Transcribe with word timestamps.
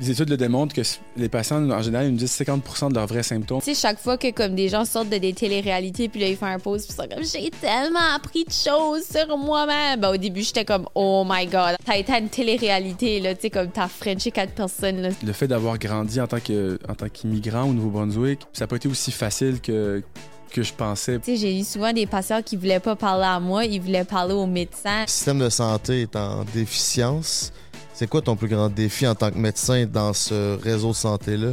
Les 0.00 0.10
études 0.12 0.28
le 0.30 0.36
démontrent 0.36 0.74
que 0.74 0.82
les 1.16 1.28
patients, 1.28 1.68
en 1.70 1.82
général, 1.82 2.06
ils 2.06 2.12
nous 2.12 2.18
disent 2.18 2.30
50% 2.38 2.90
de 2.90 2.94
leurs 2.94 3.06
vrais 3.08 3.22
symptômes. 3.24 3.60
Tu 3.60 3.74
sais, 3.74 3.80
chaque 3.80 3.98
fois 3.98 4.16
que 4.16 4.30
comme 4.30 4.54
des 4.54 4.68
gens 4.68 4.84
sortent 4.84 5.08
de 5.08 5.18
des 5.18 5.32
téléréalités, 5.32 6.08
puis 6.08 6.20
là, 6.20 6.28
ils 6.28 6.36
font 6.36 6.46
un 6.46 6.58
pause, 6.60 6.86
puis 6.86 6.94
ils 6.96 7.02
sont 7.02 7.08
comme, 7.08 7.24
j'ai 7.24 7.50
tellement 7.60 8.14
appris 8.14 8.44
de 8.44 8.52
choses 8.52 9.02
sur 9.10 9.36
moi-même. 9.36 10.00
Ben, 10.00 10.10
au 10.10 10.16
début, 10.16 10.42
j'étais 10.42 10.64
comme, 10.64 10.86
oh 10.94 11.24
my 11.28 11.46
god, 11.46 11.76
t'as 11.84 11.96
été 11.96 12.12
à 12.12 12.18
une 12.20 12.28
télé-réalité, 12.28 13.18
là, 13.20 13.34
tu 13.34 13.42
sais, 13.42 13.50
comme 13.50 13.68
t'as 13.70 13.88
frenché 13.88 14.30
quatre 14.30 14.52
personnes, 14.52 15.02
là. 15.02 15.08
Le 15.24 15.32
fait 15.32 15.48
d'avoir 15.48 15.78
grandi 15.78 16.20
en 16.20 16.26
tant 16.28 16.40
que- 16.40 16.78
en 16.88 16.94
tant 16.94 17.08
qu'immigrant 17.08 17.64
au 17.64 17.72
Nouveau-Brunswick, 17.72 18.40
ça 18.52 18.64
n'a 18.64 18.68
pas 18.68 18.76
été 18.76 18.88
aussi 18.88 19.10
facile 19.10 19.60
que, 19.60 20.02
que 20.52 20.62
je 20.62 20.72
pensais. 20.72 21.18
Tu 21.18 21.32
sais, 21.32 21.36
j'ai 21.36 21.58
eu 21.58 21.64
souvent 21.64 21.92
des 21.92 22.06
patients 22.06 22.40
qui 22.42 22.56
voulaient 22.56 22.80
pas 22.80 22.94
parler 22.96 23.26
à 23.26 23.40
moi, 23.40 23.64
ils 23.64 23.80
voulaient 23.80 24.04
parler 24.04 24.34
au 24.34 24.46
médecin. 24.46 25.02
Le 25.02 25.08
système 25.10 25.40
de 25.40 25.50
santé 25.50 26.02
est 26.02 26.14
en 26.16 26.44
déficience. 26.54 27.52
C'est 27.98 28.06
quoi 28.06 28.22
ton 28.22 28.36
plus 28.36 28.46
grand 28.46 28.68
défi 28.68 29.08
en 29.08 29.16
tant 29.16 29.28
que 29.32 29.38
médecin 29.38 29.84
dans 29.84 30.12
ce 30.12 30.56
réseau 30.62 30.90
de 30.90 30.94
santé-là? 30.94 31.48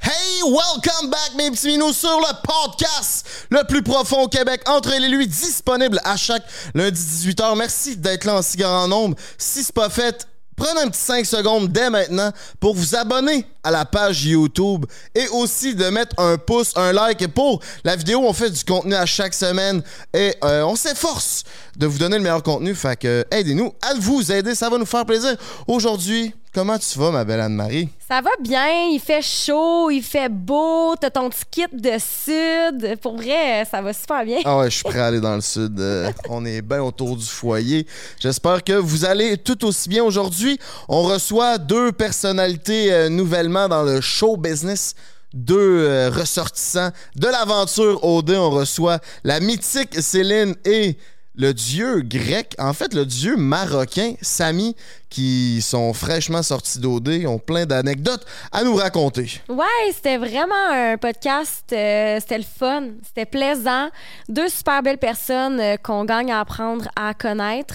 Hey, 0.00 0.42
welcome 0.44 1.10
back, 1.10 1.32
mes 1.36 1.50
petits 1.50 1.66
minous, 1.66 1.92
sur 1.92 2.16
le 2.20 2.32
podcast 2.46 3.26
le 3.50 3.66
plus 3.66 3.82
profond 3.82 4.22
au 4.22 4.28
Québec, 4.28 4.62
entre 4.66 4.92
et 4.92 5.00
lui, 5.00 5.26
disponible 5.26 6.00
à 6.04 6.16
chaque 6.16 6.44
lundi 6.74 7.00
18h. 7.00 7.58
Merci 7.58 7.96
d'être 7.96 8.24
là 8.24 8.36
en 8.36 8.42
si 8.42 8.56
grand 8.56 8.86
nombre. 8.86 9.16
Si 9.36 9.64
c'est 9.64 9.74
pas 9.74 9.90
fait, 9.90 10.28
prenez 10.62 10.82
un 10.82 10.88
petit 10.88 11.00
5 11.00 11.26
secondes 11.26 11.68
dès 11.72 11.90
maintenant 11.90 12.30
pour 12.60 12.76
vous 12.76 12.94
abonner 12.94 13.44
à 13.64 13.72
la 13.72 13.84
page 13.84 14.24
YouTube 14.24 14.86
et 15.12 15.26
aussi 15.28 15.74
de 15.74 15.86
mettre 15.86 16.14
un 16.20 16.38
pouce, 16.38 16.72
un 16.76 16.92
like 16.92 17.26
pour 17.34 17.60
la 17.82 17.96
vidéo. 17.96 18.20
On 18.24 18.32
fait 18.32 18.50
du 18.50 18.62
contenu 18.64 18.94
à 18.94 19.04
chaque 19.04 19.34
semaine 19.34 19.82
et 20.14 20.36
euh, 20.44 20.62
on 20.62 20.76
s'efforce 20.76 21.42
de 21.76 21.86
vous 21.86 21.98
donner 21.98 22.16
le 22.16 22.22
meilleur 22.22 22.44
contenu. 22.44 22.76
Fait 22.76 22.96
que 22.96 23.24
aidez-nous 23.32 23.74
à 23.82 23.94
vous 23.94 24.30
aider, 24.30 24.54
ça 24.54 24.70
va 24.70 24.78
nous 24.78 24.86
faire 24.86 25.04
plaisir. 25.04 25.34
Aujourd'hui, 25.66 26.32
comment 26.52 26.78
tu 26.78 26.98
vas, 26.98 27.10
ma 27.10 27.24
belle 27.24 27.40
Anne-Marie? 27.40 27.88
Ça 28.06 28.20
va 28.20 28.30
bien, 28.40 28.88
il 28.90 29.00
fait 29.00 29.22
chaud, 29.22 29.90
il 29.90 30.02
fait 30.02 30.28
beau, 30.28 30.94
t'as 31.00 31.10
ton 31.10 31.30
petit 31.30 31.44
kit 31.50 31.66
de 31.72 31.92
sud. 31.98 32.98
Pour 33.00 33.16
vrai, 33.16 33.64
ça 33.70 33.80
va 33.80 33.92
super 33.92 34.24
bien. 34.24 34.38
Ah 34.44 34.58
ouais, 34.58 34.70
je 34.70 34.76
suis 34.76 34.84
prêt 34.84 35.00
à 35.00 35.06
aller 35.06 35.20
dans 35.20 35.34
le 35.34 35.40
sud. 35.40 35.78
Euh, 35.80 36.10
on 36.28 36.44
est 36.44 36.62
bien 36.62 36.82
autour 36.82 37.16
du 37.16 37.24
foyer. 37.24 37.86
J'espère 38.20 38.62
que 38.62 38.74
vous 38.74 39.04
allez 39.04 39.38
tout 39.38 39.64
aussi 39.64 39.88
bien 39.88 40.04
aujourd'hui. 40.04 40.58
On 40.88 41.02
reçoit 41.02 41.58
deux 41.58 41.92
personnalités 41.92 42.92
euh, 42.92 43.08
nouvellement 43.08 43.68
dans 43.68 43.82
le 43.82 44.00
show 44.00 44.36
business. 44.36 44.94
Deux 45.32 45.86
euh, 45.88 46.10
ressortissants 46.10 46.90
de 47.16 47.26
l'aventure 47.26 48.04
OD. 48.04 48.32
On 48.32 48.50
reçoit 48.50 48.98
la 49.24 49.40
mythique 49.40 50.02
Céline 50.02 50.54
et 50.66 50.98
le 51.34 51.52
dieu 51.54 52.02
grec, 52.02 52.54
en 52.58 52.72
fait 52.72 52.92
le 52.94 53.06
dieu 53.06 53.36
marocain, 53.36 54.14
Samy, 54.20 54.76
qui 55.08 55.60
sont 55.62 55.92
fraîchement 55.92 56.42
sortis 56.42 56.78
d'OD, 56.78 57.24
ont 57.26 57.38
plein 57.38 57.66
d'anecdotes 57.66 58.24
à 58.50 58.64
nous 58.64 58.74
raconter. 58.76 59.40
Ouais, 59.48 59.92
c'était 59.94 60.16
vraiment 60.16 60.54
un 60.70 60.96
podcast, 60.96 61.64
euh, 61.72 62.18
c'était 62.20 62.38
le 62.38 62.44
fun, 62.44 62.84
c'était 63.06 63.26
plaisant. 63.26 63.88
Deux 64.28 64.48
super 64.48 64.82
belles 64.82 64.96
personnes 64.98 65.60
euh, 65.60 65.76
qu'on 65.76 66.04
gagne 66.06 66.32
à 66.32 66.40
apprendre 66.40 66.88
à 66.96 67.12
connaître. 67.12 67.74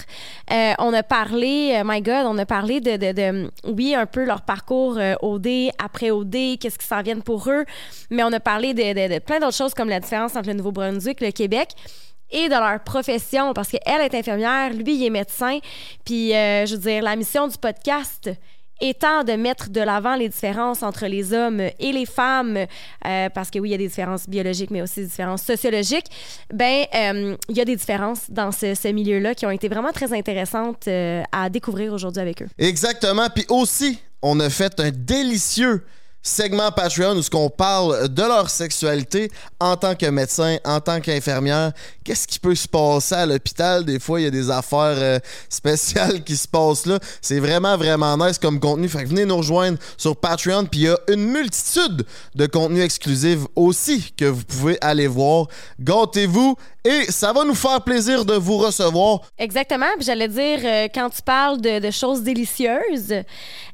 Euh, 0.52 0.72
on 0.80 0.92
a 0.92 1.02
parlé, 1.04 1.80
my 1.84 2.02
God, 2.02 2.26
on 2.26 2.38
a 2.38 2.46
parlé 2.46 2.80
de, 2.80 2.96
de, 2.96 3.12
de, 3.12 3.50
oui, 3.64 3.94
un 3.94 4.06
peu 4.06 4.24
leur 4.24 4.42
parcours 4.42 4.98
OD, 5.22 5.48
après 5.82 6.10
OD, 6.10 6.58
qu'est-ce 6.60 6.78
qui 6.78 6.86
s'en 6.86 7.02
vient 7.02 7.20
pour 7.20 7.48
eux, 7.50 7.64
mais 8.10 8.22
on 8.24 8.32
a 8.32 8.40
parlé 8.40 8.74
de, 8.74 9.14
de- 9.14 9.18
plein 9.20 9.38
d'autres 9.38 9.56
choses 9.56 9.74
comme 9.74 9.88
la 9.88 10.00
différence 10.00 10.34
entre 10.36 10.48
le 10.48 10.54
Nouveau-Brunswick, 10.54 11.20
le 11.20 11.30
Québec 11.30 11.70
et 12.30 12.48
de 12.48 12.54
leur 12.54 12.80
profession, 12.80 13.52
parce 13.52 13.68
qu'elle 13.68 14.00
est 14.00 14.14
infirmière, 14.14 14.72
lui, 14.72 14.96
il 14.96 15.06
est 15.06 15.10
médecin. 15.10 15.58
Puis, 16.04 16.34
euh, 16.34 16.66
je 16.66 16.74
veux 16.74 16.80
dire, 16.80 17.02
la 17.02 17.16
mission 17.16 17.48
du 17.48 17.56
podcast 17.56 18.30
étant 18.80 19.24
de 19.24 19.32
mettre 19.32 19.70
de 19.70 19.80
l'avant 19.80 20.14
les 20.14 20.28
différences 20.28 20.84
entre 20.84 21.06
les 21.06 21.32
hommes 21.32 21.60
et 21.60 21.92
les 21.92 22.06
femmes, 22.06 22.56
euh, 22.56 23.28
parce 23.30 23.50
que 23.50 23.58
oui, 23.58 23.70
il 23.70 23.72
y 23.72 23.74
a 23.74 23.78
des 23.78 23.88
différences 23.88 24.28
biologiques, 24.28 24.70
mais 24.70 24.82
aussi 24.82 25.00
des 25.00 25.06
différences 25.06 25.42
sociologiques, 25.42 26.06
ben 26.52 26.84
euh, 26.94 27.36
il 27.48 27.56
y 27.56 27.60
a 27.60 27.64
des 27.64 27.74
différences 27.74 28.30
dans 28.30 28.52
ce, 28.52 28.92
milieu-là 28.92 29.34
qui 29.34 29.46
ont 29.46 29.50
été 29.50 29.68
vraiment 29.68 29.90
très 29.90 30.12
intéressantes 30.12 30.88
à 31.32 31.50
découvrir 31.50 31.92
aujourd'hui 31.92 32.22
avec 32.22 32.42
eux. 32.42 32.48
Exactement. 32.56 33.28
Puis 33.34 33.46
aussi, 33.48 33.98
on 34.22 34.38
a 34.38 34.48
fait 34.48 34.78
un 34.78 34.90
délicieux 34.90 35.82
segment 36.22 36.70
Patreon 36.70 37.16
où 37.16 37.22
ce 37.22 37.30
qu'on 37.30 37.48
parle 37.48 38.08
de 38.08 38.22
leur 38.22 38.50
sexualité 38.50 39.30
en 39.60 39.76
tant 39.76 39.94
que 39.94 40.06
médecin, 40.06 40.58
en 40.64 40.80
tant 40.80 41.00
qu'infirmière. 41.00 41.72
Qu'est-ce 42.04 42.26
qui 42.26 42.38
peut 42.38 42.54
se 42.54 42.68
passer 42.68 43.14
à 43.14 43.26
l'hôpital? 43.26 43.84
Des 43.84 43.98
fois, 43.98 44.20
il 44.20 44.24
y 44.24 44.26
a 44.26 44.30
des 44.30 44.50
affaires 44.50 44.96
euh, 44.96 45.18
spéciales 45.48 46.22
qui 46.24 46.36
se 46.36 46.48
passent 46.48 46.86
là. 46.86 46.98
C'est 47.20 47.40
vraiment, 47.40 47.76
vraiment 47.76 48.16
nice 48.16 48.38
comme 48.38 48.60
contenu. 48.60 48.88
Fait 48.88 49.04
que 49.04 49.08
venez 49.08 49.24
nous 49.24 49.36
rejoindre 49.36 49.78
sur 49.96 50.16
Patreon. 50.16 50.66
Puis 50.66 50.80
il 50.80 50.84
y 50.84 50.88
a 50.88 50.98
une 51.08 51.24
multitude 51.24 52.06
de 52.34 52.46
contenus 52.46 52.84
exclusifs 52.84 53.40
aussi 53.56 54.12
que 54.16 54.24
vous 54.24 54.44
pouvez 54.44 54.78
aller 54.80 55.06
voir. 55.06 55.46
Gâtez-vous 55.80 56.56
et 56.84 57.10
ça 57.10 57.32
va 57.32 57.44
nous 57.44 57.54
faire 57.54 57.82
plaisir 57.82 58.24
de 58.24 58.34
vous 58.34 58.58
recevoir. 58.58 59.20
Exactement. 59.38 59.86
J'allais 60.00 60.28
dire, 60.28 60.60
euh, 60.64 60.88
quand 60.94 61.10
tu 61.10 61.22
parles 61.22 61.60
de, 61.60 61.80
de 61.80 61.90
choses 61.90 62.22
délicieuses, 62.22 63.14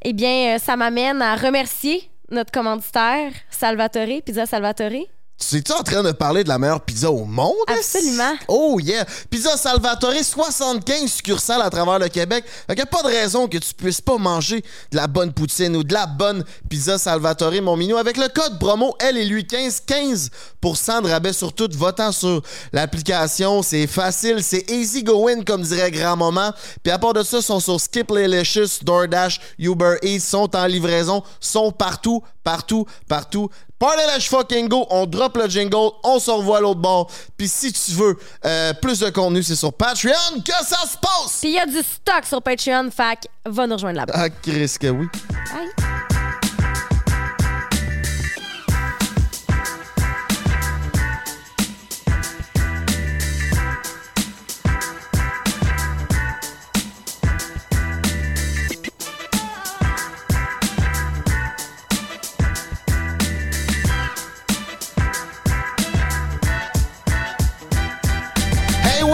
eh 0.02 0.12
bien, 0.12 0.56
euh, 0.56 0.58
ça 0.58 0.76
m'amène 0.76 1.22
à 1.22 1.36
remercier 1.36 2.10
notre 2.30 2.52
commanditaire, 2.52 3.32
Salvatore, 3.50 4.22
Pizza 4.24 4.46
Salvatore. 4.46 5.08
Tu 5.36 5.56
es-tu 5.56 5.72
en 5.72 5.82
train 5.82 6.02
de 6.04 6.12
parler 6.12 6.44
de 6.44 6.48
la 6.48 6.58
meilleure 6.58 6.80
pizza 6.80 7.10
au 7.10 7.24
monde? 7.24 7.54
Absolument. 7.66 8.34
Oh 8.46 8.78
yeah! 8.80 9.04
Pizza 9.28 9.56
Salvatore, 9.56 10.14
75 10.22 11.10
succursales 11.10 11.60
à 11.60 11.70
travers 11.70 11.98
le 11.98 12.08
Québec. 12.08 12.44
Fait 12.46 12.74
qu'il 12.74 12.76
n'y 12.76 12.82
a 12.82 12.86
pas 12.86 13.02
de 13.02 13.08
raison 13.08 13.48
que 13.48 13.58
tu 13.58 13.74
puisses 13.74 14.00
pas 14.00 14.16
manger 14.16 14.64
de 14.92 14.96
la 14.96 15.08
bonne 15.08 15.32
poutine 15.32 15.74
ou 15.74 15.82
de 15.82 15.92
la 15.92 16.06
bonne 16.06 16.44
pizza 16.68 16.98
Salvatore, 16.98 17.60
mon 17.62 17.76
minou. 17.76 17.96
Avec 17.96 18.16
le 18.16 18.28
code 18.28 18.60
promo 18.60 18.94
L 19.00 19.18
et 19.18 19.24
lui 19.24 19.44
15, 19.44 19.82
15% 19.88 21.02
de 21.02 21.08
rabais 21.08 21.32
sur 21.32 21.52
tout, 21.52 21.68
votant 21.72 22.12
sur 22.12 22.40
l'application. 22.72 23.62
C'est 23.62 23.88
facile, 23.88 24.40
c'est 24.40 24.70
easy 24.70 25.02
going, 25.02 25.42
comme 25.42 25.62
dirait 25.62 25.90
grand-maman. 25.90 26.52
Puis 26.84 26.92
à 26.92 26.98
part 26.98 27.12
de 27.12 27.24
ça, 27.24 27.38
ils 27.38 27.42
sont 27.42 27.58
sur 27.58 27.80
Skip 27.80 28.12
Licious, 28.12 28.84
DoorDash, 28.84 29.40
Uber 29.58 29.96
Eats, 30.02 30.20
sont 30.20 30.54
en 30.54 30.66
livraison, 30.66 31.24
sont 31.40 31.72
partout, 31.72 32.22
partout, 32.44 32.86
partout. 33.08 33.50
Party 33.84 34.02
Let's 34.06 34.26
fucking 34.28 34.66
go, 34.66 34.86
on 34.88 35.04
drop 35.04 35.36
le 35.36 35.46
jingle, 35.46 35.90
on 36.04 36.18
se 36.18 36.30
revoit 36.30 36.56
à 36.56 36.60
l'autre 36.62 36.80
bord. 36.80 37.10
Puis 37.36 37.46
si 37.48 37.70
tu 37.70 37.90
veux 37.90 38.16
euh, 38.46 38.72
plus 38.80 38.98
de 38.98 39.10
contenu, 39.10 39.42
c'est 39.42 39.56
sur 39.56 39.74
Patreon 39.74 40.40
que 40.42 40.52
ça 40.52 40.86
se 40.86 40.96
passe! 40.96 41.40
Puis 41.42 41.50
il 41.50 41.56
y 41.56 41.58
a 41.58 41.66
du 41.66 41.82
stock 41.82 42.24
sur 42.24 42.40
Patreon, 42.40 42.90
fac, 42.90 43.26
va 43.44 43.66
nous 43.66 43.74
rejoindre 43.74 43.98
là-bas. 43.98 44.14
Ah, 44.16 44.30
Chris, 44.30 44.76
que 44.80 44.86
oui. 44.86 45.06
Bye. 45.52 46.23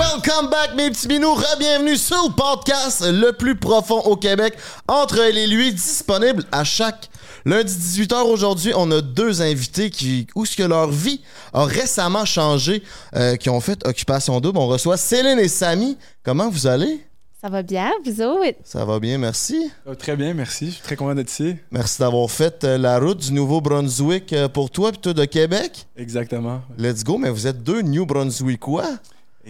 Welcome 0.01 0.49
back, 0.49 0.75
mes 0.77 0.91
petits 0.91 1.09
binous. 1.09 1.35
Re-bienvenue 1.35 1.97
sur 1.97 2.17
le 2.17 2.35
podcast 2.35 3.05
le 3.07 3.33
plus 3.33 3.55
profond 3.55 4.01
au 4.01 4.17
Québec, 4.17 4.57
entre 4.89 5.19
elle 5.19 5.37
et 5.37 5.47
lui, 5.47 5.75
disponible 5.75 6.43
à 6.51 6.65
chaque 6.65 7.11
lundi 7.45 7.75
18h. 7.75 8.23
Aujourd'hui, 8.23 8.73
on 8.75 8.91
a 8.93 9.03
deux 9.03 9.43
invités 9.43 9.91
qui, 9.91 10.27
où 10.35 10.47
ce 10.47 10.57
que 10.57 10.63
leur 10.63 10.91
vie 10.91 11.21
a 11.53 11.65
récemment 11.67 12.25
changé, 12.25 12.83
euh, 13.15 13.37
qui 13.37 13.51
ont 13.51 13.61
fait 13.61 13.87
Occupation 13.87 14.41
Double. 14.41 14.59
On 14.59 14.69
reçoit 14.69 14.97
Céline 14.97 15.39
et 15.39 15.49
Samy. 15.49 15.99
Comment 16.23 16.49
vous 16.49 16.67
allez? 16.67 17.05
Ça 17.39 17.51
va 17.51 17.63
bien, 17.63 17.91
vous 18.03 18.23
autres? 18.23 18.59
Ça 18.65 18.87
va 18.87 19.01
bien, 19.01 19.19
merci. 19.19 19.71
Euh, 19.87 19.95
Très 19.95 20.17
bien, 20.17 20.33
merci. 20.33 20.67
Je 20.67 20.71
suis 20.73 20.83
très 20.83 20.97
content 20.97 21.15
d'être 21.15 21.31
ici. 21.31 21.57
Merci 21.71 22.01
d'avoir 22.01 22.31
fait 22.31 22.65
euh, 22.65 22.79
la 22.79 22.99
route 22.99 23.19
du 23.19 23.33
Nouveau-Brunswick 23.33 24.33
euh, 24.33 24.49
pour 24.49 24.71
toi 24.71 24.93
puis 24.93 25.01
toi 25.01 25.13
de 25.13 25.25
Québec. 25.27 25.87
Exactement. 25.97 26.63
Let's 26.79 27.05
go, 27.05 27.19
mais 27.19 27.29
vous 27.29 27.47
êtes 27.47 27.63
deux 27.63 27.83
New 27.83 28.07
Brunswickois. 28.07 28.99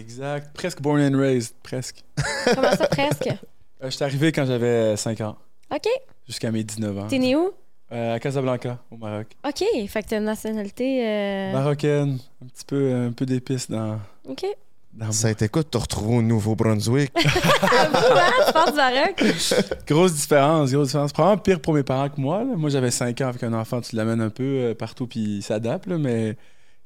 Exact. 0.01 0.53
Presque 0.53 0.81
born 0.81 0.99
and 1.01 1.17
raised. 1.17 1.53
Presque. 1.63 2.03
Comment 2.55 2.71
ça, 2.75 2.87
presque? 2.87 3.27
Euh, 3.27 3.85
je 3.85 3.89
suis 3.89 4.03
arrivé 4.03 4.31
quand 4.31 4.45
j'avais 4.45 4.97
5 4.97 5.21
ans, 5.21 5.37
OK. 5.73 5.87
jusqu'à 6.27 6.51
mes 6.51 6.63
19 6.63 6.97
ans. 6.99 7.07
T'es 7.07 7.19
né 7.19 7.35
où? 7.35 7.51
Euh, 7.91 8.15
à 8.15 8.19
Casablanca, 8.19 8.79
au 8.89 8.97
Maroc. 8.97 9.27
OK. 9.45 9.63
Fait 9.89 10.03
que 10.03 10.07
t'as 10.09 10.17
une 10.17 10.23
nationalité. 10.25 11.05
euh, 11.05 11.51
Marocaine, 11.53 12.19
un 12.43 12.47
petit 12.47 12.65
peu, 12.65 12.93
un 12.93 13.11
peu 13.11 13.25
d'épices 13.25 13.69
dans, 13.69 13.99
OK. 14.27 14.45
dans 14.93 15.11
Ça 15.11 15.27
a 15.27 15.31
été 15.31 15.49
quoi 15.49 15.61
de 15.63 15.67
te 15.67 15.77
retrouver 15.77 16.17
au 16.17 16.21
Nouveau-Brunswick? 16.21 17.11
Hein? 17.63 17.89
Tu 18.47 18.53
penses 18.53 18.71
du 18.71 18.77
Maroc? 18.77 19.23
Grosse 19.87 20.13
différence, 20.13 20.71
grosse 20.71 20.87
différence. 20.87 21.11
Probablement 21.13 21.41
pire 21.41 21.59
pour 21.59 21.73
mes 21.73 21.83
parents 21.83 22.09
que 22.09 22.19
moi. 22.19 22.39
là. 22.43 22.55
Moi, 22.55 22.69
j'avais 22.69 22.91
5 22.91 23.19
ans 23.21 23.27
avec 23.27 23.43
un 23.43 23.53
enfant, 23.53 23.81
tu 23.81 23.95
l'amènes 23.95 24.21
un 24.21 24.29
peu 24.29 24.75
partout 24.77 25.07
puis 25.07 25.19
il 25.37 25.41
s'adapte, 25.41 25.87
là, 25.87 25.97
mais 25.97 26.35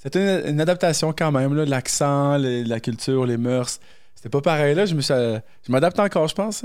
c'était 0.05 0.41
une, 0.47 0.53
une 0.55 0.61
adaptation 0.61 1.13
quand 1.13 1.31
même. 1.31 1.53
L'accent, 1.55 2.37
la 2.37 2.79
culture, 2.79 3.25
les 3.25 3.37
mœurs. 3.37 3.79
C'était 4.15 4.29
pas 4.29 4.41
pareil. 4.41 4.73
Là. 4.75 4.85
Je 4.85 4.95
euh, 5.11 5.39
m'adapte 5.67 5.99
encore, 5.99 6.27
je 6.27 6.35
pense. 6.35 6.63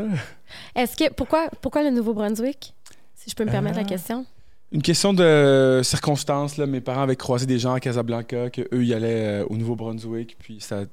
Est-ce 0.74 0.96
que. 0.96 1.12
Pourquoi, 1.12 1.48
pourquoi 1.60 1.82
le 1.82 1.90
Nouveau-Brunswick? 1.90 2.74
Si 3.14 3.28
je 3.30 3.34
peux 3.34 3.44
me 3.44 3.50
permettre 3.50 3.76
la 3.76 3.82
Ah. 3.82 3.88
question? 3.88 4.24
Une 4.72 4.82
question 4.82 5.12
de 5.12 5.80
circonstance. 5.82 6.56
Là. 6.56 6.66
Mes 6.66 6.80
parents 6.80 7.02
avaient 7.02 7.16
croisé 7.16 7.44
des 7.44 7.58
gens 7.58 7.74
à 7.74 7.80
Casablanca, 7.80 8.50
que 8.50 8.62
eux 8.72 8.84
y 8.84 8.94
allaient 8.94 9.42
euh, 9.42 9.46
au 9.50 9.56
Nouveau-Brunswick, 9.56 10.36
puis 10.38 10.60
ça, 10.60 10.84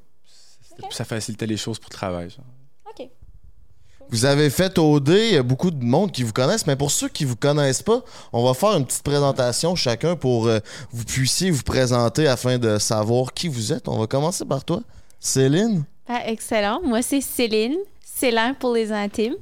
ça 0.89 1.05
facilitait 1.05 1.45
les 1.45 1.57
choses 1.57 1.77
pour 1.79 1.89
le 1.91 1.95
travail. 1.95 2.29
genre. 2.31 2.45
Vous 4.09 4.23
avez 4.23 4.49
fait 4.49 4.77
OD, 4.77 5.09
il 5.09 5.33
y 5.33 5.37
a 5.37 5.43
beaucoup 5.43 5.69
de 5.69 5.83
monde 5.83 6.13
qui 6.13 6.23
vous 6.23 6.31
connaissent, 6.31 6.65
mais 6.65 6.77
pour 6.77 6.91
ceux 6.91 7.09
qui 7.09 7.25
vous 7.25 7.35
connaissent 7.35 7.83
pas, 7.83 8.01
on 8.31 8.43
va 8.45 8.53
faire 8.53 8.77
une 8.77 8.85
petite 8.85 9.03
présentation 9.03 9.75
chacun 9.75 10.15
pour 10.15 10.47
euh, 10.47 10.59
vous 10.91 11.03
puissiez 11.03 11.51
vous 11.51 11.63
présenter 11.63 12.25
afin 12.25 12.57
de 12.57 12.77
savoir 12.77 13.33
qui 13.33 13.49
vous 13.49 13.73
êtes. 13.73 13.89
On 13.89 13.99
va 13.99 14.07
commencer 14.07 14.45
par 14.45 14.63
toi. 14.63 14.81
Céline? 15.19 15.83
Ah, 16.07 16.21
excellent. 16.25 16.79
Moi, 16.85 17.01
c'est 17.01 17.19
Céline. 17.19 17.75
Céline 18.19 18.55
pour 18.59 18.73
les 18.73 18.91
intimes. 18.91 19.35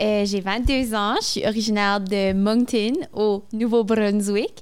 Euh, 0.00 0.24
J'ai 0.24 0.40
22 0.40 0.92
ans. 0.92 1.14
Je 1.20 1.24
suis 1.26 1.46
originaire 1.46 2.00
de 2.00 2.32
Moncton, 2.32 2.94
au 3.12 3.44
Nouveau-Brunswick. 3.52 4.54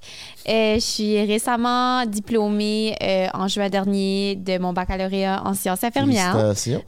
Euh, 0.47 0.75
je 0.75 0.81
suis 0.81 1.21
récemment 1.25 2.05
diplômée 2.05 2.95
euh, 3.03 3.29
en 3.33 3.49
juin 3.49 3.71
dernier 3.71 4.37
de 4.37 4.59
mon 4.59 4.75
baccalauréat 4.75 5.43
en 5.47 5.55
sciences 5.55 5.83
infirmières. 5.85 6.37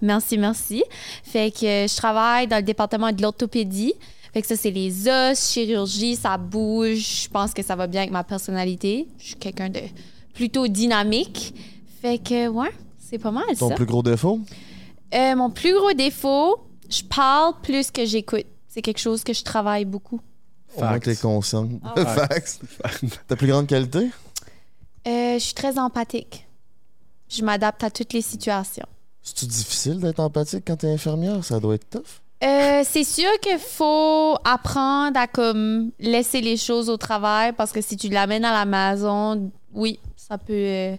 Merci, 0.03 0.37
merci. 0.37 0.85
Fait 1.25 1.51
que 1.51 1.87
je 1.89 1.97
travaille 1.97 2.47
dans 2.47 2.57
le 2.59 2.63
département 2.63 3.13
de 3.13 3.23
l'orthopédie. 3.23 3.95
Fait 4.35 4.43
que 4.43 4.47
ça, 4.47 4.57
c'est 4.57 4.71
les 4.71 5.09
os, 5.09 5.51
chirurgie, 5.53 6.17
ça 6.17 6.37
bouge. 6.37 7.23
Je 7.25 7.29
pense 7.31 7.55
que 7.55 7.63
ça 7.63 7.77
va 7.77 7.87
bien 7.87 8.03
avec 8.03 8.13
ma 8.13 8.25
personnalité. 8.25 9.09
Je 9.19 9.29
suis 9.29 9.37
quelqu'un 9.37 9.71
de 9.71 9.81
plutôt 10.35 10.69
dynamique. 10.69 11.55
Fait 12.03 12.19
que, 12.19 12.47
ouais, 12.49 12.73
c'est 12.99 13.19
pas 13.19 13.31
mal 13.31 13.45
Ton 13.59 13.71
ça. 13.71 13.75
plus 13.75 13.87
gros 13.87 14.03
défaut? 14.03 14.39
Euh, 15.15 15.35
mon 15.37 15.51
plus 15.51 15.75
gros 15.75 15.93
défaut, 15.93 16.59
je 16.89 17.03
parle 17.03 17.55
plus 17.63 17.91
que 17.91 18.05
j'écoute. 18.05 18.47
C'est 18.69 18.83
quelque 18.83 18.99
chose 19.01 19.25
que 19.25 19.33
je 19.33 19.43
travaille 19.43 19.85
beaucoup. 19.85 20.21
Au 20.77 20.81
moins 20.81 20.93
Facts. 20.93 21.05
t'es 21.05 21.17
conscient. 21.17 21.69
Ah. 21.83 22.05
Facts. 22.29 22.61
Ta 23.27 23.37
plus 23.37 23.47
grande 23.49 23.67
qualité? 23.67 24.11
Euh, 25.07 25.35
je 25.35 25.39
suis 25.39 25.55
très 25.55 25.79
empathique. 25.79 26.47
Je 27.29 27.43
m'adapte 27.43 27.83
à 27.85 27.91
toutes 27.91 28.13
les 28.13 28.23
situations. 28.23 28.87
C'est-tu 29.23 29.47
difficile 29.47 30.01
d'être 30.01 30.21
empathique 30.21 30.65
quand 30.67 30.77
t'es 30.77 30.91
infirmière? 30.91 31.45
Ça 31.45 31.61
doit 31.61 31.75
être 31.75 31.89
tough. 31.91 32.21
Euh, 32.45 32.83
c'est 32.85 33.05
sûr 33.05 33.29
qu'il 33.43 33.59
faut 33.59 34.37
apprendre 34.45 35.19
à 35.19 35.27
comme 35.27 35.91
laisser 35.99 36.41
les 36.41 36.57
choses 36.57 36.89
au 36.89 36.97
travail 36.97 37.53
parce 37.53 37.73
que 37.73 37.81
si 37.81 37.97
tu 37.97 38.09
l'amènes 38.09 38.45
à 38.45 38.53
la 38.53 38.65
maison, 38.65 39.51
oui, 39.75 39.99
ça 40.17 40.39
peut, 40.39 40.53
euh, 40.53 40.97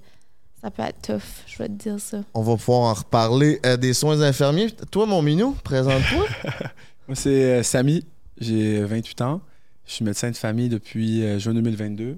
ça 0.62 0.72
peut 0.72 0.84
être 0.84 1.02
tough, 1.02 1.44
je 1.48 1.58
vais 1.58 1.68
te 1.70 1.74
dire 1.74 2.00
ça. 2.00 2.22
On 2.34 2.42
va 2.42 2.56
pouvoir 2.58 2.82
en 2.90 2.94
reparler 2.94 3.60
euh, 3.66 3.78
des 3.78 3.94
soins 3.94 4.22
infirmiers. 4.22 4.72
Toi, 4.92 5.06
mon 5.06 5.22
minou, 5.22 5.56
présente-toi. 5.64 6.26
Moi, 7.08 7.16
c'est 7.16 7.30
euh, 7.60 7.64
Samy. 7.64 8.06
J'ai 8.40 8.84
28 8.84 9.22
ans. 9.22 9.42
Je 9.86 9.94
suis 9.94 10.06
médecin 10.06 10.30
de 10.32 10.36
famille 10.38 10.70
depuis 10.70 11.24
euh, 11.24 11.40
juin 11.40 11.54
2022. 11.54 12.18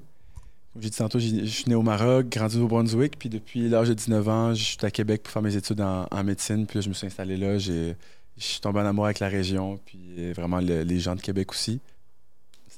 Comme 0.74 0.82
j'ai 0.82 0.90
dit 0.90 0.98
tantôt, 0.98 1.20
je 1.20 1.46
suis 1.46 1.66
né 1.68 1.76
au 1.76 1.82
Maroc, 1.82 2.30
grandi 2.30 2.58
au 2.58 2.68
Brunswick, 2.68 3.18
puis 3.20 3.28
depuis 3.30 3.68
l'âge 3.70 3.90
de 3.90 3.94
19 3.94 4.28
ans, 4.30 4.54
je 4.54 4.64
suis 4.64 4.78
à 4.84 4.90
Québec 4.92 5.24
pour 5.24 5.32
faire 5.34 5.42
mes 5.42 5.56
études 5.56 5.82
en, 5.82 6.08
en 6.10 6.24
médecine. 6.24 6.66
Puis 6.66 6.78
là, 6.80 6.82
je 6.82 6.90
me 6.90 6.94
suis 6.94 7.08
installé 7.08 7.38
là. 7.38 7.58
J'ai- 7.58 7.96
Je 8.38 8.44
suis 8.44 8.62
tombé 8.62 8.80
en 8.80 8.86
amour 8.86 9.06
avec 9.06 9.20
la 9.20 9.28
région, 9.28 9.80
puis 9.86 10.32
vraiment 10.34 10.60
le- 10.62 10.84
les 10.84 11.00
gens 11.00 11.16
de 11.16 11.22
Québec 11.22 11.52
aussi. 11.52 11.80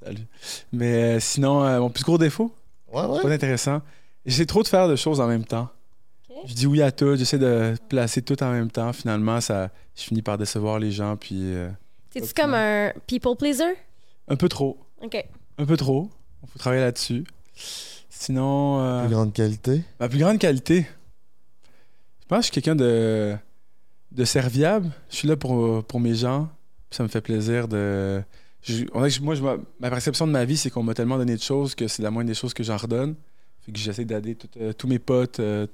Salut. 0.03 0.25
Mais 0.73 1.15
euh, 1.15 1.19
sinon, 1.19 1.63
euh, 1.63 1.79
mon 1.79 1.89
plus 1.89 2.03
gros 2.03 2.17
défaut, 2.17 2.51
Ouais, 2.91 3.01
c'est 3.03 3.09
ouais. 3.09 3.21
pas 3.21 3.31
intéressant. 3.31 3.81
J'essaie 4.25 4.45
trop 4.45 4.63
de 4.63 4.67
faire 4.67 4.87
de 4.87 4.95
choses 4.95 5.19
en 5.19 5.27
même 5.27 5.43
temps. 5.45 5.69
Je 6.45 6.53
dis 6.53 6.67
oui 6.67 6.81
à 6.81 6.91
tout, 6.91 7.15
j'essaie 7.15 7.37
de 7.37 7.75
placer 7.89 8.21
tout 8.21 8.41
en 8.43 8.51
même 8.51 8.69
temps. 8.69 8.91
Finalement, 8.91 9.39
ça, 9.39 9.69
je 9.95 10.01
finis 10.03 10.21
par 10.21 10.37
décevoir 10.37 10.77
les 10.79 10.91
gens, 10.91 11.15
puis 11.15 11.39
euh, 11.41 11.69
T'es-tu 12.09 12.33
comme 12.33 12.53
un 12.53 12.91
people 13.07 13.35
pleaser? 13.37 13.75
un 14.27 14.35
peu 14.35 14.49
trop. 14.49 14.77
OK. 15.01 15.25
Un 15.57 15.65
peu 15.65 15.77
trop. 15.77 16.09
Il 16.43 16.49
faut 16.49 16.59
travailler 16.59 16.81
là-dessus. 16.81 17.23
Sinon, 18.09 18.79
euh, 18.81 19.05
Plus 19.05 19.13
grande 19.13 19.33
qualité? 19.33 19.83
ma 19.99 20.09
plus 20.09 20.19
grande 20.19 20.39
qualité, 20.39 20.85
je 22.21 22.27
pense 22.27 22.37
que 22.39 22.41
je 22.41 22.51
suis 22.53 22.61
quelqu'un 22.61 22.75
de, 22.75 23.35
de 24.11 24.25
serviable. 24.25 24.91
Je 25.09 25.15
suis 25.17 25.27
là 25.27 25.35
pour, 25.37 25.83
pour 25.85 25.99
mes 25.99 26.15
gens. 26.15 26.49
Puis 26.89 26.97
ça 26.97 27.03
me 27.03 27.07
fait 27.09 27.21
plaisir 27.21 27.67
de. 27.67 28.21
je- 28.61 28.85
on 28.93 28.99
moi, 29.23 29.35
je 29.35 29.41
m'a- 29.43 29.57
ma 29.79 29.89
perception 29.89 30.25
de 30.27 30.31
ma 30.31 30.45
vie, 30.45 30.57
c'est 30.57 30.69
qu'on 30.69 30.83
m'a 30.83 30.93
tellement 30.93 31.17
donné 31.17 31.35
de 31.35 31.41
choses 31.41 31.75
que 31.75 31.87
c'est 31.87 32.01
la 32.03 32.11
moindre 32.11 32.27
des 32.27 32.33
choses 32.33 32.53
que 32.53 32.63
j'en 32.63 32.77
redonne. 32.77 33.15
Fait 33.65 33.71
que 33.71 33.77
j'essaie 33.79 34.05
d'aider 34.05 34.37
euh, 34.59 34.73
tous 34.73 34.87
mes 34.87 34.99
potes 34.99 35.39
euh, 35.39 35.67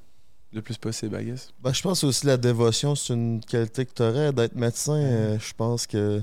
le 0.54 0.62
plus 0.62 0.78
possible, 0.78 1.20
I 1.22 1.26
guess. 1.26 1.52
Ben, 1.62 1.74
je 1.74 1.82
pense 1.82 2.04
aussi 2.04 2.26
la 2.26 2.38
dévotion, 2.38 2.96
c'est 2.96 3.14
une 3.14 3.42
qualité 3.42 3.86
que 3.86 3.94
t'aurais 3.94 4.32
d'être 4.34 4.56
médecin. 4.56 4.96
euh, 4.96 5.38
je 5.40 5.54
pense 5.56 5.88
que 5.88 6.22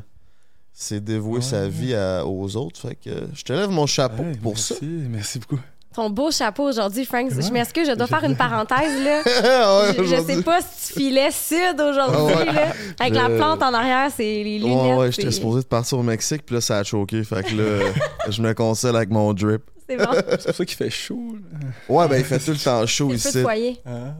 c'est 0.73 1.03
dévouer 1.03 1.37
Ouais. 1.37 1.41
sa 1.43 1.69
vie 1.69 1.95
à- 1.95 2.25
aux 2.27 2.57
autres. 2.57 2.81
Fait 2.81 2.95
que 2.97 3.11
je 3.35 3.43
te 3.43 3.53
lève 3.53 3.71
mon 3.71 3.87
chapeau 3.87 4.23
Ouais, 4.23 4.37
pour 4.43 4.53
merci, 4.53 4.75
Merci 4.83 5.39
beaucoup. 5.39 5.59
Ton 5.95 6.11
beau 6.11 6.31
chapeau 6.31 6.65
aujourd'hui, 6.69 7.07
Frank. 7.07 7.31
Je 7.31 7.51
m'excuse, 7.51 7.89
je 7.89 7.95
dois 7.95 8.07
faire 8.07 8.23
une 8.25 8.37
parenthèse, 8.37 9.03
là. 9.03 9.23
ça. 9.25 9.81
Ouais, 9.81 9.95
je, 9.97 10.05
je 10.05 10.23
sais 10.23 10.43
pas 10.43 10.61
si 10.61 10.93
tu 10.93 11.01
filais 11.01 11.31
sud 11.31 11.81
aujourd'hui, 11.81 12.45
là. 12.55 12.75
Avec 13.01 13.15
la 13.15 13.31
plante 13.31 13.63
en 13.63 13.73
arrière, 13.73 14.11
c'est 14.15 14.23
les 14.45 14.59
lunettes. 14.59 14.77
Ouais, 14.77 14.95
ouais, 14.97 15.13
j'étais 15.13 15.31
supposé 15.31 15.63
de 15.63 15.67
partir 15.67 15.99
au 15.99 16.03
Mexique, 16.03 16.43
puis 16.45 16.57
là, 16.57 16.61
ça 16.61 16.79
a 16.79 16.85
choqué. 16.85 17.25
Fait 17.25 17.43
que 17.43 17.55
là, 17.55 17.93
je 18.29 18.43
me 18.43 18.53
console 18.53 18.95
avec 18.97 19.09
mon 19.09 19.33
drip. 19.33 19.63
C'est 19.89 19.97
bon. 19.97 20.05
C'est 20.13 20.45
pour 20.47 20.55
ça 20.55 20.65
qu'il 20.65 20.77
fait 20.77 20.91
chaud. 20.91 21.37
là. 21.53 21.69
Ouais, 21.89 22.09
ben, 22.09 22.19
il 22.19 22.25
fait 22.25 22.39
tout 22.39 22.51
le 22.53 22.57
temps 22.59 22.85
chaud 22.87 23.11
C'est 23.17 23.29
ici. 23.29 23.39
de 23.39 23.43
foyer. 23.43 23.81
Ah. 23.87 24.15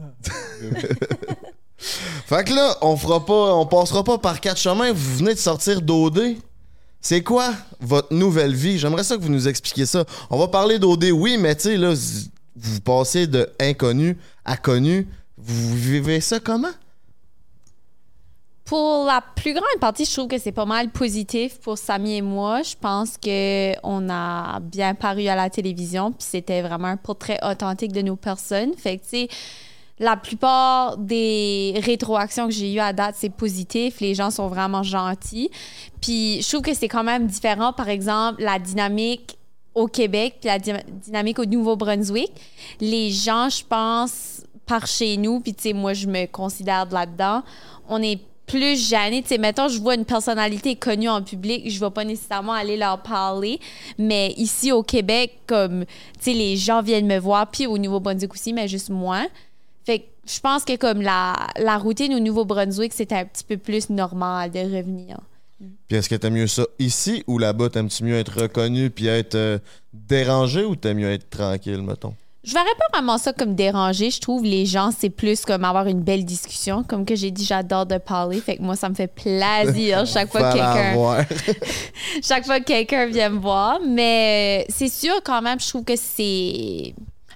Fait 1.79 2.43
que 2.43 2.53
là, 2.53 2.75
on 2.81 2.97
fera 2.97 3.23
pas, 3.25 3.53
on 3.53 3.65
passera 3.67 4.03
pas 4.03 4.17
par 4.17 4.39
quatre 4.41 4.59
chemins. 4.59 4.91
Vous 4.91 5.17
venez 5.17 5.33
de 5.33 5.39
sortir 5.39 5.81
d'OD. 5.81 6.35
C'est 7.01 7.21
quoi 7.21 7.53
votre 7.79 8.13
nouvelle 8.13 8.55
vie? 8.55 8.79
J'aimerais 8.79 9.03
ça 9.03 9.15
que 9.15 9.21
vous 9.21 9.29
nous 9.29 9.47
expliquiez 9.47 9.85
ça. 9.85 10.03
On 10.31 10.37
va 10.39 10.47
parler 10.47 10.79
d'OD, 10.79 11.05
oui, 11.13 11.37
mais 11.37 11.55
tu 11.55 11.63
sais, 11.63 11.77
là, 11.77 11.93
vous 12.55 12.81
passez 12.81 13.27
de 13.27 13.47
inconnu 13.59 14.17
à 14.43 14.57
connu. 14.57 15.07
Vous 15.37 15.75
vivez 15.75 16.19
ça 16.19 16.39
comment? 16.39 16.71
Pour 18.67 19.05
la 19.05 19.21
plus 19.21 19.53
grande 19.53 19.79
partie, 19.79 20.03
je 20.03 20.11
trouve 20.11 20.27
que 20.27 20.37
c'est 20.37 20.51
pas 20.51 20.65
mal 20.65 20.89
positif 20.89 21.57
pour 21.61 21.77
Samy 21.77 22.17
et 22.17 22.21
moi. 22.21 22.63
Je 22.63 22.75
pense 22.75 23.17
que 23.17 23.71
on 23.81 24.09
a 24.09 24.59
bien 24.59 24.93
paru 24.93 25.25
à 25.27 25.37
la 25.37 25.49
télévision, 25.49 26.11
puis 26.11 26.27
c'était 26.29 26.61
vraiment 26.61 26.89
un 26.89 26.97
portrait 26.97 27.39
authentique 27.49 27.93
de 27.93 28.01
nos 28.01 28.17
personnes. 28.17 28.73
Fait 28.75 28.97
que, 28.97 29.03
tu 29.03 29.09
sais, 29.09 29.27
la 29.99 30.17
plupart 30.17 30.97
des 30.97 31.75
rétroactions 31.81 32.47
que 32.47 32.53
j'ai 32.53 32.73
eues 32.73 32.81
à 32.81 32.91
date, 32.91 33.15
c'est 33.17 33.29
positif. 33.29 34.01
Les 34.01 34.13
gens 34.13 34.31
sont 34.31 34.49
vraiment 34.49 34.83
gentils. 34.83 35.49
Puis 36.01 36.41
je 36.41 36.49
trouve 36.49 36.61
que 36.61 36.73
c'est 36.73 36.89
quand 36.89 37.05
même 37.05 37.25
différent, 37.25 37.71
par 37.71 37.87
exemple, 37.87 38.43
la 38.43 38.59
dynamique 38.59 39.37
au 39.75 39.87
Québec 39.87 40.39
puis 40.41 40.49
la 40.49 40.59
dy- 40.59 40.73
dynamique 41.05 41.39
au 41.39 41.45
Nouveau-Brunswick. 41.45 42.33
Les 42.81 43.11
gens, 43.11 43.47
je 43.47 43.63
pense, 43.63 44.43
par 44.65 44.87
chez 44.87 45.15
nous, 45.15 45.39
puis 45.39 45.53
tu 45.53 45.69
sais, 45.69 45.73
moi, 45.73 45.93
je 45.93 46.07
me 46.07 46.25
considère 46.25 46.85
de 46.85 46.93
là-dedans, 46.95 47.43
on 47.87 48.01
est 48.01 48.19
plus 48.47 48.89
gêné. 48.89 49.21
Tu 49.21 49.27
sais, 49.27 49.37
mettons, 49.37 49.67
je 49.67 49.79
vois 49.79 49.93
une 49.95 50.05
personnalité 50.05 50.75
connue 50.75 51.09
en 51.09 51.21
public, 51.21 51.69
je 51.69 51.79
vais 51.79 51.91
pas 51.91 52.05
nécessairement 52.05 52.53
aller 52.53 52.77
leur 52.77 53.03
parler. 53.03 53.59
Mais 53.99 54.33
ici, 54.37 54.71
au 54.71 54.81
Québec, 54.81 55.39
comme, 55.45 55.85
tu 55.85 55.91
sais, 56.21 56.33
les 56.33 56.55
gens 56.55 56.81
viennent 56.81 57.05
me 57.07 57.19
voir, 57.19 57.51
puis 57.51 57.67
au 57.67 57.77
Nouveau-Brunswick 57.77 58.33
aussi, 58.33 58.53
mais 58.53 58.67
juste 58.67 58.89
moi. 58.89 59.27
Fait 59.85 59.99
que 59.99 60.05
je 60.25 60.39
pense 60.39 60.65
que 60.65 60.75
comme 60.75 61.01
la, 61.01 61.35
la 61.57 61.77
routine 61.77 62.13
au 62.15 62.19
Nouveau-Brunswick, 62.19 62.93
c'était 62.93 63.15
un 63.15 63.25
petit 63.25 63.43
peu 63.43 63.57
plus 63.57 63.89
normal 63.89 64.51
de 64.51 64.59
revenir. 64.59 65.17
Puis 65.59 65.97
est-ce 65.97 66.09
que 66.09 66.15
t'aimes 66.15 66.35
mieux 66.35 66.47
ça 66.47 66.65
ici 66.79 67.23
ou 67.27 67.39
là-bas? 67.39 67.69
T'aimes-tu 67.69 68.03
mieux 68.03 68.15
être 68.15 68.41
reconnu 68.41 68.89
puis 68.89 69.07
être 69.07 69.35
euh, 69.35 69.57
dérangé 69.93 70.63
ou 70.63 70.75
t'aimes 70.75 70.97
mieux 70.97 71.11
être 71.11 71.29
tranquille, 71.29 71.81
mettons? 71.81 72.13
Je 72.47 72.53
verrais 72.53 72.65
pas 72.77 72.97
vraiment 72.97 73.17
ça 73.17 73.33
comme 73.33 73.55
déranger. 73.55 74.09
Je 74.09 74.21
trouve 74.21 74.43
les 74.45 74.65
gens, 74.65 74.91
c'est 74.97 75.09
plus 75.09 75.43
comme 75.43 75.65
avoir 75.65 75.87
une 75.87 75.99
belle 76.01 76.23
discussion. 76.23 76.81
Comme 76.83 77.05
que 77.05 77.13
j'ai 77.15 77.29
dit, 77.29 77.43
j'adore 77.43 77.85
de 77.85 77.97
parler. 77.97 78.39
Fait 78.39 78.55
que 78.55 78.61
moi, 78.61 78.77
ça 78.77 78.87
me 78.87 78.95
fait 78.95 79.07
plaisir 79.13 80.05
chaque 80.05 80.31
fois 80.31 80.51
que 80.51 80.57
quelqu'un 80.57 80.95
chaque 82.23 82.45
fois 82.45 82.59
que 82.61 82.65
quelqu'un 82.65 83.05
vient 83.07 83.29
me 83.29 83.39
voir. 83.39 83.79
Mais 83.85 84.65
c'est 84.69 84.87
sûr, 84.87 85.13
quand 85.25 85.41
même, 85.41 85.59
je 85.59 85.67
trouve 85.67 85.83
que 85.83 85.97
c'est 85.97 86.93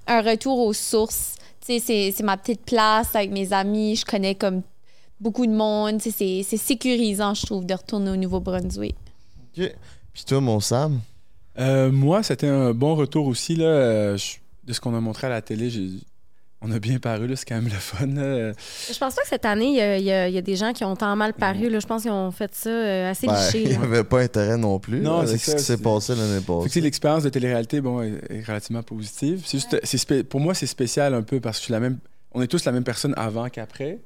un 0.08 0.22
retour 0.22 0.60
aux 0.60 0.74
sources. 0.74 1.36
Tu 1.66 1.74
sais, 1.74 1.80
c'est- 1.80 2.14
c'est 2.16 2.24
ma 2.24 2.38
petite 2.38 2.62
place 2.66 3.14
avec 3.16 3.32
mes 3.32 3.52
amis. 3.54 3.98
Je 3.98 4.06
connais 4.06 4.36
comme 4.36 4.62
beaucoup 5.20 5.46
de 5.46 5.52
monde. 5.52 5.98
Tu 6.02 6.10
sais, 6.10 6.16
c'est 6.18 6.44
c'est 6.50 6.58
sécurisant, 6.58 7.34
je 7.34 7.46
trouve, 7.46 7.66
de 7.66 7.74
retourner 7.74 8.12
au 8.12 8.16
Nouveau-Brunswick. 8.16 8.96
OK. 9.58 9.72
Puis 10.14 10.24
toi, 10.26 10.40
mon 10.42 10.60
Sam? 10.60 11.02
Euh, 11.60 11.92
moi, 11.92 12.24
c'était 12.24 12.48
un 12.48 12.72
bon 12.74 12.96
retour 12.96 13.28
aussi. 13.28 13.56
Là, 13.58 13.66
Euh, 13.66 14.18
je- 14.18 14.38
de 14.64 14.74
ce 14.74 14.80
qu'on 14.82 14.96
a 14.96 15.00
montré 15.00 15.28
à 15.28 15.30
la 15.30 15.42
télé, 15.42 15.70
on 16.62 16.72
a 16.72 16.78
bien 16.80 17.00
paru. 17.00 17.28
là, 17.28 17.36
C'est 17.36 17.46
quand 17.48 17.56
même 17.56 17.66
le 17.66 17.72
fun. 17.72 18.06
là. 18.06 18.52
Je 18.92 18.98
pense 19.00 19.16
pas 19.16 19.22
que 19.24 19.28
cette 19.28 19.46
année, 19.46 19.70
il 19.70 19.76
y 19.76 19.82
a, 19.82 19.98
il 19.98 20.04
y 20.04 20.12
a- 20.12 20.28
il 20.28 20.34
y 20.36 20.38
a 20.38 20.42
des 20.44 20.56
gens 20.56 20.74
qui 20.74 20.84
ont 20.84 20.96
tant 20.96 21.16
mal 21.16 21.34
paru. 21.34 21.70
Là. 21.70 21.80
Je 21.80 21.88
pense 21.88 22.04
qu'ils 22.04 22.12
ont 22.12 22.30
fait 22.32 22.54
ça 22.54 22.70
euh, 22.70 23.10
assez 23.10 23.26
Ben, 23.26 23.34
liché. 23.34 23.64
il 23.64 23.70
n'y 23.70 23.76
avait 23.84 24.04
pas 24.04 24.20
intérêt 24.22 24.58
non 24.58 24.78
plus 24.80 25.02
Non, 25.02 25.18
là, 25.22 25.28
avec 25.30 25.40
c'est 25.40 25.52
ce 25.52 25.56
qui 25.58 25.64
s'est 25.64 25.78
c'est- 25.78 25.82
passé 25.84 26.14
l'année 26.16 26.42
passée. 26.42 26.82
l'expérience 26.82 27.24
de 27.24 27.30
télé-réalité, 27.30 27.82
bon, 27.82 28.02
est, 28.04 28.22
est 28.30 28.46
relativement 28.46 28.84
positive. 28.84 29.42
C'est 29.46 29.58
juste, 29.98 30.24
pour 30.24 30.40
moi, 30.40 30.54
c'est 30.54 30.68
spécial 30.68 31.16
un 31.16 31.24
peu 31.24 31.40
parce 31.40 31.58
que 31.58 31.62
je 31.62 31.66
suis 31.66 31.72
la 31.74 31.80
même, 31.80 31.98
on 32.34 32.42
est 32.44 32.48
tous 32.48 32.64
la 32.66 32.72
même 32.72 32.84
personne 32.84 33.16
avant 33.18 33.50
qu'après. 33.50 34.00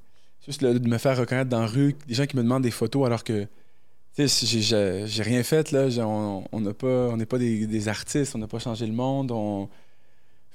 Juste 0.45 0.62
le- 0.62 0.79
de 0.79 0.88
me 0.88 0.97
faire 1.00 1.17
reconnaître 1.17 1.50
dans 1.50 1.59
la 1.62 1.67
rue, 1.67 1.95
des 2.07 2.13
gens 2.13 2.25
qui 2.25 2.38
me 2.38 2.43
demandent 2.43 2.63
des 2.63 2.71
photos 2.71 3.05
alors 3.05 3.24
que, 3.25 3.41
tu 3.43 3.47
Tu 4.24 4.27
sais, 4.29 5.05
j'ai- 5.07 5.24
rien 5.24 5.43
fait, 5.43 5.71
là. 5.74 5.88
On 6.05 6.45
on 6.53 6.62
n'a 6.62 6.74
pas, 6.74 6.88
on 7.12 7.17
n'est 7.17 7.25
pas 7.25 7.38
des, 7.38 7.67
des 7.67 7.88
artistes, 7.89 8.33
on 8.33 8.38
n'a 8.38 8.47
pas 8.47 8.59
changé 8.59 8.85
le 8.88 8.93
monde. 8.93 9.31
On... 9.31 9.67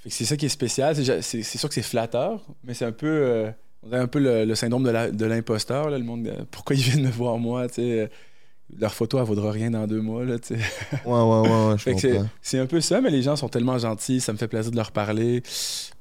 Fait 0.02 0.08
que 0.08 0.14
c'est 0.14 0.24
ça 0.24 0.36
qui 0.36 0.46
est 0.46 0.50
spécial. 0.50 0.94
C'est 1.22 1.42
sûr 1.42 1.68
que 1.68 1.74
c'est 1.74 1.82
flatteur, 1.82 2.42
mais 2.64 2.74
c'est 2.74 2.84
un 2.86 2.92
peu, 2.92 3.06
euh, 3.06 3.50
on 3.82 3.92
a 3.92 4.00
un 4.00 4.06
peu 4.06 4.18
le, 4.18 4.44
le 4.44 4.54
syndrome 4.54 4.84
de 4.84 5.24
l'imposteur, 5.26 5.90
là. 5.90 5.98
Le 5.98 6.04
monde, 6.04 6.26
euh, 6.26 6.44
pourquoi 6.50 6.74
ils 6.76 6.82
viennent 6.82 7.04
me 7.04 7.10
voir, 7.10 7.38
moi, 7.38 7.68
tu 7.68 7.74
sais. 7.74 8.00
euh, 8.00 8.06
Leur 8.78 8.94
photo, 8.94 9.18
elle 9.18 9.24
vaudra 9.24 9.50
rien 9.50 9.70
dans 9.70 9.86
deux 9.86 10.00
mois, 10.00 10.24
là, 10.24 10.38
tu 10.38 10.54
sais. 10.54 10.60
Ouais, 11.04 11.12
ouais, 11.12 11.40
ouais, 11.40 11.66
ouais, 11.68 11.74
je 11.76 11.82
Fait 11.82 11.94
que 11.94 12.18
c'est- 12.40 12.58
un 12.58 12.66
peu 12.66 12.80
ça, 12.80 13.00
mais 13.00 13.10
les 13.10 13.22
gens 13.22 13.36
sont 13.36 13.48
tellement 13.48 13.76
gentils, 13.78 14.20
ça 14.20 14.32
me 14.32 14.38
fait 14.38 14.48
plaisir 14.48 14.70
de 14.70 14.76
leur 14.76 14.90
parler. 14.92 15.42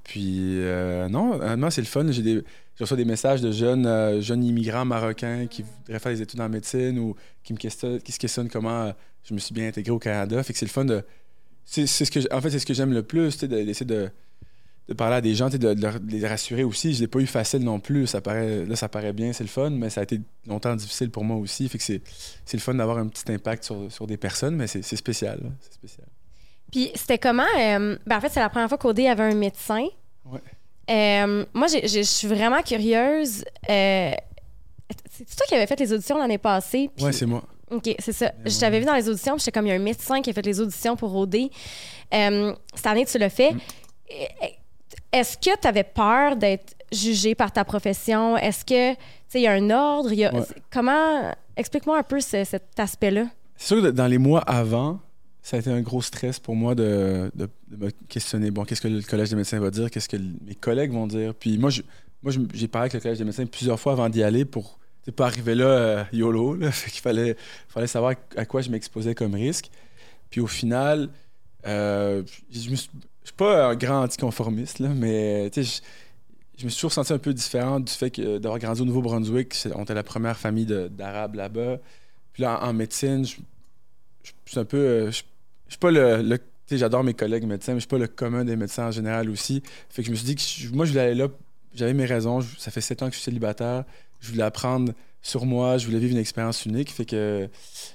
Puis, 0.03 0.59
euh, 0.61 1.07
non, 1.09 1.33
honnêtement, 1.33 1.69
c'est 1.69 1.81
le 1.81 1.87
fun. 1.87 2.05
J'ai 2.11 2.21
des, 2.23 2.35
je 2.75 2.83
reçois 2.83 2.97
des 2.97 3.05
messages 3.05 3.41
de 3.41 3.51
jeunes, 3.51 4.21
jeunes 4.21 4.43
immigrants 4.43 4.85
marocains 4.85 5.45
qui 5.47 5.63
voudraient 5.63 5.99
faire 5.99 6.11
des 6.13 6.21
études 6.21 6.41
en 6.41 6.49
médecine 6.49 6.97
ou 6.99 7.15
qui, 7.43 7.53
me 7.53 7.57
questionnent, 7.57 7.99
qui 8.01 8.11
se 8.11 8.17
questionnent 8.19 8.49
comment 8.49 8.93
je 9.23 9.33
me 9.33 9.39
suis 9.39 9.53
bien 9.53 9.67
intégré 9.67 9.91
au 9.91 9.99
Canada. 9.99 10.41
Fait 10.41 10.53
que 10.53 10.59
c'est 10.59 10.65
le 10.65 10.71
fun 10.71 10.85
de. 10.85 11.03
C'est 11.71 11.85
c'est 11.87 12.05
ce 12.05 12.11
que, 12.11 12.33
en 12.33 12.41
fait, 12.41 12.49
c'est 12.49 12.59
ce 12.59 12.65
que 12.65 12.73
j'aime 12.73 12.93
le 12.93 13.03
plus, 13.03 13.33
tu 13.33 13.39
sais, 13.41 13.47
de- 13.47 13.63
d'essayer 13.63 13.85
de, 13.85 14.09
de 14.87 14.93
parler 14.95 15.17
à 15.17 15.21
des 15.21 15.35
gens, 15.35 15.49
de, 15.49 15.57
de 15.57 15.99
les 16.09 16.27
rassurer 16.27 16.63
aussi. 16.63 16.93
Je 16.95 17.01
l'ai 17.01 17.07
pas 17.07 17.19
eu 17.19 17.27
facile 17.27 17.63
non 17.63 17.79
plus. 17.79 18.07
Ça 18.07 18.21
paraît, 18.21 18.65
là, 18.65 18.75
ça 18.75 18.89
paraît 18.89 19.13
bien, 19.13 19.33
c'est 19.33 19.43
le 19.43 19.49
fun, 19.49 19.69
mais 19.69 19.89
ça 19.91 20.01
a 20.01 20.03
été 20.03 20.19
longtemps 20.47 20.75
difficile 20.75 21.11
pour 21.11 21.23
moi 21.23 21.37
aussi. 21.37 21.69
Fait 21.69 21.77
que 21.77 21.83
c'est 21.83 22.01
c'est 22.45 22.57
le 22.57 22.61
fun 22.61 22.73
d'avoir 22.73 22.97
un 22.97 23.07
petit 23.07 23.31
impact 23.31 23.63
sur, 23.65 23.91
sur 23.91 24.07
des 24.07 24.17
personnes, 24.17 24.55
mais 24.55 24.65
c'est 24.67 24.81
c'est 24.81 24.95
spécial. 24.95 25.39
C'est 25.61 25.73
spécial. 25.73 26.07
Puis 26.71 26.91
c'était 26.95 27.19
comment? 27.19 27.43
euh, 27.59 27.97
ben 28.07 28.17
en 28.17 28.21
fait, 28.21 28.29
c'est 28.29 28.39
la 28.39 28.49
première 28.49 28.69
fois 28.69 28.77
qu'Odé 28.79 29.07
avait 29.07 29.23
un 29.23 29.35
médecin. 29.35 29.85
Ouais. 30.25 30.39
Euh, 30.89 31.45
moi, 31.53 31.67
je 31.67 32.01
suis 32.01 32.27
vraiment 32.27 32.61
curieuse. 32.63 33.43
Euh, 33.69 34.11
c'est 35.11 35.35
toi 35.35 35.45
qui 35.47 35.53
avais 35.53 35.67
fait 35.67 35.79
les 35.79 35.93
auditions 35.93 36.17
l'année 36.17 36.39
passée? 36.39 36.89
Ouais, 36.99 37.11
c'est 37.11 37.27
moi. 37.27 37.43
OK, 37.71 37.95
c'est 37.99 38.13
ça. 38.13 38.31
Mais 38.43 38.49
Je 38.49 38.59
t'avais 38.59 38.79
vu 38.79 38.85
dans 38.85 38.95
les 38.95 39.07
auditions, 39.09 39.37
j'étais 39.37 39.51
comme, 39.51 39.65
il 39.65 39.69
y 39.69 39.71
a 39.71 39.75
un 39.75 39.79
médecin 39.79 40.21
qui 40.21 40.29
a 40.29 40.33
fait 40.33 40.45
les 40.45 40.59
auditions 40.59 40.95
pour 40.95 41.15
OD. 41.15 41.49
Euh, 42.13 42.53
cette 42.73 42.87
année, 42.87 43.05
tu 43.05 43.17
l'as 43.17 43.29
fait. 43.29 43.53
Mm. 43.53 43.59
Est-ce 45.11 45.37
que 45.37 45.59
tu 45.59 45.67
avais 45.67 45.83
peur 45.83 46.35
d'être 46.35 46.75
jugé 46.91 47.35
par 47.35 47.51
ta 47.51 47.63
profession? 47.63 48.37
Est-ce 48.37 48.63
que, 48.65 48.93
tu 48.93 48.99
sais, 49.27 49.39
il 49.39 49.43
y 49.43 49.47
a 49.47 49.53
un 49.53 49.69
ordre? 49.69 50.11
il 50.11 50.19
y 50.19 50.25
a- 50.25 50.33
Ouais. 50.33 50.41
Comment... 50.71 51.33
Explique-moi 51.57 51.97
un 51.99 52.03
peu 52.03 52.19
ce- 52.21 52.43
cet 52.45 52.79
aspect-là. 52.79 53.25
C'est 53.57 53.67
sûr 53.75 53.81
que 53.83 53.87
dans 53.89 54.07
les 54.07 54.17
mois 54.17 54.39
avant, 54.41 54.99
ça 55.41 55.57
a 55.57 55.59
été 55.59 55.69
un 55.69 55.81
gros 55.81 56.01
stress 56.01 56.39
pour 56.39 56.55
moi 56.55 56.73
de, 56.73 57.29
de- 57.35 57.49
de 57.69 57.85
me 57.85 57.89
questionner. 58.07 58.49
Bon, 58.49 58.63
qu'est-ce 58.63 58.81
que 58.81 58.87
le 58.87 59.01
collège 59.01 59.29
des 59.31 59.35
médecins 59.35 59.59
va 59.59 59.69
dire? 59.69 59.91
Qu'est-ce 59.91 60.07
que 60.09 60.15
mes 60.17 60.55
collègues 60.55 60.91
vont 60.93 61.05
dire? 61.05 61.33
Puis 61.35 61.57
moi, 61.57 61.69
je- 61.69 61.81
moi 62.23 62.31
j'ai 62.53 62.67
parlé 62.69 62.83
avec 62.85 62.93
le 62.93 62.99
collège 63.01 63.17
des 63.17 63.25
médecins 63.25 63.45
plusieurs 63.45 63.79
fois 63.79 63.91
avant 63.91 64.07
d'y 64.09 64.23
aller 64.23 64.45
pour 64.45 64.78
ne 65.07 65.11
pas 65.11 65.25
arriver 65.27 65.55
là 65.55 65.65
euh, 65.65 66.03
YOLO. 66.13 66.55
Là. 66.55 66.71
Qu'il 66.87 67.01
fallait, 67.01 67.35
fallait 67.67 67.87
savoir 67.87 68.13
à 68.35 68.45
quoi 68.45 68.61
je 68.61 68.69
m'exposais 68.69 69.15
comme 69.15 69.33
risque. 69.35 69.69
Puis 70.29 70.41
au 70.41 70.47
final, 70.47 71.09
euh, 71.65 72.23
je 72.51 72.69
me 72.69 72.75
suis- 72.75 72.89
pas 73.37 73.67
un 73.69 73.75
grand 73.75 74.03
anticonformiste, 74.03 74.79
là, 74.79 74.89
mais 74.89 75.49
je, 75.55 75.61
me 76.65 76.69
suis 76.69 76.75
toujours 76.75 76.91
senti 76.91 77.13
un 77.13 77.19
peu 77.19 77.33
différent 77.33 77.79
du 77.79 77.93
fait 77.93 78.09
que 78.11 78.37
d'avoir 78.39 78.59
grandi 78.59 78.81
au 78.81 78.85
Nouveau-Brunswick. 78.85 79.53
c'est- 79.53 79.71
On 79.75 79.83
était 79.83 79.93
la 79.93 80.03
première 80.03 80.37
famille 80.37 80.65
d'Arabes 80.65 81.35
là-bas. 81.35 81.77
Puis 82.33 82.43
là, 82.43 82.59
en, 82.63 82.73
médecine, 82.73 83.25
je, 83.25 83.35
suis 84.45 84.59
un 84.59 84.65
peu. 84.65 84.77
euh, 84.77 85.11
Je, 85.11 85.23
suis 85.69 85.77
pas 85.79 85.91
le. 85.91 86.21
le- 86.21 86.39
j'adore 86.71 87.03
mes 87.03 87.13
collègues 87.13 87.45
médecins, 87.45 87.73
mais 87.73 87.79
je 87.79 87.85
suis 87.85 87.87
pas 87.87 87.97
le 87.97 88.07
commun 88.07 88.43
des 88.45 88.55
médecins 88.55 88.87
en 88.87 88.91
général 88.91 89.29
aussi. 89.29 89.63
Fait 89.89 90.01
que 90.01 90.07
je 90.07 90.11
me 90.11 90.15
suis 90.15 90.25
dit 90.25 90.35
que 90.35 90.75
moi, 90.75 90.85
je 90.85 90.91
voulais 90.91 91.03
aller 91.03 91.15
là. 91.15 91.27
J'avais 91.75 91.93
mes 91.93 92.05
raisons. 92.05 92.41
ça 92.57 92.71
fait 92.71 92.81
sept 92.81 93.01
ans 93.03 93.07
que 93.07 93.13
je 93.13 93.17
suis 93.19 93.25
célibataire. 93.25 93.85
Je 94.19 94.31
voulais 94.31 94.43
apprendre 94.43 94.93
sur 95.21 95.45
moi. 95.45 95.77
Je 95.77 95.85
voulais 95.85 95.99
vivre 95.99 96.13
une 96.13 96.19
expérience 96.19 96.65
unique. 96.65 96.91
Fait 96.91 97.05
que 97.05 97.49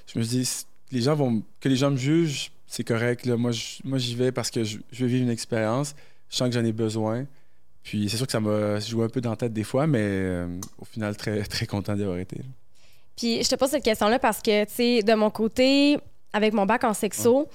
je 0.07 0.19
me 0.19 0.23
suis 0.23 0.37
dit, 0.39 0.49
les 0.91 1.01
gens 1.01 1.15
vont, 1.15 1.43
que 1.59 1.69
les 1.69 1.75
gens 1.75 1.91
me 1.91 1.97
jugent, 1.97 2.51
c'est 2.67 2.83
correct. 2.83 3.25
Là. 3.25 3.37
Moi, 3.37 3.51
je- 3.51 3.79
moi, 3.83 3.97
j'y 3.97 4.15
vais 4.15 4.31
parce 4.31 4.49
que 4.51 4.63
je, 4.63 4.77
je 4.91 5.03
veux 5.03 5.09
vivre 5.09 5.23
une 5.23 5.29
expérience. 5.31 5.95
Je 6.29 6.37
sens 6.37 6.49
que 6.49 6.55
j'en 6.55 6.65
ai 6.65 6.71
besoin. 6.71 7.25
Puis 7.83 8.09
c'est 8.09 8.17
sûr 8.17 8.25
que 8.25 8.31
ça 8.31 8.39
m'a 8.39 8.79
joué 8.79 9.05
un 9.05 9.09
peu 9.09 9.21
dans 9.21 9.29
la 9.29 9.35
tête 9.35 9.53
des 9.53 9.63
fois, 9.63 9.85
mais 9.85 9.99
euh, 10.01 10.47
au 10.79 10.85
final, 10.85 11.15
très, 11.15 11.43
très 11.45 11.65
content 11.67 11.93
d'y 11.95 12.01
avoir 12.03 12.17
été. 12.17 12.37
là. 12.37 12.43
Puis 13.15 13.43
je 13.43 13.47
te 13.49 13.55
pose 13.55 13.69
cette 13.69 13.83
question-là 13.83 14.19
parce 14.19 14.41
que, 14.41 14.65
tu 14.65 14.73
sais, 14.73 15.03
de 15.03 15.13
mon 15.13 15.29
côté, 15.29 15.97
avec 16.33 16.51
mon 16.53 16.65
bac 16.65 16.83
en 16.83 16.93
sexo, 16.93 17.47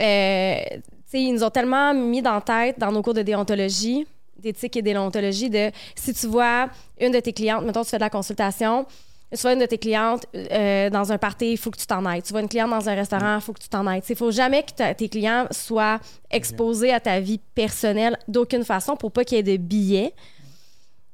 euh, 0.00 0.54
tu 0.70 0.80
sais, 1.06 1.22
ils 1.22 1.32
nous 1.32 1.44
ont 1.44 1.50
tellement 1.50 1.92
mis 1.94 2.22
dans 2.22 2.34
la 2.34 2.40
tête, 2.40 2.78
dans 2.78 2.90
nos 2.90 3.02
cours 3.02 3.14
de 3.14 3.22
déontologie, 3.22 4.06
d'éthique 4.40 4.76
et 4.76 4.82
déontologie, 4.82 5.50
de 5.50 5.70
si 5.94 6.12
tu 6.14 6.26
vois 6.26 6.68
une 7.00 7.12
de 7.12 7.20
tes 7.20 7.32
clientes, 7.32 7.64
mettons, 7.64 7.84
tu 7.84 7.90
fais 7.90 7.98
de 7.98 8.02
la 8.02 8.10
consultation, 8.10 8.86
tu 9.32 9.42
vois 9.42 9.52
une 9.52 9.60
de 9.60 9.66
tes 9.66 9.78
clientes 9.78 10.26
euh, 10.34 10.90
dans 10.90 11.12
un 11.12 11.18
party, 11.18 11.52
il 11.52 11.56
faut 11.56 11.70
que 11.70 11.78
tu 11.78 11.86
t'en 11.86 12.04
ailles. 12.04 12.22
Tu 12.22 12.32
vois 12.32 12.40
une 12.40 12.48
cliente 12.48 12.70
dans 12.70 12.88
un 12.88 12.94
restaurant, 12.94 13.36
il 13.36 13.40
faut 13.40 13.52
que 13.52 13.60
tu 13.60 13.68
t'en 13.68 13.86
ailles. 13.86 14.02
Il 14.08 14.16
faut 14.16 14.32
jamais 14.32 14.64
que 14.64 14.92
tes 14.92 15.08
clients 15.08 15.46
soient 15.52 16.00
exposés 16.30 16.92
à 16.92 16.98
ta 16.98 17.20
vie 17.20 17.38
personnelle 17.54 18.18
d'aucune 18.26 18.64
façon 18.64 18.96
pour 18.96 19.12
pas 19.12 19.24
qu'il 19.24 19.36
y 19.36 19.40
ait 19.40 19.44
de 19.44 19.56
billets. 19.56 20.12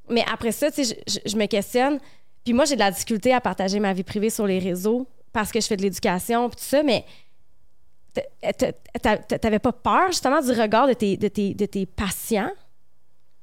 Mais 0.08 0.24
après 0.32 0.52
ça, 0.52 0.68
je, 0.70 1.36
me 1.36 1.46
questionne. 1.46 1.98
Puis 2.44 2.54
moi, 2.54 2.64
j'ai 2.64 2.74
de 2.74 2.80
la 2.80 2.90
difficulté 2.90 3.34
à 3.34 3.40
partager 3.40 3.80
ma 3.80 3.92
vie 3.92 4.04
privée 4.04 4.30
sur 4.30 4.46
les 4.46 4.60
réseaux 4.60 5.06
parce 5.32 5.52
que 5.52 5.60
je 5.60 5.66
fais 5.66 5.76
de 5.76 5.82
l'éducation 5.82 6.48
puis 6.48 6.56
tout 6.56 6.64
ça, 6.64 6.82
mais 6.82 7.04
t'a- 8.14 8.52
t'a- 8.52 9.18
t'a- 9.18 9.38
t'avais 9.38 9.58
pas 9.58 9.72
peur 9.72 10.06
justement 10.08 10.40
du 10.40 10.52
regard 10.52 10.86
de 10.88 10.94
tes, 10.94 11.18
de 11.18 11.28
tes, 11.28 11.52
de 11.52 11.66
tes 11.66 11.84
patients? 11.84 12.52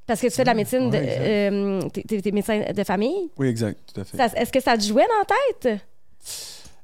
Parce 0.05 0.19
que 0.21 0.27
tu 0.27 0.33
fais 0.33 0.43
de 0.43 0.47
la 0.47 0.53
médecine, 0.53 0.89
de, 0.89 0.97
Ouais, 0.97 1.49
euh, 1.51 1.81
t'es- 1.89 2.31
médecin 2.31 2.61
de 2.75 2.83
famille? 2.83 3.31
Oui, 3.37 3.47
exact, 3.47 3.79
tout 3.93 4.01
à 4.01 4.03
fait. 4.03 4.17
Ça- 4.17 4.27
Est-ce 4.35 4.51
que 4.51 4.59
ça 4.59 4.77
te 4.77 4.83
jouait 4.83 5.05
dans 5.07 5.19
la 5.19 5.69
tête? 5.71 5.81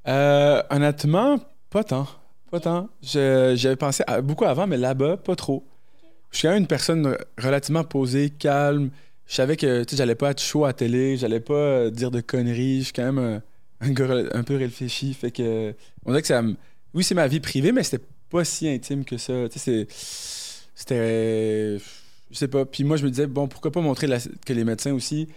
Euh, 0.08 0.64
honnêtement, 0.70 1.38
pas 1.70 1.84
tant. 1.84 2.08
Pas 2.50 2.60
tant. 2.60 2.90
Je- 3.04 3.54
J'avais 3.56 3.76
pensé 3.76 4.04
à- 4.08 4.22
beaucoup 4.22 4.46
avant, 4.46 4.68
mais 4.68 4.78
là-bas, 4.78 5.18
pas 5.18 5.36
trop. 5.36 5.64
Je 6.32 6.38
suis 6.38 6.48
quand 6.48 6.54
même 6.54 6.62
une 6.62 6.68
personne 6.68 7.18
relativement 7.38 7.84
posée, 7.84 8.30
calme. 8.30 8.90
Je 9.28 9.36
savais 9.36 9.58
que 9.58 9.84
tu 9.84 9.92
sais, 9.92 9.98
j'allais 9.98 10.16
pas 10.16 10.32
être 10.32 10.42
chaud 10.42 10.64
à 10.64 10.68
la 10.70 10.74
télé, 10.74 11.18
j'allais 11.18 11.40
pas 11.40 11.54
euh, 11.54 11.90
dire 11.92 12.12
de 12.12 12.22
conneries. 12.22 12.80
Je 12.80 12.84
suis 12.86 12.94
quand 12.94 13.12
même 13.12 13.20
un, 13.20 13.42
un 13.88 13.92
gars 13.92 14.08
rela- 14.08 14.30
un 14.36 14.44
peu 14.44 14.56
réfléchi. 14.56 15.14
Fait 15.14 15.32
que 15.32 15.76
on 16.06 16.12
dirait 16.12 16.22
que 16.22 16.28
ça 16.28 16.42
me- 16.42 16.56
Oui, 16.94 17.04
c'est 17.04 17.16
ma 17.16 17.28
vie 17.28 17.40
privée, 17.40 17.72
mais 17.72 17.84
c'était 17.84 18.04
pas 18.30 18.44
si 18.46 18.68
intime 18.68 19.06
que 19.06 19.18
ça. 19.18 19.34
Tu 19.52 19.60
sais, 19.60 19.86
c'est- 19.88 20.64
c'était. 20.74 21.78
Je 22.32 22.38
sais 22.38 22.48
pas. 22.48 22.66
Puis 22.66 22.84
moi, 22.84 22.98
je 22.98 23.06
me 23.06 23.10
disais, 23.10 23.28
bon, 23.28 23.48
pourquoi 23.48 23.72
pas 23.72 23.82
montrer 23.82 24.08
la- 24.08 24.20
que 24.20 24.54
les 24.54 24.64
médecins 24.64 24.94
aussi, 24.94 25.28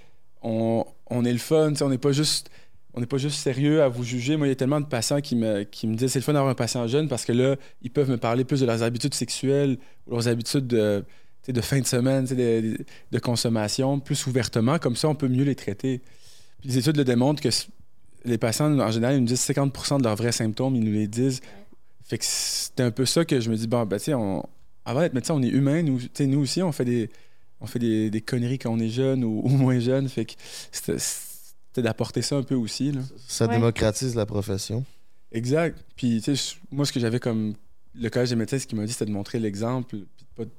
on, 0.43 0.85
on 1.09 1.25
est 1.25 1.33
le 1.33 1.39
fun, 1.39 1.71
tu 1.71 1.77
sais, 1.77 1.85
on 1.85 1.89
n'est 1.91 1.99
pas 1.99 2.13
juste 2.13 2.51
on 2.95 3.01
n'est 3.01 3.07
pas 3.07 3.17
juste 3.17 3.39
sérieux 3.39 3.83
à 3.83 3.89
vous 3.89 4.05
juger. 4.05 4.37
Moi, 4.37 4.47
il 4.47 4.51
y 4.51 4.53
a 4.53 4.57
tellement 4.57 4.81
de 4.81 4.85
patients 4.87 5.23
qui 5.23 5.35
me, 5.35 5.63
qui 5.63 5.87
me 5.87 5.95
disent 5.95 6.13
c'est 6.13 6.19
le 6.19 6.25
fun 6.25 6.35
d'avoir 6.35 6.51
un 6.51 6.55
patient 6.55 6.87
jeune 6.87 7.09
parce 7.09 7.25
que 7.25 7.33
là, 7.33 7.57
ils 7.81 7.91
peuvent 7.91 8.11
me 8.11 8.19
parler 8.19 8.45
plus 8.45 8.61
de 8.61 8.67
leurs 8.67 8.83
habitudes 8.83 9.15
sexuelles 9.15 9.79
ou 10.07 10.11
leurs 10.11 10.29
habitudes 10.29 10.67
de, 10.67 11.03
de 11.49 11.61
fin 11.63 11.81
de 11.81 11.87
semaine, 11.87 12.27
de, 12.27 12.77
de- 13.11 13.19
consommation, 13.19 13.99
plus 13.99 14.27
ouvertement. 14.27 14.79
Comme 14.79 14.95
ça, 14.97 15.09
on 15.09 15.15
peut 15.15 15.29
mieux 15.29 15.45
les 15.45 15.55
traiter. 15.55 16.03
Puis 16.61 16.69
les 16.69 16.77
études 16.79 16.99
le 16.99 17.05
démontrent 17.05 17.41
que 17.43 17.49
les 18.27 18.37
patients, 18.37 18.79
en 18.79 18.91
général, 18.91 19.15
ils 19.17 19.21
nous 19.21 19.27
disent 19.27 19.41
50% 19.41 19.97
de 19.99 20.05
leurs 20.05 20.17
vrais 20.17 20.33
symptômes, 20.33 20.77
ils 20.77 20.85
nous 20.85 20.93
les 20.93 21.09
disent. 21.09 21.41
Fait 22.05 22.19
que 22.19 22.25
c'était 22.27 22.83
un 22.83 22.91
peu 22.91 23.07
ça 23.07 23.25
que 23.25 23.41
je 23.41 23.49
me 23.51 23.57
dis, 23.57 23.67
bon, 23.69 23.87
ben, 23.87 23.97
tu 23.97 24.05
sais, 24.05 24.15
on- 24.15 24.47
avant 24.85 25.01
d'être 25.01 25.15
médecin, 25.15 25.35
on 25.35 25.43
est 25.43 25.49
humain. 25.49 25.83
Nous, 25.83 26.01
tu 26.01 26.09
sais, 26.15 26.27
nous 26.27 26.41
aussi, 26.41 26.62
on 26.62 26.73
fait 26.73 26.85
des, 26.85 27.11
on 27.61 27.67
fait 27.67 27.79
des, 27.79 28.11
des 28.11 28.21
conneries 28.21 28.59
quand 28.59 28.71
on 28.73 28.79
est 28.81 28.89
jeune 28.89 29.25
ou, 29.25 29.41
ou 29.45 29.49
moins 29.49 29.79
jeune. 29.79 30.09
Fait 30.09 30.25
que 30.25 30.33
c'était 30.71 31.83
d'apporter 31.83 32.23
ça 32.23 32.37
un 32.37 32.43
peu 32.43 32.55
aussi. 32.55 32.93
Là. 32.93 33.01
Ça 33.29 33.47
Ouais. 33.47 33.55
démocratise 33.55 34.15
la 34.15 34.27
profession. 34.27 34.85
Exact. 35.31 35.79
Puis, 35.97 36.21
tu 36.21 36.37
sais, 36.37 36.57
moi, 36.71 36.85
ce 36.85 36.93
que 36.93 37.01
j'avais 37.01 37.21
comme. 37.21 37.55
Le 37.95 38.09
collège 38.09 38.31
des 38.31 38.37
médecins, 38.37 38.59
ce 38.59 38.67
qu'il 38.67 38.79
m'a 38.79 38.87
dit, 38.87 38.93
c'était 38.93 39.05
de 39.05 39.11
montrer 39.11 39.39
l'exemple, 39.39 39.87
puis 39.89 39.99
de 40.01 40.07
pas, 40.35 40.51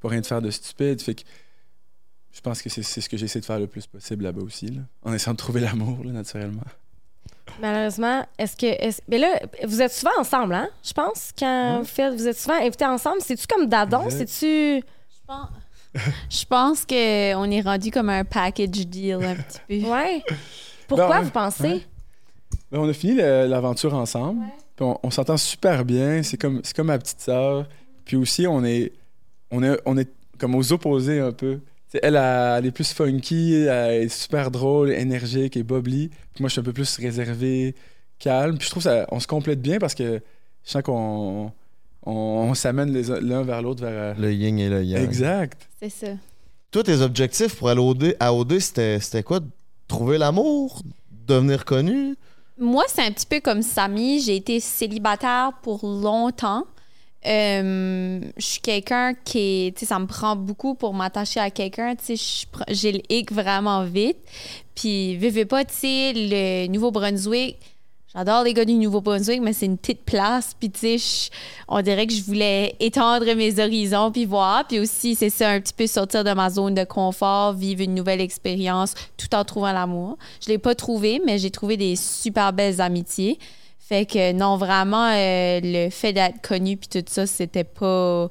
pas 0.00 0.08
rien 0.08 0.20
de 0.20 0.26
faire 0.26 0.42
de 0.42 0.50
stupide. 0.50 1.00
Fait 1.00 1.14
que 1.14 1.22
je 2.32 2.40
pense 2.40 2.60
que 2.60 2.68
c'est 2.68 2.82
c'est 2.82 3.00
ce 3.00 3.08
que 3.08 3.16
j'essaie 3.16 3.38
de 3.38 3.44
faire 3.44 3.60
le 3.60 3.68
plus 3.68 3.86
possible 3.86 4.24
là-bas 4.24 4.42
aussi, 4.42 4.66
là, 4.66 4.80
en 5.02 5.12
essayant 5.12 5.34
de 5.34 5.38
trouver 5.38 5.60
l'amour, 5.60 6.02
là, 6.02 6.10
naturellement. 6.10 6.64
Malheureusement, 7.60 8.24
est-ce 8.38 8.56
que. 8.56 8.66
est 8.66 9.02
mais 9.08 9.18
là, 9.18 9.38
vous 9.64 9.80
êtes 9.82 9.92
souvent 9.92 10.12
ensemble, 10.18 10.54
hein? 10.54 10.68
Je 10.82 10.92
pense, 10.92 11.30
quand 11.38 11.72
Ouais. 11.74 11.78
vous 11.80 11.84
faites. 11.84 12.14
Vous 12.14 12.26
êtes 12.28 12.38
souvent 12.38 12.56
invités 12.60 12.84
ensemble. 12.86 13.18
C'est-tu 13.20 13.46
comme 13.46 13.66
Dadon? 13.66 14.08
C'est-tu. 14.10 14.76
Je 14.78 15.26
pense, 15.26 15.48
je 16.30 16.44
pense 16.46 16.84
qu'on 16.86 17.50
est 17.50 17.60
rendu 17.60 17.90
comme 17.90 18.08
un 18.08 18.24
package 18.24 18.86
deal 18.86 19.18
un 19.24 19.34
petit 19.36 19.58
peu. 19.82 19.88
Ouais. 19.92 20.22
Pourquoi 20.88 21.18
Ben, 21.18 21.22
vous 21.22 21.30
pensez? 21.30 21.62
Ouais. 21.62 21.86
Ben, 22.70 22.78
on 22.80 22.88
a 22.88 22.92
fini 22.92 23.14
l'aventure 23.16 23.94
ensemble. 23.94 24.42
Puis 24.76 24.84
on, 24.84 24.98
on 25.02 25.10
s'entend 25.10 25.36
super 25.36 25.84
bien. 25.84 26.22
C'est 26.22 26.36
comme, 26.36 26.60
c'est 26.64 26.74
comme 26.74 26.86
ma 26.88 26.98
petite 26.98 27.20
sœur. 27.20 27.66
Puis 28.04 28.16
aussi, 28.16 28.46
on 28.46 28.64
est, 28.64 28.92
on 29.50 29.62
est, 29.62 29.78
on 29.86 29.96
est 29.96 30.08
comme 30.38 30.54
aux 30.54 30.72
opposés 30.72 31.20
un 31.20 31.32
peu. 31.32 31.60
Elle, 31.94 32.16
elle, 32.16 32.56
elle 32.58 32.66
est 32.66 32.70
plus 32.70 32.92
funky, 32.92 33.54
elle 33.54 34.02
est 34.04 34.08
super 34.08 34.50
drôle, 34.50 34.90
énergique 34.90 35.56
et 35.56 35.62
bubbly. 35.62 36.08
Puis 36.08 36.40
moi, 36.42 36.48
je 36.48 36.52
suis 36.52 36.60
un 36.60 36.64
peu 36.64 36.72
plus 36.72 36.96
réservé, 36.98 37.74
calme. 38.18 38.56
Puis 38.56 38.66
je 38.66 38.70
trouve 38.70 38.82
ça, 38.82 39.06
on 39.10 39.20
se 39.20 39.26
complète 39.26 39.60
bien 39.60 39.78
parce 39.78 39.94
que 39.94 40.20
je 40.64 40.70
sens 40.70 40.82
qu'on 40.82 41.52
on, 42.04 42.12
on 42.12 42.54
s'amène 42.54 42.92
l'un 43.20 43.42
vers 43.42 43.62
l'autre 43.62 43.82
vers. 43.82 43.92
euh, 43.92 44.14
Le 44.18 44.32
yin 44.32 44.58
et 44.58 44.68
le 44.68 44.82
yang. 44.84 45.02
Exact. 45.02 45.68
C'est 45.80 45.90
ça. 45.90 46.12
Toi, 46.70 46.82
tes 46.84 47.00
objectifs 47.02 47.56
pour 47.56 47.68
aller 47.68 47.80
au 47.80 47.92
D- 47.94 48.16
à 48.18 48.32
OD, 48.32 48.58
c'était 48.58 48.98
c'était 49.00 49.22
quoi? 49.22 49.40
Trouver 49.88 50.16
l'amour? 50.18 50.80
Devenir 51.26 51.64
connu? 51.64 52.14
Moi, 52.58 52.84
c'est 52.88 53.02
un 53.02 53.10
petit 53.10 53.26
peu 53.26 53.40
comme 53.40 53.60
Samy. 53.62 54.20
J'ai 54.20 54.36
été 54.36 54.58
célibataire 54.60 55.50
pour 55.62 55.84
longtemps. 55.84 56.64
Euh, 57.24 58.20
je 58.36 58.44
suis 58.44 58.60
quelqu'un 58.60 59.14
qui, 59.14 59.72
tu 59.76 59.80
sais, 59.80 59.86
ça 59.86 59.98
me 59.98 60.06
prend 60.06 60.34
beaucoup 60.34 60.74
pour 60.74 60.92
m'attacher 60.92 61.40
à 61.40 61.50
quelqu'un. 61.50 61.94
Tu 61.94 62.16
sais, 62.16 62.46
j'ai 62.68 62.92
le 62.92 63.00
hic 63.08 63.32
vraiment 63.32 63.84
vite. 63.84 64.18
Puis, 64.74 65.16
veux 65.16 65.44
pas, 65.44 65.64
tu 65.64 65.74
sais, 65.74 66.12
le 66.14 66.66
Nouveau-Brunswick, 66.66 67.58
j'adore 68.12 68.42
les 68.42 68.54
gars 68.54 68.64
du 68.64 68.74
Nouveau-Brunswick, 68.74 69.40
mais 69.40 69.52
c'est 69.52 69.66
une 69.66 69.78
petite 69.78 70.04
place. 70.04 70.56
Puis, 70.58 70.70
tu 70.70 70.98
sais, 70.98 71.30
on 71.68 71.80
dirait 71.80 72.08
que 72.08 72.12
je 72.12 72.22
voulais 72.22 72.74
étendre 72.80 73.32
mes 73.34 73.60
horizons 73.60 74.10
puis 74.10 74.24
voir. 74.24 74.66
Puis 74.66 74.80
aussi, 74.80 75.14
c'est 75.14 75.30
ça, 75.30 75.50
un 75.50 75.60
petit 75.60 75.74
peu 75.74 75.86
sortir 75.86 76.24
de 76.24 76.32
ma 76.32 76.50
zone 76.50 76.74
de 76.74 76.84
confort, 76.84 77.52
vivre 77.52 77.82
une 77.82 77.94
nouvelle 77.94 78.20
expérience 78.20 78.94
tout 79.16 79.32
en 79.36 79.44
trouvant 79.44 79.72
l'amour. 79.72 80.18
Je 80.44 80.48
l'ai 80.48 80.58
pas 80.58 80.74
trouvé, 80.74 81.20
mais 81.24 81.38
j'ai 81.38 81.52
trouvé 81.52 81.76
des 81.76 81.94
super 81.94 82.52
belles 82.52 82.80
amitiés. 82.80 83.38
Fait 83.92 84.06
que 84.06 84.32
non, 84.32 84.56
vraiment, 84.56 85.10
euh, 85.10 85.60
le 85.62 85.90
fait 85.90 86.14
d'être 86.14 86.40
connu 86.40 86.78
puis 86.78 86.88
tout 86.88 87.04
ça, 87.06 87.26
c'était 87.26 87.62
pas. 87.62 88.30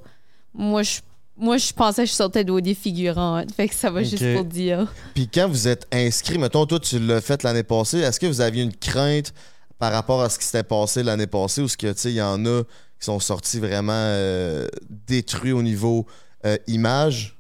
Moi, 0.56 0.82
je. 0.82 1.02
Moi, 1.38 1.58
je 1.58 1.72
pensais 1.72 2.04
que 2.04 2.10
je 2.10 2.16
sortais 2.16 2.44
de 2.44 2.52
haut 2.52 2.62
des 2.62 2.74
figurantes. 2.74 3.52
Fait 3.54 3.68
que 3.68 3.76
ça 3.76 3.92
va 3.92 4.02
juste 4.02 4.34
pour 4.34 4.44
dire. 4.44 4.92
Puis 5.14 5.28
quand 5.28 5.48
vous 5.48 5.68
êtes 5.68 5.86
inscrit, 5.92 6.40
mettons, 6.40 6.66
toi, 6.66 6.80
tu 6.80 6.98
l'as 6.98 7.22
fait 7.22 7.44
l'année 7.44 7.62
passée, 7.62 8.00
est-ce 8.00 8.20
que 8.20 8.26
vous 8.26 8.42
aviez 8.42 8.64
une 8.64 8.76
crainte 8.76 9.36
par 9.78 9.92
rapport 9.92 10.24
à 10.24 10.30
ce 10.30 10.40
qui 10.40 10.46
s'était 10.46 10.64
passé 10.64 11.04
l'année 11.04 11.28
passée 11.28 11.62
ou 11.62 11.68
ce 11.68 11.78
que, 11.78 11.92
tu 11.92 12.00
sais, 12.00 12.10
il 12.10 12.16
y 12.16 12.22
en 12.24 12.44
a 12.48 12.64
qui 12.64 13.06
sont 13.06 13.20
sortis 13.20 13.60
vraiment 13.60 13.94
euh, 13.94 14.68
détruits 14.90 15.52
au 15.52 15.62
niveau 15.62 16.08
euh, 16.44 16.58
image? 16.66 17.38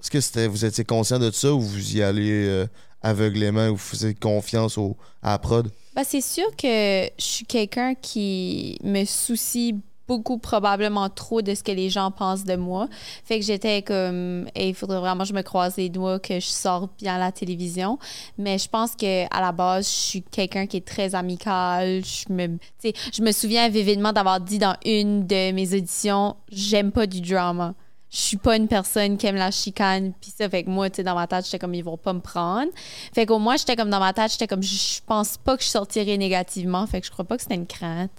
Est-ce 0.00 0.10
que 0.10 0.20
c'était, 0.20 0.48
vous 0.48 0.64
étiez 0.64 0.84
conscient 0.84 1.20
de 1.20 1.30
ça 1.30 1.52
ou 1.52 1.60
vous 1.60 1.96
y 1.96 2.02
allez 2.02 2.66
aveuglément 3.00 3.68
ou 3.68 3.76
vous 3.76 3.78
faisiez 3.78 4.14
confiance 4.14 4.76
au, 4.76 4.96
à 5.22 5.30
la 5.30 5.38
prod? 5.38 5.70
Ben, 5.98 6.04
c'est 6.04 6.20
sûr 6.20 6.54
que 6.54 7.10
je 7.18 7.24
suis 7.24 7.44
quelqu'un 7.44 7.96
qui 7.96 8.78
me 8.84 9.04
soucie 9.04 9.74
beaucoup, 10.06 10.38
probablement 10.38 11.08
trop 11.08 11.42
de 11.42 11.56
ce 11.56 11.64
que 11.64 11.72
les 11.72 11.90
gens 11.90 12.12
pensent 12.12 12.44
de 12.44 12.54
moi. 12.54 12.86
Fait 13.24 13.40
que 13.40 13.44
j'étais 13.44 13.82
comme, 13.82 14.46
Hey, 14.54 14.68
il 14.68 14.74
faudrait 14.74 15.00
vraiment 15.00 15.24
que 15.24 15.30
je 15.30 15.34
me 15.34 15.42
croise 15.42 15.76
les 15.76 15.88
doigts, 15.88 16.20
que 16.20 16.38
je 16.38 16.46
sorte 16.46 16.92
bien 17.00 17.16
à 17.16 17.18
la 17.18 17.32
télévision. 17.32 17.98
Mais 18.38 18.58
je 18.58 18.68
pense 18.68 18.94
que 18.94 19.24
à 19.24 19.40
la 19.40 19.50
base, 19.50 19.86
je 19.86 19.92
suis 19.92 20.22
quelqu'un 20.22 20.68
qui 20.68 20.76
est 20.76 20.86
très 20.86 21.16
amical. 21.16 22.02
Je 22.04 22.32
me, 22.32 23.32
souviens 23.32 23.68
vividement 23.68 24.12
d'avoir 24.12 24.38
dit 24.38 24.60
dans 24.60 24.76
une 24.84 25.26
de 25.26 25.50
mes 25.50 25.74
auditions, 25.74 26.36
j'aime 26.52 26.92
pas 26.92 27.08
du 27.08 27.20
drama. 27.20 27.74
Je 28.10 28.16
suis 28.16 28.36
pas 28.38 28.56
une 28.56 28.68
personne 28.68 29.18
qui 29.18 29.26
aime 29.26 29.36
la 29.36 29.50
chicane 29.50 30.12
puis 30.20 30.32
ça 30.36 30.48
fait 30.48 30.64
que 30.64 30.70
moi 30.70 30.88
tu 30.88 30.96
sais 30.96 31.02
dans 31.02 31.14
ma 31.14 31.26
tête 31.26 31.44
j'étais 31.44 31.58
comme 31.58 31.74
ils 31.74 31.84
vont 31.84 31.98
pas 31.98 32.12
me 32.14 32.20
prendre 32.20 32.70
fait 33.12 33.26
qu'au 33.26 33.38
moins 33.38 33.56
j'étais 33.56 33.76
comme 33.76 33.90
dans 33.90 34.00
ma 34.00 34.12
tête 34.14 34.32
j'étais 34.32 34.46
comme 34.46 34.62
je 34.62 35.00
pense 35.06 35.36
pas 35.36 35.56
que 35.56 35.62
je 35.62 35.68
sortirais 35.68 36.16
négativement 36.16 36.86
fait 36.86 37.00
que 37.00 37.06
je 37.06 37.12
crois 37.12 37.26
pas 37.26 37.36
que 37.36 37.42
c'était 37.42 37.56
une 37.56 37.66
crainte 37.66 38.10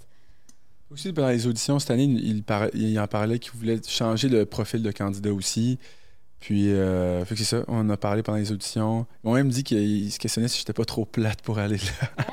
Aussi, 0.90 1.12
pendant 1.12 1.28
les 1.28 1.46
auditions 1.46 1.78
cette 1.78 1.90
année, 1.90 2.04
il, 2.04 2.44
il 2.74 3.00
en 3.00 3.06
parlait 3.06 3.38
qu'il 3.38 3.52
voulait 3.52 3.80
changer 3.86 4.28
le 4.28 4.44
profil 4.44 4.82
de 4.82 4.90
candidat 4.90 5.32
aussi. 5.32 5.78
Puis, 6.40 6.72
euh, 6.72 7.22
fait 7.26 7.34
que 7.34 7.38
c'est 7.40 7.56
ça, 7.56 7.62
on 7.68 7.80
en 7.80 7.90
a 7.90 7.96
parlé 7.98 8.22
pendant 8.22 8.38
les 8.38 8.50
auditions. 8.50 9.06
Ils 9.22 9.28
m'ont 9.28 9.34
même 9.34 9.50
dit 9.50 9.62
qu'il 9.62 10.10
se 10.10 10.18
questionnait 10.18 10.48
si 10.48 10.58
j'étais 10.58 10.72
pas 10.72 10.86
trop 10.86 11.04
plate 11.04 11.42
pour 11.42 11.58
aller 11.58 11.76
là. 11.76 12.24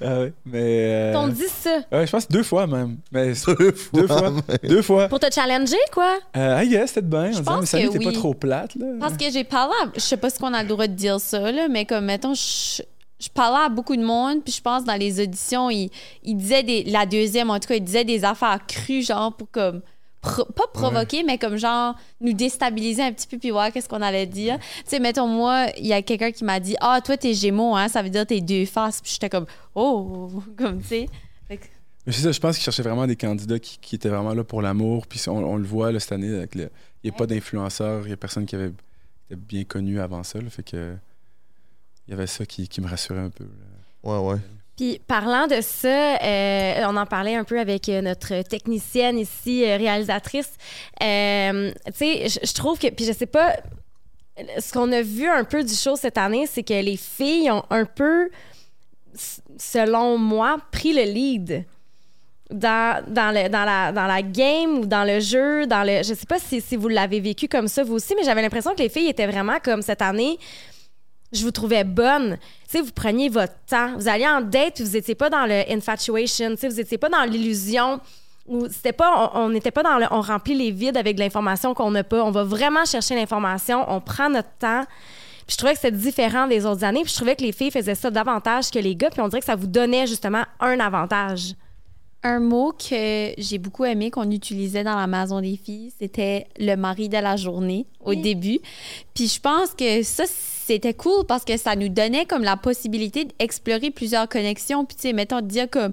Ah 0.00 0.18
ouais, 0.20 0.32
mais. 0.44 1.12
euh, 1.14 1.18
On 1.18 1.28
dit 1.28 1.46
ça? 1.48 1.78
ouais, 1.92 2.06
je 2.06 2.10
pense 2.12 2.28
deux 2.28 2.42
fois 2.42 2.66
même. 2.66 2.98
Mais 3.12 3.32
Deux 3.46 3.72
fois. 3.72 3.92
deux 3.92 4.06
fois. 4.08 4.32
deux 4.62 4.82
fois. 4.82 5.08
Pour 5.08 5.20
te 5.20 5.32
challenger, 5.32 5.76
quoi? 5.92 6.18
Euh, 6.36 6.62
I 6.62 6.68
guess, 6.68 6.88
c'était 6.90 7.02
bien. 7.06 7.32
Je 7.32 7.38
On 7.38 7.44
pense 7.44 7.60
disait, 7.60 7.78
mais 7.78 7.82
ça 7.84 7.88
que 7.92 7.92
t'es 7.98 8.04
pas 8.04 8.10
oui. 8.10 8.14
trop 8.16 8.34
plate, 8.34 8.74
là. 8.76 8.86
parce 9.00 9.16
que 9.16 9.30
j'ai 9.30 9.44
parlé 9.44 9.72
à, 9.84 9.90
je 9.94 10.00
sais 10.00 10.16
pas 10.16 10.30
si 10.30 10.38
on 10.42 10.52
a 10.52 10.62
le 10.62 10.68
droit 10.68 10.86
de 10.86 10.94
dire 10.94 11.20
ça 11.20 11.50
là 11.52 11.68
mais 11.68 11.84
comme 11.84 12.06
mettons 12.06 12.34
je, 12.34 12.82
je 13.20 13.28
parlais 13.32 13.64
à 13.66 13.68
beaucoup 13.68 13.96
de 13.96 14.02
monde 14.04 14.42
puis 14.44 14.52
je 14.52 14.60
pense 14.60 14.84
dans 14.84 14.94
les 14.98 15.20
auditions 15.20 15.70
il, 15.70 15.90
il 16.22 16.36
disait 16.36 16.62
des 16.62 16.84
la 16.84 17.06
deuxième 17.06 17.50
en 17.50 17.58
tout 17.58 17.68
cas 17.68 17.74
il 17.76 17.84
disait 17.84 18.04
des 18.04 18.24
affaires 18.24 18.58
crues 18.66 19.02
genre 19.02 19.34
pour 19.34 19.50
comme 19.50 19.80
pro- 20.32 20.44
pas 20.52 20.66
provoquer 20.72 21.22
mais 21.22 21.38
comme 21.38 21.56
genre 21.56 21.94
nous 22.20 22.32
déstabiliser 22.32 23.02
un 23.02 23.12
petit 23.12 23.26
peu 23.26 23.38
puis 23.38 23.50
voir 23.50 23.72
qu'est-ce 23.72 23.88
qu'on 23.88 24.02
allait 24.02 24.26
dire 24.26 24.58
tu 24.58 24.64
sais 24.86 24.98
mettons 25.00 25.26
moi 25.26 25.66
il 25.78 25.86
y 25.86 25.92
a 25.92 26.02
quelqu'un 26.02 26.30
qui 26.32 26.44
m'a 26.44 26.60
dit 26.60 26.76
ah 26.80 27.00
toi 27.04 27.16
t'es 27.16 27.34
gémeaux 27.34 27.74
hein 27.76 27.88
ça 27.88 28.02
veut 28.02 28.10
dire 28.10 28.26
t'es 28.26 28.40
deux 28.40 28.66
faces 28.66 29.00
puis 29.00 29.12
j'étais 29.12 29.28
comme 29.30 29.46
oh 29.74 30.30
comme 30.56 30.80
tu 30.82 30.88
sais 30.88 31.06
Mais 31.48 32.12
c'est 32.12 32.22
ça, 32.22 32.30
je 32.32 32.38
pense 32.38 32.56
qu'ils 32.56 32.62
cherchaient 32.64 32.82
vraiment 32.84 33.06
des 33.06 33.16
candidats 33.16 33.58
qui, 33.58 33.78
qui 33.78 33.96
étaient 33.96 34.08
vraiment 34.08 34.32
là 34.32 34.44
pour 34.44 34.62
l'amour. 34.62 35.08
Puis 35.08 35.20
on, 35.26 35.38
on 35.38 35.56
le 35.56 35.64
voit 35.64 35.90
là, 35.90 35.98
cette 35.98 36.12
année, 36.12 36.32
avec 36.36 36.54
le- 36.54 36.70
il 37.02 37.10
n'y 37.10 37.14
a 37.16 37.18
pas 37.18 37.26
d'influenceurs, 37.26 38.02
il 38.02 38.06
n'y 38.08 38.12
a 38.12 38.16
personne 38.16 38.46
qui 38.46 38.54
avait 38.54 38.72
était 39.28 39.34
bien 39.34 39.64
connu 39.64 39.98
avant 40.00 40.22
ça. 40.22 40.40
là, 40.40 40.48
fait 40.48 40.62
que 40.62 40.94
il 42.06 42.10
y 42.12 42.14
avait 42.14 42.28
ça 42.28 42.46
qui, 42.46 42.68
qui 42.68 42.80
me 42.80 42.86
rassurait 42.86 43.18
un 43.18 43.30
peu. 43.30 43.42
là. 43.42 44.08
Ouais, 44.20 44.34
ouais. 44.34 44.40
Puis 44.76 45.00
parlant 45.06 45.46
de 45.46 45.60
ça, 45.62 46.16
euh, 46.22 46.84
on 46.86 46.96
en 46.96 47.06
parlait 47.06 47.34
un 47.34 47.44
peu 47.44 47.58
avec 47.58 47.88
euh, 47.88 48.02
notre 48.02 48.42
technicienne 48.42 49.18
ici, 49.18 49.64
euh, 49.64 49.76
réalisatrice. 49.78 50.50
Tu 51.00 51.06
sais, 51.94 52.28
je- 52.28 52.52
trouve 52.54 52.78
que, 52.78 52.88
puis 52.88 53.06
je 53.06 53.12
sais 53.12 53.26
pas, 53.26 53.56
ce 54.58 54.72
qu'on 54.74 54.92
a 54.92 55.00
vu 55.00 55.26
un 55.28 55.44
peu 55.44 55.64
du 55.64 55.72
show 55.74 55.96
cette 55.96 56.18
année, 56.18 56.46
c'est 56.46 56.62
que 56.62 56.74
les 56.74 56.98
filles 56.98 57.50
ont 57.50 57.64
un 57.70 57.86
peu, 57.86 58.28
selon 59.58 60.18
moi, 60.18 60.58
pris 60.70 60.92
le 60.92 61.02
lead. 61.02 61.64
Dans, 62.48 63.02
dans, 63.08 63.34
le, 63.34 63.48
dans, 63.48 63.64
la, 63.64 63.90
dans 63.90 64.06
la 64.06 64.22
game 64.22 64.78
ou 64.78 64.86
dans 64.86 65.02
le 65.02 65.18
jeu, 65.18 65.66
dans 65.66 65.82
le. 65.82 66.04
Je 66.04 66.14
sais 66.14 66.26
pas 66.28 66.38
si, 66.38 66.60
si 66.60 66.76
vous 66.76 66.86
l'avez 66.86 67.18
vécu 67.18 67.48
comme 67.48 67.66
ça, 67.66 67.82
vous 67.82 67.94
aussi, 67.94 68.14
mais 68.14 68.22
j'avais 68.22 68.40
l'impression 68.40 68.72
que 68.72 68.78
les 68.82 68.88
filles 68.88 69.08
étaient 69.08 69.26
vraiment 69.26 69.56
comme 69.60 69.82
cette 69.82 70.00
année 70.00 70.38
je 71.36 71.44
vous 71.44 71.50
trouvais 71.50 71.84
bonne. 71.84 72.36
Tu 72.68 72.78
sais, 72.78 72.80
vous 72.80 72.92
preniez 72.92 73.28
votre 73.28 73.54
temps. 73.68 73.96
Vous 73.96 74.08
alliez 74.08 74.26
en 74.26 74.40
date, 74.40 74.80
vous 74.80 74.96
étiez 74.96 75.14
pas 75.14 75.30
dans 75.30 75.46
le 75.46 75.62
infatuation, 75.72 76.50
tu 76.50 76.56
sais, 76.58 76.68
vous 76.68 76.80
étiez 76.80 76.98
pas 76.98 77.08
dans 77.08 77.22
l'illusion. 77.24 78.00
Ou 78.48 78.68
c'était 78.68 78.92
pas, 78.92 79.32
on 79.34 79.40
on 79.46 79.48
n'était 79.50 79.70
pas 79.72 79.82
dans 79.82 79.98
le, 79.98 80.06
on 80.10 80.20
remplit 80.20 80.54
les 80.54 80.70
vides 80.70 80.96
avec 80.96 81.16
de 81.16 81.20
l'information 81.20 81.74
qu'on 81.74 81.90
n'a 81.90 82.04
pas. 82.04 82.22
On 82.24 82.30
va 82.30 82.44
vraiment 82.44 82.84
chercher 82.84 83.14
l'information, 83.16 83.84
on 83.88 84.00
prend 84.00 84.30
notre 84.30 84.50
temps. 84.58 84.84
Puis 85.46 85.52
je 85.54 85.56
trouvais 85.58 85.74
que 85.74 85.80
c'était 85.80 85.96
différent 85.96 86.46
des 86.46 86.64
autres 86.66 86.82
années. 86.84 87.02
Puis 87.02 87.10
je 87.10 87.16
trouvais 87.16 87.36
que 87.36 87.42
les 87.42 87.52
filles 87.52 87.70
faisaient 87.70 87.94
ça 87.94 88.10
davantage 88.10 88.70
que 88.70 88.78
les 88.80 88.94
gars. 88.96 89.10
Puis 89.10 89.20
on 89.20 89.28
dirait 89.28 89.40
que 89.40 89.46
ça 89.46 89.54
vous 89.56 89.66
donnait 89.68 90.06
justement 90.06 90.42
un 90.60 90.78
avantage. 90.80 91.54
Un 92.22 92.40
mot 92.40 92.72
que 92.72 93.32
j'ai 93.38 93.58
beaucoup 93.58 93.84
aimé 93.84 94.10
qu'on 94.10 94.28
utilisait 94.30 94.82
dans 94.82 94.96
la 94.96 95.06
maison 95.06 95.40
des 95.40 95.56
filles, 95.56 95.92
c'était 95.96 96.46
le 96.58 96.74
mari 96.74 97.08
de 97.08 97.18
la 97.18 97.36
journée 97.36 97.86
au 98.00 98.10
Oui. 98.10 98.20
début. 98.20 98.58
Puis 99.14 99.28
je 99.28 99.38
pense 99.40 99.70
que 99.74 100.02
ça, 100.02 100.24
c'était 100.66 100.94
cool 100.94 101.24
parce 101.26 101.44
que 101.44 101.56
ça 101.56 101.76
nous 101.76 101.88
donnait 101.88 102.26
comme 102.26 102.42
la 102.42 102.56
possibilité 102.56 103.26
d'explorer 103.26 103.90
plusieurs 103.92 104.28
connexions. 104.28 104.84
Puis 104.84 104.96
tu 104.96 105.02
sais, 105.02 105.12
mettons, 105.12 105.40
de 105.40 105.46
dire 105.46 105.70
comme 105.70 105.92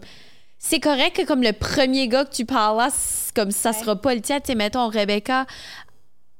c'est 0.58 0.80
correct 0.80 1.16
que 1.16 1.26
comme 1.28 1.44
le 1.44 1.54
premier 1.54 2.08
gars 2.08 2.26
que 2.26 2.34
tu 2.34 2.46
parles 2.46 2.78
là, 2.78 2.90
comme 3.36 3.52
ça 3.52 3.74
sera 3.74 3.96
pas 3.96 4.16
le 4.16 4.22
tien. 4.22 4.40
Tu 4.40 4.48
sais, 4.48 4.56
mettons, 4.56 4.88
Rebecca, 4.88 5.46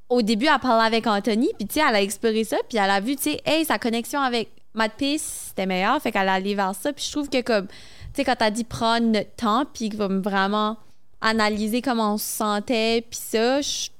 au 0.08 0.22
début, 0.22 0.46
elle 0.46 0.58
parlait 0.58 0.86
avec 0.86 1.06
Anthony, 1.06 1.50
puis 1.58 1.68
tu 1.68 1.74
sais, 1.74 1.86
elle 1.88 1.94
a 1.94 2.02
exploré 2.02 2.42
ça, 2.44 2.56
puis 2.68 2.78
elle 2.78 2.90
a 2.90 3.00
vu, 3.00 3.16
tu 3.16 3.22
sais, 3.22 3.40
hey, 3.44 3.64
sa 3.64 3.78
connexion 3.78 4.20
avec 4.20 4.48
Matt 4.74 4.92
Peace, 4.96 5.48
c'était 5.48 5.66
meilleur, 5.66 6.00
fait 6.02 6.10
qu'elle 6.10 6.28
a 6.28 6.34
allé 6.34 6.54
vers 6.54 6.74
ça. 6.74 6.92
Puis 6.92 7.04
je 7.06 7.12
trouve 7.12 7.28
que 7.28 7.40
comme, 7.40 7.68
tu 7.68 7.74
sais, 8.16 8.24
quand 8.24 8.36
t'as 8.36 8.50
dit 8.50 8.64
prendre 8.64 9.06
notre 9.06 9.34
temps, 9.36 9.64
puis 9.72 9.90
comme 9.90 10.22
vraiment 10.22 10.76
analyser 11.20 11.82
comment 11.82 12.14
on 12.14 12.18
se 12.18 12.26
sentait, 12.26 13.04
puis 13.08 13.20
ça, 13.22 13.60
je 13.60 13.90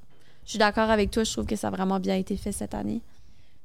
suis 0.44 0.58
d'accord 0.58 0.90
avec 0.90 1.10
toi, 1.10 1.22
je 1.22 1.32
trouve 1.32 1.46
que 1.46 1.56
ça 1.56 1.68
a 1.68 1.70
vraiment 1.70 2.00
bien 2.00 2.16
été 2.16 2.36
fait 2.36 2.52
cette 2.52 2.74
année. 2.74 3.00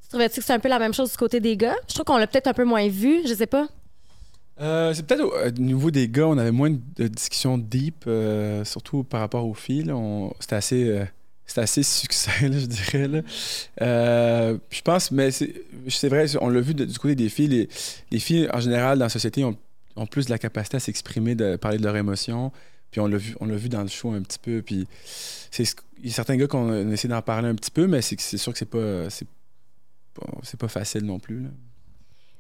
Tu 0.10 0.14
trouvais-tu 0.14 0.40
que 0.40 0.46
c'est 0.46 0.54
un 0.54 0.60
peu 0.60 0.70
la 0.70 0.80
même 0.80 0.92
chose 0.94 1.12
du 1.12 1.18
côté 1.18 1.40
des 1.40 1.56
gars? 1.56 1.76
Je 1.88 1.94
trouve 1.94 2.06
qu'on 2.06 2.18
l'a 2.18 2.26
peut-être 2.26 2.48
un 2.48 2.54
peu 2.54 2.64
moins 2.66 2.88
vu, 2.88 3.20
je 3.28 3.34
sais 3.36 3.46
pas. 3.46 3.68
Euh, 4.60 4.92
c'est 4.92 5.06
peut-être 5.06 5.22
au, 5.22 5.32
au 5.32 5.52
niveau 5.62 5.92
des 5.92 6.10
gars, 6.10 6.26
on 6.28 6.38
avait 6.40 6.50
moins 6.52 6.72
de 6.72 7.08
discussions 7.08 7.60
deep, 7.60 8.06
euh, 8.08 8.66
surtout 8.66 9.04
par 9.04 9.20
rapport 9.20 9.46
aux 9.46 9.54
filles. 9.54 9.94
C'était 10.40 10.56
assez, 10.56 10.90
euh, 10.90 11.06
assez 11.58 11.84
succès, 11.84 12.50
là, 12.50 12.58
je 12.58 12.66
dirais. 12.66 13.24
Euh, 13.84 14.58
je 14.72 14.82
pense, 14.82 15.12
mais 15.12 15.30
c'est 15.30 16.10
vrai, 16.10 16.26
on 16.42 16.50
l'a 16.50 16.60
vu 16.60 16.74
du 16.74 16.98
côté 16.98 17.14
des 17.14 17.30
filles. 17.30 17.48
Les, 17.50 17.70
les 18.10 18.20
filles, 18.20 18.50
en 18.52 18.60
général, 18.60 18.98
dans 18.98 19.06
la 19.06 19.10
société, 19.10 19.44
ont, 19.44 19.56
plus 20.10 20.26
de 20.26 20.32
la 20.32 20.40
capacité 20.40 20.78
à 20.78 20.80
s'exprimer, 20.80 21.36
de 21.36 21.56
parler 21.56 21.78
de 21.78 21.84
leurs 21.84 21.96
émotions. 21.98 22.52
Puis 22.90 23.00
on 23.00 23.06
l'a 23.06 23.18
vu, 23.18 23.36
on 23.42 23.46
l'a 23.46 23.56
vu 23.58 23.70
dans 23.70 23.84
le 23.84 23.88
show 23.90 24.12
un 24.12 24.24
petit 24.24 24.40
peu. 24.40 24.64
Puis 24.64 24.88
c'est 25.52 25.66
ce- 25.66 25.76
il 26.02 26.08
y 26.08 26.12
a 26.12 26.16
certains 26.16 26.36
gars 26.36 26.48
qu'on 26.48 26.72
a 26.72 26.94
essayé 26.94 27.10
d'en 27.10 27.22
parler 27.22 27.48
un 27.50 27.54
petit 27.56 27.70
peu, 27.70 27.86
mais 27.86 28.02
c'est 28.02 28.18
sûr 28.38 28.52
que 28.54 28.58
c'est 28.58 28.66
pas, 28.66 29.10
pas, 30.20 30.28
c'est 30.44 30.60
pas 30.60 30.68
facile 30.68 31.04
non 31.06 31.20
plus. 31.20 31.42
là. 31.44 31.50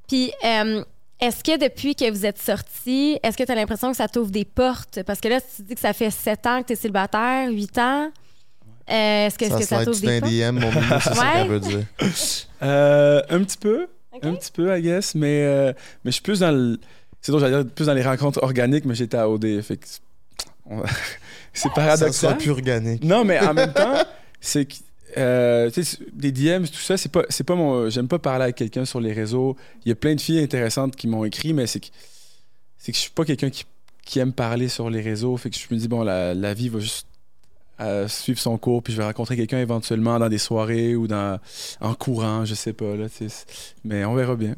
Puis, 0.08 0.32
euh, 0.44 0.84
est-ce 1.20 1.44
que 1.44 1.60
depuis 1.60 1.96
que 1.96 2.10
vous 2.10 2.26
êtes 2.26 2.39
sortis, 2.39 3.20
est-ce 3.22 3.38
que 3.38 3.44
tu 3.44 3.52
as 3.52 3.56
l'impression 3.56 3.92
que 3.92 3.98
ça 3.98 4.08
t'ouvre 4.08 4.32
des 4.32 4.46
portes? 4.46 5.04
Parce 5.04 5.20
que 5.20 5.28
là, 5.28 5.39
tu 5.42 5.62
dis 5.63 5.76
que 5.76 5.82
ça 5.82 5.94
fait 5.94 6.10
7 6.12 6.46
ans 6.48 6.62
que 6.62 6.68
tu 6.68 6.74
es 6.74 6.76
célibataire, 6.76 7.50
8 7.52 7.78
ans. 7.78 8.12
Euh, 8.89 9.28
est-ce 9.28 9.38
que 9.38 9.48
Ça 9.48 9.58
que 9.60 9.63
ça 9.65 9.76
slide 9.84 9.86
t'ouvre 9.88 10.02
des 10.02 10.18
un 10.18 10.20
portes? 10.22 10.32
DM, 10.34 10.60
mon 10.65 10.82
mignon, 10.82 11.00
c'est 11.02 11.13
ça 11.13 11.22
Ouais. 11.22 11.34
qu'elle 11.34 11.48
veut 11.48 11.60
dire. 11.60 11.86
Euh, 12.62 13.22
un 13.30 13.44
petit 13.44 13.58
peu. 13.58 13.88
Un 14.22 14.34
petit 14.34 14.52
peu, 14.52 14.78
I 14.78 14.82
guess, 14.82 15.15
mais, 15.15 15.44
euh, 15.46 15.72
mais 16.04 16.12
je 16.12 16.15
suis 16.15 16.22
plus 16.24 16.39
dans 16.42 16.52
le. 16.52 16.78
C'est 17.22 17.32
drôle, 17.32 17.42
j'allais 17.42 17.63
dire 17.63 17.74
plus 17.74 17.86
dans 17.86 17.94
les 17.94 18.02
rencontres 18.04 18.42
organiques, 18.44 18.84
mais 18.86 18.96
j'étais 18.96 19.15
à 19.18 19.30
OD. 19.30 19.62
Fait 19.62 19.78
que 19.78 19.88
c'est- 19.88 20.02
c'est 21.54 21.68
Ça 21.68 21.70
paradoxal. 21.74 22.13
sera 22.13 22.34
plus 22.34 22.50
organique. 22.52 23.04
Non, 23.04 23.24
mais 23.24 23.39
en 23.39 23.54
même 23.54 23.72
temps, 23.72 23.94
c'est 24.42 24.65
que 24.65 24.74
euh, 25.17 25.69
des 26.13 26.32
DM, 26.32 26.65
tout 26.65 26.80
ça, 26.80 26.98
c'est 26.98 27.12
pas, 27.12 27.24
c'est 27.30 27.43
pas 27.43 27.56
mon. 27.56 27.89
J'aime 27.89 28.08
pas 28.08 28.19
parler 28.19 28.43
avec 28.43 28.56
quelqu'un 28.56 28.86
sur 28.86 29.00
les 29.00 29.13
réseaux. 29.13 29.56
Il 29.86 29.89
y 29.89 29.91
a 29.91 29.95
plein 29.95 30.15
de 30.15 30.22
filles 30.22 30.39
intéressantes 30.39 30.95
qui 30.95 31.08
m'ont 31.08 31.26
écrit, 31.26 31.54
mais 31.54 31.67
c'est 31.67 31.80
que, 31.80 31.88
c'est 32.78 32.91
que 32.91 32.98
je 32.98 33.02
suis 33.02 33.12
pas 33.12 33.26
quelqu'un 33.26 33.50
qui, 33.50 33.65
qui 34.06 34.19
aime 34.19 34.34
parler 34.34 34.69
sur 34.69 34.89
les 34.89 35.02
réseaux. 35.02 35.36
Fait 35.38 35.50
que 35.50 35.58
je 35.58 35.74
me 35.74 35.80
dis, 35.80 35.88
bon, 35.88 36.04
la, 36.04 36.34
la 36.34 36.54
vie 36.54 36.69
va 36.69 36.80
juste 36.80 37.08
euh, 37.82 38.08
suivre 38.08 38.39
son 38.39 38.58
cours, 38.58 38.84
puis 38.84 38.91
je 38.91 38.98
vais 38.98 39.06
rencontrer 39.06 39.38
quelqu'un 39.38 39.60
éventuellement 39.60 40.19
dans 40.19 40.28
des 40.28 40.38
soirées 40.38 40.95
ou 40.95 41.08
dans, 41.08 41.39
en 41.80 41.93
courant, 41.93 42.43
je 42.43 42.54
sais 42.54 42.74
pas. 42.74 42.95
Là, 42.95 43.08
mais 43.86 44.04
on 44.04 44.15
verra 44.15 44.36
bien. 44.36 44.56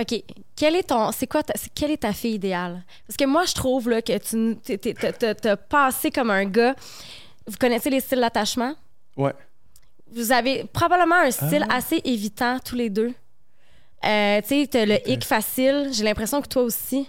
OK. 0.00 0.22
Quel 0.56 0.76
est 0.76 0.88
ton. 0.88 1.12
C'est 1.12 1.26
quoi 1.26 1.42
ta, 1.42 1.54
quelle 1.74 1.90
est 1.90 2.02
ta 2.02 2.12
fille 2.12 2.34
idéale? 2.34 2.84
Parce 3.06 3.16
que 3.16 3.24
moi, 3.24 3.44
je 3.44 3.54
trouve 3.54 3.90
là, 3.90 4.02
que 4.02 4.18
tu 4.18 4.56
t'as 5.34 5.56
passé 5.56 6.10
comme 6.10 6.30
un 6.30 6.44
gars. 6.44 6.74
Vous 7.46 7.56
connaissez 7.58 7.90
les 7.90 8.00
styles 8.00 8.20
d'attachement? 8.20 8.74
Ouais. 9.16 9.32
Vous 10.14 10.32
avez 10.32 10.64
probablement 10.72 11.16
un 11.16 11.30
style 11.30 11.66
Ah. 11.68 11.76
assez 11.76 12.00
évitant, 12.04 12.58
tous 12.64 12.76
les 12.76 12.90
deux. 12.90 13.12
Euh, 14.04 14.40
tu 14.42 14.48
sais, 14.48 14.68
t'as 14.70 14.84
le 14.86 14.98
hic 15.10 15.24
facile. 15.24 15.88
J'ai 15.92 16.04
l'impression 16.04 16.40
que 16.42 16.48
toi 16.48 16.62
aussi. 16.62 17.08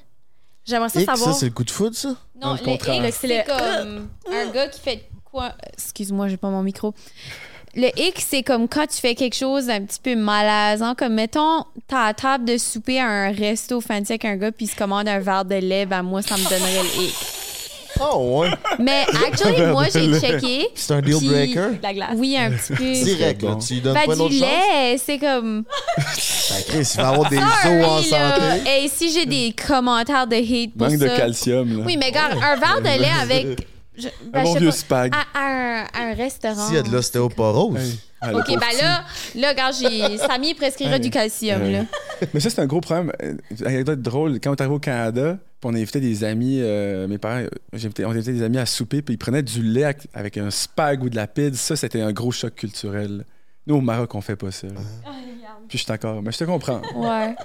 J'aimerais 0.65 0.89
ça 0.89 0.99
Hic, 1.01 1.05
ça, 1.05 1.15
savoir. 1.15 1.35
c'est 1.35 1.45
le 1.45 1.51
coup 1.51 1.63
de 1.63 1.69
foudre, 1.71 1.95
ça? 1.95 2.15
Non, 2.41 2.53
le 2.53 2.69
hic, 2.69 3.13
C'est 3.13 3.27
le- 3.27 3.45
comme 3.45 4.09
un 4.33 4.47
gars 4.51 4.67
qui 4.67 4.79
fait 4.79 5.07
quoi? 5.23 5.51
Excuse-moi, 5.73 6.27
j'ai 6.29 6.37
pas 6.37 6.49
mon 6.49 6.63
micro. 6.63 6.93
Le 7.75 7.89
hic, 7.99 8.19
c'est 8.25 8.41
comme 8.41 8.67
quand 8.69 8.87
tu 8.87 8.97
fais 8.97 9.13
quelque 9.15 9.35
chose 9.35 9.65
d'un 9.67 9.83
petit 9.85 9.99
peu 10.01 10.15
malaisant, 10.15 10.95
comme 10.95 11.13
mettons, 11.15 11.59
à 11.91 12.07
la 12.07 12.13
table 12.13 12.45
de 12.45 12.57
souper 12.57 12.99
à 13.01 13.05
un 13.07 13.31
resto 13.31 13.81
fancy 13.81 14.13
avec 14.13 14.23
un 14.25 14.37
gars 14.37 14.51
puis 14.53 14.65
il 14.65 14.69
se 14.69 14.75
commande 14.77 15.07
un 15.09 15.19
verre 15.19 15.43
de 15.45 15.55
lait, 15.55 15.85
ben 15.85 16.01
moi, 16.01 16.21
ça 16.21 16.37
me 16.37 16.43
donnerait 16.49 16.83
le 16.83 17.03
hic. 17.03 17.15
Oh, 18.01 18.41
ouais. 18.41 18.49
Mais 18.79 19.05
actually, 19.27 19.61
moi, 19.71 19.85
j'ai 19.93 20.19
checké. 20.19 20.67
C'est 20.75 20.93
un 20.93 21.01
deal 21.01 21.17
Puis- 21.17 21.27
breaker? 21.29 21.69
De 21.77 21.83
la 21.83 21.93
glace. 21.93 22.09
Oui, 22.15 22.35
un 22.37 22.51
petit 22.51 22.73
peu. 22.73 22.83
Direct, 22.83 23.41
là. 23.43 23.57
Tu 23.65 23.73
lui 23.75 23.81
donnes 23.81 23.93
pas 23.93 24.05
autre 24.13 24.29
du 24.29 24.39
chance? 24.39 24.47
lait, 24.49 24.97
c'est 24.97 25.17
comme. 25.17 25.63
Ben, 26.47 26.61
Chris, 26.67 26.91
il 26.93 27.01
va 27.01 27.07
avoir 27.09 27.29
des 27.29 27.37
os 27.37 27.43
en 27.43 27.47
Sorry, 28.03 28.09
là. 28.11 28.35
santé. 28.35 28.83
Et 28.83 28.87
si 28.87 29.11
j'ai 29.11 29.25
des 29.25 29.51
commentaires 29.67 30.27
de 30.27 30.35
hate 30.35 30.71
pour 30.77 30.87
Manque 30.87 30.99
ça. 30.99 31.05
de 31.07 31.17
calcium. 31.17 31.77
Là. 31.79 31.83
Oui, 31.87 31.97
mais 31.97 32.05
regarde, 32.07 32.33
un 32.33 32.55
verre 32.55 32.81
de 32.81 33.01
lait 33.01 33.09
avec. 33.19 33.67
Je- 33.97 34.07
ben, 34.31 34.39
un 34.39 34.43
bon 34.43 34.55
vieux 34.55 34.67
pas, 34.69 34.71
spag. 34.75 35.13
à, 35.13 35.39
à 35.39 35.43
un, 35.43 35.83
à 35.93 36.01
un 36.09 36.13
restaurant. 36.13 36.65
S'il 36.67 36.75
y 36.75 36.79
a 36.79 36.83
de 36.83 36.91
l'ostéoporose. 36.91 37.77
Hey. 37.79 37.99
Ah, 38.21 38.33
OK, 38.33 38.47
ben 38.47 38.59
là, 38.81 39.03
là, 39.35 39.49
regarde, 39.49 39.75
j'ai... 39.79 40.17
Samy 40.17 40.53
prescrirait 40.55 40.95
Hey. 40.95 40.99
du 41.01 41.09
calcium, 41.11 41.61
Hey. 41.61 41.73
là. 41.73 41.85
Mais 42.33 42.39
ça, 42.39 42.49
c'est 42.49 42.61
un 42.61 42.65
gros 42.65 42.81
problème. 42.81 43.11
Euh, 43.21 43.35
Anecdote 43.65 44.01
drôle. 44.01 44.39
Quand 44.39 44.51
on 44.51 44.55
est 44.55 44.61
arrivé 44.61 44.75
au 44.75 44.79
Canada, 44.79 45.37
puis 45.59 45.69
on 45.69 45.75
invitait 45.75 45.99
des 45.99 46.23
amis, 46.23 46.59
euh, 46.61 47.07
mes 47.07 47.17
parents, 47.17 47.41
euh, 47.43 47.49
invité- 47.73 48.05
on 48.05 48.11
invitait 48.11 48.31
des 48.33 48.41
amis 48.43 48.57
à 48.57 48.65
souper, 48.65 49.01
puis 49.01 49.13
ils 49.15 49.17
prenaient 49.17 49.43
du 49.43 49.61
lait 49.61 49.95
avec, 50.13 50.37
un 50.37 50.49
spag 50.49 51.03
ou 51.03 51.09
de 51.09 51.15
la 51.15 51.27
pide. 51.27 51.55
Ça, 51.55 51.75
c'était 51.75 52.01
un 52.01 52.13
gros 52.13 52.31
choc 52.31 52.55
culturel. 52.55 53.25
Nous, 53.67 53.75
au 53.75 53.81
Maroc, 53.81 54.13
on 54.15 54.21
fait 54.21 54.35
pas 54.35 54.51
ça. 54.51 54.67
là. 54.67 54.73
Puis 55.67 55.77
je 55.77 55.83
suis 55.83 55.87
d'accord. 55.87 56.21
Mais 56.21 56.31
je 56.31 56.37
te 56.37 56.43
comprends. 56.45 56.81
Ouais. 56.95 57.35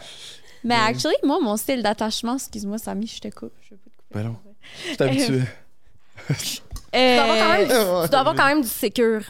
Mais 0.65 0.75
actually, 0.75 1.15
moi, 1.25 1.39
mon 1.43 1.57
style 1.57 1.83
d'attachement, 1.83 2.35
excuse-moi, 2.37 2.77
Samy, 2.79 3.07
je 3.07 3.19
te 3.21 3.29
coupe. 3.29 3.53
Je 3.63 3.71
te 3.71 3.75
couper. 3.75 3.97
Ben 4.15 4.23
non. 4.25 4.37
Je 4.89 4.93
suis 4.95 5.03
habitué. 5.03 5.41
Tu 6.29 6.61
dois 6.93 7.23
avoir 7.23 7.39
quand 7.39 7.53
même, 7.53 7.69
Ouais. 7.69 8.05
tu 8.05 8.11
dois 8.11 8.19
avoir 8.21 8.35
quand 8.35 8.47
même 8.47 8.63
du 8.63 8.69
sécure. 8.69 9.23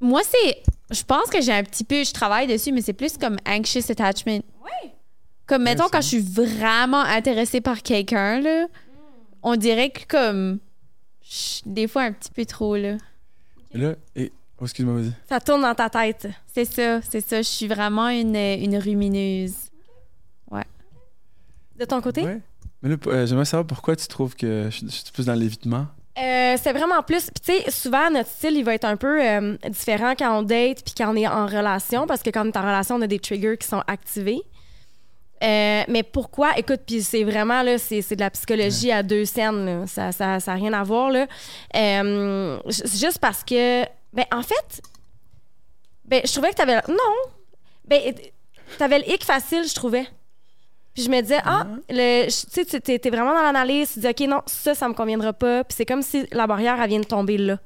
Moi, 0.00 0.20
c'est. 0.24 0.62
Je 0.90 1.02
pense 1.02 1.28
que 1.30 1.40
j'ai 1.40 1.52
un 1.52 1.62
petit 1.64 1.84
peu. 1.84 2.04
Je 2.04 2.12
travaille 2.12 2.46
dessus, 2.46 2.72
mais 2.72 2.80
c'est 2.82 2.92
plus 2.92 3.16
comme 3.18 3.36
anxious 3.46 3.90
attachment. 3.90 4.42
Oui. 4.62 4.90
Comme, 5.46 5.62
mettons, 5.62 5.88
quand 5.90 6.00
je 6.00 6.06
suis 6.08 6.20
vraiment 6.20 7.00
intéressée 7.02 7.60
par 7.60 7.82
quelqu'un, 7.82 8.40
là, 8.40 8.66
on 9.42 9.56
dirait 9.56 9.90
que, 9.90 10.04
comme. 10.06 10.58
je- 11.22 11.60
Des 11.66 11.88
fois, 11.88 12.02
un 12.02 12.12
petit 12.12 12.30
peu 12.30 12.44
trop, 12.44 12.76
là. 12.76 12.96
Et 13.72 13.78
là, 13.78 13.94
et... 14.16 14.32
oh, 14.60 14.64
excuse-moi, 14.64 14.94
vas-y. 15.00 15.12
Ça 15.28 15.40
tourne 15.40 15.62
dans 15.62 15.74
ta 15.74 15.90
tête. 15.90 16.28
C'est 16.54 16.64
ça, 16.64 17.00
c'est 17.02 17.20
ça. 17.26 17.38
Je 17.38 17.48
suis 17.48 17.68
vraiment 17.68 18.08
une, 18.08 18.36
une 18.36 18.76
rumineuse. 18.78 19.54
De 21.78 21.84
ton 21.84 22.00
côté? 22.00 22.24
Ouais. 22.24 22.40
Mais 22.82 22.88
là, 22.90 22.96
euh, 23.06 23.24
j'aimerais 23.26 23.44
savoir 23.44 23.64
pourquoi 23.64 23.94
tu 23.94 24.08
trouves 24.08 24.34
que 24.34 24.68
je 24.68 24.86
suis 24.88 25.12
plus 25.12 25.26
dans 25.26 25.34
l'évitement. 25.34 25.86
Euh, 26.20 26.56
c'est 26.60 26.72
vraiment 26.72 27.02
plus. 27.02 27.30
Puis, 27.30 27.40
tu 27.40 27.64
sais, 27.64 27.70
souvent, 27.70 28.10
notre 28.10 28.28
style, 28.28 28.56
il 28.56 28.64
va 28.64 28.74
être 28.74 28.84
un 28.84 28.96
peu 28.96 29.24
euh, 29.24 29.56
différent 29.68 30.14
quand 30.18 30.38
on 30.38 30.42
date 30.42 30.82
puis 30.84 30.94
quand 30.96 31.12
on 31.12 31.16
est 31.16 31.28
en 31.28 31.46
relation, 31.46 32.06
parce 32.06 32.22
que 32.22 32.30
quand 32.30 32.44
on 32.44 32.48
est 32.48 32.56
en 32.56 32.62
relation, 32.62 32.96
on 32.96 33.02
a 33.02 33.06
des 33.06 33.20
triggers 33.20 33.56
qui 33.56 33.68
sont 33.68 33.82
activés. 33.86 34.42
Euh, 35.44 35.82
mais 35.86 36.02
pourquoi? 36.02 36.58
Écoute, 36.58 36.80
puis 36.84 37.02
c'est 37.02 37.22
vraiment, 37.22 37.62
là, 37.62 37.78
c'est, 37.78 38.00
de 38.16 38.20
la 38.20 38.30
psychologie 38.30 38.90
à 38.90 39.04
deux 39.04 39.24
scènes, 39.24 39.64
là. 39.64 39.86
Ça 39.86 40.10
n'a 40.18 40.40
ça, 40.40 40.54
rien 40.54 40.72
à 40.72 40.82
voir, 40.82 41.10
là. 41.10 41.26
C'est 41.72 42.98
juste 42.98 43.20
parce 43.20 43.44
que, 43.44 43.84
ben, 44.12 44.24
en 44.32 44.42
fait, 44.42 44.82
ben, 46.04 46.22
je 46.24 46.32
trouvais 46.32 46.50
que 46.50 46.56
t'avais. 46.56 46.80
Non! 46.88 47.32
Ben, 47.84 48.14
t'avais 48.78 48.98
le 48.98 49.08
hic 49.08 49.24
facile, 49.24 49.62
je 49.68 49.74
trouvais. 49.74 50.06
Puis 50.98 51.04
je 51.04 51.10
me 51.12 51.20
disais, 51.20 51.38
ah, 51.44 51.64
le, 51.88 52.26
tu 52.26 52.30
sais, 52.32 52.64
tu- 52.64 52.98
t'es, 52.98 53.10
vraiment 53.10 53.32
dans 53.32 53.40
l'analyse, 53.42 53.92
tu 53.94 54.00
dis, 54.00 54.08
OK, 54.08 54.18
non, 54.28 54.42
ça, 54.46 54.74
ça 54.74 54.88
me 54.88 54.94
conviendra 54.94 55.32
pas. 55.32 55.62
Puis 55.62 55.76
c'est 55.76 55.86
comme 55.86 56.02
si 56.02 56.26
la 56.32 56.48
barrière, 56.48 56.76
elle 56.82 56.88
vient 56.88 56.98
de 56.98 57.04
tomber 57.04 57.38
là. 57.38 57.60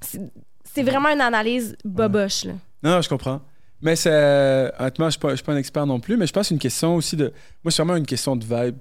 C'est, 0.00 0.82
vraiment 0.84 1.08
une 1.08 1.20
analyse 1.20 1.76
boboche, 1.84 2.44
là. 2.44 2.52
Non, 2.84 2.90
non, 2.92 3.02
je 3.02 3.08
comprends. 3.08 3.40
Mais 3.82 3.96
c'est. 3.96 4.70
Honnêtement, 4.78 5.10
je 5.10 5.18
ne 5.26 5.34
suis, 5.34 5.42
pas- 5.44 5.52
un 5.52 5.56
expert 5.56 5.84
non 5.84 5.98
plus, 5.98 6.16
mais 6.16 6.28
je 6.28 6.32
pense 6.32 6.42
que 6.42 6.48
c'est 6.50 6.54
une 6.54 6.60
question 6.60 6.94
aussi 6.94 7.16
de. 7.16 7.32
Moi, 7.64 7.72
c'est 7.72 7.82
vraiment 7.82 7.96
une 7.96 8.06
question 8.06 8.36
de 8.36 8.44
vibe. 8.44 8.76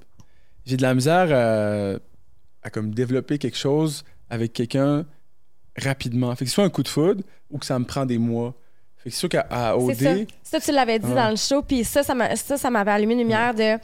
J'ai 0.67 0.77
de 0.77 0.83
la 0.83 0.93
misère 0.93 1.29
à, 1.31 1.97
à 2.61 2.69
comme 2.69 2.93
développer 2.93 3.39
quelque 3.39 3.57
chose 3.57 4.03
avec 4.29 4.53
quelqu'un 4.53 5.03
rapidement. 5.81 6.35
Fait 6.35 6.45
que 6.45 6.49
ce 6.49 6.55
soit 6.55 6.63
un 6.63 6.69
coup 6.69 6.83
de 6.83 6.87
foudre 6.89 7.23
ou 7.49 7.57
que 7.57 7.65
ça 7.65 7.79
me 7.79 7.85
prend 7.85 8.05
des 8.05 8.19
mois. 8.19 8.53
Fait 9.03 9.09
que 9.09 9.15
c'est 9.15 9.19
sûr 9.19 9.29
qu'à 9.29 9.75
OD. 9.77 9.95
Ça. 9.95 10.13
Ça, 10.43 10.59
tu 10.59 10.71
l'avais 10.71 10.99
dit 10.99 11.13
dans 11.13 11.29
le 11.29 11.35
show, 11.35 11.61
puis 11.61 11.83
ça, 11.83 12.03
ça, 12.03 12.15
m'a- 12.15 12.35
ça, 12.35 12.57
ça 12.57 12.69
m'avait 12.69 12.91
allumé 12.91 13.13
une 13.13 13.19
lumière 13.19 13.53
de 13.53 13.77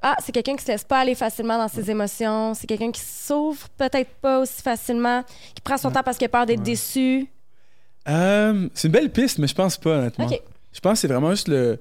Ah, 0.00 0.16
c'est 0.24 0.30
quelqu'un 0.30 0.54
qui 0.56 0.64
se 0.64 0.70
laisse 0.70 0.84
pas 0.84 1.00
aller 1.00 1.14
facilement 1.16 1.58
dans 1.58 1.66
ses 1.68 1.90
émotions, 1.90 2.54
c'est 2.54 2.66
quelqu'un 2.68 2.92
qui 2.92 3.00
s'ouvre 3.00 3.68
peut-être 3.76 4.10
pas 4.20 4.38
aussi 4.40 4.62
facilement, 4.62 5.24
qui 5.54 5.60
prend 5.60 5.76
son 5.76 5.90
temps 5.90 6.02
parce 6.04 6.16
qu'il 6.18 6.26
a 6.26 6.28
peur 6.28 6.46
d'être 6.46 6.62
déçu. 6.62 7.26
Euh, 8.08 8.68
c'est 8.74 8.88
une 8.88 8.92
belle 8.92 9.10
piste, 9.10 9.38
mais 9.38 9.46
je 9.46 9.54
pense 9.54 9.76
pas, 9.76 9.98
honnêtement. 9.98 10.26
Je 10.72 10.80
pense 10.80 10.92
que 10.94 10.98
c'est 11.00 11.08
vraiment 11.08 11.30
juste 11.30 11.48
le. 11.48 11.80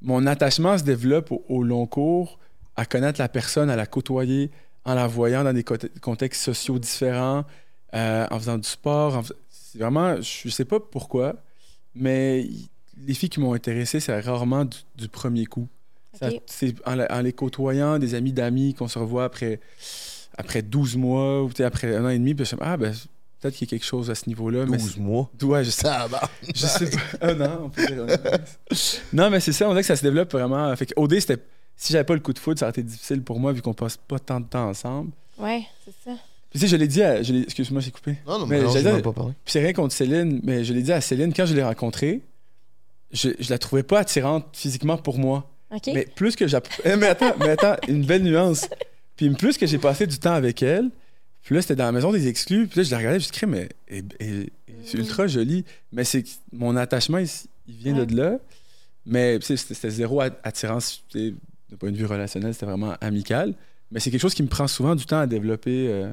Mon 0.00 0.26
attachement 0.26 0.78
se 0.78 0.82
développe 0.84 1.30
au, 1.32 1.44
au 1.48 1.62
long 1.62 1.86
cours, 1.86 2.38
à 2.76 2.84
connaître 2.86 3.20
la 3.20 3.28
personne, 3.28 3.68
à 3.68 3.76
la 3.76 3.84
côtoyer, 3.86 4.50
en 4.84 4.94
la 4.94 5.06
voyant 5.06 5.44
dans 5.44 5.52
des 5.52 5.64
contextes 6.00 6.42
sociaux 6.42 6.78
différents, 6.78 7.44
euh, 7.94 8.26
en 8.30 8.38
faisant 8.38 8.58
du 8.58 8.68
sport. 8.68 9.16
en 9.16 9.22
C'est 9.50 9.78
vraiment. 9.78 10.16
Je 10.20 10.48
sais 10.48 10.64
pas 10.64 10.78
pourquoi, 10.80 11.34
mais 11.98 12.48
les 13.06 13.14
filles 13.14 13.28
qui 13.28 13.40
m'ont 13.40 13.54
intéressé, 13.54 14.00
c'est 14.00 14.18
rarement 14.20 14.64
du, 14.64 14.78
du 14.96 15.08
premier 15.08 15.46
coup. 15.46 15.68
C'est 16.46 16.74
en, 16.84 17.20
les 17.20 17.32
côtoyant, 17.32 17.98
des 17.98 18.14
amis 18.14 18.32
d'amis 18.32 18.74
qu'on 18.74 18.88
se 18.88 18.98
revoit 18.98 19.24
après, 19.24 19.60
après 20.36 20.62
12 20.62 20.96
mois 20.96 21.44
ou 21.44 21.48
tu 21.50 21.56
sais, 21.56 21.64
après 21.64 21.94
un 21.94 22.04
an 22.04 22.08
et 22.08 22.18
demi, 22.18 22.34
puis 22.34 22.44
je 22.44 22.56
me 22.56 22.60
dis, 22.60 22.66
ah, 22.66 22.76
ben, 22.76 22.92
peut-être 23.40 23.54
qu'il 23.54 23.68
y 23.68 23.68
a 23.68 23.70
quelque 23.70 23.86
chose 23.86 24.10
à 24.10 24.14
ce 24.14 24.28
niveau-là. 24.28 24.66
mais 24.66 24.78
12 24.78 24.96
mois? 24.98 25.30
Ouais, 25.42 25.64
je 25.64 25.70
sais. 25.70 25.82
Tabarnak. 25.82 26.30
Je 26.54 26.66
sais 26.66 26.90
pas. 26.90 26.98
Un 27.20 27.40
an, 27.40 27.60
on 27.64 27.70
peut 27.70 27.86
dire. 27.86 28.06
non, 29.12 29.30
mais 29.30 29.40
c'est 29.40 29.52
ça, 29.52 29.66
on 29.66 29.70
dirait 29.70 29.82
que 29.82 29.86
ça 29.86 29.96
se 29.96 30.02
développe 30.02 30.32
vraiment. 30.32 30.74
Fait 30.76 30.86
que 30.86 30.94
OD, 30.96 31.20
c'était. 31.20 31.42
Si 31.76 31.92
j'avais 31.92 32.04
pas 32.04 32.14
le 32.14 32.20
coup 32.20 32.32
de 32.32 32.40
foudre, 32.40 32.58
ça 32.58 32.66
aurait 32.66 32.70
été 32.70 32.82
difficile 32.82 33.22
pour 33.22 33.38
moi 33.38 33.52
vu 33.52 33.62
qu'on 33.62 33.74
passe 33.74 33.96
pas 33.96 34.18
tant 34.18 34.40
de 34.40 34.46
temps 34.46 34.68
ensemble. 34.68 35.12
Ouais, 35.38 35.62
c'est 35.84 36.10
ça. 36.10 36.16
Puis 36.50 36.58
tu 36.58 36.66
sais, 36.66 36.68
je 36.68 36.76
l'ai 36.76 36.88
dit 36.88 37.02
à. 37.02 37.22
je 37.22 37.32
l'ai- 37.32 37.42
Excuse-moi, 37.42 37.80
j'ai 37.80 37.90
coupé. 37.90 38.16
Non, 38.26 38.38
non, 38.38 38.46
Mais 38.46 38.58
mais 38.58 38.64
non, 38.64 38.70
j'ai 38.72 38.78
j'allais- 38.80 38.94
même 38.94 39.02
pas 39.02 39.12
parlé. 39.12 39.32
Puis 39.44 39.52
c'est 39.52 39.60
rien 39.60 39.72
contre 39.72 39.92
Céline, 39.94 40.40
mais 40.44 40.64
je 40.64 40.72
l'ai 40.72 40.82
dit 40.82 40.92
à 40.92 41.00
Céline, 41.00 41.32
quand 41.34 41.44
je 41.46 41.54
l'ai 41.54 41.62
rencontrée, 41.62 42.22
je, 43.12 43.30
je 43.38 43.50
la 43.50 43.58
trouvais 43.58 43.82
pas 43.82 44.00
attirante 44.00 44.46
physiquement 44.52 44.96
pour 44.96 45.18
moi. 45.18 45.50
OK? 45.70 45.90
Mais 45.94 46.06
plus 46.14 46.36
que 46.36 46.46
j'app- 46.48 46.68
Eh, 46.84 46.96
mais 46.96 47.08
attends, 47.08 47.34
mais 47.38 47.50
attends, 47.50 47.76
une 47.88 48.04
belle 48.04 48.22
nuance. 48.22 48.66
Puis 49.16 49.28
plus 49.30 49.58
que 49.58 49.66
j'ai 49.66 49.78
passé 49.78 50.06
du 50.06 50.18
temps 50.18 50.32
avec 50.32 50.62
elle, 50.62 50.88
puis 51.42 51.54
là, 51.54 51.60
c'était 51.62 51.76
dans 51.76 51.84
la 51.84 51.92
maison 51.92 52.12
des 52.12 52.28
exclus. 52.28 52.66
Puis 52.66 52.78
là, 52.80 52.84
je 52.84 52.90
la 52.90 52.98
regardais, 52.98 53.20
je 53.20 53.46
me 53.46 53.50
mais 53.52 53.68
elle- 53.86 54.04
elle- 54.18 54.28
elle- 54.68 54.74
c'est 54.84 54.98
ultra 54.98 55.26
joli. 55.26 55.64
Mais 55.92 56.04
c'est 56.04 56.22
que 56.22 56.28
mon 56.52 56.76
attachement, 56.76 57.18
il, 57.18 57.28
il 57.66 57.74
vient 57.74 57.98
Ouais. 57.98 58.06
de 58.06 58.16
là. 58.16 58.38
Mais 59.04 59.38
tu 59.38 59.46
sais, 59.46 59.56
c'était 59.56 59.74
c'était 59.74 59.90
zéro 59.90 60.20
at- 60.20 60.38
attirance 60.42 61.02
tu 61.10 61.18
sais, 61.30 61.34
de 61.70 61.76
point 61.76 61.90
de 61.90 61.96
vue 61.96 62.06
relationnel, 62.06 62.54
c'était 62.54 62.66
vraiment 62.66 62.94
amical. 63.00 63.54
Mais 63.90 64.00
c'est 64.00 64.10
quelque 64.10 64.20
chose 64.20 64.34
qui 64.34 64.42
me 64.42 64.48
prend 64.48 64.66
souvent 64.68 64.94
du 64.94 65.06
temps 65.06 65.20
à 65.20 65.26
développer. 65.26 65.88
euh, 65.88 66.12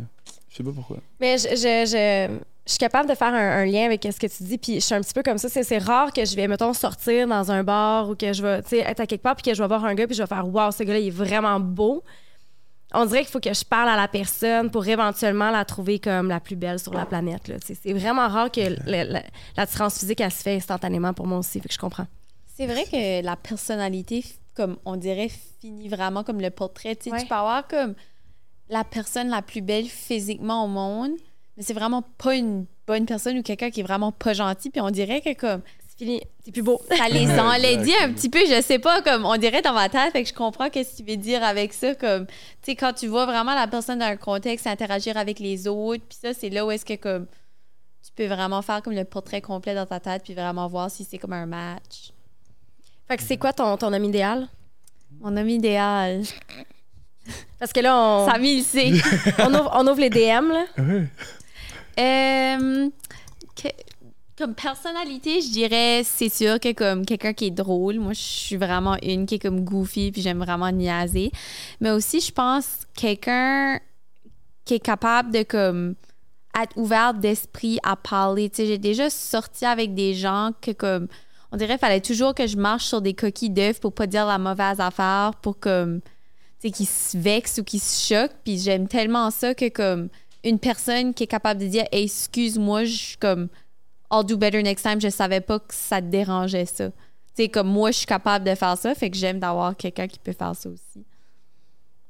je 0.50 0.56
sais 0.58 0.64
pas 0.64 0.72
pourquoi. 0.72 0.98
Mais 1.20 1.38
je, 1.38 1.50
je, 1.50 1.56
je, 1.86 2.38
je 2.66 2.72
suis 2.72 2.80
capable 2.80 3.10
de 3.10 3.16
faire 3.16 3.34
un, 3.34 3.58
un 3.62 3.66
lien 3.66 3.86
avec 3.86 4.02
ce 4.10 4.18
que 4.20 4.28
tu 4.28 4.44
dis, 4.44 4.58
puis 4.58 4.76
je 4.76 4.80
suis 4.80 4.96
un 4.96 5.02
petit 5.02 5.14
peu 5.14 5.22
comme 5.24 5.38
ça. 5.38 5.50
C'est, 5.50 5.64
c'est 5.64 5.78
rare 5.80 6.14
que 6.14 6.24
je 6.24 6.36
vais, 6.36 6.48
mettons, 6.48 6.74
sortir 6.74 7.28
dans 7.28 7.52
un 7.52 7.64
bar 7.64 8.10
ou 8.10 8.16
que 8.16 8.32
je 8.32 8.42
vais, 8.42 8.62
tu 8.64 8.70
sais, 8.70 8.80
être 8.80 9.02
à 9.02 9.06
quelque 9.06 9.22
part, 9.24 9.36
puis 9.36 9.44
que 9.52 9.54
je 9.54 9.62
vais 9.62 9.68
voir 9.68 9.84
un 9.84 9.94
gars, 9.94 10.08
puis 10.08 10.16
je 10.16 10.24
vais 10.24 10.28
faire 10.28 10.48
«Wow, 10.54 10.72
ce 10.72 10.84
gars-là, 10.84 11.00
il 11.00 11.08
est 11.08 11.12
vraiment 11.12 11.60
beau». 11.60 12.04
On 12.94 13.06
dirait 13.06 13.22
qu'il 13.24 13.30
faut 13.32 13.42
que 13.42 13.54
je 13.54 13.66
parle 13.66 13.90
à 13.90 13.98
la 13.98 14.08
personne 14.08 14.72
pour 14.72 14.88
éventuellement 14.88 15.52
la 15.52 15.66
trouver 15.66 16.00
comme 16.00 16.30
la 16.30 16.40
plus 16.40 16.56
belle 16.56 16.80
sur 16.80 16.94
la 16.94 17.06
planète. 17.06 17.52
C'est 17.62 17.92
vraiment 17.92 18.30
rare 18.30 18.50
que 18.50 18.62
le- 18.62 19.12
la- 19.12 19.24
l'attirance 19.58 20.00
physique, 20.00 20.22
elle 20.22 20.32
se 20.32 20.42
fait 20.42 20.56
instantanément 20.56 21.14
pour 21.14 21.28
moi 21.28 21.40
aussi, 21.40 21.60
fait 21.60 21.68
que 21.68 21.74
je 21.74 21.80
comprends. 21.80 22.08
C'est 22.56 22.68
vrai 22.68 22.86
que 22.86 23.22
la 23.26 23.36
personnalité, 23.36 24.24
comme 24.56 24.78
on 24.86 24.96
dirait, 24.96 25.30
finit 25.60 25.90
vraiment 25.90 26.24
comme 26.24 26.42
le 26.42 26.50
portrait. 26.50 26.96
Tu 26.96 27.06
sais, 27.06 27.12
Ouais. 27.12 27.22
Tu 27.22 27.28
peux 27.28 27.36
avoir 27.36 27.68
comme 27.68 27.94
la 28.70 28.84
personne 28.84 29.30
la 29.30 29.42
plus 29.42 29.62
belle 29.62 29.86
physiquement 29.86 30.64
au 30.66 30.68
monde, 30.68 31.12
mais 31.58 31.64
c'est 31.64 31.74
vraiment 31.74 32.02
pas 32.18 32.36
une 32.36 32.66
bonne 32.88 33.06
personne 33.06 33.38
ou 33.38 33.44
quelqu'un 33.44 33.70
qui 33.70 33.82
est 33.82 33.84
vraiment 33.84 34.12
pas 34.12 34.34
gentil. 34.34 34.70
Puis 34.70 34.82
on 34.82 34.90
dirait 34.92 35.22
que 35.22 35.34
comme 35.34 35.62
C'est 35.88 35.98
fini. 35.98 36.22
C'est 36.44 36.52
plus 36.52 36.62
beau. 36.62 36.80
ça 36.90 37.10
les 37.10 37.28
enlaidit 37.40 37.94
un 38.02 38.12
petit 38.14 38.30
peu, 38.30 38.40
je 38.40 38.62
sais 38.62 38.80
pas, 38.80 39.02
comme 39.02 39.26
on 39.26 39.38
dirait 39.38 39.62
dans 39.62 39.74
ma 39.74 39.90
tête, 39.90 40.12
fait 40.12 40.24
que 40.24 40.30
je 40.30 40.34
comprends 40.34 40.70
qu'est-ce 40.70 40.92
que 40.92 41.04
tu 41.04 41.12
veux 41.12 41.18
dire 41.18 41.44
avec 41.44 41.74
ça, 41.74 41.96
comme, 41.96 42.28
tu 42.28 42.34
sais, 42.64 42.76
quand 42.76 42.94
tu 42.94 43.08
vois 43.08 43.26
vraiment 43.26 43.56
la 43.56 43.68
personne 43.68 44.00
dans 44.00 44.06
un 44.06 44.18
contexte 44.18 44.68
interagir 44.68 45.18
avec 45.18 45.40
les 45.40 45.68
autres, 45.68 46.04
puis 46.08 46.18
ça, 46.22 46.34
c'est 46.34 46.50
là 46.50 46.66
où 46.66 46.72
est-ce 46.72 46.86
que, 46.86 46.96
comme, 46.96 47.26
tu 48.04 48.12
peux 48.16 48.28
vraiment 48.28 48.62
faire 48.62 48.84
comme 48.84 48.94
le 48.94 49.06
portrait 49.06 49.42
complet 49.42 49.74
dans 49.74 49.88
ta 49.88 50.00
tête, 50.00 50.24
puis 50.24 50.34
vraiment 50.36 50.68
voir 50.68 50.92
si 50.92 51.04
c'est 51.04 51.18
comme 51.18 51.34
un 51.34 51.48
match. 51.48 52.12
Fait 53.08 53.18
que 53.18 53.24
c'est 53.24 53.38
quoi 53.38 53.54
ton, 53.54 53.78
ton 53.78 53.94
homme 53.94 54.04
idéal? 54.04 54.48
Mon 55.20 55.36
homme 55.38 55.50
idéal. 55.50 56.24
Parce 57.60 57.72
que 57.74 57.80
là, 57.80 57.98
on, 57.98 58.26
Samy, 58.30 58.56
il 58.58 58.64
sait. 58.64 58.92
on, 59.40 59.54
ouvre, 59.54 59.72
on 59.74 59.88
ouvre 59.88 60.00
les 60.00 60.10
DM, 60.10 60.52
là. 60.52 60.66
Euh, 62.00 62.90
que- 63.56 63.68
comme 64.38 64.54
personnalité, 64.54 65.40
je 65.42 65.50
dirais, 65.52 66.02
c'est 66.04 66.28
sûr 66.30 66.60
que 66.60 66.74
comme 66.74 67.06
quelqu'un 67.06 67.32
qui 67.34 67.46
est 67.46 67.52
drôle, 67.52 68.00
moi, 68.00 68.12
je 68.14 68.20
suis 68.20 68.58
vraiment 68.58 68.98
une 69.02 69.26
qui 69.26 69.36
est 69.36 69.40
comme 69.40 69.62
goofy, 69.62 70.12
puis 70.12 70.22
j'aime 70.22 70.40
vraiment 70.40 70.70
niaiser. 70.72 71.32
Mais 71.80 71.92
aussi, 71.92 72.20
je 72.20 72.32
pense 72.32 72.86
quelqu'un 72.96 73.80
qui 74.66 74.74
est 74.76 74.80
capable 74.80 75.32
de 75.32 75.44
comme 75.44 75.96
être 76.62 76.76
ouvert 76.76 77.14
d'esprit 77.14 77.80
à 77.84 77.96
parler. 77.96 78.50
Tu 78.50 78.58
sais, 78.58 78.66
j'ai 78.68 78.78
déjà 78.78 79.10
sorti 79.10 79.66
avec 79.66 79.94
des 79.94 80.14
gens 80.16 80.52
que 80.62 80.72
comme 80.72 81.08
on 81.56 81.58
dirait 81.58 81.78
fallait 81.78 82.02
toujours 82.02 82.36
que 82.36 82.48
je 82.48 82.58
marche 82.58 82.84
sur 82.84 83.02
des 83.02 83.14
coquilles 83.14 83.50
d'œufs 83.50 83.80
pour 83.80 83.94
pas 83.94 84.08
dire 84.08 84.26
la 84.26 84.38
mauvaise 84.38 84.82
affaire, 84.82 85.32
pour 85.42 85.58
comme 85.58 86.02
tu 86.02 86.68
sais 86.68 86.72
qu'ils 86.72 86.86
se 86.86 87.18
vexent 87.18 87.60
ou 87.60 87.64
qu'ils 87.64 87.80
se 87.80 88.06
choquent. 88.14 88.36
Puis 88.44 88.60
j'aime 88.60 88.90
tellement 88.90 89.32
ça 89.32 89.56
que 89.56 89.70
comme 89.70 90.10
une 90.44 90.60
personne 90.60 91.14
qui 91.14 91.24
est 91.24 91.28
capable 91.28 91.62
de 91.62 91.68
dire 91.68 91.86
Hey, 91.94 92.04
excuse-moi, 92.04 92.84
je 92.84 92.94
suis 92.98 93.18
comme 93.18 93.48
I'll 94.12 94.26
do 94.26 94.36
better 94.36 94.62
next 94.62 94.84
time. 94.84 95.00
Je 95.00 95.08
savais 95.08 95.40
pas 95.40 95.60
que 95.60 95.74
ça 95.74 96.02
te 96.02 96.08
dérangeait 96.08 96.66
ça. 96.66 96.90
Tu 96.90 97.44
sais, 97.44 97.48
comme 97.50 97.68
moi, 97.70 97.92
je 97.92 98.00
suis 98.00 98.06
capable 98.06 98.44
de 98.46 98.54
faire 98.54 98.78
ça, 98.78 98.94
fait 98.94 99.10
que 99.10 99.16
j'aime 99.16 99.40
d'avoir 99.40 99.78
quelqu'un 99.78 100.08
qui 100.10 100.20
peut 100.20 100.34
faire 100.34 100.56
ça 100.58 100.68
aussi. 100.70 101.06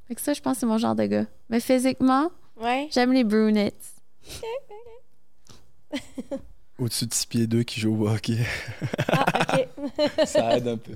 Fait 0.07 0.15
que 0.15 0.21
ça, 0.21 0.33
je 0.33 0.41
pense 0.41 0.53
que 0.55 0.59
c'est 0.61 0.65
mon 0.65 0.79
genre 0.79 0.95
de 0.95 1.05
gars. 1.05 1.25
Mais 1.49 1.59
physiquement, 1.59 2.31
Ouais. 2.59 2.87
j'aime 2.91 3.13
les 3.13 3.23
brunettes. 3.23 3.93
Au-dessus 6.77 7.05
de 7.05 7.13
6 7.13 7.25
pieds 7.27 7.47
2 7.47 7.63
qui 7.63 7.79
joue 7.79 8.03
au 8.03 8.09
hockey. 8.09 8.37
Ah, 9.07 9.57
OK. 9.57 10.09
ça 10.25 10.57
aide 10.57 10.67
un 10.67 10.77
peu. 10.77 10.91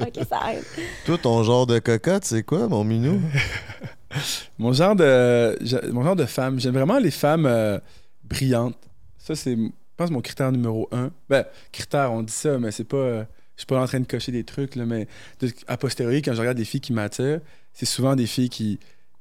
OK, 0.00 0.26
ça 0.28 0.54
aide. 0.54 0.64
Toi, 1.04 1.18
ton 1.18 1.42
genre 1.42 1.66
de 1.66 1.78
cocotte, 1.80 2.24
c'est 2.24 2.42
quoi, 2.42 2.66
mon 2.68 2.82
minou? 2.84 3.20
Mon 4.58 4.72
genre 4.72 4.96
de, 4.96 5.58
mon 5.92 6.02
genre 6.02 6.16
de 6.16 6.24
femme, 6.24 6.58
j'aime 6.58 6.72
vraiment 6.72 6.98
les 6.98 7.10
femmes 7.10 7.44
euh, 7.44 7.78
brillantes. 8.24 8.78
Ça, 9.18 9.36
c'est, 9.36 9.54
je 9.54 9.68
pense, 9.98 10.10
mon 10.10 10.22
critère 10.22 10.50
numéro 10.50 10.88
un. 10.92 11.10
Ben, 11.28 11.44
critère, 11.72 12.10
on 12.12 12.22
dit 12.22 12.32
ça, 12.32 12.58
mais 12.58 12.70
c'est 12.70 12.84
pas. 12.84 12.96
euh, 12.96 13.24
je 13.56 13.60
suis 13.60 13.66
pas 13.66 13.78
en 13.82 13.86
train 13.86 14.00
de 14.00 14.06
cocher 14.06 14.32
des 14.32 14.44
trucs, 14.44 14.76
là, 14.76 14.86
mais 14.86 15.08
de- 15.40 15.52
a 15.66 15.76
posteriori, 15.76 16.22
quand 16.22 16.32
je 16.32 16.40
regarde 16.40 16.56
des 16.56 16.64
filles 16.64 16.80
qui 16.80 16.94
m'attirent, 16.94 17.40
c'est 17.74 17.84
souvent 17.84 18.16
des 18.16 18.26
filles 18.26 18.48
qui, 18.48 18.78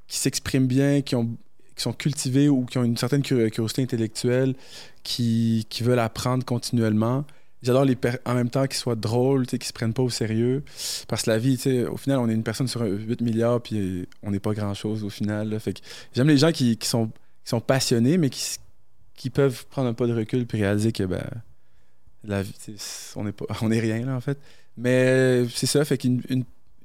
qui 0.08 0.18
s'expriment 0.18 0.68
bien, 0.68 1.02
qui, 1.02 1.16
ont, 1.18 1.36
qui 1.78 1.84
sont 1.84 1.94
cultivées 1.94 2.50
ou 2.50 2.66
qui 2.66 2.78
ont 2.78 2.84
une 2.84 2.98
certaine 2.98 3.22
curi- 3.22 3.50
curiosité 3.52 3.84
intellectuelle, 3.84 4.56
qui, 5.04 5.66
qui 5.70 5.84
veulent 5.84 6.00
apprendre 6.00 6.44
continuellement. 6.44 7.24
J'adore 7.62 7.86
les 7.86 7.98
en 8.26 8.34
même 8.34 8.50
temps 8.50 8.66
qu'ils 8.66 8.78
soient 8.78 8.96
drôles, 8.96 9.46
qu'ils 9.46 9.64
se 9.64 9.74
prennent 9.74 9.94
pas 9.94 10.04
au 10.04 10.10
sérieux. 10.10 10.64
Parce 11.08 11.24
que 11.24 11.30
la 11.30 11.38
vie, 11.38 11.58
au 11.90 11.98
final, 11.98 12.20
on 12.20 12.30
est 12.30 12.34
une 12.34 12.44
personne 12.44 12.68
sur 12.68 12.82
8 12.82 13.22
milliards, 13.22 13.62
puis 13.62 14.08
on 14.24 14.32
n'est 14.32 14.40
pas 14.40 14.54
grand-chose 14.54 15.04
au 15.04 15.10
final. 15.10 15.58
j'aime 16.14 16.28
les 16.28 16.38
gens 16.38 16.52
qui, 16.52 16.78
sont, 16.82 17.12
passionnés, 17.66 18.18
mais 18.18 18.30
qui, 18.30 18.58
qui 19.16 19.30
peuvent 19.30 19.66
prendre 19.68 19.88
un 19.88 19.94
pas 19.94 20.08
de 20.08 20.14
recul 20.14 20.46
puis 20.46 20.62
réaliser 20.62 20.92
que 20.92 21.04
ben, 21.04 21.24
la 22.24 22.42
vie, 22.42 22.54
on 23.16 23.70
n'est 23.70 23.80
rien 23.80 24.06
là 24.06 24.16
en 24.16 24.22
fait. 24.22 24.38
Mais 24.78 25.46
c'est 25.50 25.66
ça, 25.66 25.84
fait 25.86 25.98
qu'une 25.98 26.22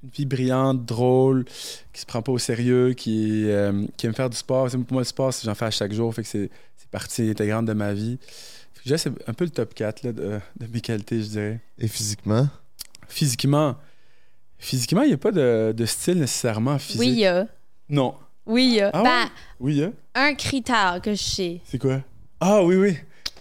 une, 0.03 0.11
fille 0.11 0.27
brillante, 0.27 0.85
drôle, 0.85 1.45
qui 1.93 2.01
se 2.01 2.07
prend 2.07 2.23
pas 2.23 2.33
au 2.33 2.39
sérieux, 2.39 2.93
qui, 2.95 3.45
euh, 3.51 3.87
qui 3.97 4.07
aime 4.07 4.15
faire 4.15 4.31
du 4.31 4.37
sport. 4.37 4.71
C'est- 4.71 4.79
Pour 4.79 4.93
moi, 4.93 5.03
le 5.03 5.07
sport, 5.07 5.33
c'est- 5.33 5.45
j'en 5.47 5.55
fais 5.55 5.67
à 5.67 5.71
chaque 5.71 5.93
jour, 5.93 6.15
fait 6.15 6.23
que 6.23 6.29
c'est 6.29 6.51
c'est 6.77 6.89
partie 6.91 7.31
intégrante 7.31 7.67
de 7.67 7.73
ma 7.73 7.93
vie. 7.95 8.19
Fait 8.75 8.81
que 8.81 8.85
déjà, 8.85 8.99
c'est 8.99 9.13
un 9.29 9.33
peu 9.35 9.45
le 9.45 9.51
top 9.51 9.73
4 9.75 10.03
là, 10.03 10.13
de, 10.13 10.41
de 10.59 10.67
mes 10.73 10.81
qualités, 10.81 11.23
je 11.23 11.29
dirais. 11.29 11.61
Et 11.79 11.87
physiquement? 11.89 12.49
Physiquement, 13.09 13.77
physiquement, 14.59 15.03
il 15.03 15.09
n'y 15.09 15.15
a 15.15 15.19
pas 15.19 15.31
de, 15.33 15.73
de 15.77 15.87
style 15.87 16.19
nécessairement 16.19 16.79
physique. 16.79 17.01
Oui, 17.01 17.09
il 17.09 17.19
y 17.21 17.27
a. 17.27 17.47
Non. 17.89 18.15
Oui, 18.47 18.65
il 18.67 18.75
y 18.75 18.81
a. 18.81 18.91
Ah 18.93 19.03
Ben, 19.03 19.25
ouais? 19.25 19.31
Oui, 19.61 19.85
un 20.15 20.35
critère 20.35 21.01
que 21.03 21.13
je 21.15 21.23
sais. 21.23 21.61
C'est 21.65 21.79
quoi? 21.79 22.01
Ah 22.41 22.63
oui, 22.65 22.77
oui. 22.77 22.97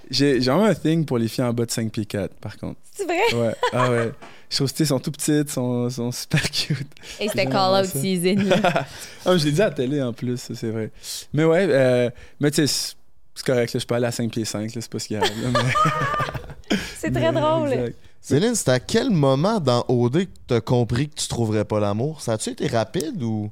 J'ai 0.10 0.42
j'ai 0.42 0.52
vraiment 0.52 0.66
un 0.68 0.76
thing 0.76 1.06
pour 1.06 1.18
les 1.18 1.28
filles 1.28 1.46
en 1.46 1.54
bas 1.54 1.66
de 1.66 1.72
5 1.72 1.92
pieds 1.92 2.06
4, 2.06 2.36
par 2.36 2.58
contre. 2.58 2.80
C'est 2.92 3.06
vrai? 3.06 3.34
Ouais. 3.34 3.56
Ah 3.74 3.90
ouais. 3.90 4.12
Tu 4.52 4.64
elles 4.80 4.88
sont 4.88 5.00
tout 5.00 5.12
petites, 5.12 5.50
sont, 5.50 5.90
sont 5.90 6.12
super 6.12 6.42
cute. 6.52 6.88
Et 7.20 7.30
c'était 7.30 7.46
call 7.46 7.82
out 7.84 7.86
season. 7.90 8.36
Ah, 9.26 9.38
je 9.38 9.46
l'ai 9.46 9.52
dit 9.54 9.62
à 9.62 9.66
la 9.70 9.72
télé 9.72 10.02
en 10.02 10.12
plus, 10.14 10.38
c'est 10.54 10.70
vrai. 10.72 10.92
Mais 11.34 11.44
ouais, 11.46 11.68
euh, 11.70 12.10
mais 12.40 12.52
tu 12.52 12.68
sais, 12.68 12.96
c'est- 13.34 13.46
correct, 13.46 13.74
là, 13.74 13.80
je 13.80 13.86
peux 13.86 13.96
aller 13.96 14.08
à 14.08 14.12
5 14.12 14.30
pieds 14.32 14.44
5, 14.46 14.76
là, 14.76 14.82
c'est 14.82 14.92
pas 14.92 15.00
ce 15.00 15.08
qu'il 15.08 15.18
y 15.18 15.20
a. 15.20 15.22
là, 15.24 15.30
mais- 15.54 16.78
C'est 16.98 17.12
très 17.12 17.32
mais- 17.32 17.40
drôle. 17.42 17.72
exact. 17.74 17.98
Céline, 18.24 18.54
c'est 18.56 18.70
à 18.70 18.80
quel 18.80 19.10
moment 19.10 19.60
dans 19.60 19.84
OD 19.88 20.26
que 20.26 20.32
t'as 20.48 20.62
compris 20.62 21.10
que 21.10 21.16
tu 21.16 21.28
trouverais 21.28 21.66
pas 21.66 21.80
l'amour? 21.80 22.22
Ça 22.22 22.34
a-tu 22.34 22.52
été 22.52 22.68
rapide 22.68 23.24
ou? 23.24 23.50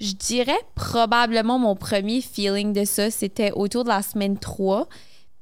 Je 0.00 0.12
dirais 0.12 0.58
probablement 0.74 1.58
mon 1.58 1.76
premier 1.76 2.20
feeling 2.20 2.72
de 2.72 2.84
ça, 2.84 3.10
c'était 3.10 3.52
autour 3.52 3.84
de 3.84 3.88
la 3.90 4.02
semaine 4.02 4.36
3. 4.38 4.88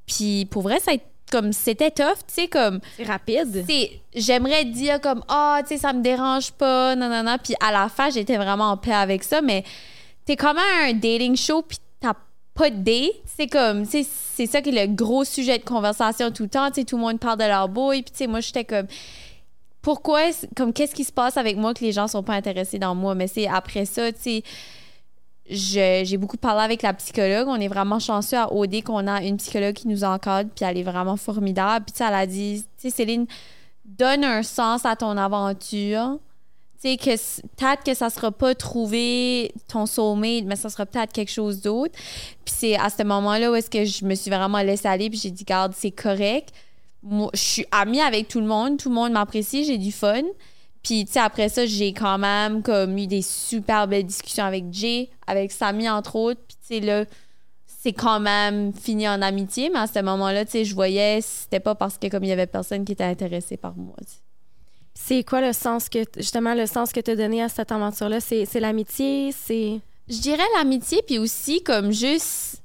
Puis 0.06 0.44
pour 0.46 0.62
vrai, 0.62 0.78
ça 0.80 0.90
a 0.90 0.94
été 0.94 1.04
comme 1.30 1.52
c'était 1.52 1.90
tough, 1.90 2.18
tu 2.26 2.34
sais, 2.34 2.48
comme 2.48 2.80
C'est 2.96 3.04
rapide. 3.04 3.64
c'est 3.68 4.00
j'aimerais 4.14 4.64
dire 4.64 5.00
comme 5.00 5.22
ah 5.28 5.60
tu 5.62 5.68
sais 5.68 5.78
ça 5.78 5.92
me 5.92 6.00
dérange 6.02 6.52
pas 6.52 6.94
non 6.94 7.08
non 7.08 7.22
non 7.22 7.36
puis 7.42 7.54
à 7.60 7.72
la 7.72 7.88
fin 7.88 8.10
j'étais 8.10 8.36
vraiment 8.36 8.70
en 8.70 8.76
paix 8.76 8.92
avec 8.92 9.24
ça 9.24 9.42
mais 9.42 9.64
t'es 10.24 10.36
comme 10.36 10.56
à 10.56 10.86
un 10.88 10.92
dating 10.92 11.36
show 11.36 11.62
puis 11.62 11.78
t'as 12.00 12.14
pas 12.54 12.70
de 12.70 12.76
date. 12.76 13.12
C'est 13.24 13.48
comme 13.48 13.84
tu 13.84 14.02
sais 14.02 14.08
c'est 14.36 14.46
ça 14.46 14.62
qui 14.62 14.70
est 14.70 14.86
le 14.86 14.94
gros 14.94 15.24
sujet 15.24 15.58
de 15.58 15.64
conversation 15.64 16.30
tout 16.30 16.44
le 16.44 16.48
temps 16.48 16.68
tu 16.68 16.76
sais 16.80 16.84
tout 16.84 16.96
le 16.96 17.02
monde 17.02 17.18
parle 17.18 17.38
de 17.38 17.44
leur 17.44 17.68
boy 17.68 18.02
puis 18.02 18.12
tu 18.12 18.18
sais 18.18 18.26
moi 18.26 18.40
j'étais 18.40 18.64
comme 18.64 18.86
pourquoi 19.82 20.20
comme 20.56 20.72
qu'est-ce 20.72 20.94
qui 20.94 21.04
se 21.04 21.12
passe 21.12 21.36
avec 21.36 21.56
moi 21.56 21.74
que 21.74 21.84
les 21.84 21.92
gens 21.92 22.08
sont 22.08 22.22
pas 22.22 22.34
intéressés 22.34 22.78
dans 22.78 22.94
moi? 22.94 23.14
Mais 23.14 23.28
c'est 23.28 23.46
après 23.46 23.84
ça 23.84 24.10
tu 24.12 24.20
sais 24.20 24.42
j'ai 25.48 26.16
beaucoup 26.16 26.36
parlé 26.36 26.62
avec 26.62 26.82
la 26.82 26.92
psychologue. 26.94 27.48
On 27.48 27.60
est 27.60 27.68
vraiment 27.68 27.98
chanceux 27.98 28.36
à 28.36 28.52
OD 28.52 28.82
qu'on 28.82 29.06
a 29.06 29.22
une 29.22 29.36
psychologue 29.36 29.74
qui 29.74 29.88
nous 29.88 30.04
encadre, 30.04 30.50
puis 30.54 30.64
elle 30.64 30.78
est 30.78 30.82
vraiment 30.82 31.16
formidable. 31.16 31.86
Puis 31.86 32.04
elle 32.06 32.14
a 32.14 32.26
dit, 32.26 32.64
tu 32.80 32.88
sais, 32.88 32.96
Céline, 32.96 33.26
donne 33.84 34.24
un 34.24 34.42
sens 34.42 34.84
à 34.84 34.96
ton 34.96 35.16
aventure. 35.16 36.18
Tu 36.82 36.90
sais, 36.90 36.96
que 36.96 37.16
peut-être 37.56 37.84
que 37.84 37.94
ça 37.94 38.10
sera 38.10 38.30
pas 38.30 38.54
trouver 38.54 39.52
ton 39.68 39.86
soulmate, 39.86 40.44
mais 40.44 40.56
ça 40.56 40.68
sera 40.68 40.84
peut-être 40.84 41.12
quelque 41.12 41.32
chose 41.32 41.62
d'autre. 41.62 41.94
Puis 42.44 42.54
c'est 42.56 42.76
à 42.76 42.90
ce 42.90 43.02
moment-là 43.02 43.50
où 43.50 43.54
est-ce 43.54 43.70
que 43.70 43.84
je 43.84 44.04
me 44.04 44.14
suis 44.14 44.30
vraiment 44.30 44.60
laissée 44.60 44.88
aller, 44.88 45.08
puis 45.08 45.18
j'ai 45.18 45.30
dit, 45.30 45.44
garde, 45.44 45.72
c'est 45.74 45.90
correct. 45.90 46.52
Moi, 47.02 47.30
je 47.34 47.40
suis 47.40 47.66
amie 47.70 48.00
avec 48.00 48.28
tout 48.28 48.40
le 48.40 48.46
monde, 48.46 48.78
tout 48.78 48.88
le 48.88 48.94
monde 48.94 49.12
m'apprécie, 49.12 49.64
j'ai 49.64 49.78
du 49.78 49.92
fun. 49.92 50.22
Puis, 50.86 51.04
tu 51.04 51.14
sais, 51.14 51.18
après 51.18 51.48
ça, 51.48 51.66
j'ai 51.66 51.92
quand 51.92 52.16
même 52.16 52.62
comme 52.62 52.96
eu 52.96 53.08
des 53.08 53.20
super 53.22 53.88
belles 53.88 54.06
discussions 54.06 54.44
avec 54.44 54.66
Jay, 54.70 55.10
avec 55.26 55.50
Samy, 55.50 55.90
entre 55.90 56.14
autres. 56.14 56.40
Puis, 56.46 56.56
tu 56.60 56.66
sais, 56.74 56.80
là, 56.80 57.04
c'est 57.66 57.92
quand 57.92 58.20
même 58.20 58.72
fini 58.72 59.08
en 59.08 59.20
amitié, 59.20 59.68
mais 59.68 59.80
à 59.80 59.88
ce 59.88 59.98
moment-là, 59.98 60.44
tu 60.44 60.52
sais, 60.52 60.64
je 60.64 60.76
voyais, 60.76 61.18
c'était 61.22 61.58
pas 61.58 61.74
parce 61.74 61.98
que 61.98 62.06
comme 62.06 62.22
il 62.22 62.28
y 62.28 62.32
avait 62.32 62.46
personne 62.46 62.84
qui 62.84 62.92
était 62.92 63.02
intéressé 63.02 63.56
par 63.56 63.76
moi. 63.76 63.96
C'est 64.94 65.24
quoi 65.24 65.40
le 65.40 65.52
sens 65.52 65.88
que, 65.88 66.04
justement, 66.18 66.54
le 66.54 66.66
sens 66.66 66.92
que 66.92 67.00
tu 67.00 67.10
as 67.10 67.16
donné 67.16 67.42
à 67.42 67.48
cette 67.48 67.72
aventure-là? 67.72 68.20
C'est 68.20 68.44
c'est 68.44 68.60
l'amitié? 68.60 69.32
C'est. 69.32 69.80
Je 70.08 70.20
dirais 70.20 70.46
l'amitié, 70.56 71.02
puis 71.04 71.18
aussi 71.18 71.64
comme 71.64 71.90
juste 71.90 72.62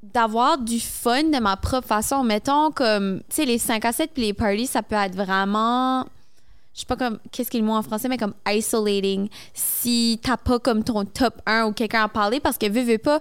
d'avoir 0.00 0.58
du 0.58 0.78
fun 0.78 1.24
de 1.24 1.40
ma 1.40 1.56
propre 1.56 1.88
façon. 1.88 2.22
Mettons 2.22 2.70
comme, 2.70 3.18
tu 3.28 3.36
sais, 3.36 3.44
les 3.44 3.58
5 3.58 3.84
à 3.84 3.90
7 3.90 4.12
puis 4.14 4.22
les 4.22 4.32
parties, 4.32 4.68
ça 4.68 4.84
peut 4.84 4.94
être 4.94 5.16
vraiment, 5.16 6.06
je 6.76 6.80
sais 6.80 6.86
pas 6.86 6.96
comme, 6.96 7.18
qu'est-ce 7.32 7.50
qu'il 7.50 7.58
est 7.58 7.62
le 7.62 7.66
mot 7.66 7.72
en 7.72 7.82
français, 7.82 8.06
mais 8.06 8.18
comme 8.18 8.34
isolating. 8.46 9.30
Si 9.54 10.20
t'as 10.22 10.36
pas 10.36 10.58
comme 10.58 10.84
ton 10.84 11.06
top 11.06 11.40
1 11.46 11.64
ou 11.64 11.72
quelqu'un 11.72 12.02
à 12.02 12.08
parler, 12.08 12.38
parce 12.38 12.58
que 12.58 12.68
veux, 12.68 12.82
veux 12.82 12.98
pas, 12.98 13.18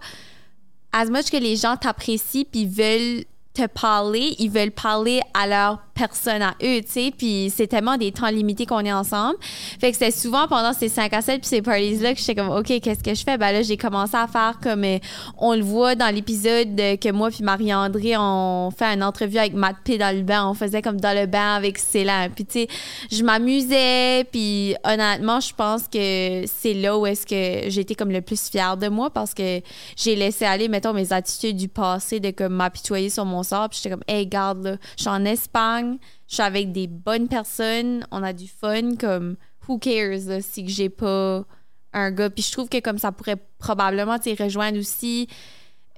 as 0.92 1.06
much 1.06 1.32
que 1.32 1.38
les 1.38 1.56
gens 1.56 1.78
t'apprécient 1.78 2.44
puis 2.52 2.66
veulent 2.66 3.24
te 3.54 3.66
parler, 3.68 4.36
ils 4.40 4.52
veulent 4.52 4.72
parler 4.72 5.22
à 5.34 5.48
leur 5.48 5.85
personne 5.96 6.42
à 6.42 6.56
eux, 6.62 6.82
tu 6.82 6.92
sais. 6.92 7.14
Puis 7.18 7.52
c'est 7.56 7.68
tellement 7.68 7.98
des 7.98 8.12
temps 8.12 8.30
limités 8.30 8.66
qu'on 8.66 8.82
est 8.82 8.94
ensemble. 8.94 9.38
Fait 9.42 9.92
que 9.92 9.98
c'était 9.98 10.12
souvent 10.12 10.48
pendant 10.48 10.74
ces 10.74 10.90
5 10.90 11.14
à 11.14 11.22
7 11.22 11.42
puis 11.42 11.48
ces 11.48 11.62
parties-là 11.62 12.14
que 12.14 12.20
j'étais 12.20 12.36
comme, 12.36 12.50
OK, 12.50 12.68
qu'est-ce 12.82 13.04
que 13.04 13.14
je 13.14 13.24
fais? 13.24 13.38
Ben 13.38 13.52
là, 13.52 13.62
j'ai 13.62 13.78
commencé 13.78 14.16
à 14.16 14.28
faire 14.28 14.60
comme 14.62 14.84
euh, 14.84 15.00
on 15.38 15.54
le 15.54 15.64
voit 15.64 15.96
dans 15.96 16.14
l'épisode 16.14 16.76
que 16.76 17.12
moi 17.12 17.30
puis 17.30 17.44
Marie-André, 17.44 18.16
on 18.18 18.72
fait 18.72 18.94
une 18.94 19.04
entrevue 19.04 19.38
avec 19.38 19.54
Matt 19.54 19.78
P 19.84 19.98
dans 19.98 20.16
le 20.16 20.24
bain. 20.24 20.48
On 20.48 20.54
faisait 20.54 20.82
comme 20.82 21.00
dans 21.00 21.18
le 21.18 21.26
bain 21.26 21.56
avec 21.56 21.78
Céline. 21.78 22.30
Puis, 22.36 22.46
tu 22.46 22.60
sais, 22.60 22.68
je 23.12 23.24
m'amusais. 23.24 24.26
Puis, 24.32 24.76
honnêtement, 24.84 25.40
je 25.40 25.54
pense 25.54 25.88
que 25.88 26.44
c'est 26.46 26.74
là 26.74 26.98
où 26.98 27.06
est-ce 27.06 27.26
que 27.26 27.70
j'étais 27.70 27.96
comme 27.96 28.12
le 28.12 28.22
plus 28.22 28.50
fière 28.50 28.78
de 28.78 28.88
moi 28.88 29.10
parce 29.10 29.34
que 29.34 29.62
j'ai 29.96 30.16
laissé 30.16 30.46
aller, 30.46 30.68
mettons, 30.68 30.94
mes 30.94 31.14
attitudes 31.14 31.58
du 31.58 31.68
passé 31.68 32.20
de 32.20 32.32
comme 32.32 32.54
m'apitoyer 32.54 33.10
sur 33.10 33.26
mon 33.26 33.44
sort. 33.44 33.70
Puis, 33.70 33.80
j'étais 33.82 33.96
comme, 33.96 34.04
hey, 34.08 34.28
garde, 34.28 34.64
là, 34.64 34.76
je 34.98 35.04
suis 35.04 35.10
en 35.10 35.24
Espagne, 35.26 35.85
je 36.28 36.36
suis 36.36 36.44
avec 36.44 36.72
des 36.72 36.88
bonnes 36.88 37.28
personnes, 37.28 38.06
on 38.12 38.24
a 38.24 38.34
du 38.34 38.48
fun, 38.48 38.96
comme, 39.00 39.38
who 39.68 39.78
cares, 39.78 40.42
si 40.42 40.66
que 40.66 40.72
j'ai 40.72 40.90
pas 40.90 41.46
un 41.94 42.12
gars. 42.12 42.30
Puis, 42.30 42.44
je 42.44 42.52
trouve 42.52 42.70
que 42.70 42.80
comme 42.80 42.98
ça 42.98 43.12
pourrait 43.12 43.38
probablement, 43.58 44.18
rejoindre 44.40 44.78
aussi 44.78 45.28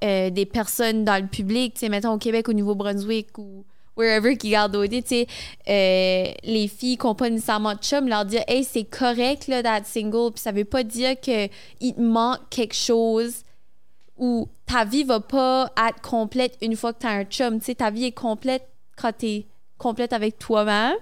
euh, 0.04 0.30
des 0.30 0.46
personnes 0.46 1.04
dans 1.04 1.22
le 1.22 1.28
public, 1.28 1.74
tu 1.74 1.82
sais, 1.82 1.90
mettons 1.90 2.14
au 2.14 2.18
Québec, 2.18 2.48
au 2.50 2.54
Nouveau-Brunswick 2.54 3.38
ou 3.38 3.66
wherever 3.98 4.38
qui 4.38 4.52
gardent 4.52 4.76
OD, 4.76 4.92
tu 4.92 5.02
sais, 5.06 5.28
euh, 5.68 6.32
les 6.44 6.68
filles 6.68 6.98
qui 6.98 7.06
n'ont 7.08 7.16
pas 7.16 7.30
nécessairement 7.30 7.74
de 7.74 7.80
chum, 7.80 8.08
leur 8.08 8.26
dire, 8.26 8.44
hey, 8.48 8.64
c'est 8.64 8.84
correct, 8.84 9.50
d'être 9.50 9.86
single, 9.86 10.32
puis 10.34 10.42
ça 10.42 10.52
veut 10.52 10.66
pas 10.66 10.84
dire 10.84 11.20
qu'il 11.20 11.50
te 11.80 12.00
manque 12.00 12.48
quelque 12.50 12.76
chose 12.76 13.44
ou 14.18 14.48
ta 14.66 14.86
vie 14.86 15.04
va 15.04 15.20
pas 15.20 15.72
être 15.88 16.02
complète 16.02 16.58
une 16.62 16.76
fois 16.76 16.94
que 16.94 17.00
tu 17.00 17.08
as 17.08 17.12
un 17.12 17.24
chum, 17.24 17.60
tu 17.60 17.66
sais, 17.66 17.76
ta 17.76 17.90
vie 17.90 18.06
est 18.06 18.12
complète 18.12 18.68
quand 18.96 19.14
complète 19.78 20.14
avec 20.14 20.38
toi-même. 20.38 20.98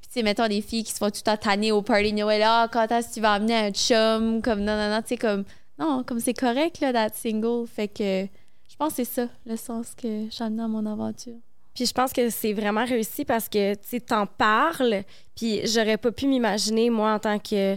Puis, 0.00 0.08
tu 0.08 0.12
sais, 0.14 0.22
mettons 0.22 0.48
des 0.48 0.60
filles 0.60 0.84
qui 0.84 0.92
se 0.92 0.98
font 0.98 1.10
tout 1.10 1.22
tanner 1.22 1.72
au 1.72 1.82
party 1.82 2.12
Noël, 2.12 2.42
ah, 2.44 2.68
quand 2.72 2.90
est-ce 2.90 3.08
que 3.08 3.14
tu 3.14 3.20
vas 3.20 3.32
amener 3.32 3.56
un 3.56 3.70
chum, 3.70 4.42
comme 4.42 4.60
non, 4.60 4.76
non, 4.76 4.90
non, 4.90 5.02
tu 5.02 5.08
sais, 5.08 5.16
comme 5.16 5.44
non, 5.78 6.02
comme 6.04 6.20
c'est 6.20 6.34
correct 6.34 6.80
là, 6.80 6.92
d'être 6.92 7.14
single. 7.14 7.66
Fait 7.66 7.88
que 7.88 8.26
je 8.68 8.76
pense 8.78 8.94
que 8.94 9.04
c'est 9.04 9.22
ça 9.22 9.28
le 9.44 9.56
sens 9.56 9.94
que 9.94 10.26
ai 10.26 10.50
dans 10.50 10.68
mon 10.68 10.86
aventure. 10.86 11.36
Puis 11.74 11.84
je 11.84 11.92
pense 11.92 12.12
que 12.12 12.30
c'est 12.30 12.54
vraiment 12.54 12.86
réussi 12.86 13.26
parce 13.26 13.48
que 13.48 13.74
tu 13.74 14.00
t'en 14.00 14.26
parles. 14.26 15.02
Puis 15.34 15.66
j'aurais 15.66 15.98
pas 15.98 16.10
pu 16.10 16.26
m'imaginer, 16.26 16.88
moi, 16.88 17.12
en 17.12 17.18
tant 17.18 17.38
que 17.38 17.76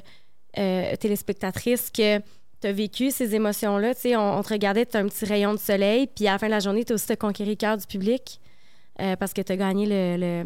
euh, 0.57 0.95
téléspectatrice, 0.95 1.91
que 1.91 2.19
tu 2.61 2.71
vécu 2.71 3.11
ces 3.11 3.35
émotions-là. 3.35 3.93
Tu 3.95 4.01
sais, 4.01 4.15
on, 4.15 4.41
te 4.41 4.49
regardait, 4.49 4.85
tu 4.85 4.95
un 4.95 5.07
petit 5.07 5.25
rayon 5.25 5.53
de 5.53 5.59
soleil. 5.59 6.07
Puis 6.07 6.27
à 6.27 6.33
la 6.33 6.37
fin 6.39 6.47
de 6.47 6.51
la 6.51 6.59
journée, 6.59 6.85
tu 6.85 6.93
aussi 6.93 7.07
le 7.09 7.55
cœur 7.55 7.77
du 7.77 7.85
public 7.85 8.39
euh, 8.99 9.15
parce 9.15 9.33
que 9.33 9.41
tu 9.41 9.51
as 9.51 9.57
gagné 9.57 9.85
le, 9.85 10.43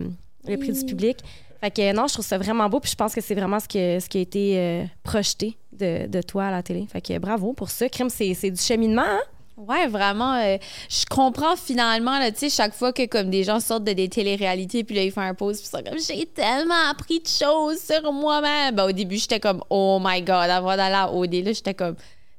le, 0.47 0.57
prix 0.57 0.71
du 0.71 0.85
public. 0.85 1.17
Fait 1.61 1.71
que 1.71 1.93
non, 1.93 2.07
je 2.07 2.13
trouve 2.13 2.25
ça 2.25 2.37
vraiment 2.37 2.67
beau. 2.69 2.79
Puis 2.79 2.91
je 2.91 2.95
pense 2.95 3.13
que 3.13 3.21
c'est 3.21 3.35
vraiment 3.35 3.59
ce, 3.59 3.67
que, 3.67 3.99
ce 3.99 4.09
qui 4.09 4.17
a 4.17 4.21
été 4.21 4.57
euh, 4.57 4.83
projeté 5.03 5.57
de, 5.71 6.07
de, 6.07 6.21
toi 6.21 6.45
à 6.45 6.51
la 6.51 6.63
télé. 6.63 6.85
Fait 6.91 7.01
que 7.01 7.17
bravo 7.17 7.53
pour 7.53 7.69
ça. 7.69 7.87
Crime, 7.89 8.09
c'est 8.09 8.51
du 8.51 8.61
cheminement, 8.61 9.03
hein? 9.05 9.21
Ouais, 9.55 9.87
vraiment. 9.87 10.35
Euh, 10.35 10.57
je 10.89 11.05
comprends 11.05 11.55
finalement, 11.55 12.19
tu 12.29 12.33
sais, 12.37 12.49
chaque 12.49 12.73
fois 12.73 12.91
que 12.91 13.05
comme 13.05 13.29
des 13.29 13.43
gens 13.43 13.59
sortent 13.59 13.83
de 13.83 13.93
des 13.93 14.09
téléréalités, 14.09 14.83
puis 14.83 14.95
là, 14.95 15.03
ils 15.03 15.11
font 15.11 15.21
un 15.21 15.35
pause, 15.35 15.59
puis 15.59 15.67
ça 15.67 15.83
comme, 15.83 15.99
j'ai 15.99 16.25
tellement 16.25 16.89
appris 16.89 17.19
de 17.19 17.27
choses 17.27 17.79
sur 17.79 18.11
moi-même. 18.11 18.75
Ben, 18.75 18.85
au 18.85 18.91
début, 18.91 19.17
j'étais 19.17 19.39
comme, 19.39 19.63
oh 19.69 19.99
my 20.03 20.21
god, 20.21 20.49
avant 20.49 20.75
d'aller 20.75 20.95
à 20.95 21.11
OD, 21.13 21.33
là, 21.35 21.53
j'étais 21.53 21.75
comme, 21.75 21.95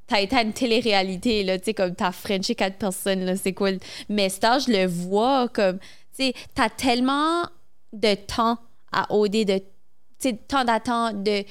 t'as 0.08 0.20
été 0.20 0.36
à 0.36 0.42
une 0.42 0.52
télé-réalité, 0.52 1.44
là, 1.44 1.58
tu 1.58 1.66
sais, 1.66 1.74
comme 1.74 1.94
t'as 1.94 2.10
Frenché 2.10 2.56
quatre 2.56 2.76
personnes, 2.76 3.24
là, 3.24 3.36
c'est 3.36 3.52
quoi. 3.52 3.70
Mais 4.08 4.28
ça, 4.28 4.58
je 4.58 4.72
le 4.72 4.86
vois 4.86 5.48
comme, 5.48 5.78
tu 6.16 6.32
t'as 6.54 6.68
tellement 6.68 7.42
de 7.92 8.14
temps 8.14 8.58
à 8.92 9.12
OD 9.12 9.44
de 9.44 9.60
temps 10.48 10.64
d'attente, 10.64 11.22
de 11.22 11.44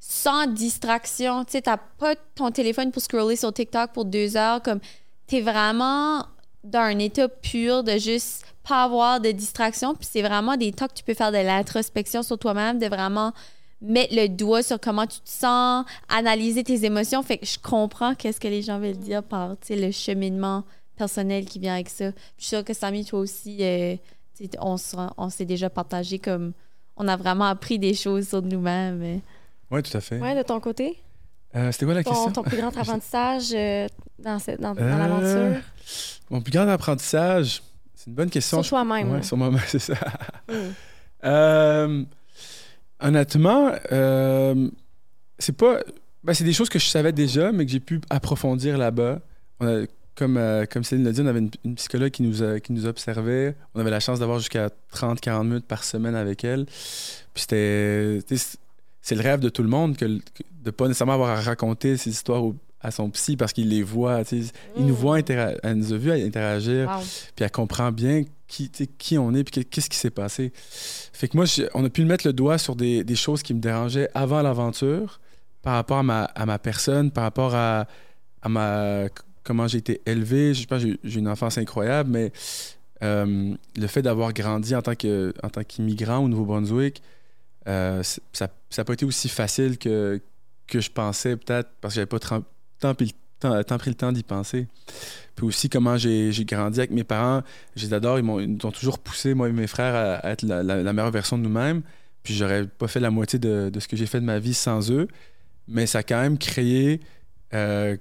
sans 0.00 0.46
distraction. 0.46 1.44
Tu 1.44 1.52
sais, 1.52 1.62
t'as 1.62 1.76
pas 1.76 2.14
ton 2.34 2.50
téléphone 2.50 2.92
pour 2.92 3.02
scroller 3.02 3.36
sur 3.36 3.52
TikTok 3.52 3.92
pour 3.92 4.04
deux 4.04 4.36
heures. 4.36 4.62
Comme, 4.62 4.80
t'es 5.26 5.40
vraiment 5.40 6.24
dans 6.64 6.80
un 6.80 6.98
état 6.98 7.28
pur 7.28 7.84
de 7.84 7.92
juste 7.92 8.44
pas 8.66 8.84
avoir 8.84 9.20
de 9.20 9.30
distraction. 9.30 9.94
Puis 9.94 10.08
c'est 10.10 10.22
vraiment 10.22 10.56
des 10.56 10.72
temps 10.72 10.86
que 10.86 10.94
tu 10.94 11.04
peux 11.04 11.14
faire 11.14 11.32
de 11.32 11.38
l'introspection 11.38 12.22
sur 12.22 12.38
toi-même, 12.38 12.78
de 12.78 12.86
vraiment 12.86 13.32
mettre 13.80 14.14
le 14.14 14.28
doigt 14.28 14.62
sur 14.62 14.80
comment 14.80 15.06
tu 15.06 15.20
te 15.20 15.28
sens, 15.28 15.84
analyser 16.08 16.64
tes 16.64 16.84
émotions. 16.84 17.22
Fait 17.22 17.38
que 17.38 17.46
je 17.46 17.58
comprends 17.58 18.14
qu'est-ce 18.14 18.40
que 18.40 18.48
les 18.48 18.62
gens 18.62 18.78
veulent 18.78 18.96
dire 18.96 19.22
par 19.22 19.56
le 19.68 19.90
cheminement 19.90 20.64
personnel 20.96 21.44
qui 21.44 21.58
vient 21.58 21.74
avec 21.74 21.88
ça. 21.88 22.06
je 22.06 22.44
suis 22.44 22.48
sûre 22.48 22.64
que 22.64 22.74
Samy, 22.74 23.04
toi 23.04 23.20
aussi, 23.20 23.58
euh, 23.60 23.96
on, 24.60 24.76
on 25.16 25.30
s'est 25.30 25.44
déjà 25.44 25.70
partagé 25.70 26.18
comme 26.18 26.52
on 26.96 27.08
a 27.08 27.16
vraiment 27.16 27.46
appris 27.46 27.78
des 27.78 27.94
choses 27.94 28.28
sur 28.28 28.42
nous-mêmes. 28.42 29.20
Oui, 29.70 29.82
tout 29.82 29.96
à 29.96 30.00
fait. 30.00 30.20
Oui, 30.20 30.34
de 30.34 30.42
ton 30.42 30.60
côté? 30.60 31.02
Euh, 31.54 31.72
c'était 31.72 31.84
quoi 31.86 31.94
la 31.94 32.04
question? 32.04 32.32
Ton 32.32 32.42
plus 32.42 32.56
grand 32.58 32.76
apprentissage 32.76 33.48
euh, 33.54 33.86
dans, 34.18 34.38
dans, 34.58 34.76
euh, 34.76 34.98
l'aventure? 34.98 35.62
Mon 36.30 36.40
plus 36.40 36.52
grand 36.52 36.68
apprentissage, 36.68 37.62
c'est 37.94 38.08
une 38.08 38.14
bonne 38.14 38.30
question. 38.30 38.62
Sur 38.62 38.70
toi-même. 38.70 39.12
Oui, 39.12 39.24
sur 39.24 39.36
moi-même, 39.36 39.60
c'est 39.66 39.78
ça. 39.78 39.94
Mm. 41.22 42.04
honnêtement, 43.00 43.72
c'est 45.38 45.56
pas. 45.56 45.80
Ben, 46.24 46.34
c'est 46.34 46.44
des 46.44 46.52
choses 46.52 46.68
que 46.68 46.80
je 46.80 46.86
savais 46.86 47.12
déjà, 47.12 47.52
mais 47.52 47.64
que 47.64 47.70
j'ai 47.70 47.80
pu 47.80 48.00
approfondir 48.10 48.76
là-bas. 48.78 49.20
Comme, 50.16 50.40
comme 50.70 50.82
Céline 50.82 51.04
l'a 51.04 51.12
dit, 51.12 51.20
on 51.20 51.26
avait 51.26 51.38
une, 51.38 51.50
une 51.64 51.74
psychologue 51.76 52.10
qui 52.10 52.22
nous, 52.22 52.60
qui 52.60 52.72
nous 52.72 52.86
observait. 52.86 53.54
On 53.74 53.80
avait 53.80 53.90
la 53.90 54.00
chance 54.00 54.18
d'avoir 54.18 54.38
jusqu'à 54.38 54.70
30-40 54.94 55.44
minutes 55.44 55.66
par 55.66 55.84
semaine 55.84 56.14
avec 56.14 56.44
elle. 56.44 56.66
Puis 57.34 57.42
c'était 57.42 58.20
c'est 59.06 59.14
le 59.14 59.20
rêve 59.20 59.38
de 59.38 59.48
tout 59.48 59.62
le 59.62 59.68
monde 59.68 59.96
que, 59.96 60.04
de 60.04 60.20
ne 60.64 60.70
pas 60.72 60.88
nécessairement 60.88 61.12
avoir 61.12 61.30
à 61.30 61.40
raconter 61.40 61.96
ses 61.96 62.10
histoires 62.10 62.42
à 62.80 62.90
son 62.90 63.08
psy 63.10 63.36
parce 63.36 63.52
qu'il 63.52 63.68
les 63.68 63.84
voit. 63.84 64.22
Il 64.32 64.84
nous 64.84 64.94
mm. 64.94 64.96
voit, 64.96 65.20
elle 65.20 65.74
nous 65.76 65.92
a 65.92 65.96
vu 65.96 66.10
interagir, 66.10 66.90
puis 67.36 67.44
elle 67.44 67.50
comprend 67.52 67.92
bien 67.92 68.24
qui, 68.48 68.68
qui 68.70 69.16
on 69.16 69.32
est, 69.32 69.44
puis 69.44 69.64
qu'est-ce 69.64 69.88
qui 69.88 69.96
s'est 69.96 70.10
passé. 70.10 70.52
Fait 71.12 71.28
que 71.28 71.36
moi, 71.36 71.46
on 71.74 71.84
a 71.84 71.88
pu 71.88 72.04
mettre 72.04 72.26
le 72.26 72.32
doigt 72.32 72.58
sur 72.58 72.74
des, 72.74 73.04
choses 73.14 73.44
qui 73.44 73.54
me 73.54 73.60
dérangeaient 73.60 74.08
avant 74.12 74.42
l'aventure, 74.42 75.20
par 75.62 75.74
rapport 75.74 75.98
à 75.98 76.02
ma, 76.02 76.24
à 76.24 76.44
ma 76.44 76.58
personne, 76.58 77.12
par 77.12 77.22
rapport 77.22 77.54
à, 77.54 77.86
à 78.42 78.48
ma 78.48 79.04
comment 79.46 79.68
j'ai 79.68 79.78
été 79.78 80.02
élevé. 80.04 80.52
Je 80.52 80.66
pense 80.66 80.82
que 80.82 80.98
j'ai 81.04 81.18
une 81.20 81.28
enfance 81.28 81.56
incroyable, 81.56 82.10
mais 82.10 82.32
euh, 83.02 83.54
le 83.76 83.86
fait 83.86 84.02
d'avoir 84.02 84.32
grandi 84.32 84.74
en 84.74 84.82
tant 84.82 84.94
qu'immigrant 84.94 86.18
au 86.18 86.28
Nouveau-Brunswick, 86.28 87.00
euh, 87.68 88.02
ça 88.32 88.48
n'a 88.76 88.84
pas 88.84 88.92
été 88.92 89.04
aussi 89.04 89.28
facile 89.28 89.78
que, 89.78 90.20
que 90.66 90.80
je 90.80 90.90
pensais, 90.90 91.36
peut-être, 91.36 91.70
parce 91.80 91.94
que 91.94 91.96
j'avais 91.96 92.06
pas 92.06 92.18
tant, 92.18 92.94
pris 92.94 93.90
le 93.90 93.94
temps 93.94 94.12
d'y 94.12 94.22
penser. 94.22 94.66
Puis 95.36 95.46
aussi, 95.46 95.68
comment 95.68 95.96
j'ai 95.96 96.32
grandi 96.44 96.80
avec 96.80 96.90
mes 96.90 97.04
parents. 97.04 97.42
Je 97.76 97.86
les 97.86 97.94
adore, 97.94 98.18
ils 98.18 98.24
m'ont 98.24 98.56
toujours 98.72 98.98
poussé, 98.98 99.34
moi 99.34 99.48
et 99.48 99.52
mes 99.52 99.66
frères, 99.66 99.94
à, 99.94 100.30
être 100.30 100.42
la, 100.42 100.92
meilleure 100.92 101.10
version 101.10 101.38
de 101.38 101.42
nous-mêmes. 101.42 101.82
Puis 102.22 102.34
j'aurais 102.34 102.66
pas 102.66 102.88
fait 102.88 102.98
la 102.98 103.10
moitié 103.10 103.38
de, 103.38 103.70
ce 103.78 103.86
que 103.86 103.96
j'ai 103.96 104.06
fait 104.06 104.20
de 104.20 104.24
ma 104.24 104.40
vie 104.40 104.54
sans 104.54 104.90
eux. 104.90 105.06
Mais 105.68 105.86
ça 105.86 105.98
a 105.98 106.02
quand 106.02 106.20
même 106.20 106.38
créé 106.38 107.00
euh, 107.54 107.96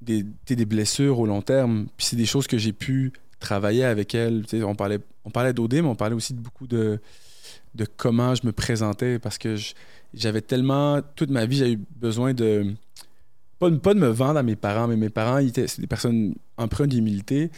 des, 0.00 0.24
des, 0.46 0.64
blessures 0.64 1.18
au 1.18 1.26
long 1.26 1.42
terme. 1.42 1.86
Puis 1.96 2.06
c'est 2.06 2.16
des 2.16 2.26
choses 2.26 2.46
que 2.46 2.58
j'ai 2.58 2.72
pu 2.72 3.12
travailler 3.40 3.84
avec 3.84 4.14
elles. 4.14 4.44
on 4.64 4.74
parlait, 4.74 5.00
on 5.24 5.30
parlait 5.30 5.52
d'OD, 5.52 5.74
mais 5.74 5.80
on 5.82 5.94
parlait 5.94 6.14
aussi 6.14 6.34
de 6.34 6.40
beaucoup 6.40 6.66
de, 6.66 7.00
de 7.74 7.86
comment 7.96 8.34
je 8.34 8.46
me 8.46 8.52
présentais 8.52 9.18
parce 9.18 9.38
que 9.38 9.56
j'avais 10.14 10.40
tellement, 10.40 11.00
toute 11.14 11.30
ma 11.30 11.46
vie, 11.46 11.56
j'ai 11.58 11.72
eu 11.72 11.80
besoin 11.96 12.34
de, 12.34 12.74
pas, 13.58 13.70
pas, 13.70 13.94
de 13.94 13.98
me 13.98 14.08
vendre 14.08 14.38
à 14.38 14.42
mes 14.42 14.56
parents, 14.56 14.88
mais 14.88 14.96
mes 14.96 15.10
parents, 15.10 15.38
ils 15.38 15.48
étaient 15.48 15.66
des 15.78 15.86
personnes 15.86 16.34
empreintes 16.56 16.90
d'humilité 16.90 17.50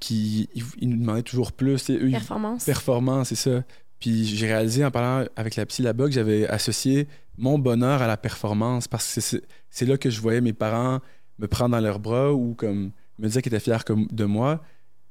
qui 0.00 0.48
ils, 0.80 0.88
nous 0.88 0.96
demandaient 0.96 1.22
toujours 1.22 1.52
plus. 1.52 1.90
Eux, 1.90 2.10
performance. 2.10 2.64
performance, 2.64 3.28
c'est 3.28 3.34
ça. 3.36 3.62
Puis 4.00 4.24
j'ai 4.24 4.46
réalisé 4.46 4.84
en 4.84 4.90
parlant 4.90 5.26
avec 5.36 5.54
la 5.54 5.64
psy 5.64 5.82
là-bas 5.82 6.06
que 6.06 6.10
j'avais 6.10 6.46
associé 6.48 7.06
mon 7.38 7.58
bonheur 7.58 8.02
à 8.02 8.08
la 8.08 8.16
performance 8.16 8.88
parce 8.88 9.14
que 9.14 9.40
c'est 9.70 9.86
là 9.86 9.96
que 9.96 10.10
je 10.10 10.20
voyais 10.20 10.40
mes 10.40 10.52
parents 10.52 10.98
me 11.38 11.46
prendre 11.46 11.70
dans 11.70 11.80
leurs 11.80 11.98
bras 11.98 12.32
ou 12.32 12.54
comme 12.54 12.92
me 13.18 13.28
dire 13.28 13.42
qu'ils 13.42 13.54
étaient 13.54 13.60
fiers 13.60 13.94
de 14.10 14.24
moi. 14.24 14.62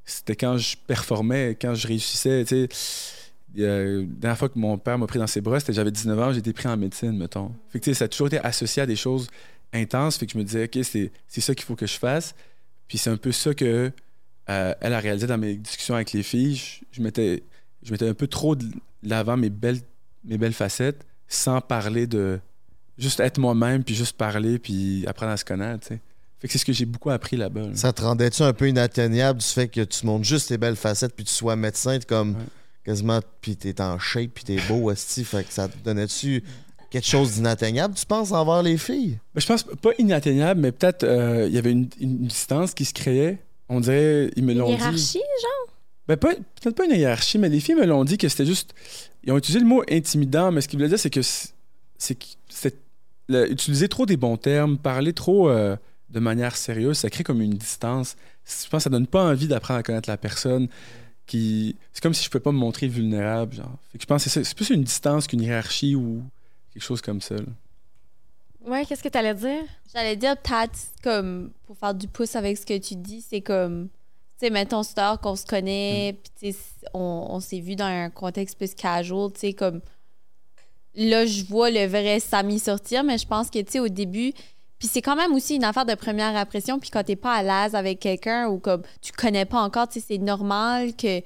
C'était 0.03 0.35
quand 0.35 0.57
je 0.57 0.75
performais, 0.87 1.57
quand 1.61 1.75
je 1.75 1.87
réussissais, 1.87 2.43
tu 2.45 2.67
sais 2.67 2.69
la 3.55 4.03
dernière 4.03 4.37
fois 4.37 4.49
que 4.49 4.57
mon 4.57 4.77
père 4.77 4.97
m'a 4.97 5.07
pris 5.07 5.19
dans 5.19 5.27
ses 5.27 5.41
bras, 5.41 5.59
c'était 5.59 5.73
j'avais 5.73 5.91
19 5.91 6.19
ans, 6.19 6.33
j'étais 6.33 6.53
pris 6.53 6.67
en 6.67 6.77
médecine, 6.77 7.17
mettons. 7.17 7.51
Fait 7.69 7.79
que, 7.79 7.93
ça 7.93 8.05
a 8.05 8.07
toujours 8.07 8.27
été 8.27 8.39
associé 8.39 8.81
à 8.81 8.85
des 8.85 8.95
choses 8.95 9.29
intenses. 9.73 10.19
Je 10.25 10.37
me 10.37 10.43
disais, 10.43 10.65
OK, 10.65 10.83
c'est, 10.83 11.11
ça 11.27 11.55
qu'il 11.55 11.65
faut 11.65 11.75
que 11.75 11.85
je 11.85 11.97
fasse. 11.97 12.33
Puis 12.87 12.97
c'est 12.97 13.09
un 13.09 13.17
peu 13.17 13.31
ça 13.31 13.53
que 13.53 13.91
euh, 14.49 14.73
elle 14.79 14.93
a 14.93 14.99
réalisé 14.99 15.27
dans 15.27 15.37
mes 15.37 15.55
discussions 15.55 15.95
avec 15.95 16.13
les 16.13 16.23
filles. 16.23 16.61
Je, 16.91 17.01
mettais, 17.01 17.43
je 17.83 17.91
mettais 17.91 18.07
un 18.07 18.13
peu 18.13 18.27
trop 18.27 18.55
de 18.55 18.65
l'avant 19.03 19.37
mes 19.37 19.49
belles, 19.49 19.79
mes 20.23 20.37
belles 20.37 20.53
facettes 20.53 21.05
sans 21.27 21.61
parler 21.61 22.07
de. 22.07 22.39
Juste 22.97 23.19
être 23.21 23.39
moi-même, 23.39 23.83
puis 23.83 23.95
juste 23.95 24.15
parler, 24.17 24.59
puis 24.59 25.05
apprendre 25.07 25.31
à 25.31 25.37
se 25.37 25.45
connaître, 25.45 25.87
Fait 26.41 26.47
que 26.47 26.51
c'est 26.53 26.57
ce 26.57 26.65
que 26.65 26.73
j'ai 26.73 26.85
beaucoup 26.85 27.11
appris 27.11 27.37
là-bas. 27.37 27.69
Ça 27.75 27.93
te 27.93 28.01
rendait-tu 28.01 28.41
un 28.41 28.51
peu 28.53 28.67
inatteignable 28.67 29.39
du 29.39 29.45
fait 29.45 29.67
que 29.67 29.81
tu 29.81 30.05
montres 30.07 30.25
juste 30.25 30.47
tes 30.49 30.57
belles 30.57 30.75
facettes, 30.75 31.13
puis 31.15 31.23
tu 31.23 31.31
sois 31.33 31.55
médecin, 31.55 31.99
comme 32.07 32.35
quasiment, 32.83 33.19
puis 33.41 33.55
t'es 33.55 33.79
en 33.79 33.99
shape, 33.99 34.31
puis 34.33 34.43
t'es 34.43 34.57
beau, 34.67 34.89
esti. 34.91 35.23
Fait 35.23 35.43
que 35.43 35.53
ça 35.53 35.67
te 35.67 35.77
donnait-tu 35.83 36.43
quelque 36.89 37.05
chose 37.07 37.33
d'inatteignable, 37.35 37.93
tu 37.93 38.05
penses, 38.07 38.31
envers 38.31 38.63
les 38.63 38.77
filles? 38.77 39.19
Ben, 39.35 39.39
je 39.41 39.45
pense 39.45 39.63
pas 39.63 39.91
inatteignable, 39.99 40.59
mais 40.59 40.71
peut-être 40.71 41.03
euh, 41.03 41.45
il 41.47 41.53
y 41.53 41.57
avait 41.59 41.71
une, 41.71 41.87
une 41.99 42.25
distance 42.25 42.73
qui 42.73 42.85
se 42.85 42.93
créait. 42.93 43.37
On 43.69 43.79
dirait, 43.79 44.31
ils 44.35 44.43
me 44.43 44.51
Une 44.53 44.57
l'ont 44.57 44.65
dit. 44.65 44.73
hiérarchie, 44.73 45.19
genre? 45.19 45.75
Ben, 46.07 46.17
pas- 46.17 46.33
peut-être 46.33 46.75
pas 46.75 46.85
une 46.85 46.91
hiérarchie, 46.99 47.37
mais 47.37 47.49
les 47.49 47.59
filles 47.59 47.75
me 47.75 47.85
l'ont 47.85 48.03
dit 48.03 48.17
que 48.17 48.27
c'était 48.27 48.47
juste. 48.47 48.73
Ils 49.23 49.31
ont 49.31 49.37
utilisé 49.37 49.59
le 49.59 49.67
mot 49.67 49.83
intimidant, 49.89 50.51
mais 50.51 50.59
ce 50.61 50.67
qu'ils 50.67 50.79
voulaient 50.79 50.89
dire, 50.89 50.99
c'est 50.99 51.11
que 51.11 51.21
c'est 51.21 51.49
c'est 51.99 52.15
que 52.15 52.25
c'est- 52.49 52.75
le- 53.29 53.49
utiliser 53.51 53.87
trop 53.87 54.07
des 54.07 54.17
bons 54.17 54.35
termes, 54.37 54.77
parler 54.79 55.13
trop 55.13 55.47
euh, 55.49 55.77
de 56.11 56.19
manière 56.19 56.55
sérieuse, 56.55 56.97
ça 56.97 57.09
crée 57.09 57.23
comme 57.23 57.41
une 57.41 57.53
distance. 57.53 58.15
Je 58.45 58.67
pense 58.69 58.79
que 58.79 58.83
ça 58.83 58.89
donne 58.89 59.07
pas 59.07 59.23
envie 59.23 59.47
d'apprendre 59.47 59.79
à 59.79 59.83
connaître 59.83 60.09
la 60.09 60.17
personne. 60.17 60.67
Qui... 61.25 61.77
C'est 61.93 62.01
comme 62.03 62.13
si 62.13 62.23
je 62.25 62.29
pouvais 62.29 62.43
pas 62.43 62.51
me 62.51 62.57
montrer 62.57 62.87
vulnérable. 62.87 63.55
Genre. 63.55 63.77
Fait 63.91 63.97
que 63.97 64.01
je 64.01 64.07
pense 64.07 64.23
que 64.23 64.29
c'est 64.29 64.43
c'est 64.43 64.55
plus 64.55 64.69
une 64.69 64.83
distance 64.83 65.27
qu'une 65.27 65.41
hiérarchie 65.41 65.95
ou 65.95 66.23
quelque 66.73 66.83
chose 66.83 67.01
comme 67.01 67.21
ça. 67.21 67.35
là. 67.35 67.43
Ouais, 68.65 68.85
qu'est-ce 68.85 69.01
que 69.01 69.09
t'allais 69.09 69.33
dire? 69.33 69.63
J'allais 69.93 70.15
dire 70.15 70.37
peut-être 70.37 70.77
comme 71.03 71.51
pour 71.65 71.77
faire 71.77 71.93
du 71.93 72.07
pouce 72.07 72.35
avec 72.35 72.57
ce 72.57 72.65
que 72.65 72.77
tu 72.77 72.95
dis, 72.95 73.21
c'est 73.27 73.41
comme 73.41 73.87
tu 74.39 74.47
sais 74.47 74.49
mettons 74.51 74.83
star 74.83 75.19
qu'on 75.19 75.35
se 75.35 75.45
connaît, 75.45 76.17
puis 76.21 76.51
tu 76.51 76.57
sais 76.57 76.87
on, 76.93 77.27
on 77.29 77.39
s'est 77.39 77.59
vu 77.59 77.75
dans 77.75 77.85
un 77.85 78.09
contexte 78.09 78.57
plus 78.57 78.75
casual, 78.75 79.31
tu 79.33 79.39
sais 79.39 79.53
comme 79.53 79.81
là 80.93 81.25
je 81.25 81.43
vois 81.45 81.71
le 81.71 81.87
vrai 81.87 82.19
Samy 82.19 82.59
sortir, 82.59 83.03
mais 83.03 83.17
je 83.17 83.25
pense 83.25 83.49
que 83.49 83.59
tu 83.59 83.71
sais 83.71 83.79
au 83.79 83.87
début 83.87 84.31
puis 84.81 84.87
c'est 84.87 85.03
quand 85.03 85.15
même 85.15 85.31
aussi 85.33 85.57
une 85.57 85.63
affaire 85.63 85.85
de 85.85 85.93
première 85.93 86.35
impression, 86.35 86.79
puis 86.79 86.89
quand 86.89 87.03
t'es 87.03 87.15
pas 87.15 87.35
à 87.35 87.43
l'aise 87.43 87.75
avec 87.75 87.99
quelqu'un 87.99 88.47
ou 88.47 88.57
comme 88.57 88.81
tu 88.99 89.11
connais 89.11 89.45
pas 89.45 89.61
encore, 89.61 89.87
tu 89.87 89.99
c'est 90.01 90.17
normal 90.17 90.95
que 90.95 91.21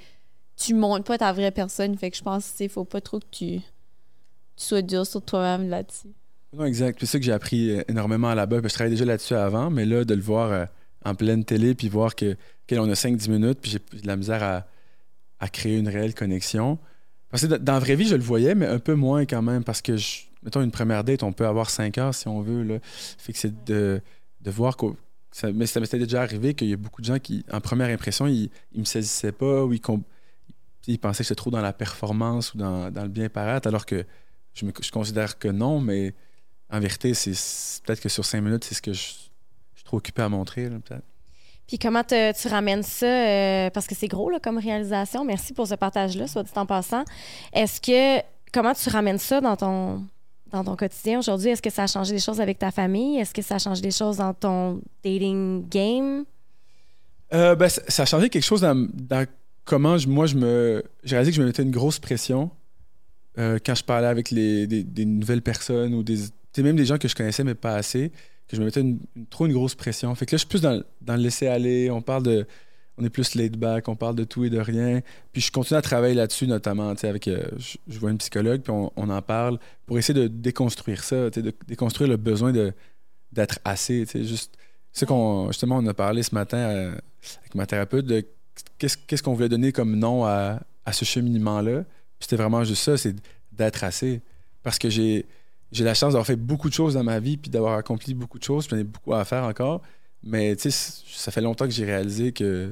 tu 0.57 0.73
montres 0.73 1.05
pas 1.05 1.17
ta 1.17 1.31
vraie 1.31 1.51
personne, 1.51 1.97
fait 1.97 2.11
que 2.11 2.17
je 2.17 2.21
pense 2.21 2.53
tu 2.57 2.67
faut 2.67 2.83
pas 2.83 2.99
trop 2.99 3.19
que 3.19 3.25
tu 3.31 3.61
sois 4.57 4.81
dur 4.81 5.05
sur 5.07 5.21
toi-même 5.21 5.69
là-dessus. 5.69 6.09
Non, 6.51 6.65
exact. 6.65 6.97
C'est 6.99 7.05
ça 7.05 7.17
que 7.17 7.23
j'ai 7.23 7.31
appris 7.31 7.71
euh, 7.71 7.83
énormément 7.87 8.33
là-bas. 8.33 8.57
Je 8.61 8.67
travaillais 8.73 8.95
déjà 8.95 9.05
là-dessus 9.05 9.35
avant, 9.35 9.69
mais 9.69 9.85
là, 9.85 10.03
de 10.03 10.13
le 10.13 10.21
voir 10.21 10.51
euh, 10.51 10.65
en 11.05 11.15
pleine 11.15 11.45
télé, 11.45 11.75
puis 11.75 11.87
voir 11.87 12.13
que 12.13 12.33
OK, 12.33 12.77
on 12.77 12.89
a 12.89 12.93
5-10 12.93 13.29
minutes, 13.29 13.59
puis 13.61 13.71
j'ai 13.71 13.79
de 14.01 14.05
la 14.07 14.17
misère 14.17 14.43
à, 14.43 14.65
à 15.39 15.47
créer 15.47 15.77
une 15.77 15.87
réelle 15.87 16.13
connexion. 16.13 16.77
Parce 17.29 17.47
que 17.47 17.55
dans 17.55 17.73
la 17.73 17.79
vraie 17.79 17.95
vie, 17.95 18.07
je 18.07 18.15
le 18.15 18.21
voyais, 18.23 18.53
mais 18.53 18.67
un 18.67 18.79
peu 18.79 18.95
moins 18.95 19.25
quand 19.25 19.41
même, 19.41 19.63
parce 19.63 19.81
que, 19.81 19.95
je- 19.97 20.23
mettons, 20.45 20.61
une 20.61 20.71
première 20.71 21.03
date, 21.03 21.23
on 21.23 21.33
peut 21.33 21.45
avoir 21.45 21.69
5 21.69 21.97
heures 21.97 22.15
si 22.15 22.27
on 22.27 22.41
veut. 22.41 22.63
Là. 22.63 22.79
C'est 23.17 23.65
de, 23.65 24.01
de 24.41 24.51
voir 24.51 24.77
ça, 25.31 25.51
mais 25.51 25.65
ça 25.65 25.81
m'était 25.81 25.99
déjà 25.99 26.21
arrivé 26.21 26.53
qu'il 26.53 26.69
y 26.69 26.73
a 26.73 26.77
beaucoup 26.77 27.01
de 27.01 27.07
gens 27.07 27.19
qui, 27.19 27.43
en 27.51 27.59
première 27.59 27.89
impression, 27.89 28.27
ils, 28.27 28.49
ils 28.71 28.79
me 28.79 28.85
saisissaient 28.85 29.33
pas 29.33 29.65
ou 29.65 29.73
ils, 29.73 29.81
pensaient 30.99 31.23
que 31.23 31.27
j'étais 31.27 31.35
trop 31.35 31.51
dans 31.51 31.61
la 31.61 31.73
performance 31.73 32.53
ou 32.53 32.57
dans, 32.57 32.89
dans 32.89 33.03
le 33.03 33.09
bien 33.09 33.27
paraître, 33.27 33.67
alors 33.67 33.85
que 33.85 34.05
je, 34.53 34.65
je 34.81 34.91
considère 34.91 35.37
que 35.37 35.49
non, 35.49 35.81
mais 35.81 36.13
en 36.71 36.79
vérité, 36.79 37.13
c'est 37.13 37.31
peut-être 37.83 37.99
que 37.99 38.09
sur 38.09 38.23
cinq 38.23 38.41
minutes, 38.41 38.63
c'est 38.63 38.75
ce 38.75 38.81
que 38.81 38.93
je, 38.93 38.99
je 39.01 39.79
suis 39.79 39.83
trop 39.83 39.97
occupé 39.97 40.21
à 40.21 40.29
montrer, 40.29 40.69
peut-être. 40.69 41.03
Puis 41.67 41.79
comment 41.79 42.03
tu 42.03 42.47
ramènes 42.47 42.83
ça, 42.83 43.05
euh, 43.07 43.69
parce 43.71 43.87
que 43.87 43.95
c'est 43.95 44.07
gros 44.07 44.29
là, 44.29 44.39
comme 44.39 44.59
réalisation. 44.59 45.25
Merci 45.25 45.53
pour 45.53 45.67
ce 45.67 45.73
partage-là, 45.73 46.27
soit 46.27 46.43
dit 46.43 46.51
en 46.55 46.65
passant. 46.65 47.03
Est-ce 47.53 47.81
que, 47.81 48.23
comment 48.53 48.73
tu 48.73 48.89
ramènes 48.89 49.17
ça 49.17 49.41
dans 49.41 49.55
ton, 49.55 50.05
dans 50.51 50.63
ton 50.63 50.75
quotidien 50.75 51.19
aujourd'hui? 51.19 51.49
Est-ce 51.49 51.61
que 51.61 51.69
ça 51.69 51.83
a 51.83 51.87
changé 51.87 52.13
des 52.13 52.19
choses 52.19 52.39
avec 52.41 52.59
ta 52.59 52.71
famille? 52.71 53.17
Est-ce 53.17 53.33
que 53.33 53.41
ça 53.41 53.55
a 53.55 53.59
changé 53.59 53.81
des 53.81 53.91
choses 53.91 54.17
dans 54.17 54.33
ton 54.33 54.81
dating 55.03 55.67
game? 55.69 56.25
Euh, 57.33 57.55
ben, 57.55 57.67
ça, 57.69 58.03
a 58.03 58.05
changé 58.05 58.29
quelque 58.29 58.43
chose 58.43 58.61
dans, 58.61 59.25
comment 59.65 59.97
je- 59.97 60.07
moi 60.07 60.27
je 60.27 60.35
me. 60.35 60.83
J'ai 61.03 61.15
réalisé 61.15 61.31
que 61.31 61.37
je 61.37 61.41
me 61.41 61.47
mettais 61.47 61.63
une 61.63 61.71
grosse 61.71 61.99
pression 61.99 62.51
euh, 63.37 63.57
quand 63.65 63.75
je 63.75 63.83
parlais 63.83 64.07
avec 64.07 64.31
les, 64.31 64.67
des, 64.67 65.05
nouvelles 65.05 65.41
personnes 65.41 65.93
ou 65.93 66.03
des. 66.03 66.17
même 66.59 66.75
des 66.75 66.85
gens 66.85 66.97
que 66.97 67.07
je 67.07 67.15
connaissais, 67.15 67.43
mais 67.43 67.55
pas 67.55 67.75
assez, 67.75 68.09
que 68.47 68.55
je 68.55 68.61
me 68.61 68.65
mettais 68.65 68.81
une- 68.81 68.99
trop 69.29 69.47
une 69.47 69.53
grosse 69.53 69.75
pression. 69.75 70.13
Fait 70.15 70.25
que 70.25 70.31
là, 70.33 70.37
je 70.37 70.41
suis 70.41 70.47
plus 70.47 70.61
dans, 70.61 70.81
dans 71.01 71.15
le 71.15 71.21
laisser 71.23 71.47
aller. 71.47 71.89
On 71.91 72.01
parle 72.01 72.23
de. 72.23 72.47
On 72.97 73.03
est 73.03 73.09
plus 73.09 73.35
laid 73.35 73.57
back, 73.57 73.89
on 73.89 73.95
parle 73.95 74.15
de 74.15 74.23
tout 74.23 74.45
et 74.45 74.49
de 74.49 74.59
rien. 74.59 75.01
Puis 75.33 75.41
je 75.41 75.51
continue 75.51 75.77
à 75.77 75.81
travailler 75.81 76.13
là-dessus, 76.15 76.47
notamment, 76.47 76.89
avec. 76.89 77.27
euh, 77.27 77.43
je, 77.57 77.77
je 77.87 77.99
vois 77.99 78.11
une 78.11 78.17
psychologue, 78.17 78.61
puis 78.61 78.71
on, 78.71 79.09
en 79.09 79.21
parle 79.21 79.59
pour 79.85 79.97
essayer 79.97 80.17
de 80.17 80.27
déconstruire 80.27 81.03
ça, 81.03 81.29
de 81.29 81.53
déconstruire 81.67 82.09
le 82.09 82.17
besoin 82.17 82.53
d'être 83.31 83.59
assez, 83.65 84.05
juste. 84.13 84.57
C'est 84.93 85.05
qu'on 85.05 85.47
justement 85.47 85.77
on 85.77 85.85
a 85.87 85.93
parlé 85.93 86.23
ce 86.23 86.33
matin 86.33 86.57
euh, 86.57 86.95
avec 87.41 87.53
ma 87.53 87.65
thérapeute 87.65 88.05
de 88.05 88.25
qu'est-ce 88.77 89.21
qu'on 89.21 89.33
voulait 89.33 89.49
donner 89.49 89.73
comme 89.73 89.97
nom 89.97 90.25
à, 90.25 90.61
à 90.85 90.93
ce 90.93 91.03
cheminement-là. 91.03 91.83
C'était 92.21 92.37
vraiment 92.37 92.63
juste 92.63 92.83
ça, 92.83 92.95
c'est 92.95 93.15
d'être 93.51 93.83
assez. 93.83 94.21
Parce 94.63 94.79
que 94.79 94.89
j'ai 94.89 95.25
j'ai 95.71 95.83
la 95.83 95.93
chance 95.93 96.13
d'avoir 96.13 96.25
fait 96.25 96.35
beaucoup 96.35 96.69
de 96.69 96.73
choses 96.73 96.93
dans 96.93 97.03
ma 97.03 97.19
vie 97.19 97.37
puis 97.37 97.51
d'avoir 97.51 97.77
accompli 97.77 98.13
beaucoup 98.13 98.39
de 98.39 98.43
choses, 98.43 98.67
puis 98.67 98.77
j'en 98.77 98.81
ai 98.81 98.85
beaucoup 98.85 99.13
à 99.13 99.25
faire 99.25 99.43
encore. 99.43 99.81
Mais 100.23 100.55
ça 100.57 101.31
fait 101.31 101.41
longtemps 101.41 101.65
que 101.65 101.71
j'ai 101.71 101.85
réalisé 101.85 102.31
que 102.31 102.71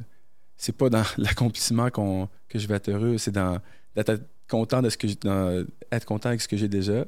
c'est 0.57 0.75
pas 0.75 0.89
dans 0.89 1.03
l'accomplissement 1.17 1.89
qu'on 1.89 2.29
que 2.49 2.59
je 2.59 2.67
vais 2.67 2.75
être 2.75 2.89
heureux, 2.89 3.17
c'est 3.17 3.31
dans 3.31 3.59
d'être 3.95 4.21
content 4.49 4.81
de 4.81 4.89
ce 4.89 4.97
que 4.97 5.07
j'ai- 5.07 5.15
dans- 5.15 5.65
être 5.91 6.05
content 6.05 6.29
avec 6.29 6.41
ce 6.41 6.47
que 6.47 6.57
j'ai 6.57 6.67
déjà. 6.67 7.05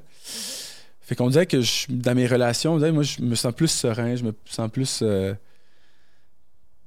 Fait 1.02 1.16
qu'on 1.16 1.30
dirait 1.30 1.46
que 1.46 1.62
je- 1.62 1.86
dans 1.90 2.16
mes 2.16 2.26
relations, 2.28 2.74
on 2.74 2.78
dirait, 2.78 2.92
moi, 2.92 3.04
je 3.04 3.22
me 3.22 3.36
sens 3.36 3.54
plus 3.54 3.68
serein, 3.68 4.16
je 4.16 4.24
me 4.24 4.34
sens 4.46 4.70
plus. 4.72 5.00
euh, 5.04 5.34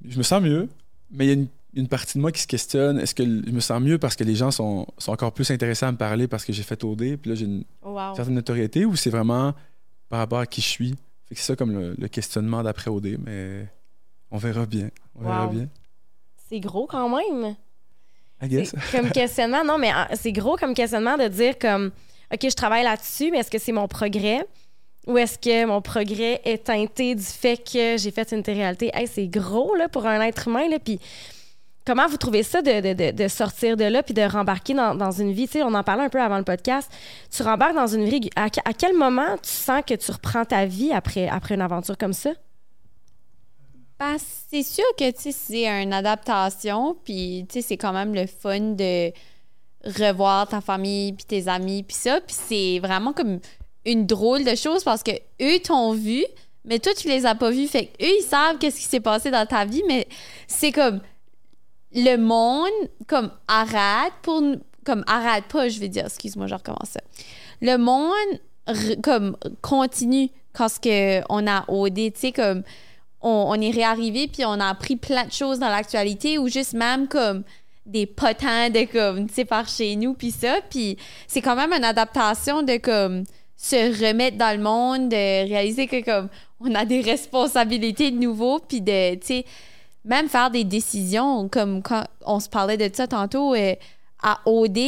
je 0.07 0.17
me 0.17 0.23
sens 0.23 0.41
mieux, 0.41 0.69
mais 1.11 1.25
il 1.25 1.27
y 1.27 1.31
a 1.31 1.33
une, 1.33 1.47
une 1.75 1.87
partie 1.87 2.17
de 2.17 2.21
moi 2.21 2.31
qui 2.31 2.41
se 2.41 2.47
questionne 2.47 2.99
est-ce 2.99 3.13
que 3.13 3.23
je 3.23 3.51
me 3.51 3.59
sens 3.59 3.81
mieux 3.81 3.97
parce 3.97 4.15
que 4.15 4.23
les 4.23 4.35
gens 4.35 4.49
sont, 4.51 4.87
sont 4.97 5.11
encore 5.11 5.33
plus 5.33 5.49
intéressés 5.51 5.85
à 5.85 5.91
me 5.91 5.97
parler 5.97 6.27
parce 6.27 6.45
que 6.45 6.53
j'ai 6.53 6.63
fait 6.63 6.81
OD, 6.83 7.17
puis 7.17 7.29
là, 7.29 7.35
j'ai 7.35 7.45
une 7.45 7.63
Wow. 7.83 8.15
certaine 8.15 8.35
notoriété, 8.35 8.85
ou 8.85 8.95
c'est 8.95 9.09
vraiment 9.09 9.53
par 10.09 10.19
rapport 10.19 10.39
à 10.39 10.45
qui 10.45 10.61
je 10.61 10.67
suis? 10.67 10.89
Fait 11.27 11.35
que 11.35 11.41
c'est 11.41 11.47
ça 11.47 11.55
comme 11.55 11.71
le, 11.71 11.95
le 11.97 12.07
questionnement 12.07 12.63
d'après 12.63 12.89
OD, 12.89 13.17
mais 13.23 13.67
on 14.31 14.37
verra 14.37 14.65
bien. 14.65 14.89
On 15.15 15.21
verra 15.23 15.47
bien. 15.47 15.67
C'est 16.49 16.59
gros 16.59 16.87
quand 16.87 17.07
même. 17.09 17.55
I 18.41 18.47
guess. 18.47 18.73
Comme 18.91 19.11
questionnement, 19.11 19.63
non, 19.63 19.77
mais 19.77 19.91
ah, 19.93 20.07
c'est 20.15 20.31
gros 20.31 20.55
comme 20.55 20.73
questionnement 20.73 21.17
de 21.17 21.27
dire 21.27 21.59
comme, 21.59 21.91
OK, 22.33 22.39
je 22.43 22.55
travaille 22.55 22.83
là-dessus, 22.83 23.29
mais 23.31 23.39
est-ce 23.39 23.51
que 23.51 23.59
c'est 23.59 23.71
mon 23.71 23.87
progrès? 23.87 24.45
Ou 25.07 25.17
est-ce 25.17 25.37
que 25.37 25.65
mon 25.65 25.81
progrès 25.81 26.41
est 26.45 26.65
teinté 26.65 27.15
du 27.15 27.23
fait 27.23 27.57
que 27.57 27.97
j'ai 27.97 28.11
fait 28.11 28.31
une 28.31 28.41
réalité? 28.45 28.91
Hey, 28.93 29.07
c'est 29.07 29.27
gros 29.27 29.75
là, 29.75 29.89
pour 29.89 30.05
un 30.05 30.21
être 30.21 30.47
humain. 30.47 30.67
Là, 30.69 30.77
puis 30.79 30.99
comment 31.85 32.07
vous 32.07 32.17
trouvez 32.17 32.43
ça 32.43 32.61
de, 32.61 32.93
de- 32.93 33.11
de- 33.11 33.27
sortir 33.27 33.75
de 33.75 33.85
là 33.85 34.03
puis 34.03 34.13
de 34.13 34.21
rembarquer 34.21 34.73
dans, 34.73 34.95
dans 34.95 35.11
une 35.11 35.31
vie? 35.31 35.49
On 35.63 35.73
en 35.73 35.83
parlait 35.83 36.03
un 36.03 36.09
peu 36.09 36.21
avant 36.21 36.37
le 36.37 36.43
podcast. 36.43 36.91
Tu 37.35 37.43
rembarques 37.43 37.75
dans 37.75 37.87
une 37.87 38.05
vie. 38.05 38.29
À, 38.35 38.45
à 38.45 38.73
quel 38.73 38.95
moment 38.95 39.35
tu 39.41 39.49
sens 39.49 39.81
que 39.85 39.95
tu 39.95 40.11
reprends 40.11 40.45
ta 40.45 40.65
vie 40.65 40.91
après, 40.93 41.27
après 41.27 41.55
une 41.55 41.61
aventure 41.61 41.97
comme 41.97 42.13
ça? 42.13 42.31
C'est 44.49 44.63
sûr 44.63 44.85
que 44.97 45.05
c'est 45.15 45.67
une 45.67 45.93
adaptation, 45.93 46.95
puis 47.03 47.45
c'est 47.49 47.77
quand 47.77 47.93
même 47.93 48.13
le 48.15 48.27
fun 48.27 48.59
de 48.59 49.11
revoir 49.85 50.47
ta 50.47 50.61
famille, 50.61 51.13
puis 51.13 51.25
tes 51.25 51.47
amis, 51.47 51.83
puis 51.83 51.95
ça. 51.95 52.21
Puis 52.21 52.35
c'est 52.47 52.79
vraiment 52.79 53.13
comme 53.13 53.39
une 53.85 54.05
drôle 54.05 54.43
de 54.43 54.55
chose 54.55 54.83
parce 54.83 55.03
que 55.03 55.11
eux 55.41 55.59
t'ont 55.59 55.93
vu, 55.93 56.25
mais 56.65 56.79
toi, 56.79 56.93
tu 56.93 57.07
les 57.07 57.25
as 57.25 57.35
pas 57.35 57.51
vus. 57.51 57.67
Fait 57.67 57.87
que 57.87 58.03
eux, 58.03 58.15
ils 58.19 58.23
savent 58.23 58.57
qu'est-ce 58.57 58.77
qui 58.77 58.85
s'est 58.85 58.99
passé 58.99 59.31
dans 59.31 59.45
ta 59.45 59.65
vie, 59.65 59.83
mais 59.87 60.07
c'est 60.47 60.71
comme 60.71 61.01
le 61.93 62.17
monde, 62.17 62.89
comme 63.07 63.31
arrête 63.47 64.13
pour. 64.21 64.41
Comme 64.85 65.03
arrête 65.07 65.43
pas, 65.51 65.67
je 65.67 65.79
vais 65.79 65.89
dire, 65.89 66.05
excuse-moi, 66.05 66.47
je 66.47 66.55
recommence 66.55 66.89
ça. 66.91 67.01
Le 67.61 67.77
monde, 67.77 68.39
comme, 69.03 69.35
continue 69.61 70.29
quand 70.53 70.69
ce 70.69 71.21
on 71.29 71.45
a 71.45 71.65
OD, 71.67 71.95
tu 71.95 72.11
sais, 72.15 72.31
comme 72.31 72.63
on, 73.21 73.59
est 73.59 73.71
réarrivé 73.71 74.27
puis 74.27 74.45
on 74.45 74.59
a 74.59 74.67
appris 74.67 74.95
plein 74.95 75.25
de 75.25 75.31
choses 75.31 75.59
dans 75.59 75.69
l'actualité 75.69 76.37
ou 76.37 76.47
juste 76.47 76.73
même 76.73 77.07
comme 77.07 77.43
des 77.85 78.05
potins 78.05 78.69
de 78.69 78.85
comme 78.85 79.27
tu 79.27 79.33
sais 79.33 79.45
par 79.45 79.67
chez 79.67 79.95
nous 79.95 80.13
puis 80.13 80.31
ça. 80.31 80.59
Puis 80.69 80.97
c'est 81.27 81.41
quand 81.41 81.55
même 81.55 81.73
une 81.73 81.83
adaptation 81.83 82.61
de 82.61 82.77
comme 82.77 83.23
se 83.57 83.75
remettre 83.75 84.37
dans 84.37 84.55
le 84.55 84.63
monde 84.63 85.09
de 85.09 85.49
réaliser 85.49 85.87
que 85.87 86.03
comme 86.03 86.29
on 86.61 86.73
a 86.75 86.85
des 86.85 87.01
responsabilités 87.01 88.11
de 88.11 88.17
nouveau 88.17 88.59
puis 88.59 88.81
de 88.81 89.15
tu 89.15 89.27
sais 89.27 89.45
même 90.05 90.29
faire 90.29 90.49
des 90.49 90.63
décisions 90.63 91.49
comme 91.49 91.81
quand 91.81 92.03
on 92.25 92.39
se 92.39 92.47
parlait 92.47 92.77
de 92.77 92.89
ça 92.93 93.07
tantôt 93.07 93.53
euh, 93.53 93.75
à 94.23 94.39
OD 94.45 94.79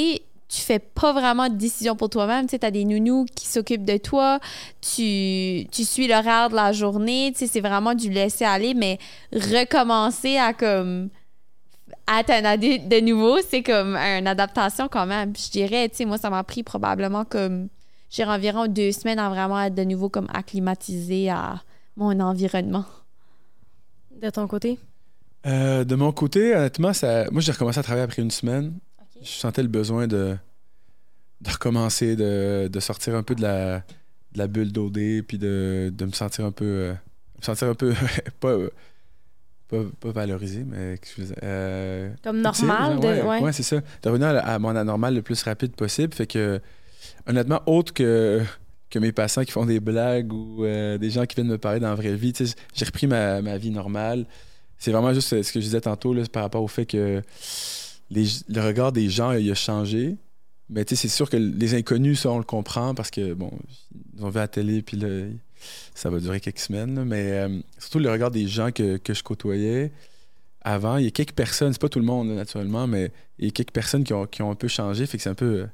tu 0.51 0.61
fais 0.61 0.79
pas 0.79 1.13
vraiment 1.13 1.47
de 1.47 1.55
décision 1.55 1.95
pour 1.95 2.09
toi-même. 2.09 2.45
Tu 2.45 2.51
sais, 2.51 2.65
as 2.65 2.71
des 2.71 2.83
nounous 2.83 3.25
qui 3.35 3.47
s'occupent 3.47 3.85
de 3.85 3.95
toi. 3.95 4.39
Tu, 4.81 5.65
tu 5.71 5.85
suis 5.85 6.09
l'horaire 6.09 6.49
de 6.49 6.55
la 6.55 6.73
journée. 6.73 7.31
Tu 7.31 7.39
sais, 7.39 7.47
c'est 7.47 7.61
vraiment 7.61 7.93
du 7.93 8.09
laisser 8.09 8.43
aller, 8.43 8.73
mais 8.73 8.99
recommencer 9.31 10.37
à 10.37 10.53
comme 10.53 11.09
être 12.19 12.31
un 12.31 12.43
adulte 12.43 12.89
de 12.89 12.99
nouveau, 12.99 13.37
c'est 13.47 13.63
comme 13.63 13.95
une 13.95 14.27
adaptation 14.27 14.89
quand 14.89 15.05
même. 15.05 15.31
Puis 15.31 15.43
je 15.47 15.51
dirais, 15.51 15.87
tu 15.87 15.97
sais, 15.97 16.05
moi, 16.05 16.17
ça 16.17 16.29
m'a 16.29 16.43
pris 16.43 16.63
probablement 16.63 17.23
comme, 17.23 17.69
j'ai 18.09 18.25
environ 18.25 18.67
deux 18.67 18.91
semaines 18.91 19.19
à 19.19 19.29
vraiment 19.29 19.61
être 19.61 19.75
de 19.75 19.83
nouveau 19.85 20.09
comme 20.09 20.27
acclimatisé 20.33 21.29
à 21.29 21.61
mon 21.95 22.19
environnement. 22.19 22.83
De 24.21 24.29
ton 24.29 24.47
côté? 24.47 24.79
Euh, 25.45 25.85
de 25.85 25.95
mon 25.95 26.11
côté, 26.11 26.53
honnêtement, 26.53 26.91
ça... 26.91 27.25
moi 27.31 27.41
j'ai 27.41 27.53
recommencé 27.53 27.79
à 27.79 27.83
travailler 27.83 28.03
après 28.03 28.21
une 28.21 28.31
semaine. 28.31 28.73
Je 29.21 29.29
sentais 29.29 29.61
le 29.63 29.67
besoin 29.69 30.07
de, 30.07 30.35
de 31.41 31.49
recommencer, 31.49 32.15
de, 32.15 32.67
de 32.71 32.79
sortir 32.79 33.15
un 33.15 33.23
peu 33.23 33.35
de 33.35 33.41
la, 33.41 33.79
de 34.33 34.37
la 34.37 34.47
bulle 34.47 34.71
d'OD, 34.71 35.23
puis 35.27 35.37
de, 35.37 35.91
de 35.95 36.05
me 36.05 36.11
sentir 36.11 36.45
un 36.45 36.51
peu. 36.51 36.65
euh, 36.65 36.93
me 37.39 37.43
sentir 37.43 37.67
un 37.69 37.75
peu. 37.75 37.93
pas, 38.39 38.57
pas, 39.69 39.83
pas 39.99 40.11
valorisé, 40.11 40.63
mais. 40.65 40.99
euh, 41.43 42.11
Comme 42.23 42.41
normal. 42.41 42.91
genre, 42.93 42.99
de, 42.99 43.07
ouais, 43.07 43.21
ouais. 43.21 43.39
ouais, 43.41 43.53
c'est 43.53 43.63
ça. 43.63 43.77
De 44.01 44.09
revenir 44.09 44.27
à, 44.29 44.39
à 44.39 44.59
mon 44.59 44.75
anormal 44.75 45.15
le 45.15 45.21
plus 45.21 45.41
rapide 45.43 45.75
possible. 45.75 46.13
Fait 46.13 46.27
que, 46.27 46.59
honnêtement, 47.27 47.61
autre 47.65 47.93
que, 47.93 48.41
que 48.89 48.99
mes 48.99 49.11
patients 49.13 49.43
qui 49.45 49.51
font 49.51 49.65
des 49.65 49.79
blagues 49.79 50.33
ou 50.33 50.65
euh, 50.65 50.97
des 50.97 51.09
gens 51.09 51.25
qui 51.25 51.35
viennent 51.35 51.47
me 51.47 51.57
parler 51.57 51.79
dans 51.79 51.89
la 51.89 51.95
vraie 51.95 52.15
vie, 52.15 52.33
tu 52.33 52.45
j'ai 52.73 52.85
repris 52.85 53.07
ma, 53.07 53.41
ma 53.41 53.57
vie 53.57 53.71
normale. 53.71 54.25
C'est 54.77 54.91
vraiment 54.91 55.13
juste 55.13 55.29
ce 55.41 55.51
que 55.53 55.59
je 55.59 55.65
disais 55.65 55.81
tantôt 55.81 56.13
là, 56.13 56.23
par 56.31 56.43
rapport 56.43 56.63
au 56.63 56.67
fait 56.67 56.85
que 56.87 57.21
les- 58.11 58.27
le 58.49 58.61
regard 58.61 58.91
des 58.91 59.09
gens 59.09 59.31
il 59.31 59.49
a 59.49 59.55
changé. 59.55 60.15
Mais 60.69 60.85
tu 60.85 60.95
sais, 60.95 61.01
c'est 61.01 61.13
sûr 61.13 61.29
que 61.29 61.35
les 61.37 61.73
inconnus, 61.73 62.21
ça, 62.21 62.29
on 62.29 62.37
le 62.37 62.45
comprend 62.45 62.95
parce 62.95 63.11
que, 63.11 63.33
bon, 63.33 63.51
ils 64.15 64.23
ont 64.23 64.29
vu 64.29 64.37
à 64.37 64.41
la 64.43 64.47
télé, 64.47 64.81
puis 64.81 64.95
là, 64.95 65.25
ça 65.93 66.09
va 66.09 66.19
durer 66.19 66.39
quelques 66.39 66.59
semaines. 66.59 67.03
mais 67.03 67.31
euh, 67.31 67.59
surtout 67.77 67.99
le 67.99 68.09
regard 68.09 68.31
des 68.31 68.47
gens 68.47 68.71
que, 68.71 68.95
que 68.97 69.13
je 69.13 69.21
côtoyais 69.21 69.91
avant, 70.61 70.97
il 70.97 71.05
y 71.05 71.07
a 71.07 71.11
quelques 71.11 71.33
personnes, 71.33 71.73
c'est 71.73 71.81
pas 71.81 71.89
tout 71.89 71.99
le 71.99 72.05
monde, 72.05 72.29
naturellement, 72.29 72.87
mais 72.87 73.11
il 73.39 73.45
y 73.45 73.47
a 73.49 73.51
quelques 73.51 73.71
personnes 73.71 74.03
qui 74.03 74.13
ont, 74.13 74.25
qui 74.27 74.41
ont 74.43 74.51
un 74.51 74.55
peu 74.55 74.67
changé. 74.69 75.05
Fait 75.07 75.17
que 75.17 75.23
c'est 75.23 75.29
un 75.29 75.33
peu. 75.35 75.61
euh, 75.61 75.65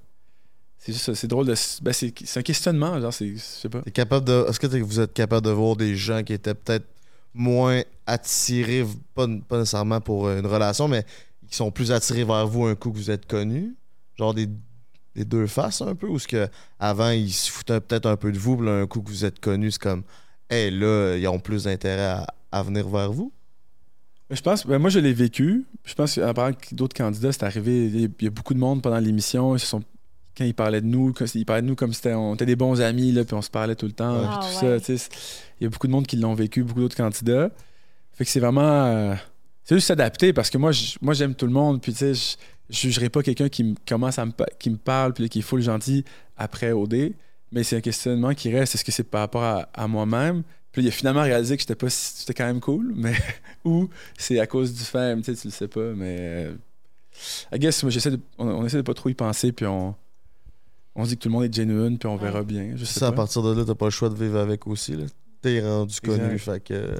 c'est 0.79 0.93
juste, 0.93 1.13
c'est 1.13 1.27
drôle 1.27 1.45
de. 1.45 1.55
Ben, 1.83 1.93
c'est, 1.93 2.13
un 2.37 2.41
questionnement, 2.41 2.99
genre, 2.99 3.13
c'est, 3.13 3.35
je 3.35 3.37
sais 3.41 3.69
pas. 3.69 3.81
Capable 3.93 4.25
de. 4.25 4.45
Est-ce 4.49 4.59
que 4.59 4.67
vous 4.77 4.99
êtes 4.99 5.13
capable 5.13 5.45
de 5.45 5.51
voir 5.51 5.75
des 5.75 5.95
gens 5.95 6.23
qui 6.23 6.33
étaient 6.33 6.53
peut-être 6.55 6.85
moins 7.33 7.81
attirés, 8.07 8.85
pas, 9.13 9.27
pas 9.47 9.59
nécessairement 9.59 10.01
pour 10.01 10.27
euh, 10.27 10.39
une 10.39 10.47
relation, 10.47 10.87
mais 10.87 11.05
qui 11.49 11.55
sont 11.55 11.71
plus 11.71 11.91
attirés 11.91 12.23
vers 12.23 12.47
vous 12.47 12.65
un 12.65 12.75
coup 12.75 12.91
que 12.91 12.97
vous 12.97 13.11
êtes 13.11 13.25
connu? 13.27 13.75
Genre 14.15 14.33
des, 14.33 14.47
des 15.15 15.25
deux 15.25 15.47
faces 15.47 15.81
un 15.81 15.95
peu? 15.95 16.07
Ou 16.07 16.17
est-ce 16.17 16.27
que 16.27 16.47
avant 16.79 17.09
ils 17.11 17.31
se 17.31 17.51
foutaient 17.51 17.79
peut-être 17.81 18.05
un 18.07 18.15
peu 18.17 18.31
de 18.31 18.37
vous, 18.39 18.57
puis 18.57 18.65
là, 18.65 18.73
un 18.81 18.87
coup 18.87 19.01
que 19.01 19.09
vous 19.09 19.25
êtes 19.25 19.39
connu, 19.39 19.71
c'est 19.71 19.81
comme 19.81 20.03
Hey 20.49 20.71
là, 20.71 21.15
ils 21.17 21.27
ont 21.27 21.39
plus 21.39 21.65
d'intérêt 21.65 22.05
à, 22.05 22.27
à 22.51 22.63
venir 22.63 22.87
vers 22.87 23.11
vous? 23.11 23.31
Je 24.29 24.41
pense, 24.41 24.65
ben, 24.67 24.77
moi, 24.77 24.89
je 24.89 24.99
l'ai 24.99 25.13
vécu. 25.13 25.65
Je 25.85 25.93
pense 25.93 26.15
qu'apparemment 26.15 26.53
que 26.59 26.75
d'autres 26.75 26.95
candidats, 26.95 27.31
c'est 27.31 27.43
arrivé. 27.43 27.85
Il 27.87 28.01
y 28.01 28.05
a- 28.05 28.09
il 28.19 28.23
y 28.25 28.27
a 28.27 28.29
beaucoup 28.29 28.53
de 28.53 28.59
monde 28.59 28.81
pendant 28.81 28.99
l'émission. 28.99 29.55
Ils 29.55 29.59
se 29.59 29.67
sont, 29.67 29.81
quand 30.37 30.43
ils 30.43 30.53
parlaient 30.53 30.81
de 30.81 30.85
nous, 30.85 31.13
ils 31.35 31.45
parlaient 31.45 31.61
de 31.61 31.67
nous 31.67 31.75
comme 31.75 31.91
si 31.93 31.97
c'était- 32.01 32.13
on 32.13 32.35
était 32.35 32.45
des 32.45 32.57
bons 32.57 32.81
amis, 32.81 33.13
là, 33.13 33.23
puis 33.23 33.33
on 33.35 33.41
se 33.41 33.49
parlait 33.49 33.75
tout 33.75 33.85
le 33.85 33.93
temps, 33.93 34.19
puis 34.19 34.27
Ah, 34.29 34.39
tout 34.59 34.65
ouais. 34.65 34.79
ça. 34.79 35.03
Il 35.59 35.63
y 35.63 35.65
a 35.65 35.69
beaucoup 35.69 35.87
de 35.87 35.93
monde 35.93 36.05
qui 36.07 36.17
l'ont 36.17 36.33
vécu, 36.33 36.63
beaucoup 36.63 36.81
d'autres 36.81 36.97
candidats. 36.97 37.49
Fait 38.13 38.25
que 38.25 38.29
c'est 38.31 38.39
vraiment. 38.41 38.61
euh, 38.85 39.15
c'est 39.67 39.75
juste 39.75 39.87
s'adapter 39.87 40.31
parce 40.31 40.49
que 40.49 40.57
moi, 40.57 40.71
moi 41.01 41.13
j'aime 41.13 41.35
tout 41.35 41.45
le 41.45 41.51
monde. 41.51 41.81
Puis, 41.81 41.91
tu 41.91 42.15
sais, 42.15 42.37
je 42.69 42.79
jugerai 42.79 43.09
pas 43.09 43.21
quelqu'un 43.21 43.49
qui 43.49 43.65
me 43.65 43.75
commence 43.85 44.17
à 44.17 44.25
me, 44.25 44.31
qui 44.57 44.69
me 44.69 44.77
parle, 44.77 45.13
puis 45.13 45.27
qui 45.27 45.39
est 45.39 45.41
full 45.41 45.61
gentil 45.61 46.05
après 46.37 46.71
OD. 46.71 47.11
Mais 47.51 47.63
c'est 47.63 47.75
un 47.75 47.81
questionnement 47.81 48.33
qui 48.33 48.49
reste. 48.49 48.75
Est-ce 48.75 48.85
que 48.85 48.93
c'est 48.93 49.03
par 49.03 49.21
rapport 49.21 49.43
à, 49.43 49.69
à 49.73 49.87
moi-même? 49.89 50.43
Puis 50.71 50.83
il 50.83 50.87
a 50.87 50.91
finalement 50.91 51.21
réalisé 51.21 51.57
que 51.57 51.61
j'étais 51.61 51.75
pas 51.75 51.87
j'étais 51.89 52.33
quand 52.33 52.45
même 52.45 52.61
cool, 52.61 52.93
mais 52.95 53.13
ou 53.65 53.89
c'est 54.17 54.39
à 54.39 54.47
cause 54.47 54.73
du 54.73 54.83
femme, 54.83 55.21
tu 55.21 55.35
sais, 55.35 55.41
tu 55.41 55.47
le 55.47 55.51
sais 55.51 55.67
pas, 55.67 55.93
mais 55.93 56.17
euh, 56.19 56.53
I 57.51 57.59
guess 57.59 57.83
moi 57.83 57.89
j'essaie 57.89 58.11
de, 58.11 58.19
on, 58.37 58.47
on 58.47 58.65
essaie 58.65 58.77
de 58.77 58.83
pas 58.83 58.93
trop 58.93 59.09
y 59.09 59.15
penser 59.15 59.51
puis 59.51 59.65
on 59.65 59.95
on 60.93 61.03
se 61.03 61.09
dit 61.09 61.17
que 61.17 61.23
tout 61.23 61.29
le 61.29 61.33
monde 61.33 61.45
est 61.45 61.53
genuine 61.53 61.97
puis 61.97 62.07
on 62.07 62.15
verra 62.15 62.43
bien, 62.43 62.73
je 62.75 62.85
sais 62.85 62.99
Ça, 62.99 63.07
à 63.07 63.11
partir 63.11 63.41
de 63.43 63.59
là, 63.59 63.65
t'as 63.65 63.75
pas 63.75 63.85
le 63.85 63.91
choix 63.91 64.09
de 64.09 64.15
vivre 64.15 64.37
avec 64.37 64.67
aussi. 64.67 64.93
Là. 64.93 65.05
T'es 65.41 65.61
rendu 65.61 65.99
connu, 65.99 66.37
fait 66.37 66.63
que 66.63 66.95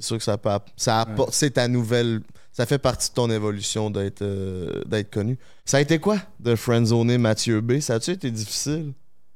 c'est 0.00 0.06
sûr 0.06 0.18
que 0.18 0.24
ça, 0.24 0.38
peut 0.38 0.50
ça 0.76 1.00
apporte. 1.00 1.34
C'est 1.34 1.50
ta 1.50 1.68
nouvelle. 1.68 2.20
Ça 2.52 2.66
fait 2.66 2.78
partie 2.78 3.10
de 3.10 3.14
ton 3.14 3.30
évolution 3.30 3.90
d'être 3.90 4.22
euh, 4.22 4.82
d'être 4.86 5.10
connu. 5.10 5.38
Ça 5.64 5.76
a 5.76 5.80
été 5.80 5.98
quoi 5.98 6.18
de 6.40 6.56
friendzoner 6.56 7.16
Mathieu 7.16 7.60
B? 7.60 7.78
Ça 7.80 7.94
a-tu 7.94 8.10
été 8.10 8.30
difficile? 8.30 8.92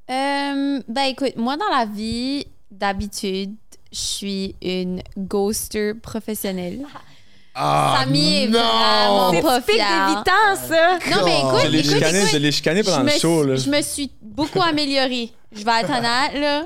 Euh, 0.09 0.81
ben 0.87 1.03
écoute, 1.09 1.35
moi 1.37 1.55
dans 1.57 1.69
la 1.75 1.85
vie, 1.85 2.45
d'habitude, 2.69 3.55
je 3.91 3.97
suis 3.99 4.55
une 4.61 5.01
ghoster 5.17 5.93
professionnelle. 5.93 6.85
Ah, 7.57 7.99
Samy 8.01 8.43
est 8.43 8.47
non! 8.47 8.59
vraiment 8.59 9.31
C'est 9.31 9.41
pas 9.41 9.61
fière. 9.61 10.07
d'évitant, 10.07 10.67
ça. 10.67 10.99
Non, 11.09 11.25
mais 11.25 11.39
écoute, 11.39 11.61
Je 11.63 11.67
l'ai 11.69 11.79
écoute, 11.79 11.93
chicané, 11.93 12.17
écoute, 12.19 12.29
je 12.33 12.37
l'ai 12.37 12.51
chicané 12.51 12.83
pendant 12.83 13.03
le 13.03 13.09
show 13.11 13.43
là. 13.43 13.55
je 13.55 13.69
me 13.69 13.81
suis 13.81 14.11
beaucoup 14.21 14.61
améliorée. 14.61 15.31
Je 15.53 15.63
vais 15.63 15.79
être 15.79 15.89
honnête, 15.89 16.41
là. 16.41 16.65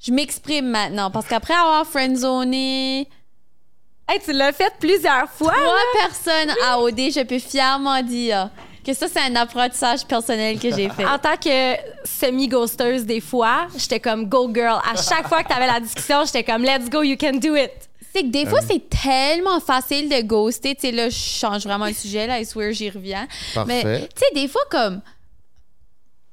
Je 0.00 0.12
m'exprime 0.12 0.70
maintenant 0.70 1.10
parce 1.10 1.26
qu'après 1.26 1.52
avoir 1.52 1.86
friendzoné 1.86 3.06
Hey, 4.12 4.18
tu 4.18 4.32
l'as 4.32 4.52
fait 4.52 4.72
plusieurs 4.80 5.30
fois. 5.30 5.52
trois 5.52 6.08
personnes 6.08 6.52
à 6.66 6.80
OD, 6.80 6.98
je 6.98 7.22
peux 7.22 7.38
fièrement 7.38 8.02
dire 8.02 8.50
que 8.84 8.92
ça, 8.92 9.06
c'est 9.06 9.20
un 9.20 9.36
apprentissage 9.36 10.04
personnel 10.04 10.58
que 10.58 10.74
j'ai 10.74 10.88
fait. 10.88 11.04
En 11.06 11.16
tant 11.16 11.36
que 11.36 11.76
semi-ghosteuse, 12.04 13.04
des 13.04 13.20
fois, 13.20 13.68
j'étais 13.76 14.00
comme 14.00 14.28
go 14.28 14.50
girl. 14.52 14.80
À 14.92 15.00
chaque 15.00 15.28
fois 15.28 15.44
que 15.44 15.48
t'avais 15.48 15.68
la 15.68 15.78
discussion, 15.78 16.24
j'étais 16.24 16.42
comme 16.42 16.64
let's 16.64 16.90
go, 16.90 17.04
you 17.04 17.16
can 17.16 17.34
do 17.34 17.54
it. 17.54 17.70
C'est 18.12 18.22
que 18.22 18.30
des 18.30 18.46
fois, 18.46 18.58
c'est 18.62 18.82
tellement 18.88 19.60
facile 19.60 20.08
de 20.08 20.22
ghoster. 20.22 20.74
Tu 20.74 20.88
sais, 20.88 20.90
là, 20.90 21.08
je 21.08 21.14
change 21.16 21.62
vraiment 21.62 21.86
le 21.86 21.92
sujet, 21.92 22.26
là, 22.26 22.40
I 22.40 22.44
swear, 22.44 22.72
j'y 22.72 22.90
reviens. 22.90 23.28
Mais, 23.64 23.82
Parfait. 23.82 24.08
tu 24.12 24.24
sais, 24.24 24.34
des 24.34 24.48
fois, 24.48 24.62
comme. 24.68 25.02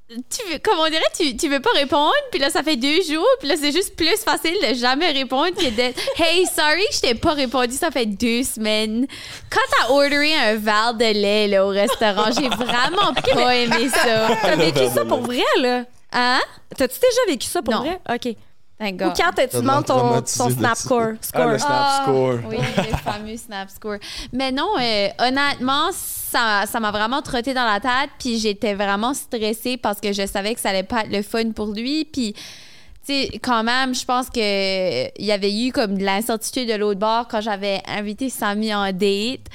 Tu 0.08 0.50
veux, 0.50 0.58
comme 0.60 0.78
on 0.78 0.86
dirait, 0.88 1.02
tu, 1.14 1.36
tu 1.36 1.50
veux 1.50 1.60
pas 1.60 1.68
répondre, 1.74 2.14
puis 2.30 2.40
là, 2.40 2.48
ça 2.48 2.62
fait 2.62 2.76
deux 2.76 3.02
jours, 3.02 3.26
puis 3.40 3.48
là, 3.48 3.56
c'est 3.60 3.72
juste 3.72 3.94
plus 3.94 4.16
facile 4.24 4.56
de 4.66 4.72
jamais 4.74 5.10
répondre 5.12 5.50
que 5.50 5.68
de 5.68 5.92
Hey, 6.22 6.46
sorry, 6.46 6.82
je 6.94 7.00
t'ai 7.00 7.14
pas 7.14 7.34
répondu, 7.34 7.74
ça 7.74 7.90
fait 7.90 8.06
deux 8.06 8.42
semaines. 8.42 9.06
Quand 9.50 9.60
t'as 9.70 9.92
ordéré 9.92 10.34
un 10.34 10.54
verre 10.56 10.94
de 10.94 11.04
lait 11.04 11.48
là, 11.48 11.66
au 11.66 11.68
restaurant, 11.68 12.30
j'ai 12.34 12.48
vraiment 12.48 13.12
pas 13.34 13.54
aimé 13.56 13.90
ça. 13.90 14.28
T'as 14.42 14.56
vécu 14.56 14.86
ça 14.94 15.04
pour 15.04 15.20
vrai, 15.20 15.42
là? 15.60 15.84
Hein? 16.10 16.40
T'as-tu 16.74 16.98
déjà 17.00 17.20
vécu 17.28 17.46
ça 17.46 17.60
pour 17.60 17.74
Non. 17.74 17.80
vrai? 17.80 18.00
OK. 18.08 18.34
Thank 18.78 18.94
Ou 18.94 18.96
God. 19.08 19.12
quand 19.14 19.30
tu 19.36 19.48
T'as 19.48 19.60
demandes 19.60 19.84
ton, 19.84 20.22
ton 20.22 20.50
snap 20.50 20.76
score. 20.76 21.08
Ah, 21.34 21.46
le 21.46 21.58
snap 21.58 21.70
Ah, 21.70 22.00
score. 22.04 22.34
Oui, 22.48 22.56
le 22.78 22.96
fameux 22.96 23.36
snap 23.36 23.68
score. 23.68 23.96
Mais 24.32 24.52
non, 24.52 24.70
euh, 24.80 25.08
honnêtement, 25.18 25.90
ça 26.30 26.64
ça 26.66 26.80
m'a 26.80 26.90
vraiment 26.90 27.22
trotté 27.22 27.54
dans 27.54 27.64
la 27.64 27.80
tête. 27.80 28.10
Puis 28.18 28.38
j'étais 28.38 28.74
vraiment 28.74 29.14
stressée 29.14 29.76
parce 29.76 30.00
que 30.00 30.12
je 30.12 30.26
savais 30.26 30.54
que 30.54 30.60
ça 30.60 30.70
allait 30.70 30.82
pas 30.82 31.02
être 31.02 31.12
le 31.12 31.22
fun 31.22 31.50
pour 31.52 31.68
lui. 31.68 32.04
Puis, 32.04 32.34
tu 32.34 32.40
sais, 33.04 33.30
quand 33.42 33.64
même, 33.64 33.94
je 33.94 34.04
pense 34.04 34.28
que 34.28 35.20
il 35.20 35.24
y 35.24 35.32
avait 35.32 35.52
eu 35.52 35.72
comme 35.72 35.98
de 35.98 36.04
l'incertitude 36.04 36.68
de 36.68 36.74
l'autre 36.74 37.00
bord 37.00 37.28
quand 37.28 37.40
j'avais 37.40 37.80
invité 37.86 38.30
Samy 38.30 38.74
en 38.74 38.92
date. 38.92 39.46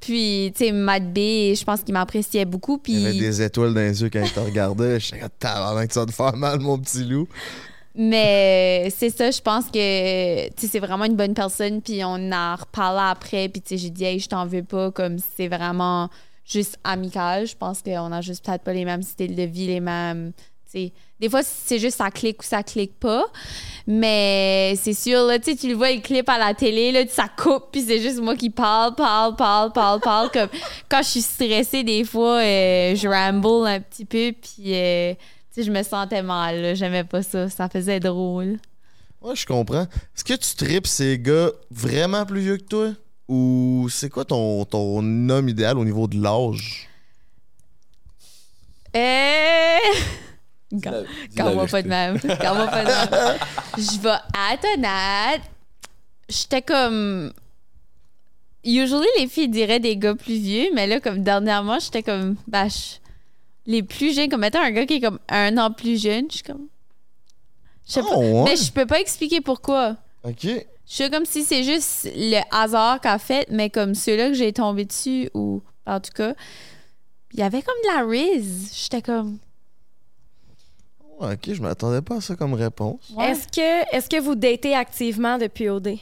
Puis, 0.00 0.52
tu 0.56 0.64
sais, 0.64 0.72
Matt 0.72 1.12
B, 1.12 1.54
je 1.54 1.62
pense 1.62 1.82
qu'il 1.82 1.94
m'appréciait 1.94 2.44
beaucoup. 2.44 2.76
Puis, 2.78 2.92
Il 2.94 3.00
y 3.02 3.06
avait 3.06 3.18
des 3.18 3.42
étoiles 3.42 3.72
dans 3.72 3.80
les 3.80 4.02
yeux 4.02 4.10
quand 4.12 4.22
il 4.24 4.32
te 4.32 4.40
regardait. 4.40 4.98
J'étais 4.98 5.20
comme, 5.20 5.28
tabarnak, 5.38 5.88
que 5.88 5.94
ça 5.94 6.00
va 6.00 6.06
te 6.06 6.12
faire 6.12 6.36
mal, 6.36 6.58
mon 6.58 6.76
petit 6.76 7.04
loup. 7.04 7.28
Mais 7.94 8.88
c'est 8.96 9.10
ça, 9.10 9.30
je 9.30 9.40
pense 9.40 9.66
que 9.66 10.48
c'est 10.56 10.78
vraiment 10.78 11.04
une 11.04 11.16
bonne 11.16 11.34
personne. 11.34 11.82
Puis 11.82 12.02
on 12.04 12.32
a 12.32 12.56
reparlé 12.56 13.02
après. 13.10 13.48
Puis 13.48 13.62
j'ai 13.70 13.90
dit, 13.90 14.04
hey, 14.04 14.18
je 14.18 14.28
t'en 14.28 14.46
veux 14.46 14.64
pas. 14.64 14.90
Comme 14.90 15.18
c'est 15.36 15.48
vraiment 15.48 16.08
juste 16.44 16.78
amical. 16.84 17.46
Je 17.46 17.56
pense 17.56 17.82
qu'on 17.82 18.12
a 18.12 18.20
juste 18.20 18.44
peut-être 18.44 18.62
pas 18.62 18.72
les 18.72 18.84
mêmes 18.84 19.02
styles 19.02 19.36
de 19.36 19.42
vie, 19.42 19.66
les 19.66 19.80
mêmes. 19.80 20.32
Des 21.20 21.28
fois, 21.28 21.42
c'est 21.42 21.78
juste 21.78 21.98
ça 21.98 22.10
clique 22.10 22.40
ou 22.40 22.44
ça 22.44 22.62
clique 22.62 22.98
pas. 22.98 23.24
Mais 23.86 24.74
c'est 24.76 24.94
sûr, 24.94 25.22
là, 25.24 25.38
tu 25.38 25.54
le 25.68 25.74
vois, 25.74 25.90
il 25.90 26.02
clip 26.02 26.28
à 26.28 26.38
la 26.38 26.54
télé, 26.54 26.92
là, 26.92 27.00
ça 27.08 27.26
coupe, 27.28 27.66
puis 27.72 27.82
c'est 27.82 28.00
juste 28.00 28.20
moi 28.20 28.36
qui 28.36 28.50
parle, 28.50 28.94
parle, 28.94 29.36
parle, 29.36 29.72
parle, 29.72 30.00
parle. 30.00 30.30
Comme 30.30 30.48
quand 30.88 31.02
je 31.02 31.08
suis 31.08 31.22
stressée, 31.22 31.84
des 31.84 32.04
fois, 32.04 32.38
euh, 32.38 32.94
je 32.94 33.08
ramble 33.08 33.66
un 33.66 33.80
petit 33.80 34.04
peu, 34.04 34.32
puis 34.32 34.74
euh, 34.74 35.14
sais, 35.52 35.62
je 35.62 35.70
me 35.70 35.82
sentais 35.82 36.22
mal, 36.22 36.60
là. 36.60 36.74
J'aimais 36.74 37.04
pas 37.04 37.22
ça. 37.22 37.48
Ça 37.48 37.68
faisait 37.68 38.00
drôle. 38.00 38.58
Ouais, 39.20 39.36
je 39.36 39.46
comprends. 39.46 39.82
Est-ce 40.16 40.24
que 40.24 40.34
tu 40.34 40.56
tripes 40.56 40.86
ces 40.86 41.18
gars 41.18 41.50
vraiment 41.70 42.24
plus 42.26 42.40
vieux 42.40 42.56
que 42.56 42.64
toi? 42.64 42.92
Ou 43.28 43.86
c'est 43.90 44.10
quoi 44.10 44.24
ton, 44.24 44.64
ton 44.64 45.28
homme 45.28 45.48
idéal 45.48 45.78
au 45.78 45.84
niveau 45.84 46.06
de 46.08 46.20
l'âge? 46.20 46.88
Dis 50.72 50.80
la 50.84 51.02
Garde-moi 51.34 51.66
pas 51.66 51.82
de 51.82 51.88
même. 51.88 52.16
Garde-moi 52.18 52.66
pas 52.66 52.82
de 52.84 52.88
même. 52.88 53.38
Je 53.76 54.00
vais 54.00 54.52
être 54.52 54.66
honnête. 54.76 55.42
J'étais 56.28 56.62
comme. 56.62 57.32
Usually, 58.64 59.06
les 59.18 59.28
filles 59.28 59.48
diraient 59.48 59.80
des 59.80 59.96
gars 59.96 60.14
plus 60.14 60.38
vieux, 60.38 60.68
mais 60.74 60.86
là, 60.86 61.00
comme 61.00 61.22
dernièrement, 61.22 61.78
j'étais 61.78 62.02
comme. 62.02 62.36
Bah, 62.46 62.68
je- 62.68 62.96
les 63.66 63.82
plus 63.82 64.14
jeunes, 64.14 64.28
comme 64.28 64.40
mettons 64.40 64.60
un 64.60 64.70
gars 64.70 64.86
qui 64.86 64.94
est 64.94 65.00
comme 65.00 65.18
un 65.28 65.56
an 65.58 65.70
plus 65.70 66.00
jeune, 66.02 66.26
je 66.30 66.36
suis 66.36 66.42
comme. 66.44 66.66
Je 67.86 67.92
sais 67.92 68.00
Oh, 68.04 68.08
pas. 68.10 68.16
ouais? 68.18 68.44
Mais 68.44 68.56
je 68.56 68.72
peux 68.72 68.86
pas 68.86 69.00
expliquer 69.00 69.40
pourquoi. 69.40 69.96
Ok. 70.24 70.42
Je 70.44 70.62
suis 70.86 71.10
comme 71.10 71.24
si 71.24 71.42
c'est 71.44 71.62
juste 71.64 72.08
le 72.14 72.40
hasard 72.50 73.00
qu'a 73.00 73.18
fait, 73.18 73.46
mais 73.50 73.70
comme 73.70 73.94
ceux-là 73.94 74.28
que 74.28 74.34
j'ai 74.34 74.52
tombé 74.52 74.84
dessus, 74.84 75.30
ou 75.34 75.62
en 75.86 76.00
tout 76.00 76.10
cas, 76.14 76.34
il 77.32 77.40
y 77.40 77.42
avait 77.42 77.62
comme 77.62 77.74
de 77.84 77.88
la 77.96 78.06
riz. 78.06 78.70
J'étais 78.74 79.00
comme. 79.02 79.38
Ok, 81.18 81.52
je 81.52 81.62
m'attendais 81.62 82.02
pas 82.02 82.16
à 82.16 82.20
ça 82.20 82.34
comme 82.34 82.54
réponse. 82.54 83.10
Ouais. 83.16 83.30
Est-ce 83.30 83.46
que, 83.46 83.96
est 83.96 84.08
que 84.08 84.20
vous 84.20 84.34
datez 84.34 84.74
activement 84.74 85.38
depuis 85.38 85.68
OD? 85.68 85.96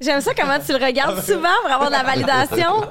J'aime 0.00 0.20
ça 0.20 0.32
comment 0.34 0.58
tu 0.64 0.72
le 0.72 0.84
regardes 0.84 1.22
souvent 1.24 1.48
pour 1.62 1.70
avoir 1.70 1.88
de 1.90 1.94
la 1.96 2.02
validation. 2.02 2.82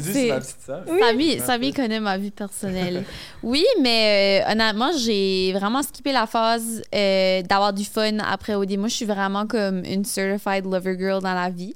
C'est- 0.00 0.28
ma 0.28 0.40
petite 0.40 0.60
sœur. 0.64 0.84
Samy, 1.00 1.40
Samy 1.40 1.72
connaît 1.72 2.00
ma 2.00 2.16
vie 2.18 2.30
personnelle. 2.30 3.04
Oui, 3.42 3.64
mais 3.80 4.44
euh, 4.46 4.52
honnêtement, 4.52 4.90
j'ai 4.98 5.52
vraiment 5.52 5.82
skippé 5.82 6.12
la 6.12 6.26
phase 6.26 6.82
euh, 6.94 7.42
d'avoir 7.42 7.72
du 7.72 7.84
fun 7.84 8.18
après 8.18 8.54
OD. 8.54 8.76
Moi, 8.78 8.88
je 8.88 8.94
suis 8.94 9.04
vraiment 9.06 9.46
comme 9.46 9.84
une 9.84 10.04
certified 10.04 10.64
lover 10.64 10.96
girl 10.98 11.22
dans 11.22 11.34
la 11.34 11.50
vie. 11.50 11.74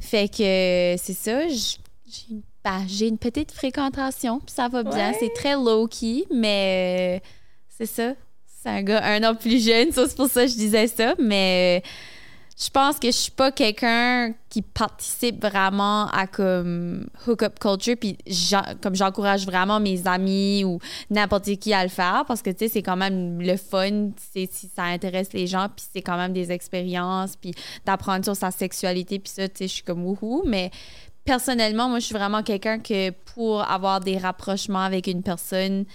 Fait 0.00 0.28
que 0.28 0.42
euh, 0.42 0.96
c'est 1.02 1.14
ça. 1.14 1.48
J'ai 1.48 2.36
bah, 2.62 2.80
j'ai 2.86 3.08
une 3.08 3.16
petite 3.16 3.52
fréquentation, 3.52 4.38
puis 4.40 4.52
ça 4.54 4.68
va 4.68 4.82
bien. 4.82 5.10
Ouais. 5.12 5.16
C'est 5.18 5.32
très 5.32 5.54
low-key, 5.54 6.26
mais 6.30 7.20
euh, 7.22 7.26
c'est 7.78 7.86
ça. 7.86 8.12
C'est 8.62 8.68
un 8.68 8.82
gars 8.82 9.02
un 9.02 9.22
an 9.24 9.34
plus 9.34 9.64
jeune, 9.64 9.90
ça, 9.92 10.06
c'est 10.06 10.16
pour 10.16 10.28
ça 10.28 10.44
que 10.44 10.50
je 10.50 10.56
disais 10.56 10.86
ça. 10.86 11.14
Mais 11.18 11.80
euh, 11.82 11.88
je 12.60 12.68
pense 12.68 12.98
que 12.98 13.06
je 13.06 13.16
suis 13.16 13.30
pas 13.30 13.50
quelqu'un 13.50 14.34
qui 14.50 14.60
participe 14.60 15.40
vraiment 15.40 16.08
à 16.08 16.26
comme 16.26 17.06
hookup 17.26 17.58
culture 17.58 17.94
puis 17.98 18.18
comme 18.82 18.94
j'encourage 18.94 19.46
vraiment 19.46 19.80
mes 19.80 20.06
amis 20.06 20.64
ou 20.64 20.78
n'importe 21.08 21.56
qui 21.56 21.72
à 21.72 21.82
le 21.82 21.88
faire 21.88 22.24
parce 22.28 22.42
que 22.42 22.50
tu 22.50 22.58
sais 22.58 22.68
c'est 22.68 22.82
quand 22.82 22.96
même 22.96 23.40
le 23.40 23.56
fun 23.56 24.10
si 24.32 24.48
ça 24.76 24.84
intéresse 24.84 25.32
les 25.32 25.46
gens 25.46 25.68
puis 25.74 25.86
c'est 25.90 26.02
quand 26.02 26.18
même 26.18 26.34
des 26.34 26.52
expériences 26.52 27.34
puis 27.36 27.54
d'apprendre 27.86 28.24
sur 28.24 28.36
sa 28.36 28.50
sexualité 28.50 29.18
puis 29.18 29.32
ça 29.32 29.48
tu 29.48 29.56
sais 29.56 29.68
je 29.68 29.74
suis 29.74 29.82
comme 29.82 30.04
wouhou 30.04 30.42
mais 30.44 30.70
personnellement 31.24 31.88
moi 31.88 31.98
je 31.98 32.06
suis 32.06 32.14
vraiment 32.14 32.42
quelqu'un 32.42 32.78
que 32.78 33.10
pour 33.34 33.62
avoir 33.62 34.00
des 34.00 34.18
rapprochements 34.18 34.82
avec 34.82 35.06
une 35.06 35.22
personne 35.22 35.86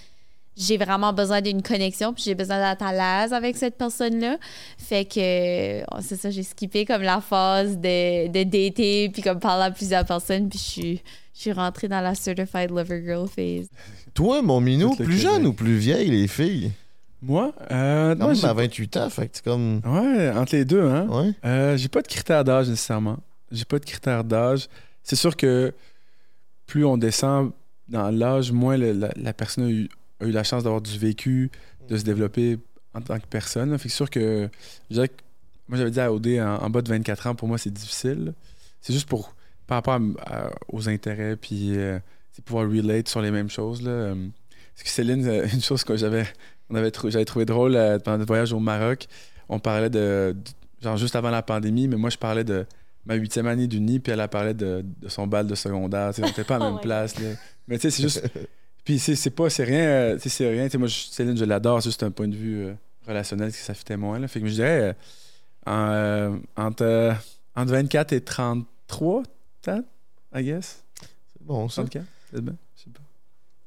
j'ai 0.57 0.77
vraiment 0.77 1.11
besoin 1.13 1.41
d'une 1.41 1.61
connexion, 1.61 2.13
puis 2.13 2.23
j'ai 2.25 2.35
besoin 2.35 2.59
d'être 2.59 2.81
à 2.83 2.91
l'aise 2.93 3.33
avec 3.33 3.57
cette 3.57 3.77
personne-là. 3.77 4.37
Fait 4.77 5.05
que, 5.05 5.19
euh, 5.81 5.83
c'est 6.01 6.15
ça, 6.15 6.29
j'ai 6.29 6.43
skippé 6.43 6.85
comme 6.85 7.01
la 7.01 7.19
phase 7.21 7.77
de, 7.77 8.27
de 8.27 8.43
dater, 8.43 9.09
puis 9.09 9.21
comme 9.21 9.39
parler 9.39 9.65
à 9.65 9.71
plusieurs 9.71 10.05
personnes, 10.05 10.47
puis 10.49 10.59
je 10.59 10.63
suis, 10.63 11.01
je 11.35 11.41
suis 11.41 11.51
rentrée 11.51 11.87
dans 11.87 12.01
la 12.01 12.15
Certified 12.15 12.69
Lover 12.69 13.01
Girl 13.05 13.27
phase. 13.27 13.67
Toi, 14.13 14.41
mon 14.41 14.61
minou, 14.61 14.95
plus 14.95 15.05
Québec. 15.05 15.17
jeune 15.19 15.45
ou 15.47 15.53
plus 15.53 15.75
vieille, 15.77 16.09
les 16.09 16.27
filles? 16.27 16.71
Moi, 17.21 17.53
euh, 17.71 18.15
même 18.15 18.35
j'ai- 18.35 18.45
à 18.47 18.53
28 18.53 18.97
ans, 18.97 19.09
fait 19.09 19.27
que 19.27 19.31
c'est 19.37 19.43
comme. 19.43 19.81
Ouais, 19.83 20.29
entre 20.31 20.55
les 20.55 20.63
deux, 20.63 20.83
hein. 20.83 21.07
Ouais. 21.09 21.31
Euh, 21.43 21.75
j'ai 21.75 21.87
pas 21.87 22.01
de 22.01 22.07
critères 22.07 22.43
d'âge 22.43 22.69
nécessairement. 22.69 23.17
J'ai 23.51 23.65
pas 23.65 23.79
de 23.79 23.85
critères 23.85 24.23
d'âge. 24.23 24.67
C'est 25.01 25.15
sûr 25.15 25.35
que 25.35 25.73
plus 26.67 26.85
on 26.85 26.97
descend 26.97 27.51
dans 27.87 28.09
l'âge, 28.11 28.51
moins 28.51 28.77
le- 28.77 28.91
la, 28.93 29.09
la 29.15 29.33
personne 29.33 29.65
a 29.65 29.69
eu, 29.69 29.89
a 30.19 30.25
eu 30.25 30.31
la 30.31 30.43
chance 30.43 30.63
d'avoir 30.63 30.81
du 30.81 30.97
vécu, 30.97 31.51
de 31.89 31.97
se 31.97 32.03
développer 32.03 32.57
en 32.93 33.01
tant 33.01 33.19
que 33.19 33.25
personne. 33.27 33.69
Fait 33.77 33.85
que 33.87 33.89
c'est 33.91 33.95
sûr 33.97 34.09
que 34.09 34.49
je 34.89 34.93
dirais 34.95 35.09
que 35.09 35.13
moi 35.67 35.77
j'avais 35.77 35.91
dit 35.91 35.99
à 35.99 36.11
OD 36.13 36.27
en, 36.39 36.63
en 36.63 36.69
bas 36.69 36.81
de 36.81 36.89
24 36.89 37.27
ans, 37.27 37.35
pour 37.35 37.47
moi 37.47 37.57
c'est 37.57 37.73
difficile. 37.73 38.33
C'est 38.81 38.93
juste 38.93 39.07
pour 39.09 39.35
par 39.67 39.77
rapport 39.77 39.95
à- 39.95 40.45
à- 40.47 40.51
aux 40.71 40.87
intérêts 40.89 41.35
puis 41.35 41.75
euh, 41.77 41.99
c'est 42.31 42.43
pouvoir 42.45 42.67
relate 42.69 43.07
sur 43.09 43.21
les 43.21 43.31
mêmes 43.31 43.49
choses 43.49 43.81
là. 43.81 43.91
Euh, 43.91 44.15
Parce 44.75 44.83
que 44.83 44.89
Céline, 44.89 45.25
euh, 45.27 45.47
une 45.53 45.61
chose 45.61 45.83
que 45.83 45.95
j'avais 45.97 46.25
on 46.69 46.75
avait 46.75 46.91
j'avais 47.09 47.25
trouvé 47.25 47.45
drôle 47.45 47.75
euh, 47.75 47.99
pendant 47.99 48.17
notre 48.19 48.27
voyage 48.27 48.53
au 48.53 48.59
Maroc, 48.59 49.07
on 49.49 49.59
parlait 49.59 49.89
de, 49.89 50.35
de- 50.35 50.83
genre 50.83 50.97
juste 50.97 51.15
avant 51.15 51.29
la 51.31 51.41
pandémie, 51.41 51.87
mais 51.87 51.95
moi 51.97 52.09
je 52.09 52.17
parlais 52.17 52.43
de 52.43 52.65
ma 53.05 53.13
huitième 53.15 53.45
année 53.47 53.67
d'uni, 53.67 53.99
puis 53.99 54.11
elle 54.13 54.19
a 54.21 54.27
parlé 54.27 54.53
de, 54.55 54.83
de 55.01 55.09
son 55.09 55.27
bal 55.27 55.45
de 55.45 55.53
secondaire. 55.55 56.11
On 56.17 56.21
n'était 56.25 56.43
pas 56.43 56.55
à 56.55 56.59
la 56.59 56.69
Oh 56.69 56.71
même 56.73 56.81
place. 56.81 57.19
là. 57.19 57.29
Mais 57.67 57.77
tu 57.77 57.83
sais, 57.83 57.91
c'est 57.91 58.01
juste. 58.01 58.23
Puis 58.85 58.99
c'est 58.99 59.15
c'est 59.15 59.31
pas, 59.31 59.49
c'est 59.49 59.63
rien. 59.65 59.81
euh, 59.83 60.17
c'est 60.23 60.47
rien. 60.49 60.67
Moi, 60.77 60.87
je- 60.87 61.07
Céline, 61.11 61.35
je 61.35 61.43
l'adore, 61.43 61.81
c'est 61.81 61.89
juste 61.89 62.03
un 62.03 62.11
point 62.11 62.27
de 62.29 62.35
vue 62.35 62.65
euh, 62.67 62.73
relationnel 63.07 63.51
que 63.51 63.57
ça 63.57 63.73
fitait 63.73 63.97
moins. 63.97 64.19
Là. 64.19 64.27
Fait 64.29 64.39
que 64.39 64.47
je 64.47 64.53
dirais 64.53 64.95
euh, 65.67 65.69
en, 65.71 65.89
euh, 65.91 66.37
entre, 66.55 66.83
euh, 66.83 67.13
entre 67.55 67.71
24 67.71 68.13
et 68.13 68.21
33, 68.21 69.23
peut-être, 69.61 69.85
I 70.35 70.43
guess. 70.43 70.83
C'est 71.33 71.41
bon, 71.45 71.67
ça. 71.67 71.81
34, 71.81 72.05
c'est 72.31 72.41
bien. 72.41 72.55
Je 72.77 72.83
sais 72.83 72.89
pas. 72.91 72.99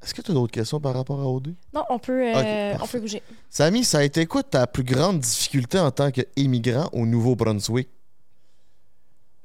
Est-ce 0.05 0.15
que 0.15 0.23
tu 0.23 0.31
as 0.31 0.35
d'autres 0.35 0.53
questions 0.53 0.79
par 0.79 0.95
rapport 0.95 1.21
à 1.21 1.27
OD? 1.27 1.53
Non, 1.75 1.83
on 1.91 1.99
peut, 1.99 2.23
euh, 2.37 2.75
on 2.81 2.87
peut 2.87 3.01
bouger. 3.01 3.21
Samy, 3.51 3.83
ça 3.83 3.99
a 3.99 4.03
été 4.05 4.25
quoi 4.27 4.45
ta 4.45 4.69
plus 4.69 4.85
grande 4.85 5.19
difficulté 5.19 5.81
en 5.81 5.91
tant 5.91 6.13
qu'immigrant 6.13 6.89
au 6.93 7.05
Nouveau-Brunswick? 7.05 7.89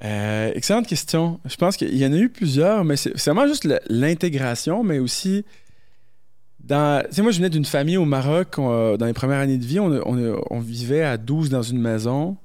Euh, 0.04 0.52
excellente 0.54 0.86
question. 0.88 1.40
Je 1.46 1.56
pense 1.56 1.78
qu'il 1.78 1.96
y 1.98 2.06
en 2.06 2.12
a 2.14 2.18
eu 2.18 2.30
plusieurs, 2.30 2.84
mais 2.84 2.98
c'est 2.98 3.18
vraiment 3.18 3.48
juste 3.48 3.68
l'intégration, 3.90 4.84
mais 4.84 5.00
aussi 5.00 5.46
moi, 6.70 7.32
je 7.32 7.38
venais 7.38 7.49
d'une 7.49 7.66
famille 7.66 7.97
au 7.97 8.05
Maroc. 8.05 8.57
euh, 8.57 8.97
dans 8.97 9.05
les 9.05 9.14
premières 9.14 9.39
années 9.39 9.57
de 9.57 9.66
vie, 9.66 9.80
on, 9.80 10.59
vivait 10.59 11.03
à 11.03 11.18
12 11.18 11.49
dans 11.49 11.61
une 11.61 11.80
maison 11.80 12.38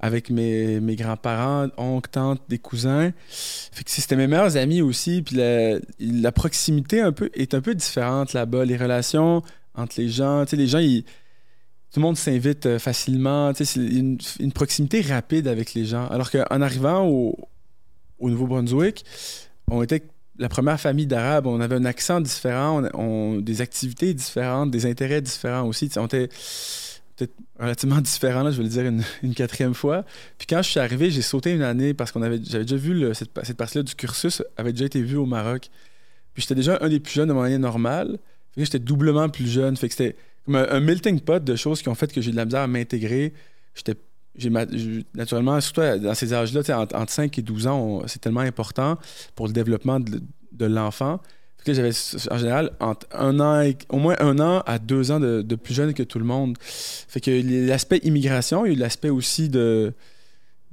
avec 0.00 0.30
mes, 0.30 0.80
grands-parents, 0.96 1.68
oncles, 1.76 2.10
tantes, 2.10 2.42
des 2.48 2.58
cousins. 2.58 3.12
Fait 3.28 3.84
que 3.84 3.90
c'était 3.90 4.16
mes 4.16 4.26
meilleurs 4.26 4.56
amis 4.56 4.82
aussi. 4.82 5.22
Puis 5.22 5.36
la, 6.00 6.32
proximité 6.32 7.00
un 7.00 7.12
peu, 7.12 7.30
est 7.34 7.54
un 7.54 7.60
peu 7.60 7.74
différente 7.74 8.32
là-bas. 8.32 8.64
Les 8.64 8.76
relations 8.76 9.42
entre 9.74 9.94
les 9.98 10.08
gens, 10.08 10.44
les 10.52 10.66
gens, 10.66 10.78
ils- 10.78 11.04
tout 11.90 12.00
le 12.00 12.02
monde 12.02 12.16
s'invite 12.16 12.66
euh, 12.66 12.78
facilement. 12.78 13.52
C'est 13.54 13.76
une, 13.76 14.18
une 14.40 14.52
proximité 14.52 15.00
rapide 15.00 15.48
avec 15.48 15.74
les 15.74 15.84
gens. 15.84 16.06
Alors 16.08 16.30
qu'en 16.30 16.60
arrivant 16.60 17.06
au 17.06 17.38
Nouveau-Brunswick, 18.20 19.04
on 19.70 19.82
était 19.82 20.02
la 20.38 20.48
première 20.48 20.80
famille 20.80 21.06
d'Arabes. 21.06 21.46
On 21.46 21.60
avait 21.60 21.76
un 21.76 21.84
accent 21.84 22.20
différent, 22.20 22.82
des 23.40 23.60
activités 23.60 24.14
différentes, 24.14 24.70
des 24.70 24.86
intérêts 24.86 25.22
différents 25.22 25.66
aussi. 25.66 25.88
Tu 25.88 25.94
sais, 25.94 26.00
on 26.00 26.06
était 26.06 26.28
peut-être 27.16 27.34
relativement 27.58 28.00
différents, 28.00 28.42
là, 28.42 28.50
je 28.50 28.56
vais 28.56 28.64
le 28.64 28.68
dire 28.68 28.84
une, 29.22 29.34
quatrième 29.34 29.74
fois. 29.74 30.04
Puis 30.38 30.46
quand 30.46 30.62
je 30.62 30.70
suis 30.70 30.80
arrivé, 30.80 31.10
j'ai 31.10 31.22
sauté 31.22 31.52
une 31.52 31.62
année 31.62 31.94
parce 31.94 32.12
qu'on 32.12 32.22
avait 32.22 32.40
j'avais 32.42 32.64
déjà 32.64 32.76
vu 32.76 33.14
cette, 33.14 33.32
partie-là 33.32 33.82
du 33.82 33.94
cursus 33.94 34.42
avait 34.56 34.72
déjà 34.72 34.86
été 34.86 35.00
vue 35.00 35.16
au 35.16 35.26
Maroc. 35.26 35.70
Puis 36.34 36.42
j'étais 36.42 36.56
déjà 36.56 36.78
un 36.80 36.88
des 36.88 37.00
plus 37.00 37.12
jeunes 37.14 37.28
de 37.28 37.32
mon 37.32 37.42
année 37.42 37.58
normale. 37.58 38.18
Fait 38.54 38.60
que 38.60 38.64
j'étais 38.64 38.78
doublement 38.78 39.28
plus 39.28 39.46
jeune. 39.46 39.76
Fait 39.76 39.88
que 39.88 39.94
c'était 39.94 40.16
comme 40.44 40.56
un, 40.56 40.80
melting 40.80 41.20
pot 41.20 41.42
de 41.42 41.56
choses 41.56 41.80
qui 41.80 41.88
ont 41.88 41.94
fait 41.94 42.12
que 42.12 42.20
j'ai 42.20 42.32
de 42.32 42.36
la 42.36 42.44
misère 42.44 42.62
à 42.62 42.66
m'intégrer. 42.66 43.32
J'étais 43.74 43.94
naturellement, 45.14 45.60
surtout 45.60 45.82
dans 46.02 46.14
ces 46.14 46.32
âges-là, 46.32 46.60
entre, 46.80 46.96
entre 46.96 47.12
5 47.12 47.38
et 47.38 47.42
12 47.42 47.66
ans, 47.66 48.02
c'est 48.06 48.20
tellement 48.20 48.40
important 48.40 48.98
pour 49.34 49.46
le 49.46 49.52
développement 49.52 50.00
de, 50.00 50.20
de 50.52 50.64
l'enfant. 50.66 51.20
J'avais 51.66 51.92
en 52.30 52.36
général 52.36 52.72
entre 52.78 53.06
un 53.12 53.40
an 53.40 53.62
et- 53.62 53.78
au 53.88 53.96
moins 53.96 54.16
un 54.20 54.38
an 54.38 54.62
à 54.66 54.78
deux 54.78 55.10
ans 55.10 55.18
de, 55.18 55.54
plus 55.54 55.72
jeune 55.72 55.94
que 55.94 56.02
tout 56.02 56.18
le 56.18 56.24
monde. 56.26 56.58
Fait 56.60 57.20
que 57.20 57.30
l'aspect 57.66 58.00
immigration, 58.02 58.66
il 58.66 58.68
y 58.68 58.74
a 58.74 58.76
eu 58.76 58.78
l'aspect 58.78 59.08
aussi 59.08 59.48
de 59.48 59.92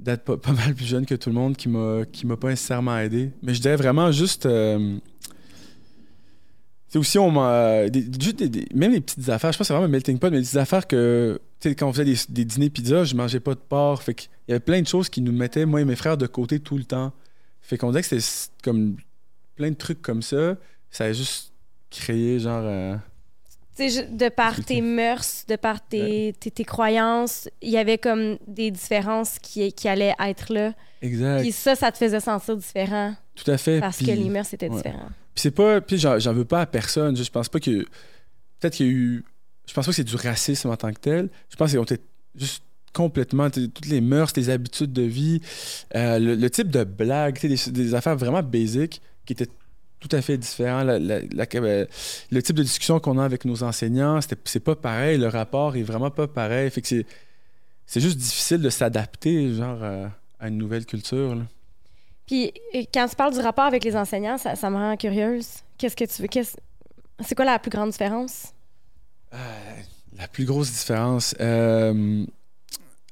d'être 0.00 0.24
pas, 0.24 0.36
pas 0.36 0.52
mal 0.52 0.74
plus 0.74 0.84
jeune 0.84 1.06
que 1.06 1.14
tout 1.14 1.30
le 1.30 1.34
monde 1.36 1.56
qui 1.56 1.68
m'a 1.70 2.02
qui 2.12 2.26
m'a 2.26 2.36
pas 2.36 2.48
nécessairement 2.48 2.98
aidé. 2.98 3.30
Mais 3.42 3.54
je 3.54 3.62
dirais 3.62 3.76
vraiment 3.76 4.12
juste 4.12 4.44
euh, 4.44 4.98
c'est 6.92 6.98
aussi, 6.98 7.18
on 7.18 7.30
m'a. 7.30 7.88
des- 7.88 8.04
même 8.74 8.92
les 8.92 9.00
petites 9.00 9.26
affaires, 9.30 9.50
je 9.50 9.56
pense 9.58 9.64
que 9.64 9.64
c'est 9.64 9.72
vraiment 9.72 9.86
un 9.86 9.90
melting 9.90 10.18
pot, 10.18 10.30
mais 10.30 10.36
des 10.36 10.42
petites 10.42 10.56
affaires 10.58 10.86
que. 10.86 11.40
Tu 11.58 11.70
sais, 11.70 11.74
quand 11.74 11.88
on 11.88 11.92
faisait 11.92 12.04
des, 12.04 12.16
des 12.28 12.44
dîners 12.44 12.68
pizza, 12.70 13.04
je 13.04 13.14
mangeais 13.16 13.40
pas 13.40 13.54
de 13.54 13.60
porc. 13.60 14.02
Fait 14.02 14.14
qu'il 14.14 14.28
y 14.48 14.52
avait 14.52 14.60
plein 14.60 14.82
de 14.82 14.86
choses 14.86 15.08
qui 15.08 15.22
nous 15.22 15.32
mettaient, 15.32 15.64
moi 15.64 15.80
et 15.80 15.84
mes 15.86 15.96
frères, 15.96 16.16
de 16.18 16.26
côté 16.26 16.60
tout 16.60 16.76
le 16.76 16.84
temps. 16.84 17.12
Fait 17.62 17.78
qu'on 17.78 17.90
disait 17.92 18.02
que 18.02 18.18
c'était 18.20 18.52
comme 18.62 18.96
plein 19.56 19.70
de 19.70 19.76
trucs 19.76 20.02
comme 20.02 20.20
ça. 20.22 20.56
Ça 20.90 21.04
a 21.04 21.12
juste 21.12 21.52
créé, 21.90 22.38
genre. 22.40 22.62
euh, 22.64 22.96
de 23.78 24.28
par 24.28 24.62
tes 24.62 24.82
mœurs, 24.82 25.44
de 25.48 25.56
par 25.56 25.80
tes, 25.84 26.34
tes, 26.38 26.50
tes 26.50 26.64
croyances, 26.64 27.48
il 27.62 27.70
y 27.70 27.78
avait 27.78 27.96
comme 27.98 28.36
des 28.46 28.70
différences 28.70 29.38
qui, 29.38 29.72
qui 29.72 29.88
allaient 29.88 30.14
être 30.20 30.52
là. 30.52 30.74
Exact. 31.00 31.40
Puis 31.40 31.52
ça, 31.52 31.74
ça 31.74 31.90
te 31.90 31.96
faisait 31.96 32.20
sentir 32.20 32.56
différent 32.56 33.14
Tout 33.34 33.50
à 33.50 33.56
fait. 33.56 33.80
parce 33.80 33.96
Puis- 33.96 34.06
que 34.06 34.12
les 34.12 34.28
mœurs 34.28 34.52
étaient 34.52 34.68
ouais. 34.68 34.76
différentes. 34.76 35.10
Puis 35.34 35.42
c'est 35.42 35.50
pas. 35.50 35.80
J'en 35.90 36.32
veux 36.32 36.44
pas 36.44 36.62
à 36.62 36.66
personne. 36.66 37.16
Je, 37.16 37.30
pense 37.30 37.48
pas 37.48 37.60
que. 37.60 37.84
Peut-être 38.60 38.74
qu'il 38.74 38.86
y 38.86 38.88
a 38.88 38.92
eu. 38.92 39.24
Je 39.66 39.74
pense 39.74 39.86
pas 39.86 39.92
que 39.92 39.96
c'est 39.96 40.04
du 40.04 40.16
racisme 40.16 40.70
en 40.70 40.76
tant 40.76 40.92
que 40.92 40.98
tel. 41.00 41.30
Je 41.50 41.56
pense 41.56 41.70
qu'ils 41.70 41.78
ont 41.78 41.84
été 41.84 41.98
juste 42.34 42.62
complètement. 42.92 43.48
Toutes 43.50 43.86
les 43.86 44.00
mœurs, 44.00 44.32
les 44.36 44.50
habitudes 44.50 44.92
de 44.92 45.02
vie, 45.02 45.40
euh, 45.94 46.18
le, 46.18 46.50
type 46.50 46.68
de 46.68 46.86
sais, 47.40 47.48
des, 47.48 47.70
des 47.70 47.94
affaires 47.94 48.16
vraiment 48.16 48.42
basiques 48.42 49.00
qui 49.24 49.32
étaient 49.32 49.48
tout 50.00 50.08
à 50.14 50.20
fait 50.20 50.36
la- 50.98 51.46
euh, 51.54 51.86
le 52.30 52.42
type 52.42 52.56
de 52.56 52.62
discussion 52.62 52.98
qu'on 52.98 53.18
a 53.18 53.24
avec 53.24 53.44
nos 53.44 53.62
enseignants, 53.62 54.20
c'est 54.44 54.60
pas 54.60 54.74
pareil. 54.74 55.16
Le 55.16 55.28
rapport 55.28 55.76
est 55.76 55.82
vraiment 55.82 56.10
pas 56.10 56.26
pareil. 56.26 56.70
Fait 56.70 56.82
que 56.82 56.88
c'est. 56.88 58.00
Juste 58.00 58.18
difficile 58.18 58.62
de 58.62 58.70
s'adapter, 58.70 59.54
genre, 59.54 59.78
euh, 59.82 60.06
à 60.40 60.48
une 60.48 60.56
nouvelle 60.56 60.86
culture. 60.86 61.34
là. 61.34 61.42
Puis 62.32 62.50
euh, 62.74 62.84
quand 62.94 63.06
tu 63.08 63.14
parles 63.14 63.34
du 63.34 63.40
rapport 63.40 63.66
avec 63.66 63.84
les 63.84 63.94
enseignants, 63.94 64.38
ça, 64.38 64.56
ça 64.56 64.70
me 64.70 64.76
rend 64.76 64.96
curieuse. 64.96 65.48
Qu'est-ce 65.76 65.94
que 65.94 66.04
tu 66.04 66.22
veux? 66.22 66.28
C'est 67.20 67.34
quoi 67.34 67.44
la 67.44 67.58
plus 67.58 67.68
grande 67.70 67.90
différence? 67.90 68.54
Euh, 69.34 69.36
la 70.16 70.28
plus 70.28 70.46
grosse 70.46 70.72
différence. 70.72 71.34
euh, 71.40 72.24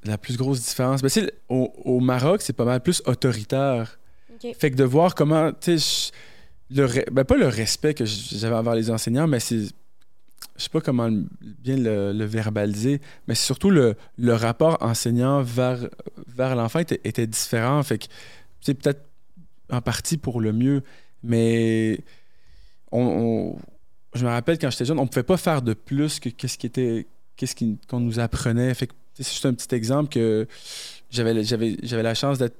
la 0.05 0.17
plus 0.17 0.39
grosse 0.39 0.63
différence. 0.63 1.03
Ben, 1.03 1.11
au, 1.51 1.71
au 1.85 2.01
Maroc, 2.01 2.41
c'est 2.41 2.55
pas 2.55 2.65
mal 2.65 2.81
plus 2.83 3.03
autoritaire. 3.05 3.99
Fait 4.59 4.71
que 4.71 4.77
de 4.77 4.85
voir 4.85 5.15
comment. 5.15 5.51
le 6.71 6.87
re- 6.87 7.11
ben, 7.11 7.25
pas 7.25 7.37
le 7.37 7.49
respect 7.49 7.93
que 7.93 8.07
j'avais 8.07 8.55
envers 8.57 8.75
les 8.75 8.91
enseignants, 8.91 9.27
mais 9.27 9.39
c'est. 9.41 9.65
je 9.65 10.63
sais 10.63 10.71
pas 10.71 10.81
comment 10.81 11.11
bien 11.43 11.77
le, 11.77 12.15
le 12.15 12.25
verbaliser, 12.25 13.03
mais 13.29 13.35
c'est 13.35 13.45
surtout 13.45 13.69
le, 13.69 13.97
le 14.17 14.33
rapport 14.33 14.79
enseignant 14.81 15.43
vers, 15.43 15.91
vers 16.27 16.57
l'enfant 16.57 16.79
était, 16.79 17.03
était 17.05 17.27
différent. 17.27 17.83
Fait 17.83 17.99
que 17.99 18.07
peut-être 18.65 19.10
en 19.71 19.81
partie 19.81 20.17
pour 20.17 20.41
le 20.41 20.53
mieux, 20.53 20.83
mais 21.23 22.01
on, 22.93 23.57
je 24.15 24.25
me 24.25 24.31
rappelle 24.31 24.59
quand 24.59 24.71
j'étais 24.71 24.85
jeune, 24.85 24.99
on 24.99 25.07
pouvait 25.07 25.23
pas 25.23 25.37
faire 25.37 25.63
de 25.63 25.75
plus 25.75 26.21
que 26.21 26.29
qu'est-ce 26.29 26.59
qui 26.59 26.67
était 26.67 27.07
qu'est-ce 27.37 27.55
qu'on 27.89 28.01
nous 28.01 28.19
apprenait. 28.19 28.75
Fait 28.75 28.87
que 28.87 28.93
c'est 29.15 29.29
juste 29.29 29.47
un 29.47 29.55
petit 29.55 29.75
exemple 29.75 30.13
que 30.13 30.47
j'avais 31.11 31.43
j'avais 31.45 32.03
la 32.03 32.15
chance 32.15 32.39
d'être 32.39 32.57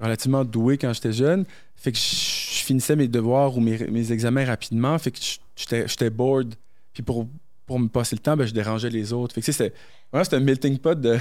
relativement 0.00 0.44
doué 0.44 0.78
quand 0.78 0.92
j'étais 0.92 1.12
jeune. 1.12 1.44
Fait 1.76 1.92
que 1.92 1.98
je, 1.98 2.64
finissais 2.64 2.94
mes 2.94 3.08
devoirs 3.08 3.56
ou 3.56 3.60
mes, 3.60 3.78
mes 3.88 4.12
examens 4.12 4.44
rapidement. 4.44 4.98
Fait 4.98 5.10
que 5.10 5.18
j'étais 5.56 6.10
bored. 6.10 6.54
Puis 6.92 7.02
pour, 7.02 7.26
pour 7.66 7.78
me 7.78 7.88
passer 7.88 8.16
le 8.16 8.20
temps, 8.20 8.36
ben, 8.36 8.46
je 8.46 8.52
dérangeais 8.52 8.90
les 8.90 9.12
autres. 9.12 9.34
Fait 9.34 9.40
que 9.40 9.50
c'était 9.50 9.72
vraiment 10.12 10.28
un 10.32 10.40
melting 10.40 10.78
pot 10.78 11.00
de. 11.00 11.18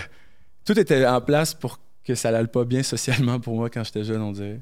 Tout 0.65 0.77
était 0.77 1.05
en 1.05 1.21
place 1.21 1.53
pour 1.53 1.79
que 2.03 2.15
ça 2.15 2.31
n'aille 2.31 2.47
pas 2.47 2.65
bien 2.65 2.83
socialement 2.83 3.39
pour 3.39 3.55
moi 3.55 3.69
quand 3.69 3.83
j'étais 3.83 4.03
jeune, 4.03 4.21
on 4.21 4.31
dirait. 4.31 4.59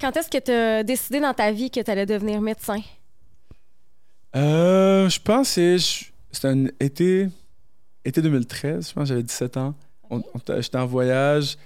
Quand 0.00 0.16
est-ce 0.16 0.28
que 0.30 0.38
tu 0.38 0.50
as 0.52 0.84
décidé 0.84 1.20
dans 1.20 1.34
ta 1.34 1.50
vie 1.52 1.70
que 1.70 1.80
tu 1.80 1.90
allais 1.90 2.06
devenir 2.06 2.40
médecin? 2.40 2.80
Euh, 4.36 5.08
je 5.08 5.18
pense 5.20 5.54
que 5.54 5.78
c'était 5.78 6.48
un 6.48 6.66
été, 6.80 7.28
été 8.04 8.22
2013, 8.22 8.88
je 8.88 8.92
pense 8.92 9.04
que 9.04 9.08
j'avais 9.08 9.22
17 9.22 9.56
ans. 9.56 9.74
J'étais 10.60 10.78
en 10.78 10.86
voyage. 10.86 11.56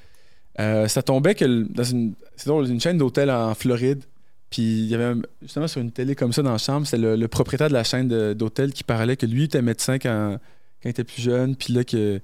Euh, 0.60 0.86
ça 0.88 1.02
tombait 1.02 1.34
que 1.34 1.44
le- 1.44 1.64
dans 1.64 1.84
une, 1.84 2.14
c'est 2.36 2.46
drôle, 2.48 2.68
une 2.68 2.80
chaîne 2.80 2.98
d'hôtels 2.98 3.30
en 3.30 3.54
Floride. 3.54 4.04
Puis 4.50 4.62
il 4.62 4.86
y 4.86 4.94
avait 4.94 5.14
justement 5.40 5.66
sur 5.66 5.80
une 5.80 5.92
télé 5.92 6.14
comme 6.14 6.32
ça 6.32 6.42
dans 6.42 6.52
la 6.52 6.58
chambre, 6.58 6.86
c'est 6.86 6.98
le, 6.98 7.16
le 7.16 7.28
propriétaire 7.28 7.68
de 7.68 7.72
la 7.72 7.84
chaîne 7.84 8.34
d'hôtels 8.34 8.72
qui 8.72 8.84
parlait 8.84 9.16
que 9.16 9.24
lui 9.24 9.44
était 9.44 9.62
médecin 9.62 9.98
quand, 9.98 10.36
quand 10.82 10.88
il 10.88 10.90
était 10.90 11.04
plus 11.04 11.22
jeune. 11.22 11.56
Puis 11.56 11.72
là, 11.72 11.84
que, 11.84 12.20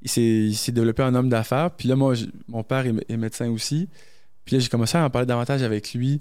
il 0.00 0.08
s'est 0.08 0.20
il 0.22 0.54
s'est 0.54 0.72
développé 0.72 1.02
en 1.02 1.14
homme 1.14 1.28
d'affaires. 1.28 1.70
Puis 1.72 1.88
là, 1.88 1.96
moi, 1.96 2.14
mon 2.48 2.62
père 2.62 2.86
est, 2.86 2.94
est 3.08 3.16
médecin 3.16 3.48
aussi. 3.50 3.88
Puis 4.44 4.56
là, 4.56 4.60
j'ai 4.60 4.68
commencé 4.68 4.98
à 4.98 5.04
en 5.04 5.10
parler 5.10 5.26
davantage 5.26 5.62
avec 5.62 5.94
lui. 5.94 6.20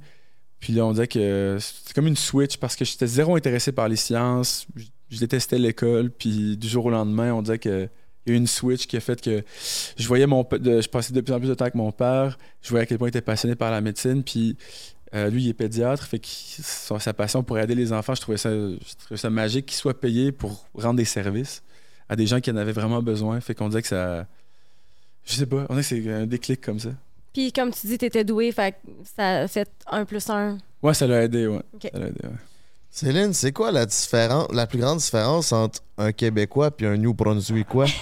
Puis 0.59 0.73
là, 0.73 0.85
on 0.85 0.91
disait 0.91 1.07
que 1.07 1.57
c'était 1.59 1.93
comme 1.93 2.07
une 2.07 2.15
switch 2.15 2.57
parce 2.57 2.75
que 2.75 2.85
j'étais 2.85 3.07
zéro 3.07 3.35
intéressé 3.35 3.71
par 3.71 3.87
les 3.89 3.95
sciences. 3.95 4.67
Je, 5.09 5.19
détestais 5.19 5.57
l'école. 5.57 6.11
Puis 6.11 6.55
du 6.55 6.67
jour 6.67 6.85
au 6.85 6.89
lendemain, 6.89 7.33
on 7.33 7.41
disait 7.41 7.59
que 7.59 7.89
il 8.27 8.29
y 8.29 8.33
a 8.33 8.35
eu 8.35 8.37
une 8.37 8.47
switch 8.47 8.85
qui 8.85 8.95
a 8.97 8.99
fait 8.99 9.19
que 9.19 9.43
je 9.97 10.07
voyais 10.07 10.27
mon 10.27 10.47
je 10.51 10.87
passais 10.87 11.11
de 11.11 11.21
plus 11.21 11.33
en 11.33 11.39
plus 11.39 11.47
de 11.47 11.55
temps 11.55 11.63
avec 11.63 11.73
mon 11.73 11.91
père. 11.91 12.37
Je 12.61 12.69
voyais 12.69 12.83
à 12.83 12.85
quel 12.85 12.99
point 12.99 13.07
il 13.07 13.09
était 13.09 13.21
passionné 13.21 13.55
par 13.55 13.71
la 13.71 13.81
médecine. 13.81 14.23
Puis 14.23 14.55
euh, 15.15 15.29
lui, 15.31 15.43
il 15.43 15.49
est 15.49 15.53
pédiatre. 15.53 16.03
Fait 16.03 16.19
que 16.19 16.27
sa 16.27 17.13
passion 17.13 17.43
pour 17.43 17.57
aider 17.57 17.73
les 17.73 17.91
enfants, 17.91 18.13
je 18.13 18.21
trouvais 18.21 18.37
ça, 18.37 18.51
je 18.51 18.95
trouvais 19.03 19.17
ça 19.17 19.31
magique 19.31 19.65
qu'il 19.65 19.77
soit 19.77 19.99
payé 19.99 20.31
pour 20.31 20.67
rendre 20.75 20.97
des 20.97 21.05
services 21.05 21.63
à 22.09 22.15
des 22.15 22.27
gens 22.27 22.39
qui 22.41 22.51
en 22.51 22.57
avaient 22.57 22.71
vraiment 22.71 23.01
besoin. 23.01 23.39
Fait 23.41 23.55
qu'on 23.55 23.69
disait 23.69 23.81
que 23.81 23.87
ça. 23.87 24.27
Je 25.23 25.33
sais 25.33 25.45
pas, 25.45 25.65
on 25.69 25.75
dirait 25.75 25.81
que 25.81 25.87
c'est 25.87 26.11
un 26.11 26.27
déclic 26.27 26.61
comme 26.61 26.79
ça. 26.79 26.89
Puis 27.33 27.51
comme 27.53 27.71
tu 27.71 27.87
dis, 27.87 27.97
tu 27.97 28.05
étais 28.05 28.23
doué, 28.23 28.51
fait 28.51 28.75
ça 29.15 29.41
a 29.41 29.47
fait 29.47 29.69
un 29.87 30.05
plus 30.05 30.29
un. 30.29 30.57
Ouais, 30.83 30.93
ça 30.93 31.07
l'a 31.07 31.23
aidé, 31.23 31.47
ouais. 31.47 31.61
Ok. 31.73 31.89
Ça 31.91 31.99
l'a 31.99 32.07
aidé, 32.07 32.19
ouais. 32.23 32.35
Céline, 32.89 33.33
c'est 33.33 33.53
quoi 33.53 33.71
la 33.71 33.85
différence, 33.85 34.47
la 34.51 34.67
plus 34.67 34.79
grande 34.79 34.97
différence 34.97 35.53
entre 35.53 35.79
un 35.97 36.11
Québécois 36.11 36.71
puis 36.71 36.85
un 36.85 36.97
New 36.97 37.13
Brunswickois? 37.13 37.87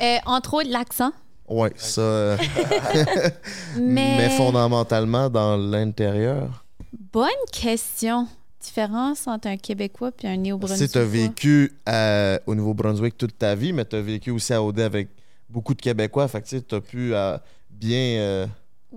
Euh, 0.00 0.18
entre 0.24 0.54
autres, 0.54 0.70
l'accent. 0.70 1.10
Ouais, 1.48 1.72
ça. 1.74 2.00
euh, 2.00 2.36
Mais, 3.76 4.16
mais 4.16 4.30
fondamentalement 4.30 5.28
dans 5.28 5.56
l'intérieur. 5.56 6.64
bonne 7.12 7.28
question. 7.52 8.28
Différence 8.62 9.26
entre 9.26 9.48
un 9.48 9.56
Québécois 9.56 10.12
puis 10.12 10.28
un 10.28 10.34
Tu 10.34 10.40
néo-brunswickois. 10.42 10.86
sais, 10.86 10.92
t'as 10.92 11.04
vécu 11.04 11.72
euh, 11.88 12.38
au 12.46 12.54
Nouveau-Brunswick 12.54 13.16
toute 13.18 13.36
ta 13.36 13.54
vie, 13.56 13.72
mais 13.72 13.84
t'as 13.84 14.00
vécu 14.00 14.30
aussi 14.30 14.52
à 14.52 14.62
OD 14.62 14.78
avec 14.80 15.08
beaucoup 15.48 15.74
de 15.74 15.80
Québécois. 15.82 16.28
Fait 16.28 16.40
que 16.42 16.46
tu 16.46 16.62
t'as 16.62 16.80
pu 16.80 17.14
euh, 17.14 17.36
bien 17.78 18.18
euh, 18.20 18.46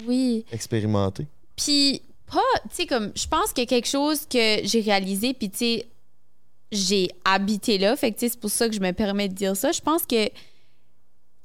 Oui. 0.05 0.45
expérimenter. 0.51 1.27
Puis, 1.55 2.01
pas, 2.31 2.39
tu 2.69 2.75
sais, 2.75 2.85
comme, 2.85 3.11
je 3.15 3.27
pense 3.27 3.51
a 3.55 3.65
quelque 3.65 3.87
chose 3.87 4.25
que 4.25 4.65
j'ai 4.65 4.81
réalisé, 4.81 5.33
puis 5.33 5.49
tu 5.49 5.57
sais, 5.57 5.85
j'ai 6.71 7.09
habité 7.25 7.77
là, 7.77 7.95
fait 7.95 8.11
que 8.11 8.19
tu 8.19 8.25
sais, 8.25 8.29
c'est 8.29 8.39
pour 8.39 8.49
ça 8.49 8.69
que 8.69 8.75
je 8.75 8.79
me 8.79 8.91
permets 8.93 9.27
de 9.27 9.33
dire 9.33 9.55
ça. 9.55 9.71
Je 9.71 9.81
pense 9.81 10.05
que 10.05 10.29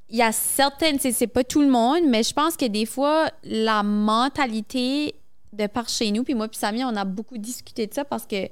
il 0.09 0.15
y 0.15 0.21
a 0.21 0.31
certaines, 0.31 0.99
c'est 0.99 1.27
pas 1.27 1.43
tout 1.43 1.61
le 1.61 1.67
monde, 1.67 2.03
mais 2.07 2.23
je 2.23 2.33
pense 2.33 2.55
que 2.55 2.63
des 2.65 2.85
fois, 2.85 3.29
la 3.43 3.83
mentalité 3.83 5.15
de 5.51 5.67
par 5.67 5.89
chez 5.89 6.11
nous, 6.11 6.23
puis 6.23 6.33
moi 6.33 6.47
puis 6.47 6.57
Samy, 6.57 6.83
on 6.85 6.95
a 6.95 7.03
beaucoup 7.03 7.37
discuté 7.37 7.87
de 7.87 7.93
ça 7.93 8.05
parce 8.05 8.25
que 8.25 8.47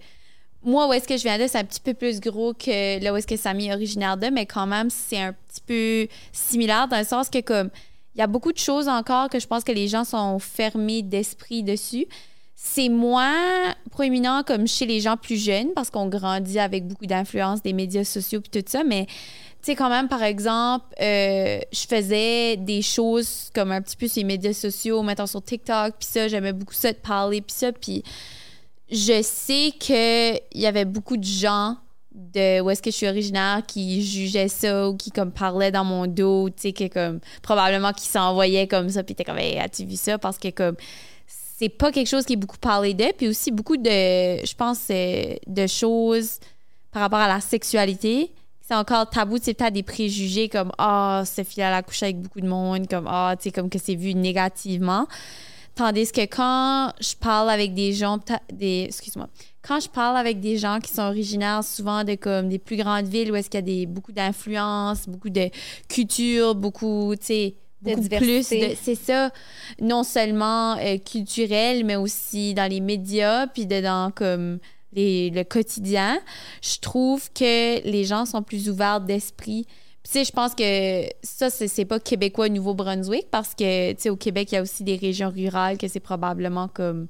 moi, 0.64 0.88
où 0.90 0.94
est-ce 0.94 1.08
que 1.08 1.16
je 1.16 1.24
viens 1.24 1.38
de, 1.38 1.48
c'est 1.48 1.60
un 1.60 1.64
petit 1.64 1.80
peu 1.80 1.94
plus 1.94 2.20
gros 2.20 2.54
que 2.54 3.02
là 3.02 3.14
où 3.14 3.16
est-ce 3.16 3.28
que 3.28 3.38
Samy 3.38 3.68
est 3.68 3.74
originaire 3.74 4.18
de, 4.18 4.28
mais 4.28 4.46
quand 4.46 4.68
même, 4.68 4.90
c'est 4.90 5.20
un 5.20 5.32
petit 5.34 5.62
peu 5.66 6.08
similaire 6.34 6.88
dans 6.90 6.98
le 6.98 7.06
sens 7.06 7.30
que 7.30 7.40
comme 7.40 7.70
il 8.16 8.20
y 8.20 8.22
a 8.22 8.28
beaucoup 8.28 8.54
de 8.54 8.58
choses 8.58 8.88
encore 8.88 9.30
que 9.30 9.40
je 9.40 9.48
pense 9.48 9.64
que 9.64 9.72
les 9.72 9.88
gens 9.88 10.06
sont 10.06 10.40
fermés 10.40 11.02
d'esprit 11.02 11.64
dessus. 11.64 12.08
C'est 12.56 12.88
moins 12.88 13.76
proéminent 13.92 14.44
comme 14.44 14.68
chez 14.68 14.86
les 14.86 15.02
gens 15.02 15.18
plus 15.18 15.36
jeunes 15.36 15.74
parce 15.76 15.90
qu'on 15.90 16.08
grandit 16.08 16.60
avec 16.60 16.88
beaucoup 16.88 17.06
d'influence 17.06 17.62
des 17.62 17.74
médias 17.74 18.06
sociaux 18.06 18.40
puis 18.40 18.62
tout 18.62 18.66
ça, 18.68 18.84
mais 18.86 19.06
tu 19.06 19.72
sais, 19.72 19.76
quand 19.76 19.90
même, 19.90 20.08
par 20.08 20.22
exemple, 20.24 20.86
euh, 21.02 21.60
je 21.74 21.88
faisais 21.90 22.56
des 22.56 22.84
choses 22.84 23.50
comme 23.54 23.72
un 23.72 23.82
petit 23.82 23.98
peu 23.98 24.08
sur 24.08 24.20
les 24.20 24.24
médias 24.24 24.54
sociaux, 24.54 25.02
mettons 25.02 25.26
sur 25.26 25.42
TikTok, 25.42 25.96
puis 26.00 26.08
ça, 26.08 26.28
j'aimais 26.28 26.54
beaucoup 26.54 26.76
ça 26.76 26.92
de 26.94 26.98
parler, 26.98 27.42
puis 27.42 27.56
ça, 27.56 27.72
puis 27.72 28.04
je 28.92 29.22
sais 29.24 29.74
qu'il 29.78 30.40
y 30.54 30.68
avait 30.68 30.86
beaucoup 30.86 31.18
de 31.18 31.24
gens 31.24 31.78
de 32.16 32.62
où 32.62 32.70
est-ce 32.70 32.82
que 32.82 32.92
je 32.92 32.96
suis 32.96 33.08
originaire 33.08 33.62
qui 33.68 34.04
jugeaient 34.04 34.48
ça 34.48 34.90
ou 34.90 34.96
qui 34.96 35.12
comme 35.12 35.32
parlaient 35.32 35.72
dans 35.72 35.84
mon 35.84 36.08
dos, 36.08 36.50
tu 36.50 36.72
sais, 36.76 36.90
comme 36.90 37.20
probablement 37.42 37.92
qui 37.92 38.08
s'envoyaient 38.08 38.68
comme 38.68 38.90
ça, 38.90 39.04
puis 39.04 39.16
t'es 39.16 39.24
comme, 39.24 39.38
Hey, 39.38 39.60
as-tu 39.60 39.86
vu 39.86 39.98
ça? 39.98 40.18
Parce 40.18 40.38
que 40.38 40.50
comme 40.50 40.76
c'est 41.58 41.70
pas 41.70 41.92
quelque 41.92 42.08
chose 42.08 42.26
qui 42.26 42.34
est 42.34 42.38
beaucoup 42.38 42.58
parlé 42.58 42.94
de, 42.94 43.06
puis 43.18 43.30
aussi 43.30 43.52
beaucoup 43.52 43.78
de, 43.78 43.90
je 43.90 44.56
pense, 44.56 44.88
euh, 44.90 45.36
de 45.48 45.68
choses 45.68 46.40
par 46.92 47.04
rapport 47.04 47.20
à 47.20 47.28
la 47.28 47.40
sexualité. 47.40 48.32
C'est 48.62 48.76
encore 48.76 49.10
tabou, 49.10 49.38
c'est 49.42 49.54
peut-être 49.54 49.74
des 49.74 49.84
préjugés 49.84 50.50
comme 50.50 50.72
ah, 50.78 51.24
cette 51.26 51.48
fille 51.48 51.62
elle 51.62 51.74
a 51.74 51.84
couché 51.84 52.08
avec 52.08 52.20
beaucoup 52.20 52.42
de 52.42 52.48
monde, 52.48 52.88
comme 52.88 53.08
ah, 53.08 53.36
tu 53.38 53.44
sais, 53.44 53.52
comme 53.52 53.70
que 53.70 53.78
c'est 53.80 53.96
vu 53.96 54.16
négativement. 54.16 55.08
Tandis 55.76 56.12
que 56.14 56.22
quand 56.22 56.94
je 57.02 57.16
parle 57.16 57.50
avec 57.50 57.74
des 57.74 57.92
gens, 57.92 58.18
des, 58.52 58.86
excuse-moi, 58.88 59.28
quand 59.62 59.82
je 59.82 59.90
parle 59.90 60.16
avec 60.16 60.40
des 60.40 60.58
gens 60.58 60.80
qui 60.80 60.92
sont 60.92 61.02
originaires 61.02 61.64
souvent 61.66 62.06
de 62.06 62.16
comme 62.16 62.48
des 62.48 62.60
plus 62.60 62.78
grandes 62.78 63.08
villes 63.08 63.32
où 63.32 63.36
est-ce 63.36 63.50
qu'il 63.50 63.58
y 63.58 63.64
a 63.64 63.66
des, 63.66 63.86
beaucoup 63.86 64.14
d'influence, 64.14 65.10
beaucoup 65.10 65.30
de 65.30 65.50
culture, 65.90 66.56
beaucoup, 66.56 67.14
tu 67.20 67.26
sais, 67.26 67.56
De 67.82 67.96
beaucoup 67.96 68.08
plus 68.24 68.50
de, 68.50 68.76
c'est 68.82 68.96
ça, 68.96 69.32
non 69.82 70.04
seulement 70.04 70.78
euh, 70.78 70.98
culturel, 70.98 71.84
mais 71.84 71.98
aussi 71.98 72.54
dans 72.54 72.70
les 72.72 72.80
médias, 72.80 73.48
puis 73.48 73.66
de, 73.66 73.82
dans 73.82 74.12
comme 74.12 74.60
les, 74.94 75.30
le 75.30 75.44
quotidien, 75.44 76.18
je 76.62 76.80
trouve 76.80 77.30
que 77.34 77.86
les 77.86 78.06
gens 78.06 78.26
sont 78.26 78.44
plus 78.44 78.70
ouverts 78.70 79.02
d'esprit. 79.02 79.68
Puis, 80.06 80.12
tu 80.12 80.20
sais, 80.20 80.26
je 80.26 80.32
pense 80.32 80.54
que 80.54 81.04
ça, 81.24 81.50
c'est 81.50 81.68
c'est 81.68 81.84
pas 81.86 82.00
québécois 82.00 82.48
Nouveau-Brunswick 82.48 83.28
parce 83.32 83.56
que, 83.56 83.94
tu 83.94 84.02
sais, 84.04 84.10
au 84.12 84.16
Québec, 84.16 84.52
il 84.52 84.56
y 84.56 84.58
a 84.60 84.62
aussi 84.62 84.84
des 84.84 84.98
régions 84.98 85.32
rurales 85.32 85.80
que 85.80 85.88
c'est 85.88 86.00
probablement 86.00 86.68
comme 86.68 87.08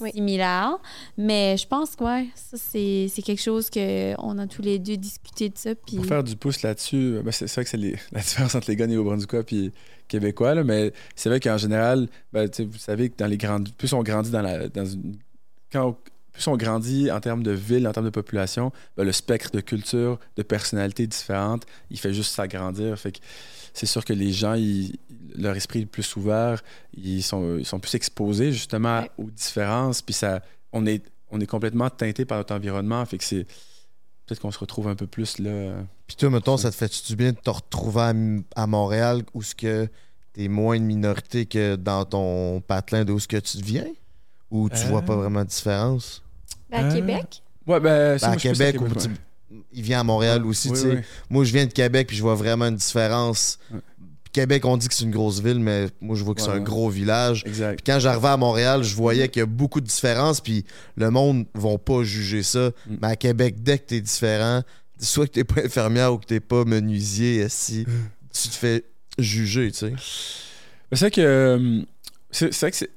Oui. 0.00 0.10
similaire. 0.12 0.76
Mais 1.16 1.56
je 1.56 1.68
pense 1.68 1.94
que, 1.94 2.02
ouais, 2.02 2.26
ça, 2.34 2.56
c'est 2.58 3.06
c'est 3.08 3.22
quelque 3.22 3.40
chose 3.40 3.70
qu'on 3.70 4.38
a 4.38 4.46
tous 4.48 4.62
les 4.62 4.80
deux 4.80 4.96
discuté 4.96 5.50
de 5.50 5.56
ça. 5.56 5.70
Puis, 5.76 5.96
Pour 5.96 6.06
faire 6.06 6.24
du 6.24 6.34
pouce 6.34 6.62
là-dessus, 6.62 7.20
ben, 7.24 7.30
c'est 7.30 7.48
vrai 7.52 7.62
que 7.62 7.70
c'est 7.70 7.76
les- 7.76 7.96
la 8.12 8.20
différence 8.20 8.54
entre 8.56 8.68
les 8.68 8.74
gars 8.76 8.88
néo-brunswickois 8.88 9.44
et 9.52 9.70
québécois, 10.08 10.56
là, 10.56 10.64
mais 10.64 10.92
c'est 11.14 11.28
vrai 11.28 11.38
qu'en 11.38 11.58
général, 11.58 12.08
ben, 12.32 12.48
tu 12.48 12.56
sais, 12.56 12.64
vous 12.64 12.76
savez 12.78 13.08
que 13.10 13.16
dans 13.16 13.28
les 13.28 13.38
grandes. 13.38 13.70
Plus 13.76 13.92
on 13.92 14.02
grandit 14.02 14.30
dans 14.32 14.42
la. 14.42 14.68
Dans 14.68 14.84
une, 14.84 15.16
quand, 15.72 15.96
plus 16.32 16.46
on 16.46 16.56
grandit 16.56 17.10
en 17.10 17.20
termes 17.20 17.42
de 17.42 17.50
ville, 17.52 17.86
en 17.86 17.92
termes 17.92 18.06
de 18.06 18.10
population, 18.10 18.72
ben, 18.96 19.04
le 19.04 19.12
spectre 19.12 19.50
de 19.50 19.60
culture, 19.60 20.18
de 20.36 20.42
personnalités 20.42 21.06
différentes, 21.06 21.64
il 21.90 21.98
fait 21.98 22.14
juste 22.14 22.34
s'agrandir. 22.34 22.98
Fait 22.98 23.12
que 23.12 23.18
c'est 23.74 23.86
sûr 23.86 24.04
que 24.04 24.12
les 24.12 24.32
gens, 24.32 24.54
ils- 24.54 24.96
leur 25.36 25.54
esprit 25.56 25.80
est 25.82 25.86
plus 25.86 26.16
ouvert, 26.16 26.62
ils 26.94 27.22
sont, 27.22 27.56
ils 27.58 27.66
sont 27.66 27.80
plus 27.80 27.94
exposés 27.94 28.52
justement 28.52 29.00
Ouais. 29.00 29.10
aux 29.18 29.30
différences, 29.30 30.02
puis 30.02 30.14
ça, 30.14 30.40
on 30.72 30.86
est, 30.86 31.02
on 31.30 31.40
est 31.40 31.46
complètement 31.46 31.88
teinté 31.90 32.24
par 32.24 32.38
notre 32.38 32.54
environnement, 32.54 33.04
fait 33.06 33.18
que 33.18 33.24
c'est 33.24 33.44
peut-être 34.26 34.40
qu'on 34.40 34.50
se 34.50 34.58
retrouve 34.58 34.88
un 34.88 34.94
peu 34.94 35.06
plus 35.06 35.38
là. 35.38 35.74
Puis 36.06 36.16
toi, 36.16 36.30
mettons, 36.30 36.56
ça 36.56 36.70
te 36.70 36.76
fait 36.76 36.90
du 37.08 37.16
bien 37.16 37.32
de 37.32 37.38
te 37.38 37.50
retrouver 37.50 38.00
à, 38.02 38.10
M- 38.10 38.44
à 38.54 38.66
Montréal 38.66 39.22
où 39.34 39.42
ce 39.42 39.54
que 39.54 39.88
t'es 40.34 40.48
moins 40.48 40.74
une 40.74 40.84
minorité 40.84 41.44
que 41.46 41.76
dans 41.76 42.04
ton 42.04 42.60
patelin 42.62 43.04
d'où 43.04 43.18
ce 43.18 43.28
que 43.28 43.36
tu 43.38 43.58
viens? 43.58 43.86
Ou 44.52 44.68
tu 44.68 44.76
Euh. 44.76 44.88
vois 44.88 45.02
pas 45.02 45.16
vraiment 45.16 45.42
de 45.42 45.48
différence? 45.48 46.22
Ben, 46.70 46.84
à 46.84 46.90
Euh, 46.90 46.94
Québec? 46.94 47.42
Ouais, 47.66 47.80
ben, 47.80 48.18
Ben, 48.18 48.24
à 48.24 48.28
moi, 48.28 48.36
Québec, 48.36 48.58
Québec, 48.76 48.80
où 48.80 48.84
ouais. 48.84 49.02
tu- 49.02 49.58
il 49.72 49.82
vient 49.82 50.00
à 50.00 50.04
Montréal 50.04 50.44
aussi, 50.46 50.68
Oui, 50.68 50.74
tu 50.76 50.80
sais. 50.82 50.94
oui. 50.96 51.00
Moi, 51.30 51.44
je 51.44 51.52
viens 51.52 51.66
de 51.66 51.72
Québec 51.72 52.06
puis 52.06 52.16
je 52.16 52.22
vois 52.22 52.34
vraiment 52.34 52.66
une 52.66 52.76
différence. 52.76 53.58
Ouais. 53.72 53.80
Québec, 54.32 54.64
on 54.64 54.76
dit 54.76 54.88
que 54.88 54.94
c'est 54.94 55.04
une 55.04 55.10
grosse 55.10 55.40
ville, 55.40 55.58
mais 55.58 55.88
moi, 56.00 56.16
je 56.16 56.22
vois 56.24 56.34
que 56.34 56.40
c'est 56.42 56.48
un 56.50 56.60
gros 56.60 56.88
village. 56.88 57.44
Exact. 57.46 57.76
Puis 57.82 57.92
quand 57.92 57.98
j'arrivais 57.98 58.28
à 58.28 58.36
Montréal, 58.36 58.82
je 58.82 58.94
voyais 58.94 59.28
qu'il 59.28 59.40
y 59.40 59.42
a 59.42 59.46
beaucoup 59.46 59.80
de 59.80 59.86
différences, 59.86 60.40
puis 60.40 60.64
le 60.96 61.10
monde 61.10 61.44
ne 61.54 61.60
va 61.60 61.76
pas 61.78 62.02
juger 62.02 62.42
ça. 62.42 62.68
Mm. 62.86 62.96
Mais 63.02 63.08
à 63.08 63.16
Québec, 63.16 63.62
dès 63.62 63.78
que 63.78 63.84
t'es 63.88 64.00
différent, 64.00 64.62
soit 64.98 65.26
que 65.26 65.32
t'es 65.32 65.44
pas 65.44 65.60
infirmière 65.64 66.12
ou 66.14 66.18
que 66.18 66.24
t'es 66.26 66.40
pas 66.40 66.64
menuisier, 66.64 67.46
si 67.50 67.84
tu 68.32 68.48
te 68.48 68.54
fais 68.54 68.84
juger, 69.18 69.70
tu 69.72 69.78
sais. 69.78 69.90
Mais 69.90 69.96
C'est 70.96 70.98
vrai 71.00 71.10
que. 71.10 71.20
euh, 71.20 71.82
C'est 72.30 72.52
c'est 72.54 72.60
vrai 72.66 72.70
que 72.70 72.76
c'est. 72.78 72.90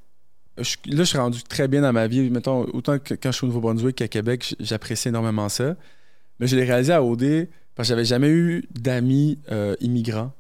Là, 0.58 0.64
je 0.64 1.04
suis 1.04 1.18
rendu 1.18 1.44
très 1.44 1.68
bien 1.68 1.82
dans 1.82 1.94
ma 1.94 2.08
vie. 2.08 2.30
Mettons, 2.30 2.66
autant 2.74 3.00
que 3.00 3.14
quand 3.14 3.32
je 3.32 3.38
suis 3.38 3.46
au 3.46 3.48
Nouveau-Brunswick 3.48 3.96
qu'à 3.96 4.08
Québec, 4.08 4.56
j'apprécie 4.60 5.10
énormément 5.10 5.50
ça. 5.50 5.76
Mais 6.40 6.48
je 6.48 6.56
l'ai 6.56 6.64
réalisé 6.64 6.94
à 6.94 7.04
OD 7.04 7.48
parce 7.76 7.88
que 7.88 7.94
j'avais 7.94 8.06
jamais 8.06 8.30
eu 8.30 8.64
d'amis 8.72 9.40
euh, 9.52 9.76
immigrants. 9.82 10.32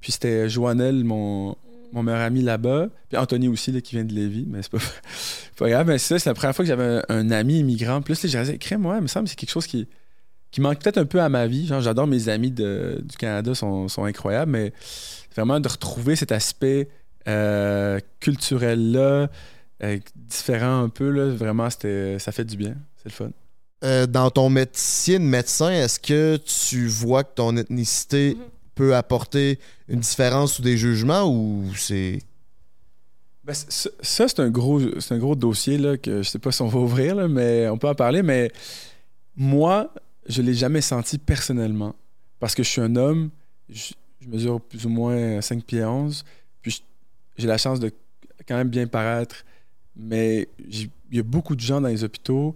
Puis 0.00 0.12
c'était 0.12 0.48
Joannel, 0.48 1.04
mon, 1.04 1.56
meilleur 1.92 2.20
ami 2.20 2.42
là-bas. 2.42 2.88
Puis 3.08 3.18
Anthony 3.18 3.48
aussi, 3.48 3.72
là, 3.72 3.80
qui 3.80 3.96
vient 3.96 4.04
de 4.04 4.12
Lévis. 4.12 4.46
Mais 4.46 4.60
c'est 4.62 4.70
pas, 4.70 5.68
grave. 5.68 5.86
Mais 5.86 5.98
c'est 5.98 6.24
la 6.24 6.34
première 6.34 6.54
fois 6.54 6.64
que 6.64 6.68
j'avais 6.68 7.02
un, 7.08 7.30
ami 7.30 7.60
immigrant. 7.60 8.00
Là, 8.06 8.14
j'ai 8.22 8.28
réalisé, 8.28 8.58
crème, 8.58 8.82
moi, 8.82 8.96
il 8.96 9.02
me 9.02 9.06
semble 9.06 9.24
que 9.24 9.30
c'est 9.30 9.36
quelque 9.36 9.50
chose 9.50 9.66
qui, 9.66 9.86
qui 10.50 10.60
manque 10.60 10.80
peut-être 10.80 10.98
un 10.98 11.06
peu 11.06 11.20
à 11.20 11.28
ma 11.28 11.46
vie. 11.46 11.66
Genre, 11.66 11.80
j'adore 11.80 12.06
mes 12.06 12.28
amis 12.28 12.50
du 12.50 13.16
Canada, 13.18 13.54
sont, 13.54 13.88
sont 13.88 14.04
incroyables. 14.04 14.52
Mais 14.52 14.72
vraiment 15.34 15.60
de 15.60 15.68
retrouver 15.68 16.16
cet 16.16 16.32
aspect 16.32 16.88
culturel-là, 18.20 19.28
euh, 19.82 19.98
différent 20.14 20.82
un 20.82 20.88
peu, 20.88 21.10
là, 21.10 21.34
vraiment, 21.34 21.68
c'était, 21.70 22.18
ça 22.18 22.32
fait 22.32 22.44
du 22.44 22.56
bien. 22.56 22.74
C'est 22.96 23.06
le 23.06 23.10
fun. 23.14 23.30
Euh, 23.82 24.06
dans 24.06 24.30
ton 24.30 24.50
métier 24.50 25.18
de 25.18 25.24
médecin, 25.24 25.70
est-ce 25.70 25.98
que 25.98 26.36
tu 26.68 26.86
vois 26.86 27.24
que 27.24 27.34
ton 27.34 27.56
ethnicité 27.56 28.34
Mhm. 28.34 28.42
peut 28.74 28.94
apporter 28.94 29.58
une 29.88 30.00
différence 30.00 30.58
ou 30.58 30.62
des 30.62 30.76
jugements 30.76 31.24
ou 31.26 31.64
c'est. 31.76 32.18
Ben, 33.42 33.54
ça, 33.54 33.88
c'est 34.28 34.38
un 34.40 34.50
gros, 34.50 34.80
c'est 35.00 35.14
un 35.14 35.18
gros 35.18 35.34
dossier 35.34 35.78
là, 35.78 35.96
que 35.96 36.22
je 36.22 36.28
sais 36.28 36.38
pas 36.38 36.52
si 36.52 36.60
on 36.60 36.68
va 36.68 36.78
ouvrir, 36.78 37.14
là, 37.14 37.26
mais 37.26 37.68
on 37.68 37.78
peut 37.78 37.88
en 37.88 37.94
parler. 37.94 38.22
Mais 38.22 38.52
moi, 39.34 39.92
je 40.28 40.42
l'ai 40.42 40.54
jamais 40.54 40.82
senti 40.82 41.16
personnellement. 41.16 41.94
Parce 42.38 42.54
que 42.54 42.62
je 42.62 42.68
suis 42.68 42.80
un 42.82 42.96
homme, 42.96 43.30
je, 43.70 43.92
je 44.20 44.28
mesure 44.28 44.60
plus 44.60 44.84
ou 44.84 44.90
moins 44.90 45.40
5 45.40 45.64
pieds 45.64 45.84
11, 45.84 46.22
puis 46.22 46.28
je- 46.28 46.39
j'ai 47.40 47.48
la 47.48 47.58
chance 47.58 47.80
de 47.80 47.92
quand 48.46 48.56
même 48.56 48.68
bien 48.68 48.86
paraître. 48.86 49.44
Mais 49.96 50.48
il 50.58 50.90
y 51.12 51.18
a 51.18 51.22
beaucoup 51.22 51.56
de 51.56 51.60
gens 51.60 51.80
dans 51.80 51.88
les 51.88 52.04
hôpitaux 52.04 52.54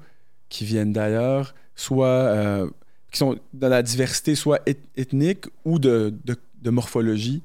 qui 0.49 0.65
viennent 0.65 0.93
d'ailleurs, 0.93 1.55
soit 1.75 2.07
euh, 2.07 2.71
qui 3.11 3.19
sont 3.19 3.39
dans 3.53 3.69
la 3.69 3.83
diversité, 3.83 4.35
soit 4.35 4.61
eth- 4.67 4.79
ethnique 4.97 5.47
ou 5.65 5.79
de, 5.79 6.15
de- 6.25 6.71
morphologie, 6.71 7.43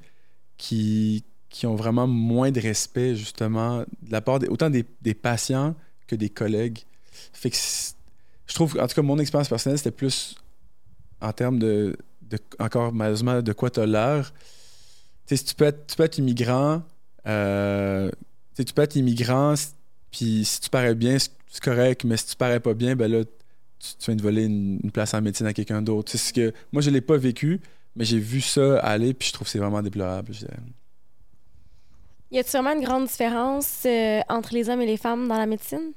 qui, 0.58 1.24
qui 1.50 1.66
ont 1.66 1.76
vraiment 1.76 2.08
moins 2.08 2.52
de 2.52 2.60
respect, 2.62 3.16
justement, 3.16 3.80
de 3.80 4.12
la 4.12 4.22
part 4.22 4.40
autant 4.48 4.70
des, 4.70 4.86
des 5.02 5.14
patients 5.14 5.76
que 6.08 6.16
des 6.16 6.30
collègues. 6.30 6.80
Je 7.44 8.54
trouve, 8.54 8.80
en 8.80 8.88
tout 8.88 8.96
cas, 8.96 9.02
mon 9.02 9.20
expérience 9.20 9.50
personnelle, 9.50 9.78
c'était 9.78 9.92
plus 9.92 10.36
en 11.20 11.34
termes 11.34 11.60
de, 11.60 11.98
encore 12.60 12.94
malheureusement, 12.94 13.42
de 13.42 13.54
quoi 13.54 13.70
tu 13.70 13.80
as 13.80 13.86
l'air. 13.86 14.34
Tu 15.26 15.36
sais, 15.36 15.44
tu 15.44 15.56
peux 15.56 15.74
tu 15.88 15.96
peux 15.96 16.04
être 16.04 16.18
immigrant, 16.18 16.84
euh, 17.30 18.10
tu 18.56 18.74
peux 18.74 18.82
être 18.82 18.96
immigrant, 18.96 19.54
puis 20.12 20.44
si 20.46 20.60
tu 20.62 20.70
parais 20.70 20.96
bien, 20.96 21.18
c'est 21.20 21.64
correct, 21.64 22.04
mais 22.04 22.18
si 22.18 22.28
tu 22.28 22.36
parais 22.36 22.60
pas 22.60 22.74
bien, 22.74 22.96
ben 22.96 23.10
là, 23.12 23.24
tu, 23.24 23.90
tu 23.98 24.06
viens 24.08 24.16
de 24.16 24.22
voler 24.22 24.46
une, 24.46 24.80
une 24.84 24.92
place 24.92 25.14
en 25.14 25.22
médecine 25.22 25.46
à 25.46 25.54
quelqu'un 25.54 25.82
d'autre. 25.82 26.12
C'est 26.12 26.18
ce 26.18 26.34
que 26.34 26.54
moi, 26.72 26.82
je 26.82 26.90
l'ai 26.90 27.02
pas 27.02 27.18
vécu, 27.18 27.62
mais 27.96 28.04
j'ai 28.06 28.20
vu 28.20 28.42
ça 28.42 28.80
aller, 28.80 29.14
puis 29.14 29.30
je 29.30 29.34
trouve 29.34 29.46
que 29.48 29.52
c'est 29.52 29.60
vraiment 29.60 29.82
déplorable. 29.82 30.34
je. 30.34 30.46
Y 32.32 32.40
a 32.40 32.44
sûrement 32.44 32.74
une 32.74 32.84
grande 32.84 33.08
différence 33.08 33.84
euh, 33.86 34.20
entre 34.30 34.54
les 34.54 34.70
hommes 34.70 34.82
et 34.82 34.86
les 34.86 34.98
femmes 34.98 35.28
dans 35.28 35.38
la 35.38 35.48
médecine? 35.48 35.94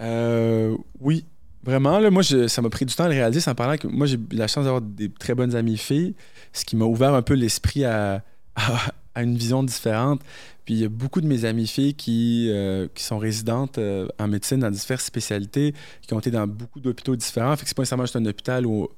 Euh, 0.00 0.76
oui, 1.00 1.24
vraiment. 1.64 1.98
Là, 1.98 2.10
moi, 2.10 2.22
je- 2.22 2.46
ça 2.48 2.62
m'a 2.62 2.70
pris 2.70 2.84
du 2.86 2.94
temps 2.94 3.04
à 3.04 3.08
le 3.08 3.14
réaliser 3.14 3.40
sans 3.40 3.54
parler 3.54 3.78
que 3.78 3.86
moi, 3.88 4.06
j'ai 4.06 4.16
eu 4.16 4.26
la 4.32 4.46
chance 4.46 4.64
d'avoir 4.64 4.82
des 4.82 5.10
très 5.10 5.34
bonnes 5.34 5.54
amies 5.56 5.78
filles, 5.78 6.14
ce 6.52 6.64
qui 6.64 6.76
m'a 6.76 6.84
ouvert 6.84 7.14
un 7.14 7.22
peu 7.22 7.34
l'esprit 7.34 7.84
à, 7.84 8.22
à, 8.56 8.92
à 9.14 9.22
une 9.22 9.36
vision 9.36 9.62
différente. 9.62 10.20
Puis 10.64 10.74
il 10.74 10.80
y 10.80 10.84
a 10.84 10.88
beaucoup 10.88 11.20
de 11.20 11.26
mes 11.26 11.44
amies 11.44 11.66
filles 11.66 11.94
qui, 11.94 12.48
euh, 12.50 12.86
qui 12.94 13.02
sont 13.02 13.18
résidentes 13.18 13.78
euh, 13.78 14.06
en 14.18 14.28
médecine 14.28 14.60
dans 14.60 14.70
diverses 14.70 15.04
spécialités, 15.04 15.74
qui 16.02 16.14
ont 16.14 16.18
été 16.20 16.30
dans 16.30 16.46
beaucoup 16.46 16.80
d'hôpitaux 16.80 17.16
différents. 17.16 17.56
Fait 17.56 17.62
que 17.64 17.68
c'est 17.68 17.76
pas 17.76 17.82
nécessairement 17.82 18.04
juste 18.04 18.16
un 18.16 18.26
hôpital 18.26 18.66
ou, 18.66 18.88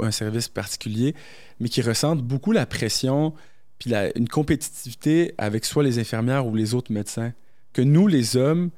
un 0.00 0.10
service 0.10 0.48
particulier, 0.48 1.14
mais 1.58 1.68
qui 1.68 1.82
ressentent 1.82 2.22
beaucoup 2.22 2.52
la 2.52 2.66
pression 2.66 3.34
puis 3.78 3.90
la- 3.90 4.16
une 4.16 4.28
compétitivité 4.28 5.34
avec 5.38 5.64
soit 5.64 5.82
les 5.82 5.98
infirmières 5.98 6.46
ou 6.46 6.54
les 6.54 6.72
autres 6.74 6.92
médecins. 6.92 7.32
Que 7.72 7.82
nous, 7.82 8.06
les 8.06 8.36
hommes, 8.36 8.70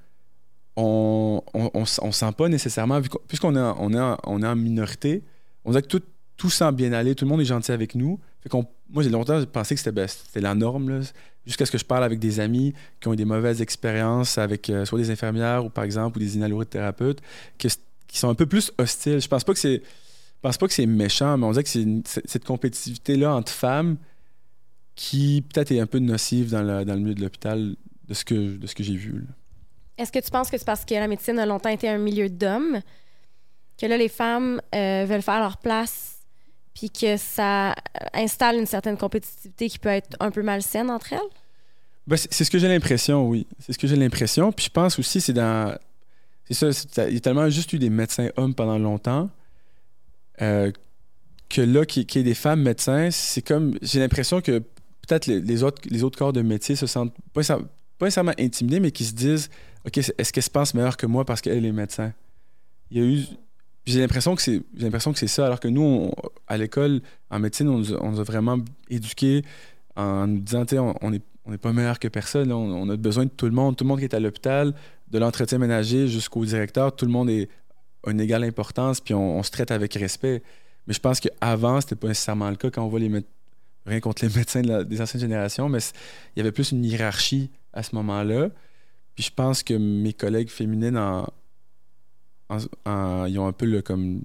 on, 0.76 1.42
on 1.54 2.12
sent 2.12 2.32
pas 2.36 2.48
nécessairement, 2.48 3.00
puisqu'on 3.28 3.54
est, 3.54 3.60
en- 3.60 3.76
on 3.80 3.92
est, 3.92 4.42
est 4.42 4.46
en 4.46 4.56
minorité, 4.56 5.22
on 5.64 5.70
dirait 5.70 5.82
que 5.82 5.88
tout, 5.88 6.02
tout 6.36 6.50
semble 6.50 6.76
bien 6.76 6.92
aller, 6.92 7.14
tout 7.14 7.24
le 7.24 7.30
monde 7.30 7.40
est 7.40 7.44
gentil 7.46 7.72
avec 7.72 7.94
nous. 7.94 8.18
Fait 8.40 8.50
moi, 8.90 9.02
j'ai 9.02 9.10
longtemps 9.10 9.42
pensé 9.46 9.74
que 9.74 9.80
c'était, 9.80 9.92
ben, 9.92 10.08
la 10.36 10.54
norme, 10.54 11.02
jusqu'à 11.46 11.64
ce 11.66 11.70
que 11.70 11.78
je 11.78 11.84
parle 11.84 12.04
avec 12.04 12.18
des 12.18 12.40
amis 12.40 12.74
qui 13.00 13.08
ont 13.08 13.12
eu 13.12 13.16
des 13.16 13.24
mauvaises 13.24 13.62
expériences 13.62 14.38
avec 14.38 14.68
euh, 14.70 14.84
soit 14.84 14.98
des 14.98 15.10
infirmières 15.10 15.64
ou, 15.64 15.70
par 15.70 15.84
exemple, 15.84 16.18
ou 16.18 16.20
des 16.20 16.36
inhalorothérapeutes, 16.36 17.20
que 17.58 17.68
c- 17.68 17.78
qui 18.06 18.18
sont 18.18 18.28
un 18.28 18.34
peu 18.34 18.46
plus 18.46 18.72
hostiles. 18.78 19.20
Je 19.20 19.28
pense 19.28 19.44
pas 19.44 19.52
que 19.52 19.58
c'est, 19.58 19.76
je 19.82 20.40
pense 20.40 20.58
pas 20.58 20.66
que 20.66 20.72
c'est 20.74 20.86
méchant, 20.86 21.36
mais 21.38 21.46
on 21.46 21.52
dirait 21.52 21.64
que 21.64 21.68
c'est 21.70 21.86
cette 22.04 22.44
compétitivité-là 22.44 23.34
entre 23.34 23.50
femmes 23.52 23.96
qui 24.94 25.42
peut-être 25.52 25.72
est 25.72 25.80
un 25.80 25.86
peu 25.86 25.98
nocive 25.98 26.50
dans 26.50 26.62
le, 26.62 26.84
dans 26.84 26.94
le 26.94 27.00
milieu 27.00 27.14
de 27.14 27.22
l'hôpital 27.22 27.74
de 28.06 28.14
ce 28.14 28.24
que, 28.24 28.56
de 28.56 28.66
ce 28.66 28.74
que 28.74 28.82
j'ai 28.84 28.96
vu. 28.96 29.24
Est-ce 29.96 30.12
que 30.12 30.18
tu 30.18 30.30
penses 30.30 30.50
que 30.50 30.58
c'est 30.58 30.64
parce 30.64 30.84
que 30.84 30.94
la 30.94 31.08
médecine 31.08 31.38
a 31.38 31.46
longtemps 31.46 31.70
été 31.70 31.88
un 31.88 31.98
milieu 31.98 32.28
d'hommes 32.28 32.80
que 33.80 33.86
là, 33.86 33.96
les 33.96 34.08
femmes 34.08 34.60
euh, 34.74 35.04
veulent 35.08 35.22
faire 35.22 35.40
leur 35.40 35.56
place 35.56 36.13
puis 36.74 36.90
que 36.90 37.16
ça 37.16 37.70
euh, 37.70 37.74
installe 38.14 38.56
une 38.56 38.66
certaine 38.66 38.96
compétitivité 38.96 39.68
qui 39.68 39.78
peut 39.78 39.88
être 39.88 40.16
un 40.20 40.30
peu 40.30 40.42
malsaine 40.42 40.90
entre 40.90 41.12
elles? 41.12 41.30
Ben, 42.06 42.16
c'est 42.16 42.44
ce 42.44 42.50
que 42.50 42.58
j'ai 42.58 42.68
l'impression, 42.68 43.28
oui. 43.28 43.46
C'est 43.58 43.72
ce 43.72 43.78
que 43.78 43.86
j'ai 43.86 43.96
l'impression. 43.96 44.52
Puis 44.52 44.66
je 44.66 44.70
pense 44.70 44.98
aussi, 44.98 45.20
c'est 45.20 45.32
dans. 45.32 45.76
C'est 46.50 46.72
ça, 46.72 47.06
il 47.08 47.14
y 47.14 47.16
a 47.16 47.20
tellement 47.20 47.48
juste 47.48 47.72
eu 47.72 47.78
des 47.78 47.88
médecins 47.88 48.28
hommes 48.36 48.54
pendant 48.54 48.76
longtemps 48.76 49.30
euh, 50.42 50.70
que 51.48 51.62
là, 51.62 51.86
qu'il 51.86 52.02
y 52.02 52.18
ait 52.18 52.22
des 52.22 52.34
femmes 52.34 52.62
médecins, 52.62 53.10
c'est 53.10 53.40
comme. 53.40 53.78
J'ai 53.80 54.00
l'impression 54.00 54.42
que 54.42 54.58
peut-être 54.58 55.26
les, 55.26 55.62
autres, 55.62 55.80
les 55.88 56.02
autres 56.02 56.18
corps 56.18 56.32
de 56.32 56.42
métier 56.42 56.76
se 56.76 56.86
sentent 56.86 57.14
pas, 57.32 57.42
pas 57.42 57.58
nécessairement 58.02 58.34
intimidés, 58.38 58.80
mais 58.80 58.90
qui 58.90 59.04
se 59.04 59.14
disent 59.14 59.48
OK, 59.86 59.98
est-ce 59.98 60.32
qu'elle 60.32 60.42
se 60.42 60.50
pense 60.50 60.74
meilleure 60.74 60.96
que 60.96 61.06
moi 61.06 61.24
parce 61.24 61.40
qu'elle 61.40 61.64
est 61.64 61.72
médecin? 61.72 62.12
Il 62.90 62.98
y 62.98 63.00
a 63.00 63.04
eu. 63.04 63.24
J'ai 63.86 64.00
l'impression 64.00 64.34
que 64.34 64.42
c'est 64.42 64.62
j'ai 64.76 64.84
l'impression 64.84 65.12
que 65.12 65.18
c'est 65.18 65.26
ça 65.26 65.46
alors 65.46 65.60
que 65.60 65.68
nous 65.68 66.10
à 66.46 66.56
l'école 66.56 67.02
en 67.30 67.38
médecine 67.38 67.68
on 67.68 67.78
nous, 67.78 68.20
a, 68.20 68.24
vraiment 68.24 68.58
éduqués 68.88 69.42
en 69.94 70.26
nous 70.26 70.40
disant 70.40 70.64
on, 70.72 70.94
on 71.02 71.12
est 71.12 71.22
on 71.46 71.50
n'est 71.50 71.58
pas 71.58 71.72
meilleur 71.74 71.98
que 71.98 72.08
personne 72.08 72.50
on, 72.50 72.88
a 72.88 72.96
besoin 72.96 73.26
de 73.26 73.30
tout 73.30 73.44
le 73.44 73.52
monde 73.52 73.76
tout 73.76 73.84
le 73.84 73.88
monde 73.88 73.98
qui 73.98 74.04
est 74.04 74.14
à 74.14 74.20
l'hôpital 74.20 74.74
de 75.10 75.18
l'entretien 75.18 75.58
ménager 75.58 76.08
jusqu'au 76.08 76.42
directeur 76.46 76.96
tout 76.96 77.04
le 77.04 77.12
monde 77.12 77.28
est 77.28 77.50
a 78.06 78.10
une 78.10 78.20
égale 78.20 78.44
importance 78.44 79.00
puis 79.00 79.14
on, 79.14 79.42
se 79.42 79.50
traite 79.50 79.70
avec 79.70 79.94
respect. 79.94 80.42
Mais 80.86 80.94
je 80.94 81.00
pense 81.00 81.20
qu'avant 81.20 81.80
c'était 81.80 81.96
pas 81.96 82.08
nécessairement 82.08 82.50
le 82.50 82.56
cas 82.56 82.70
quand 82.70 82.84
on 82.84 82.88
voit 82.88 83.00
les 83.00 83.10
rien 83.86 84.00
contre 84.00 84.24
les 84.24 84.34
médecins 84.36 84.62
des 84.62 85.00
anciennes 85.00 85.20
générations 85.20 85.68
mais 85.68 85.78
il 86.34 86.38
y 86.38 86.40
avait 86.40 86.52
plus 86.52 86.72
une 86.72 86.84
hiérarchie 86.84 87.50
à 87.72 87.82
ce 87.82 87.94
moment-là. 87.94 88.50
Puis 89.14 89.24
je 89.24 89.30
pense 89.30 89.62
que 89.62 89.74
mes 89.74 90.12
collègues 90.12 90.50
féminines 90.50 90.98
en, 90.98 91.26
en- 92.48 92.58
en- 92.90 93.24
ils 93.26 93.38
ont 93.38 93.46
un 93.46 93.52
peu 93.52 93.66
le 93.66 93.82
comme 93.82 94.22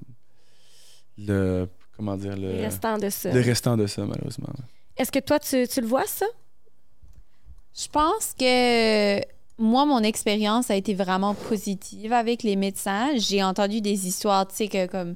le 1.18 1.68
comment 1.96 2.16
dire 2.18 2.36
le, 2.36 2.52
Les 2.52 2.66
restants 2.66 2.98
de 2.98 3.10
ça. 3.10 3.32
le 3.34 3.42
restant 3.42 3.78
de 3.78 3.88
ça 3.88 4.06
malheureusement 4.06 4.48
Est-ce 4.98 5.12
que 5.12 5.20
toi, 5.20 5.40
tu, 5.40 5.68
tu 5.68 5.82
le 5.82 5.88
vois, 5.88 6.06
ça? 6.06 6.26
Je 7.76 7.88
pense 7.88 8.34
que 8.38 9.20
moi, 9.58 9.86
mon 9.86 10.00
expérience 10.04 10.70
a 10.72 10.76
été 10.76 10.94
vraiment 10.94 11.34
positive 11.36 12.14
avec 12.14 12.44
les 12.44 12.56
médecins. 12.56 13.10
J'ai 13.18 13.44
entendu 13.44 13.82
des 13.82 14.08
histoires, 14.08 14.48
tu 14.48 14.56
sais, 14.56 14.68
que 14.68 14.88
comme 14.88 15.16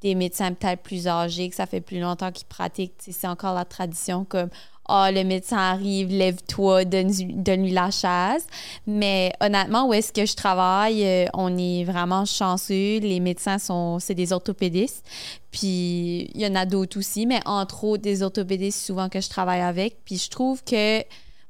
des 0.00 0.14
médecins 0.14 0.52
peut-être 0.52 0.82
plus 0.82 1.06
âgés, 1.06 1.48
que 1.48 1.54
ça 1.54 1.66
fait 1.66 1.80
plus 1.80 2.00
longtemps 2.00 2.32
qu'ils 2.32 2.46
pratiquent, 2.46 2.96
tu 2.98 3.06
sais, 3.06 3.12
c'est 3.12 3.26
encore 3.28 3.54
la 3.54 3.64
tradition 3.64 4.24
comme 4.24 4.48
ah, 4.88 5.10
le 5.12 5.24
médecin 5.24 5.58
arrive, 5.58 6.10
lève-toi, 6.10 6.84
donne- 6.84 7.42
donne-lui 7.42 7.70
la 7.70 7.90
chaise. 7.90 8.46
Mais 8.86 9.32
honnêtement, 9.40 9.86
où 9.86 9.94
est-ce 9.94 10.12
que 10.12 10.26
je 10.26 10.34
travaille, 10.34 11.04
euh, 11.04 11.26
on 11.34 11.56
est 11.56 11.84
vraiment 11.84 12.24
chanceux. 12.24 12.98
Les 12.98 13.20
médecins 13.20 13.58
sont, 13.58 13.98
c'est 13.98 14.14
des 14.14 14.32
orthopédistes. 14.32 15.06
Puis 15.50 16.30
il 16.34 16.40
y 16.40 16.46
en 16.46 16.54
a 16.54 16.66
d'autres 16.66 16.98
aussi, 16.98 17.26
mais 17.26 17.40
entre 17.46 17.84
autres 17.84 18.02
des 18.02 18.22
orthopédistes 18.22 18.84
souvent 18.84 19.08
que 19.08 19.20
je 19.20 19.28
travaille 19.28 19.60
avec. 19.60 19.98
Puis 20.04 20.18
je 20.18 20.30
trouve 20.30 20.62
que 20.64 21.02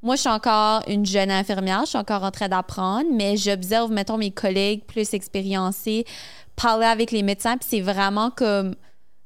moi, 0.02 0.16
je 0.16 0.22
suis 0.22 0.30
encore 0.30 0.82
une 0.88 1.06
jeune 1.06 1.30
infirmière, 1.30 1.82
je 1.82 1.90
suis 1.90 1.98
encore 1.98 2.24
en 2.24 2.32
train 2.32 2.48
d'apprendre, 2.48 3.06
mais 3.12 3.36
j'observe, 3.36 3.92
mettons, 3.92 4.18
mes 4.18 4.32
collègues 4.32 4.82
plus 4.84 5.14
expériencés 5.14 6.04
parler 6.56 6.86
avec 6.86 7.10
les 7.12 7.22
médecins, 7.22 7.56
puis 7.56 7.68
c'est 7.70 7.80
vraiment 7.80 8.30
comme 8.30 8.74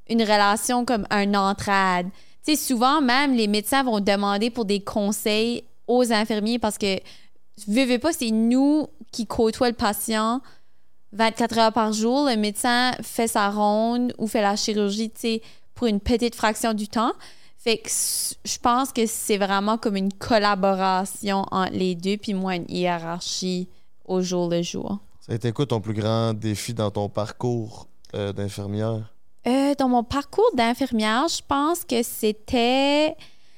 une 0.08 0.22
relation, 0.22 0.84
comme 0.84 1.06
un 1.10 1.34
entraide. 1.34 2.08
Souvent, 2.54 3.00
même, 3.00 3.34
les 3.34 3.48
médecins 3.48 3.82
vont 3.82 3.98
demander 3.98 4.50
pour 4.50 4.64
des 4.64 4.80
conseils 4.80 5.64
aux 5.88 6.12
infirmiers 6.12 6.58
parce 6.58 6.78
que, 6.78 7.00
veux, 7.66 7.84
veux 7.84 7.98
pas, 7.98 8.12
c'est 8.12 8.30
nous 8.30 8.86
qui 9.10 9.26
côtoient 9.26 9.68
le 9.68 9.74
patient 9.74 10.40
24 11.12 11.58
heures 11.58 11.72
par 11.72 11.92
jour. 11.92 12.28
Le 12.28 12.36
médecin 12.36 12.92
fait 13.02 13.26
sa 13.26 13.50
ronde 13.50 14.12
ou 14.18 14.26
fait 14.26 14.42
la 14.42 14.56
chirurgie, 14.56 15.10
tu 15.10 15.20
sais, 15.20 15.42
pour 15.74 15.86
une 15.86 16.00
petite 16.00 16.34
fraction 16.34 16.74
du 16.74 16.88
temps. 16.88 17.12
Fait 17.58 17.78
que 17.78 17.88
je 17.88 18.58
pense 18.58 18.92
que 18.92 19.06
c'est 19.06 19.38
vraiment 19.38 19.76
comme 19.76 19.96
une 19.96 20.12
collaboration 20.12 21.44
entre 21.50 21.72
les 21.72 21.96
deux, 21.96 22.16
puis 22.16 22.32
moi, 22.32 22.54
une 22.54 22.66
hiérarchie 22.68 23.68
au 24.04 24.20
jour 24.20 24.48
le 24.48 24.62
jour. 24.62 24.98
Ça 25.20 25.32
a 25.32 25.34
été 25.34 25.50
quoi 25.50 25.66
ton 25.66 25.80
plus 25.80 25.94
grand 25.94 26.32
défi 26.32 26.74
dans 26.74 26.92
ton 26.92 27.08
parcours 27.08 27.88
euh, 28.14 28.32
d'infirmière? 28.32 29.15
Euh, 29.46 29.74
dans 29.76 29.88
mon 29.88 30.02
parcours 30.02 30.50
d'infirmière, 30.54 31.28
je 31.28 31.40
pense 31.46 31.84
que 31.84 32.02
c'était. 32.02 33.14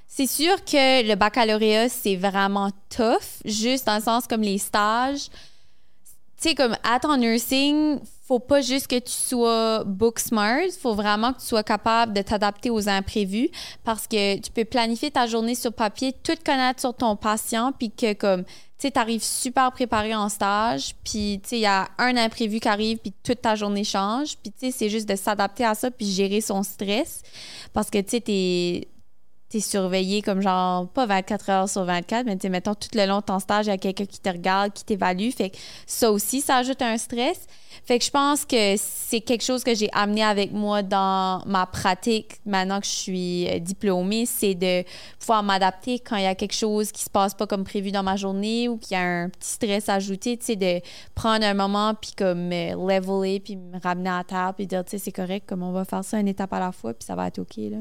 C'est 0.07 0.27
sûr 0.27 0.65
que 0.65 1.07
le 1.07 1.15
baccalauréat, 1.15 1.89
c'est 1.89 2.17
vraiment 2.17 2.71
tough, 2.91 3.43
juste 3.45 3.87
dans 3.87 3.97
le 3.97 4.03
sens 4.03 4.27
comme 4.27 4.43
les 4.43 4.59
stages. 4.59 5.29
Tu 6.41 6.51
sais, 6.51 6.55
comme 6.55 6.77
à 6.83 7.01
ton 7.01 7.17
nursing, 7.17 8.01
faut 8.27 8.39
pas 8.39 8.61
juste 8.61 8.87
que 8.89 8.99
tu 8.99 9.13
sois 9.13 9.85
book 9.85 10.19
smart, 10.19 10.69
faut 10.81 10.95
vraiment 10.95 11.33
que 11.33 11.41
tu 11.41 11.47
sois 11.47 11.63
capable 11.63 12.13
de 12.13 12.21
t'adapter 12.21 12.69
aux 12.69 12.89
imprévus 12.89 13.49
parce 13.85 14.07
que 14.07 14.39
tu 14.39 14.51
peux 14.51 14.65
planifier 14.65 15.11
ta 15.11 15.27
journée 15.27 15.55
sur 15.55 15.73
papier, 15.73 16.13
tout 16.13 16.37
connaître 16.45 16.81
sur 16.81 16.95
ton 16.95 17.17
patient, 17.17 17.73
puis 17.73 17.91
que 17.91 18.13
comme 18.13 18.45
tu 18.79 18.87
sais, 18.87 18.91
t'arrives 18.93 19.25
super 19.25 19.73
préparé 19.73 20.15
en 20.15 20.29
stage, 20.29 20.95
puis 21.05 21.43
il 21.51 21.59
y 21.59 21.67
a 21.67 21.89
un 21.99 22.17
imprévu 22.17 22.61
qui 22.61 22.69
arrive, 22.69 22.99
puis 22.99 23.13
toute 23.25 23.43
ta 23.43 23.57
journée 23.57 23.83
change, 23.83 24.37
puis 24.39 24.53
c'est 24.71 24.89
juste 24.89 25.09
de 25.09 25.17
s'adapter 25.17 25.65
à 25.65 25.75
ça, 25.75 25.91
puis 25.91 26.07
gérer 26.07 26.41
son 26.41 26.63
stress, 26.63 27.23
parce 27.73 27.91
que 27.91 27.99
tu 27.99 28.21
t'es 28.21 28.89
t'es 29.49 29.61
surveillé 29.61 30.21
comme 30.21 30.43
genre, 30.43 30.89
pas 30.89 31.07
24 31.07 31.51
heures 31.51 31.69
sur 31.69 31.83
24, 31.85 32.27
mais 32.27 32.37
tu 32.37 32.49
mettons, 32.51 32.75
tout 32.75 32.91
le 32.95 33.07
long 33.07 33.21
de 33.21 33.25
ton 33.25 33.39
stage, 33.39 33.67
il 33.67 33.71
y 33.71 33.73
a 33.73 33.79
quelqu'un 33.79 34.05
qui 34.05 34.21
te 34.21 34.29
regarde, 34.29 34.73
qui 34.73 34.85
t'évalue, 34.85 35.31
fait 35.31 35.51
que 35.51 35.57
ça 35.87 36.13
aussi, 36.13 36.41
ça 36.41 36.57
ajoute 36.57 36.83
un 36.83 36.99
stress. 36.99 37.47
Fait 37.89 37.99
que 37.99 38.05
je 38.05 38.11
pense 38.11 38.45
que 38.45 38.75
c'est 38.77 39.23
quelque 39.23 39.43
chose 39.43 39.65
que 39.65 39.75
j'ai 39.75 39.89
amené 39.95 40.23
avec 40.23 40.53
moi 40.53 40.83
dans 40.83 41.43
ma 41.47 41.65
pratique 41.65 42.35
maintenant 42.45 42.81
que 42.81 42.87
je 42.87 42.93
suis 42.93 43.49
euh, 43.49 43.61
diplômée, 43.61 44.27
c'est 44.27 44.55
de 44.55 44.85
pouvoir 45.19 45.43
m'adapter 45.43 45.99
quand 45.99 46.17
il 46.17 46.25
y 46.25 46.27
a 46.27 46.35
quelque 46.35 46.55
chose 46.55 46.93
qui 46.93 47.03
se 47.03 47.09
passe 47.09 47.33
pas 47.33 47.47
comme 47.47 47.65
prévu 47.65 47.91
dans 47.91 48.03
ma 48.03 48.17
journée 48.17 48.69
ou 48.69 48.77
qu'il 48.77 48.95
y 48.95 49.01
a 49.01 49.03
un 49.03 49.31
petit 49.31 49.49
stress 49.49 49.89
ajouté, 49.89 50.37
tu 50.37 50.45
sais, 50.45 50.57
de 50.57 50.83
prendre 51.15 51.47
un 51.47 51.55
moment 51.55 51.95
puis 51.95 52.11
comme 52.15 52.49
me 52.49 52.73
leveler 52.75 53.41
puis 53.41 53.57
me 53.57 53.81
ramener 53.81 54.11
à 54.11 54.23
terre 54.23 54.53
puis 54.55 54.67
dire, 54.67 54.85
tu 54.85 54.91
sais, 54.91 54.99
c'est 54.99 55.11
correct, 55.13 55.49
comme 55.49 55.63
on 55.63 55.73
va 55.73 55.87
faire 55.87 56.05
ça 56.05 56.21
une 56.21 56.29
étape 56.29 56.53
à 56.53 56.61
la 56.61 56.73
fois 56.73 56.93
puis 56.93 57.07
ça 57.07 57.15
va 57.15 57.29
être 57.29 57.39
OK, 57.39 57.57
là. 57.57 57.79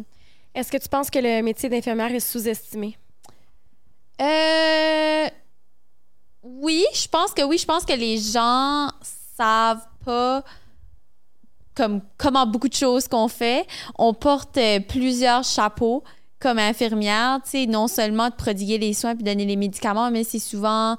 Est-ce 0.55 0.71
que 0.71 0.77
tu 0.77 0.87
penses 0.87 1.09
que 1.09 1.19
le 1.19 1.41
métier 1.41 1.67
d'infirmière 1.67 2.13
est 2.13 2.21
sous-estimé? 2.21 2.97
Euh... 4.21 5.27
Oui, 6.43 6.85
je 6.93 7.09
pense 7.09 7.33
que 7.33 7.41
oui. 7.43 7.57
Je 7.57 7.65
pense 7.65 7.83
que 7.83 7.91
les 7.91 8.17
gens 8.17 8.87
savent 9.37 9.85
comme 11.77 12.01
comment 12.17 12.47
beaucoup 12.47 12.67
de 12.67 12.73
choses 12.73 13.07
qu'on 13.07 13.27
fait. 13.27 13.65
On 13.97 14.13
porte 14.13 14.57
euh, 14.57 14.79
plusieurs 14.79 15.43
chapeaux 15.43 16.03
comme 16.39 16.59
infirmière, 16.59 17.39
tu 17.43 17.51
sais, 17.51 17.65
non 17.65 17.87
seulement 17.87 18.29
de 18.29 18.35
prodiguer 18.35 18.77
les 18.77 18.93
soins 18.93 19.15
puis 19.15 19.23
donner 19.23 19.45
les 19.45 19.55
médicaments, 19.55 20.11
mais 20.11 20.23
c'est 20.23 20.39
souvent 20.39 20.95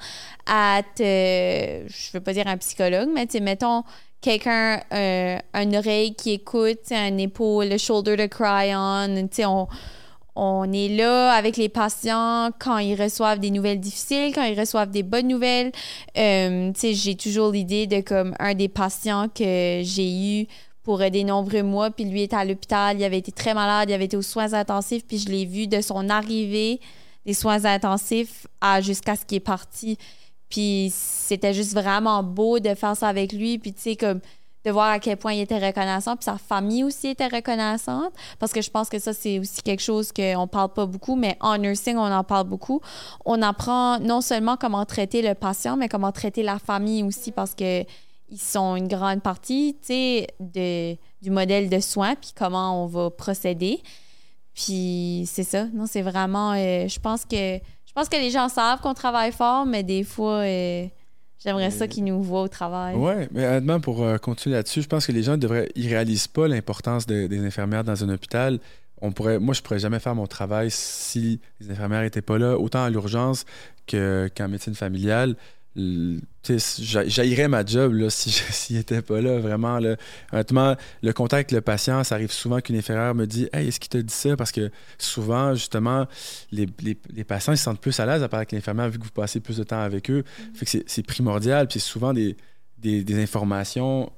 à 0.47 0.83
te, 0.97 1.03
je 1.03 2.13
veux 2.13 2.21
pas 2.21 2.33
dire 2.33 2.49
un 2.49 2.57
psychologue, 2.57 3.09
mais 3.15 3.27
tu 3.27 3.33
sais, 3.33 3.41
mettons 3.41 3.85
quelqu'un, 4.21 4.81
euh, 4.93 5.39
une 5.55 5.77
oreille 5.77 6.15
qui 6.17 6.33
écoute, 6.33 6.91
un 6.91 7.17
épaule, 7.19 7.69
le 7.69 7.79
shoulder 7.79 8.17
to 8.17 8.29
cry 8.29 8.75
on, 8.75 9.29
tu 9.29 9.37
sais, 9.37 9.45
on, 9.45 9.69
on 10.39 10.73
est 10.73 10.89
là 10.89 11.33
avec 11.33 11.57
les 11.57 11.69
patients 11.69 12.51
quand 12.61 12.79
ils 12.79 13.01
reçoivent 13.01 13.41
des 13.41 13.51
nouvelles 13.51 13.81
difficiles, 13.81 14.33
quand 14.33 14.45
ils 14.45 14.59
reçoivent 14.59 14.91
des 14.91 15.03
bonnes 15.03 15.27
nouvelles. 15.27 15.73
Euh, 16.17 16.71
j'ai 16.81 17.17
toujours 17.17 17.51
l'idée 17.51 17.89
de 17.89 18.01
comme 18.01 18.35
un 18.39 18.55
des 18.55 18.69
patients 18.69 19.29
que 19.29 19.81
j'ai 19.83 20.41
eu 20.41 20.47
pour 20.85 20.99
des 20.99 21.25
nombreux 21.25 21.65
mois, 21.65 21.91
puis 21.91 22.05
lui 22.05 22.23
était 22.23 22.37
à 22.37 22.45
l'hôpital, 22.45 22.97
il 22.99 23.05
avait 23.05 23.19
été 23.19 23.33
très 23.33 23.53
malade, 23.53 23.91
il 23.91 23.93
avait 23.93 24.07
été 24.07 24.17
aux 24.17 24.23
soins 24.23 24.55
intensifs, 24.55 25.05
puis 25.07 25.19
je 25.19 25.29
l'ai 25.29 25.45
vu 25.45 25.67
de 25.67 25.81
son 25.81 26.09
arrivée 26.09 26.81
des 27.27 27.35
soins 27.35 27.65
intensifs 27.65 28.47
à 28.61 28.81
jusqu'à 28.81 29.17
ce 29.17 29.25
qu'il 29.27 29.37
est 29.37 29.41
parti. 29.41 29.99
Puis 30.49 30.91
c'était 30.95 31.53
juste 31.53 31.75
vraiment 31.75 32.23
beau 32.23 32.59
de 32.59 32.75
faire 32.75 32.97
ça 32.97 33.09
avec 33.09 33.33
lui, 33.33 33.59
puis 33.59 33.75
tu 33.75 33.81
sais, 33.83 33.97
comme 33.97 34.21
de 34.65 34.71
voir 34.71 34.91
à 34.91 34.99
quel 34.99 35.17
point 35.17 35.33
il 35.33 35.41
était 35.41 35.59
reconnaissant, 35.59 36.17
puis 36.17 36.25
sa 36.25 36.37
famille 36.37 36.85
aussi 36.85 37.09
était 37.09 37.29
reconnaissante, 37.29 38.13
parce 38.39 38.53
que 38.53 38.61
je 38.61 38.71
pense 38.71 38.89
que 38.89 38.99
ça, 38.99 39.13
c'est 39.13 39.39
aussi 39.39 39.63
quelque 39.63 39.83
chose 39.83 40.13
qu'on 40.13 40.47
parle 40.47 40.73
pas 40.73 40.87
beaucoup, 40.87 41.17
mais 41.17 41.37
en 41.41 41.59
nursing, 41.59 41.97
on 41.97 42.13
en 42.13 42.25
parle 42.25 42.47
beaucoup. 42.47 42.81
On 43.25 43.41
apprend 43.43 43.99
non 44.01 44.21
seulement 44.21 44.57
comment 44.57 44.85
traiter 44.85 45.23
le 45.23 45.35
patient, 45.35 45.77
mais 45.77 45.89
comment 45.89 46.13
traiter 46.13 46.43
la 46.43 46.59
famille 46.59 47.03
aussi, 47.03 47.33
parce 47.33 47.55
que 47.55 47.85
ils 48.31 48.41
sont 48.41 48.77
une 48.77 48.89
grande 48.89 49.23
partie, 49.23 49.77
tu 49.81 49.87
sais, 49.87 50.99
du 51.23 51.31
modèle 51.31 51.71
de 51.71 51.81
soins, 51.81 52.15
puis 52.15 52.33
comment 52.37 52.85
on 52.85 52.87
va 52.87 53.11
procéder. 53.11 53.83
Puis 54.55 55.25
c'est 55.27 55.45
ça, 55.45 55.67
non, 55.73 55.87
c'est 55.87 56.03
vraiment, 56.03 56.53
euh, 56.53 56.89
je 56.89 56.99
pense 56.99 57.25
que 57.25 57.59
je 57.87 57.93
pense 57.95 58.09
que 58.09 58.17
les 58.17 58.31
gens 58.31 58.49
savent 58.49 58.81
qu'on 58.81 58.95
travaille 58.95 59.33
fort, 59.33 59.65
mais 59.65 59.83
des 59.83 60.05
fois, 60.05 60.41
euh, 60.41 60.87
j'aimerais 61.43 61.71
ça 61.71 61.87
qu'ils 61.89 62.05
nous 62.05 62.23
voient 62.23 62.43
au 62.43 62.49
travail. 62.49 62.95
Ouais, 62.97 63.29
mais 63.33 63.47
honnêtement, 63.47 63.81
pour 63.81 64.03
euh, 64.03 64.19
continuer 64.19 64.57
là-dessus, 64.57 64.83
je 64.83 64.89
pense 64.89 65.07
que 65.07 65.13
les 65.13 65.23
gens 65.23 65.37
devraient, 65.37 65.71
ils 65.75 65.89
réalisent 65.89 66.29
pas 66.29 66.49
l'importance 66.49 67.07
de- 67.07 67.27
des 67.27 67.39
infirmières 67.45 67.85
dans 67.85 68.03
un 68.05 68.09
hôpital. 68.09 68.59
On 69.01 69.13
pourrait, 69.13 69.39
moi, 69.39 69.55
je 69.55 69.63
pourrais 69.63 69.79
jamais 69.79 70.01
faire 70.01 70.15
mon 70.17 70.27
travail 70.27 70.71
si 70.71 71.41
les 71.61 71.71
infirmières 71.71 72.03
étaient 72.03 72.23
pas 72.23 72.39
là, 72.39 72.59
autant 72.59 72.83
à 72.83 72.91
l'urgence 72.91 73.45
que, 73.87 74.29
qu'en 74.37 74.49
médecine 74.49 74.75
familiale. 74.75 75.37
L- 75.79 76.21
tu 76.43 76.59
sais, 76.59 76.83
j'a- 76.83 77.07
J'haïrais 77.09 77.49
ma 77.49 77.65
job 77.65 77.93
là, 77.95 78.11
si 78.11 78.31
s'il 78.31 78.77
n'était 78.77 79.01
pas 79.01 79.21
là, 79.21 79.39
vraiment. 79.39 79.79
Là. 79.79 79.97
Honnêtement, 80.33 80.77
le 81.03 81.13
contact 81.13 81.35
avec 81.35 81.53
le 81.53 81.61
patient, 81.61 82.03
ça 82.05 82.17
arrive 82.17 82.33
souvent 82.33 82.61
qu'une 82.61 82.77
infirmière 82.77 83.15
me 83.15 83.27
dit 83.27 83.49
Hey, 83.53 83.69
est-ce 83.69 83.79
qu'il 83.81 83.89
te 83.91 83.99
dit 83.99 84.13
ça? 84.13 84.37
Parce 84.37 84.53
que 84.53 84.71
souvent, 84.99 85.55
justement, 85.55 86.07
les, 86.51 86.67
les- 86.81 86.99
les 87.15 87.25
patients 87.25 87.53
ils 87.53 87.59
se 87.59 87.65
sentent 87.65 87.81
plus 87.81 87.99
à 88.01 88.07
l'aise 88.07 88.23
à 88.23 88.29
parler 88.29 88.43
avec 88.43 88.53
l'infirmière 88.53 88.91
vu 88.91 88.99
que 88.99 89.05
vous 89.05 89.11
passez 89.11 89.41
plus 89.41 89.57
de 89.57 89.63
temps 89.65 89.81
avec 89.81 90.11
eux. 90.11 90.25
Fait 90.55 90.65
que 90.67 90.71
c'est- 90.87 91.03
primordial. 91.07 91.69
Puis 91.69 91.81
c'est 91.81 91.87
souvent 91.89 92.13
des, 92.13 92.37
des, 92.79 93.05
des 93.05 93.23
informations 93.23 94.13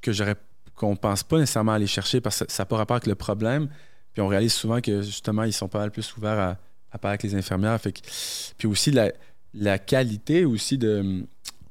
que 0.00 0.12
j'aurais 0.12 0.36
qu'on 0.74 0.96
pense 0.96 1.22
pas 1.22 1.38
nécessairement 1.38 1.72
aller 1.72 1.86
chercher 1.86 2.20
parce 2.20 2.40
que 2.44 2.50
ça 2.50 2.62
n'a 2.62 2.66
pas 2.66 2.76
rapport 2.78 2.96
avec 2.96 3.06
le 3.06 3.14
problème. 3.14 3.68
Puis 4.12 4.20
on 4.22 4.26
réalise 4.28 4.52
souvent 4.52 4.80
que 4.80 5.02
justement, 5.02 5.44
ils 5.44 5.52
sont 5.52 5.68
pas 5.68 5.78
mal 5.78 5.90
plus 5.90 6.16
ouverts 6.16 6.38
à, 6.38 6.56
à 6.90 6.98
parler 6.98 7.12
avec 7.14 7.22
les 7.24 7.34
infirmières. 7.34 7.78
Fait 7.80 7.92
que, 7.92 8.00
puis 8.58 8.66
aussi 8.68 8.90
la, 8.90 9.12
la 9.54 9.78
qualité 9.78 10.44
aussi 10.44 10.78
de. 10.78 11.24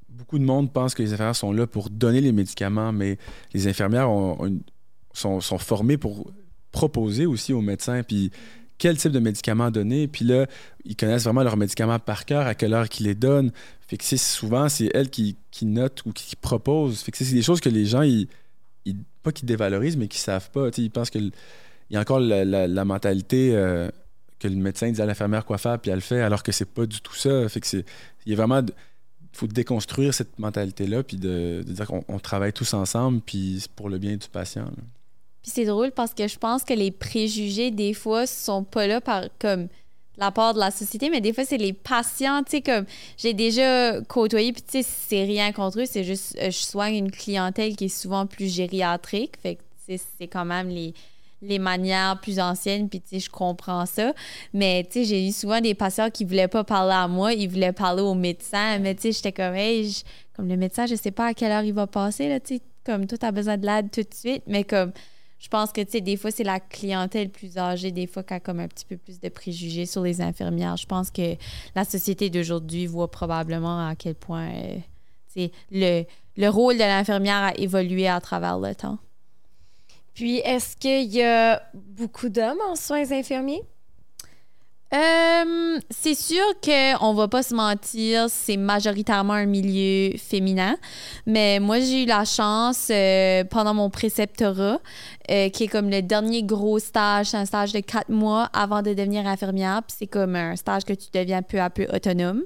Beaucoup 0.10 0.40
de 0.40 0.44
monde 0.44 0.72
pense 0.72 0.94
que 0.94 1.02
les 1.02 1.14
infirmières 1.14 1.36
sont 1.36 1.52
là 1.52 1.68
pour 1.68 1.90
donner 1.90 2.22
les 2.22 2.32
médicaments, 2.32 2.92
mais 2.92 3.18
les 3.54 3.68
infirmières 3.68 4.08
sont, 5.14 5.40
formées 5.58 5.98
pour 5.98 6.32
proposer 6.72 7.26
aussi 7.26 7.54
aux 7.54 7.62
médecins. 7.62 8.04
Puis 8.04 8.32
quel 8.78 8.98
type 8.98 9.12
de 9.12 9.20
médicaments 9.20 9.72
donner. 9.72 10.08
Puis 10.08 10.26
là, 10.26 10.48
ils 10.86 10.96
connaissent 10.96 11.24
vraiment 11.24 11.44
leurs 11.44 11.58
médicaments 11.58 12.00
par 12.00 12.26
cœur, 12.26 12.48
à 12.48 12.56
quelle 12.56 12.74
heure 12.74 12.90
qu'ils 12.90 13.06
les 13.06 13.16
donnent. 13.16 13.52
Fait 13.88 13.98
que 13.98 14.04
c'est 14.04 14.18
souvent, 14.18 14.70
c'est 14.70 14.90
elles 14.94 15.10
qui, 15.10 15.36
notent 15.64 16.04
ou 16.06 16.12
qui 16.12 16.36
proposent. 16.36 17.02
Fait 17.02 17.12
que 17.12 17.18
c'est 17.18 17.34
des 17.34 17.44
choses 17.44 17.62
que 17.62 17.70
les 17.70 17.86
gens, 17.86 18.02
ils, 18.02 18.28
pas 19.22 19.32
qu'ils 19.32 19.48
dévalorisent, 19.48 19.98
mais 19.98 20.08
qu'ils 20.08 20.22
savent 20.22 20.50
pas. 20.50 20.70
Ils 20.78 20.90
pensent 20.90 21.12
qu'il 21.12 21.32
y 21.90 21.96
a 21.96 22.00
encore 22.00 22.20
la 22.20 22.86
mentalité 22.86 23.52
euh, 23.54 23.90
que 24.42 24.48
le 24.48 24.56
médecin 24.56 24.92
dit 24.92 25.02
à 25.02 25.06
l'infirmière 25.06 25.46
quoi 25.46 25.58
faire, 25.58 25.78
puis 25.80 25.92
elle 25.92 25.98
le 25.98 26.02
fait, 26.02 26.22
alors 26.22 26.42
que 26.42 26.52
c'est 26.52 26.66
pas 26.66 26.86
du 26.86 27.00
tout 27.00 27.14
ça. 27.14 27.48
Fait 27.48 27.60
que 27.60 27.68
c'est. 27.68 27.86
Il 28.26 28.34
a 28.34 28.36
vraiment. 28.36 28.62
faut 29.34 29.48
déconstruire 29.48 30.14
cette 30.14 30.40
mentalité-là, 30.40 31.04
puis 31.04 31.18
de, 31.18 31.64
dire 31.66 31.86
qu'on 31.86 32.04
on 32.08 32.20
travaille 32.20 32.52
tous 32.52 32.74
ensemble, 32.74 33.22
puis 33.22 33.60
c'est 33.62 33.72
pour 33.72 33.88
le 33.88 34.00
bien 34.00 34.18
du 34.18 34.28
patient. 34.28 34.66
Puis 35.44 35.52
c'est 35.52 35.66
drôle 35.66 35.92
parce 35.92 36.14
que 36.14 36.28
je 36.28 36.38
pense 36.38 36.64
que 36.64 36.74
les 36.74 36.92
préjugés, 36.92 37.72
des 37.72 37.94
fois, 37.94 38.26
sont 38.26 38.64
pas 38.64 38.88
là 38.88 39.00
par 39.00 39.26
comme 39.40 39.68
la 40.18 40.32
part 40.32 40.54
de 40.54 40.60
la 40.60 40.72
société, 40.72 41.10
mais 41.10 41.22
des 41.22 41.34
fois, 41.34 41.46
c'est 41.46 41.58
les 41.58 41.74
patients, 41.74 42.44
tu 42.44 42.52
sais, 42.52 42.62
comme 42.62 42.86
j'ai 43.18 43.34
déjà 43.34 44.02
côtoyé, 44.02 44.54
puis 44.54 44.62
tu 44.62 44.84
sais, 44.84 44.84
c'est 44.84 45.24
rien 45.24 45.52
contre 45.52 45.80
eux, 45.80 45.86
c'est 45.86 46.04
juste, 46.04 46.38
euh, 46.40 46.52
je 46.52 46.58
soigne 46.58 46.96
une 46.96 47.12
clientèle 47.12 47.76
qui 47.76 47.86
est 47.86 48.02
souvent 48.02 48.26
plus 48.26 48.54
gériatrique, 48.54 49.38
fait 49.42 49.56
que, 49.56 49.62
c'est 49.88 50.28
quand 50.28 50.46
même 50.46 50.70
les, 50.70 50.94
les 51.42 51.60
manières 51.60 52.20
plus 52.22 52.40
anciennes, 52.40 52.90
puis 52.90 53.02
tu 53.02 53.10
sais, 53.10 53.20
je 53.20 53.30
comprends 53.30 53.86
ça, 53.86 54.14
mais 54.54 54.84
tu 54.84 55.00
sais, 55.00 55.06
j'ai 55.06 55.28
eu 55.28 55.32
souvent 55.32 55.60
des 55.60 55.74
patients 55.74 56.10
qui 56.10 56.26
voulaient 56.26 56.48
pas 56.48 56.64
parler 56.64 56.94
à 56.94 57.08
moi, 57.08 57.34
ils 57.34 57.50
voulaient 57.50 57.74
parler 57.74 58.02
au 58.02 58.14
médecin, 58.14 58.80
mais 58.80 58.96
tu 58.96 59.02
sais, 59.02 59.12
j'étais 59.12 59.32
comme, 59.32 59.56
hey, 59.56 60.04
comme 60.36 60.48
le 60.48 60.58
médecin, 60.58 60.86
je 60.86 60.96
sais 60.96 61.12
pas 61.12 61.28
à 61.28 61.34
quelle 61.34 61.52
heure 61.52 61.64
il 61.64 61.74
va 61.74 61.88
passer, 61.88 62.30
là, 62.30 62.40
tu 62.40 62.56
sais, 62.56 62.62
comme 62.86 63.08
toi, 63.08 63.18
t'as 63.18 63.32
besoin 63.32 63.58
de 63.58 63.66
l'aide 63.66 63.92
tout 63.92 64.02
de 64.02 64.14
suite, 64.14 64.44
mais 64.48 64.64
comme, 64.64 64.92
je 65.40 65.48
pense 65.48 65.72
que, 65.72 65.82
tu 65.82 65.94
sais, 65.94 66.02
des 66.02 66.18
fois, 66.18 66.30
c'est 66.30 66.44
la 66.44 66.60
clientèle 66.60 67.30
plus 67.30 67.58
âgée, 67.58 67.92
des 67.92 68.06
fois, 68.06 68.22
qui 68.22 68.36
a 68.36 68.40
comme 68.40 68.60
un 68.60 68.68
petit 68.68 68.86
peu 68.86 68.96
plus 68.96 69.20
de 69.20 69.28
préjugés 69.28 69.88
sur 69.88 70.04
les 70.04 70.22
infirmières. 70.22 70.78
Je 70.78 70.86
pense 70.86 71.10
que 71.10 71.36
la 71.76 71.84
société 71.84 72.30
d'aujourd'hui 72.30 72.86
voit 72.86 73.10
probablement 73.10 73.88
à 73.88 73.96
quel 73.96 74.14
point, 74.14 74.50
euh, 74.52 74.76
tu 75.34 75.50
sais, 75.50 76.06
le 76.38 76.48
rôle 76.48 76.76
de 76.76 76.84
l'infirmière 76.84 77.38
a 77.38 77.58
évolué 77.58 78.08
à 78.08 78.22
travers 78.22 78.60
le 78.60 78.76
temps. 78.76 79.00
Puis, 80.14 80.38
est-ce 80.40 80.76
qu'il 80.76 81.12
y 81.12 81.24
a 81.24 81.62
beaucoup 81.74 82.30
d'hommes 82.30 82.60
en 82.70 82.76
soins 82.76 83.12
infirmiers? 83.12 83.64
Euh, 84.94 85.80
c'est 85.90 86.16
sûr 86.16 86.44
qu'on 86.62 87.14
va 87.14 87.30
pas 87.30 87.44
se 87.44 87.56
mentir, 87.56 88.26
c'est 88.30 88.58
majoritairement 88.58 89.34
un 89.34 89.46
milieu 89.46 90.18
féminin. 90.18 90.76
Mais 91.26 91.60
moi, 91.60 91.80
j'ai 91.80 92.04
eu 92.04 92.06
la 92.06 92.26
chance 92.26 92.90
euh, 92.92 93.46
pendant 93.46 93.74
mon 93.74 93.90
préceptorat, 93.90 94.80
euh, 95.30 95.50
qui 95.50 95.64
est 95.64 95.68
comme 95.68 95.90
le 95.90 96.02
dernier 96.02 96.44
gros 96.44 96.78
stage, 96.80 97.34
un 97.34 97.46
stage 97.46 97.72
de 97.72 97.80
quatre 97.80 98.10
mois 98.10 98.50
avant 98.52 98.82
de 98.82 98.94
devenir 98.94 99.26
infirmière. 99.28 99.82
Puis 99.88 99.96
c'est 99.98 100.08
comme 100.08 100.36
un 100.36 100.58
stage 100.58 100.84
que 100.84 100.94
tu 100.94 101.08
deviens 101.14 101.42
peu 101.42 101.62
à 101.62 101.70
peu 101.70 101.88
autonome. 101.94 102.44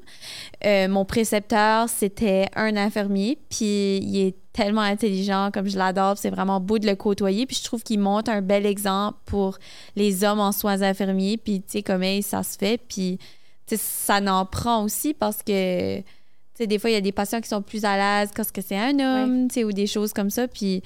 mon 0.64 1.04
précepteur, 1.04 1.90
c'était 1.90 2.48
un 2.56 2.78
infirmier, 2.78 3.40
puis 3.50 3.98
il 3.98 4.28
est 4.28 4.36
tellement 4.56 4.82
intelligent, 4.82 5.50
comme 5.54 5.68
je 5.68 5.78
l'adore. 5.78 6.18
C'est 6.18 6.30
vraiment 6.30 6.62
beau 6.62 6.80
de 6.80 6.88
le 6.88 6.96
côtoyer. 6.96 7.46
Puis 7.46 7.58
je 7.58 7.64
trouve 7.64 7.84
qu'il 7.84 8.00
montre 8.00 8.32
un 8.32 8.42
bel 8.42 8.66
exemple 8.66 9.18
pour 9.26 9.58
les 9.98 10.24
hommes 10.24 10.40
en 10.40 10.54
soins 10.54 10.82
infirmiers. 10.82 11.38
Puis, 11.38 11.62
tu 11.62 11.68
sais, 11.68 11.84
comme 11.84 12.04
ça 12.22 12.42
se 12.42 12.58
fait. 12.58 12.80
Puis, 12.88 13.20
tu 13.68 13.76
sais, 13.76 13.82
ça 13.84 14.22
n'en 14.22 14.46
prend 14.46 14.84
aussi 14.84 15.14
parce 15.14 15.44
que, 15.44 15.98
tu 15.98 16.06
sais, 16.54 16.68
des 16.68 16.80
fois, 16.80 16.90
il 16.90 16.94
y 16.94 16.98
a 16.98 17.02
des 17.02 17.12
patients 17.12 17.42
qui 17.42 17.50
sont 17.50 17.62
plus 17.62 17.84
à 17.84 17.98
l'aise 17.98 18.32
quand 18.34 18.44
c'est 18.46 18.78
un 18.78 18.98
homme, 19.00 19.50
tu 19.50 19.56
sais, 19.56 19.64
ou 19.66 19.74
des 19.74 19.88
choses 19.88 20.14
comme 20.14 20.30
ça. 20.30 20.48
Puis, 20.48 20.82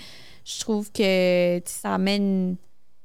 je 0.45 0.59
trouve 0.61 0.91
que 0.91 1.61
ça 1.65 1.93
amène 1.93 2.55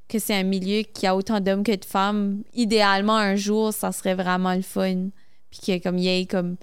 que 0.09 0.19
c'est 0.19 0.35
un 0.35 0.45
milieu 0.45 0.83
qui 0.83 1.07
a 1.07 1.15
autant 1.15 1.41
d'hommes 1.41 1.63
que 1.63 1.77
de 1.77 1.85
femmes. 1.85 2.43
Idéalement, 2.55 3.17
un 3.17 3.37
jour, 3.37 3.73
ça 3.73 3.93
serait 3.93 4.15
vraiment 4.15 4.55
le 4.55 4.63
fun. 4.63 5.09
Puis 5.51 5.61
que 5.67 5.83
comme 5.83 5.99
il 5.99 6.05
y 6.05 6.21
ait 6.21 6.27
comme 6.27 6.57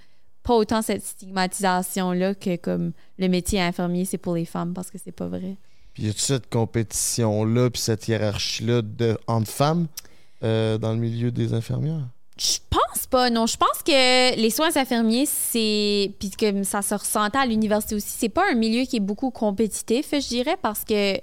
pas 0.43 0.55
autant 0.55 0.81
cette 0.81 1.05
stigmatisation-là 1.05 2.35
que 2.35 2.55
comme 2.55 2.91
le 3.17 3.27
métier 3.27 3.61
infirmier, 3.61 4.05
c'est 4.05 4.17
pour 4.17 4.35
les 4.35 4.45
femmes 4.45 4.73
parce 4.73 4.89
que 4.89 4.97
c'est 5.03 5.11
pas 5.11 5.27
vrai. 5.27 5.57
Puis 5.93 6.03
y 6.03 6.09
a-tu 6.09 6.19
cette 6.19 6.49
compétition-là, 6.49 7.69
puis 7.69 7.81
cette 7.81 8.07
hiérarchie-là 8.07 8.81
de, 8.81 9.17
entre 9.27 9.51
femmes 9.51 9.87
euh, 10.43 10.77
dans 10.77 10.93
le 10.93 10.99
milieu 10.99 11.31
des 11.31 11.53
infirmières? 11.53 12.07
Je 12.37 12.57
pense 12.69 13.05
pas, 13.07 13.29
non. 13.29 13.45
Je 13.45 13.57
pense 13.57 13.83
que 13.85 14.35
les 14.35 14.49
soins 14.49 14.75
infirmiers, 14.75 15.27
c'est. 15.27 16.11
Puis 16.17 16.31
que 16.31 16.63
ça 16.63 16.81
se 16.81 16.95
ressentait 16.95 17.37
à 17.37 17.45
l'université 17.45 17.93
aussi, 17.95 18.09
c'est 18.09 18.29
pas 18.29 18.43
un 18.51 18.55
milieu 18.55 18.85
qui 18.85 18.97
est 18.97 19.01
beaucoup 19.01 19.29
compétitif, 19.29 20.07
je 20.11 20.27
dirais, 20.27 20.57
parce 20.59 20.83
que 20.83 21.17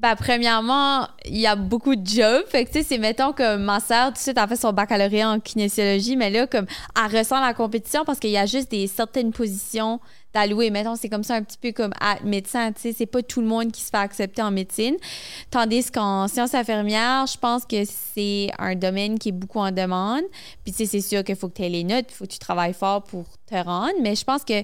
ben, 0.00 0.16
premièrement, 0.16 1.06
il 1.26 1.36
y 1.36 1.46
a 1.46 1.56
beaucoup 1.56 1.94
de 1.94 2.06
jobs. 2.06 2.46
Fait 2.48 2.64
que, 2.64 2.70
tu 2.70 2.78
sais, 2.78 2.84
c'est, 2.84 2.98
mettons, 2.98 3.32
que 3.34 3.56
ma 3.56 3.80
sœur, 3.80 4.08
tout 4.08 4.14
de 4.14 4.18
suite, 4.18 4.38
a 4.38 4.46
fait 4.46 4.56
son 4.56 4.72
baccalauréat 4.72 5.28
en 5.28 5.40
kinésiologie, 5.40 6.16
mais 6.16 6.30
là, 6.30 6.46
comme, 6.46 6.64
elle 6.96 7.18
ressent 7.18 7.38
la 7.38 7.52
compétition 7.52 8.06
parce 8.06 8.18
qu'il 8.18 8.30
y 8.30 8.38
a 8.38 8.46
juste 8.46 8.70
des 8.70 8.86
certaines 8.86 9.30
positions 9.30 10.00
d'allouer. 10.32 10.70
Mettons, 10.70 10.96
c'est 10.96 11.10
comme 11.10 11.22
ça 11.22 11.34
un 11.34 11.42
petit 11.42 11.58
peu 11.58 11.72
comme 11.72 11.92
à 12.00 12.16
médecin, 12.24 12.72
tu 12.72 12.80
sais, 12.80 12.94
c'est 12.96 13.04
pas 13.04 13.22
tout 13.22 13.42
le 13.42 13.46
monde 13.46 13.72
qui 13.72 13.82
se 13.82 13.90
fait 13.90 13.98
accepter 13.98 14.40
en 14.40 14.50
médecine. 14.50 14.96
Tandis 15.50 15.90
qu'en 15.90 16.28
sciences 16.28 16.54
infirmières, 16.54 17.26
je 17.26 17.36
pense 17.36 17.66
que 17.66 17.82
c'est 17.84 18.48
un 18.58 18.76
domaine 18.76 19.18
qui 19.18 19.28
est 19.28 19.32
beaucoup 19.32 19.58
en 19.58 19.70
demande. 19.70 20.22
Puis, 20.64 20.72
tu 20.72 20.78
sais, 20.78 20.86
c'est 20.86 21.02
sûr 21.02 21.22
qu'il 21.24 21.36
faut 21.36 21.48
que 21.48 21.56
tu 21.56 21.62
aies 21.64 21.68
les 21.68 21.84
notes, 21.84 22.06
il 22.08 22.14
faut 22.14 22.24
que 22.24 22.32
tu 22.32 22.38
travailles 22.38 22.72
fort 22.72 23.02
pour 23.02 23.26
te 23.46 23.54
rendre. 23.54 23.92
Mais 24.00 24.14
je 24.14 24.24
pense 24.24 24.44
que 24.44 24.62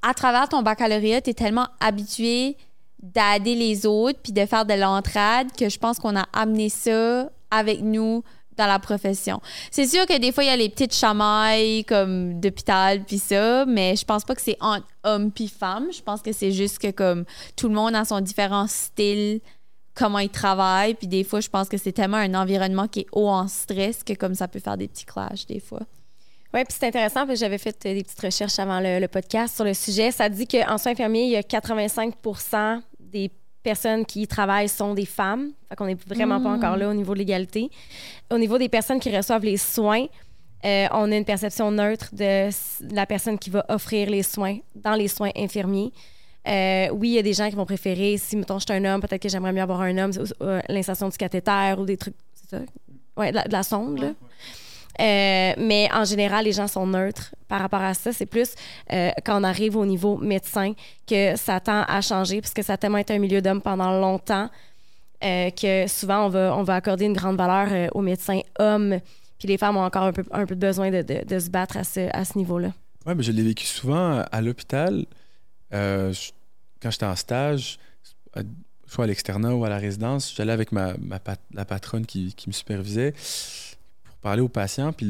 à 0.00 0.14
travers 0.14 0.48
ton 0.48 0.62
baccalauréat, 0.62 1.20
tu 1.20 1.30
es 1.30 1.34
tellement 1.34 1.66
habitué 1.80 2.56
d'aider 3.02 3.54
les 3.54 3.86
autres 3.86 4.18
puis 4.22 4.32
de 4.32 4.44
faire 4.46 4.64
de 4.64 4.74
l'entraide 4.74 5.48
que 5.56 5.68
je 5.68 5.78
pense 5.78 5.98
qu'on 5.98 6.16
a 6.16 6.26
amené 6.32 6.68
ça 6.68 7.30
avec 7.50 7.80
nous 7.80 8.22
dans 8.56 8.66
la 8.66 8.78
profession. 8.78 9.40
C'est 9.70 9.86
sûr 9.86 10.04
que 10.04 10.18
des 10.18 10.32
fois, 10.32 10.44
il 10.44 10.48
y 10.48 10.50
a 10.50 10.56
les 10.56 10.68
petites 10.68 10.94
chamailles 10.94 11.84
comme 11.84 12.40
d'hôpital 12.40 13.04
puis 13.04 13.18
ça, 13.18 13.64
mais 13.66 13.96
je 13.96 14.04
pense 14.04 14.24
pas 14.24 14.34
que 14.34 14.42
c'est 14.42 14.56
entre 14.60 14.86
hommes 15.04 15.30
puis 15.30 15.48
femmes. 15.48 15.88
Je 15.92 16.02
pense 16.02 16.20
que 16.20 16.32
c'est 16.32 16.52
juste 16.52 16.78
que 16.80 16.90
comme 16.90 17.24
tout 17.56 17.68
le 17.68 17.74
monde 17.74 17.94
a 17.94 18.04
son 18.04 18.20
différent 18.20 18.66
style, 18.66 19.40
comment 19.94 20.18
il 20.18 20.28
travaille, 20.28 20.94
puis 20.94 21.06
des 21.06 21.24
fois, 21.24 21.40
je 21.40 21.48
pense 21.48 21.68
que 21.68 21.76
c'est 21.76 21.92
tellement 21.92 22.18
un 22.18 22.34
environnement 22.34 22.88
qui 22.88 23.00
est 23.00 23.06
haut 23.12 23.28
en 23.28 23.48
stress 23.48 24.04
que 24.04 24.12
comme 24.12 24.34
ça 24.34 24.48
peut 24.48 24.60
faire 24.60 24.76
des 24.76 24.88
petits 24.88 25.04
clashs 25.04 25.46
des 25.46 25.60
fois. 25.60 25.80
Oui, 26.54 26.64
puis 26.64 26.76
c'est 26.78 26.86
intéressant 26.86 27.26
parce 27.26 27.38
que 27.38 27.44
j'avais 27.44 27.58
fait 27.58 27.76
euh, 27.84 27.94
des 27.94 28.02
petites 28.02 28.20
recherches 28.20 28.58
avant 28.58 28.80
le, 28.80 29.06
podcast 29.06 29.54
sur 29.54 29.64
le 29.64 29.74
sujet. 29.74 30.10
Ça 30.10 30.30
dit 30.30 30.46
qu'en 30.46 30.78
soins 30.78 30.92
infirmiers, 30.92 31.24
il 31.24 31.30
y 31.30 31.36
a 31.36 31.42
85 31.42 32.14
des 33.10 33.30
personnes 33.62 34.06
qui 34.06 34.26
travaillent 34.26 34.68
sont 34.68 34.94
des 34.94 35.06
femmes. 35.06 35.52
Fait 35.68 35.76
qu'on 35.76 35.86
n'est 35.86 35.96
vraiment 36.06 36.40
pas 36.40 36.50
encore 36.50 36.76
là 36.76 36.88
au 36.88 36.94
niveau 36.94 37.14
de 37.14 37.18
l'égalité. 37.18 37.70
Au 38.30 38.38
niveau 38.38 38.58
des 38.58 38.68
personnes 38.68 39.00
qui 39.00 39.14
reçoivent 39.14 39.44
les 39.44 39.56
soins, 39.56 40.06
euh, 40.64 40.86
on 40.92 41.10
a 41.12 41.16
une 41.16 41.24
perception 41.24 41.70
neutre 41.70 42.08
de 42.12 42.50
la 42.94 43.06
personne 43.06 43.38
qui 43.38 43.50
va 43.50 43.64
offrir 43.68 44.10
les 44.10 44.22
soins 44.22 44.58
dans 44.74 44.94
les 44.94 45.08
soins 45.08 45.30
infirmiers. 45.36 45.92
Euh, 46.46 46.88
oui, 46.92 47.10
il 47.10 47.14
y 47.14 47.18
a 47.18 47.22
des 47.22 47.34
gens 47.34 47.48
qui 47.48 47.56
vont 47.56 47.66
préférer, 47.66 48.16
si, 48.16 48.36
mettons, 48.36 48.58
je 48.58 48.64
suis 48.64 48.72
un 48.72 48.84
homme, 48.84 49.00
peut-être 49.00 49.22
que 49.22 49.28
j'aimerais 49.28 49.52
mieux 49.52 49.62
avoir 49.62 49.82
un 49.82 49.96
homme, 49.98 50.12
l'insertion 50.68 51.08
du 51.08 51.16
cathéter 51.16 51.74
ou 51.78 51.84
des 51.84 51.96
trucs, 51.96 52.14
c'est 52.34 52.56
ça? 52.56 52.62
Ouais, 53.16 53.32
de 53.32 53.52
la, 53.52 53.62
sonde, 53.62 53.98
là. 53.98 54.06
Euh, 54.06 54.12
mais 54.98 55.88
en 55.92 56.04
général, 56.04 56.44
les 56.44 56.52
gens 56.52 56.66
sont 56.66 56.86
neutres 56.86 57.34
par 57.46 57.60
rapport 57.60 57.82
à 57.82 57.94
ça. 57.94 58.12
C'est 58.12 58.26
plus 58.26 58.54
euh, 58.92 59.10
quand 59.24 59.40
on 59.40 59.44
arrive 59.44 59.76
au 59.76 59.86
niveau 59.86 60.16
médecin 60.16 60.72
que 61.06 61.36
ça 61.36 61.60
tend 61.60 61.82
à 61.82 62.00
changer, 62.00 62.40
puisque 62.40 62.62
ça 62.62 62.74
a 62.74 62.76
tellement 62.76 62.98
été 62.98 63.14
un 63.14 63.18
milieu 63.18 63.40
d'hommes 63.40 63.62
pendant 63.62 63.98
longtemps 63.98 64.50
euh, 65.24 65.50
que 65.50 65.86
souvent 65.88 66.26
on 66.26 66.28
va, 66.28 66.56
on 66.56 66.62
va 66.62 66.76
accorder 66.76 67.06
une 67.06 67.14
grande 67.14 67.36
valeur 67.36 67.90
aux 67.94 68.02
médecins 68.02 68.40
hommes. 68.58 68.98
Puis 69.38 69.48
les 69.48 69.56
femmes 69.56 69.76
ont 69.76 69.84
encore 69.84 70.02
un 70.02 70.12
peu, 70.12 70.24
un 70.32 70.46
peu 70.46 70.56
besoin 70.56 70.90
de, 70.90 71.02
de, 71.02 71.38
se 71.38 71.48
battre 71.48 71.76
à 71.76 71.84
ce, 71.84 72.08
à 72.12 72.24
ce 72.24 72.36
niveau-là. 72.36 72.72
Oui, 73.06 73.14
mais 73.16 73.22
je 73.22 73.30
l'ai 73.30 73.42
vécu 73.42 73.64
souvent 73.64 74.24
à 74.30 74.40
l'hôpital. 74.40 75.06
quand 75.70 76.90
j'étais 76.90 77.06
en 77.06 77.16
stage, 77.16 77.78
soit 78.86 79.04
à 79.04 79.06
l'externat 79.06 79.54
ou 79.54 79.64
à 79.64 79.68
la 79.68 79.78
résidence, 79.78 80.34
j'allais 80.34 80.52
avec 80.52 80.72
ma, 80.72 80.94
ma 80.98 81.20
la 81.54 81.64
patronne 81.64 82.04
qui, 82.04 82.34
qui 82.34 82.48
me 82.48 82.52
supervisait 82.52 83.14
parler 84.20 84.42
aux 84.42 84.48
patients, 84.48 84.92
puis 84.92 85.06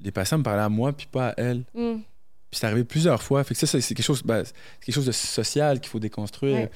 les 0.00 0.12
patients 0.12 0.38
me 0.38 0.42
parlaient 0.42 0.62
à 0.62 0.68
moi, 0.68 0.92
puis 0.92 1.06
pas 1.10 1.30
à 1.30 1.34
elle. 1.36 1.64
Mm. 1.74 2.00
Puis 2.50 2.60
c'est 2.60 2.66
arrivé 2.66 2.84
plusieurs 2.84 3.22
fois. 3.22 3.44
Fait 3.44 3.54
que 3.54 3.60
ça, 3.60 3.66
c'est 3.66 3.94
quelque 3.94 4.04
chose, 4.04 4.22
ben, 4.22 4.42
quelque 4.80 4.94
chose 4.94 5.06
de 5.06 5.12
social 5.12 5.80
qu'il 5.80 5.90
faut 5.90 5.98
déconstruire. 5.98 6.68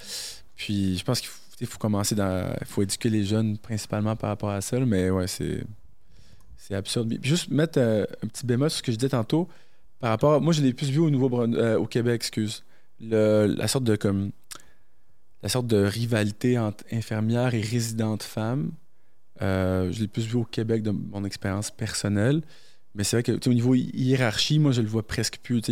Puis 0.54 0.98
je 0.98 1.04
pense 1.04 1.20
qu'il 1.20 1.66
faut, 1.66 1.78
commencer 1.78 2.14
dans. 2.14 2.54
Il 2.60 2.66
faut 2.66 2.82
éduquer 2.82 3.08
les 3.08 3.24
jeunes 3.24 3.56
principalement 3.56 4.14
par 4.14 4.30
rapport 4.30 4.50
à 4.50 4.60
ça. 4.60 4.78
Mais 4.80 5.08
ouais, 5.10 5.26
c'est. 5.26 5.64
C'est 6.58 6.74
absurde. 6.74 7.08
Puis 7.08 7.28
juste 7.28 7.50
mettre 7.50 7.80
euh, 7.80 8.04
un 8.22 8.28
petit 8.28 8.46
bémol 8.46 8.70
sur 8.70 8.78
ce 8.78 8.82
que 8.82 8.92
je 8.92 8.96
disais 8.96 9.08
tantôt. 9.08 9.48
Par 9.98 10.10
rapport. 10.10 10.40
Moi, 10.40 10.52
je 10.52 10.62
l'ai 10.62 10.72
plus 10.72 10.90
vu 10.90 10.98
au 10.98 11.10
Nouveau 11.10 11.40
euh, 11.40 11.78
au 11.78 11.86
Québec, 11.86 12.16
excuse. 12.16 12.64
Le, 13.00 13.46
la 13.46 13.66
sorte 13.66 13.84
de 13.84 13.96
comme. 13.96 14.30
La 15.42 15.48
sorte 15.48 15.66
de 15.66 15.82
rivalité 15.82 16.58
entre 16.58 16.84
infirmières 16.92 17.54
et 17.54 17.60
résidentes 17.60 18.22
femmes 18.22 18.70
je 19.42 20.00
l'ai 20.00 20.08
plus 20.08 20.26
vu 20.26 20.36
au 20.36 20.44
Québec 20.44 20.82
de 20.82 20.90
mon 20.90 21.24
expérience 21.24 21.70
personnelle. 21.70 22.42
Mais 22.94 23.04
c'est 23.04 23.16
vrai 23.16 23.22
que 23.22 23.48
au 23.48 23.52
niveau 23.52 23.74
hiérarchie, 23.74 24.58
moi, 24.58 24.72
je 24.72 24.82
le 24.82 24.88
vois 24.88 25.06
presque 25.06 25.38
plus. 25.42 25.62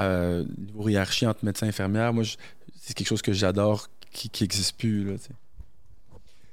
Euh, 0.00 0.44
niveau 0.58 0.88
hiérarchie 0.88 1.26
entre 1.26 1.44
médecin 1.44 1.66
et 1.66 1.70
infirmière, 1.70 2.12
moi, 2.12 2.24
c'est 2.80 2.94
quelque 2.94 3.08
chose 3.08 3.22
que 3.22 3.32
j'adore 3.32 3.88
qui 4.12 4.30
n'existe 4.40 4.76
plus. 4.78 5.16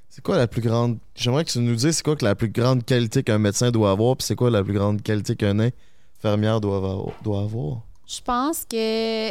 C'est 0.08 0.22
quoi 0.22 0.36
la 0.36 0.48
plus 0.48 0.60
grande. 0.60 0.98
J'aimerais 1.14 1.44
que 1.44 1.50
tu 1.50 1.60
nous 1.60 1.76
dises 1.76 1.96
c'est 1.96 2.02
quoi 2.02 2.16
que 2.16 2.24
la 2.24 2.34
plus 2.34 2.48
grande 2.48 2.84
qualité 2.84 3.22
qu'un 3.22 3.38
médecin 3.38 3.70
doit 3.70 3.92
avoir, 3.92 4.16
puis 4.16 4.26
c'est 4.26 4.34
quoi 4.34 4.50
la 4.50 4.64
plus 4.64 4.74
grande 4.74 5.02
qualité 5.02 5.36
qu'un 5.36 5.58
infirmière 5.60 6.60
doit 6.60 6.76
avoir, 6.76 7.22
doit 7.22 7.42
avoir? 7.42 7.82
Je 8.06 8.20
pense 8.20 8.64
que 8.64 9.30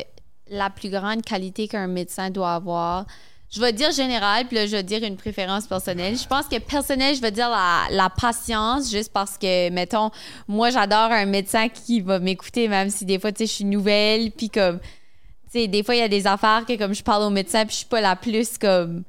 la 0.50 0.70
plus 0.70 0.90
grande 0.90 1.22
qualité 1.22 1.68
qu'un 1.68 1.88
médecin 1.88 2.30
doit 2.30 2.54
avoir, 2.54 3.06
je 3.52 3.60
vais 3.60 3.74
dire 3.74 3.92
général, 3.92 4.46
puis 4.48 4.56
là, 4.56 4.66
je 4.66 4.72
vais 4.72 4.84
dire 4.84 5.04
une 5.04 5.18
préférence 5.18 5.68
personnelle. 5.68 6.18
Je 6.18 6.26
pense 6.26 6.46
que 6.46 6.58
personnel, 6.58 7.16
je 7.16 7.22
vais 7.22 7.32
dire 7.32 7.50
la, 7.50 7.88
la 7.90 8.10
patience, 8.10 8.90
juste 8.90 9.12
parce 9.12 9.38
que, 9.38 9.70
mettons, 9.70 10.10
moi, 10.48 10.70
j'adore 10.70 11.12
un 11.12 11.26
médecin 11.26 11.68
qui 11.68 12.00
va 12.00 12.20
m'écouter, 12.20 12.70
même 12.70 12.90
si 12.90 13.04
des 13.04 13.20
fois, 13.20 13.32
tu 13.34 13.40
sais, 13.40 13.46
je 13.48 13.52
suis 13.52 13.66
nouvelle, 13.66 14.32
puis 14.32 14.50
comme, 14.50 14.80
tu 14.80 15.60
sais, 15.60 15.68
des 15.68 15.84
fois, 15.84 15.96
il 15.96 16.00
y 16.00 16.04
a 16.04 16.08
des 16.08 16.28
affaires 16.28 16.64
que, 16.66 16.78
comme 16.78 16.96
je 16.96 17.04
parle 17.04 17.24
au 17.24 17.30
médecin, 17.30 17.66
puis 17.66 17.74
je 17.74 17.78
suis 17.80 17.88
pas 17.88 18.00
la 18.00 18.16
plus, 18.16 18.58
comme, 18.58 19.04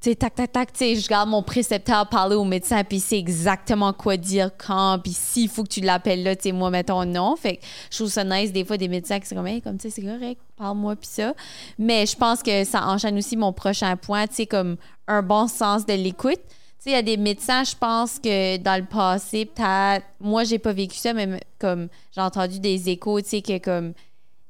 tu 0.00 0.14
tac, 0.14 0.34
tac, 0.34 0.52
tac, 0.52 0.72
tu 0.72 0.78
sais, 0.78 0.94
je 0.94 1.04
regarde 1.06 1.28
mon 1.28 1.42
précepteur 1.42 2.08
parler 2.08 2.36
au 2.36 2.44
médecin, 2.44 2.84
puis 2.84 3.00
c'est 3.00 3.18
exactement 3.18 3.92
quoi 3.92 4.16
dire 4.16 4.50
quand, 4.56 5.00
puis 5.02 5.12
s'il 5.12 5.48
faut 5.48 5.64
que 5.64 5.68
tu 5.68 5.80
l'appelles 5.80 6.22
là, 6.22 6.36
tu 6.36 6.44
sais, 6.44 6.52
moi, 6.52 6.70
mettons 6.70 7.04
non. 7.04 7.34
Fait 7.34 7.56
que 7.56 7.64
je 7.90 7.96
trouve 7.96 8.08
ça 8.08 8.22
nice, 8.22 8.52
des 8.52 8.64
fois, 8.64 8.76
des 8.76 8.86
médecins 8.86 9.18
qui 9.18 9.26
sont 9.26 9.34
comme, 9.34 9.48
hey, 9.48 9.60
comme, 9.60 9.76
tu 9.76 9.90
sais, 9.90 10.00
c'est 10.00 10.06
correct, 10.06 10.40
parle-moi, 10.56 10.94
puis 10.94 11.08
ça. 11.10 11.34
Mais 11.78 12.06
je 12.06 12.16
pense 12.16 12.44
que 12.44 12.62
ça 12.62 12.86
enchaîne 12.86 13.18
aussi 13.18 13.36
mon 13.36 13.52
prochain 13.52 13.96
point, 13.96 14.28
tu 14.28 14.34
sais, 14.34 14.46
comme 14.46 14.76
un 15.08 15.22
bon 15.22 15.48
sens 15.48 15.84
de 15.84 15.94
l'écoute. 15.94 16.40
Tu 16.78 16.84
sais, 16.84 16.90
il 16.90 16.92
y 16.92 16.96
a 16.96 17.02
des 17.02 17.16
médecins, 17.16 17.64
je 17.64 17.74
pense 17.74 18.20
que 18.20 18.56
dans 18.58 18.80
le 18.80 18.86
passé, 18.86 19.46
peut-être, 19.46 20.06
moi, 20.20 20.44
j'ai 20.44 20.60
pas 20.60 20.72
vécu 20.72 20.96
ça, 20.96 21.12
mais 21.12 21.40
comme 21.58 21.88
j'ai 22.14 22.20
entendu 22.20 22.60
des 22.60 22.88
échos, 22.88 23.20
tu 23.20 23.30
sais, 23.30 23.42
que 23.42 23.58
comme 23.58 23.94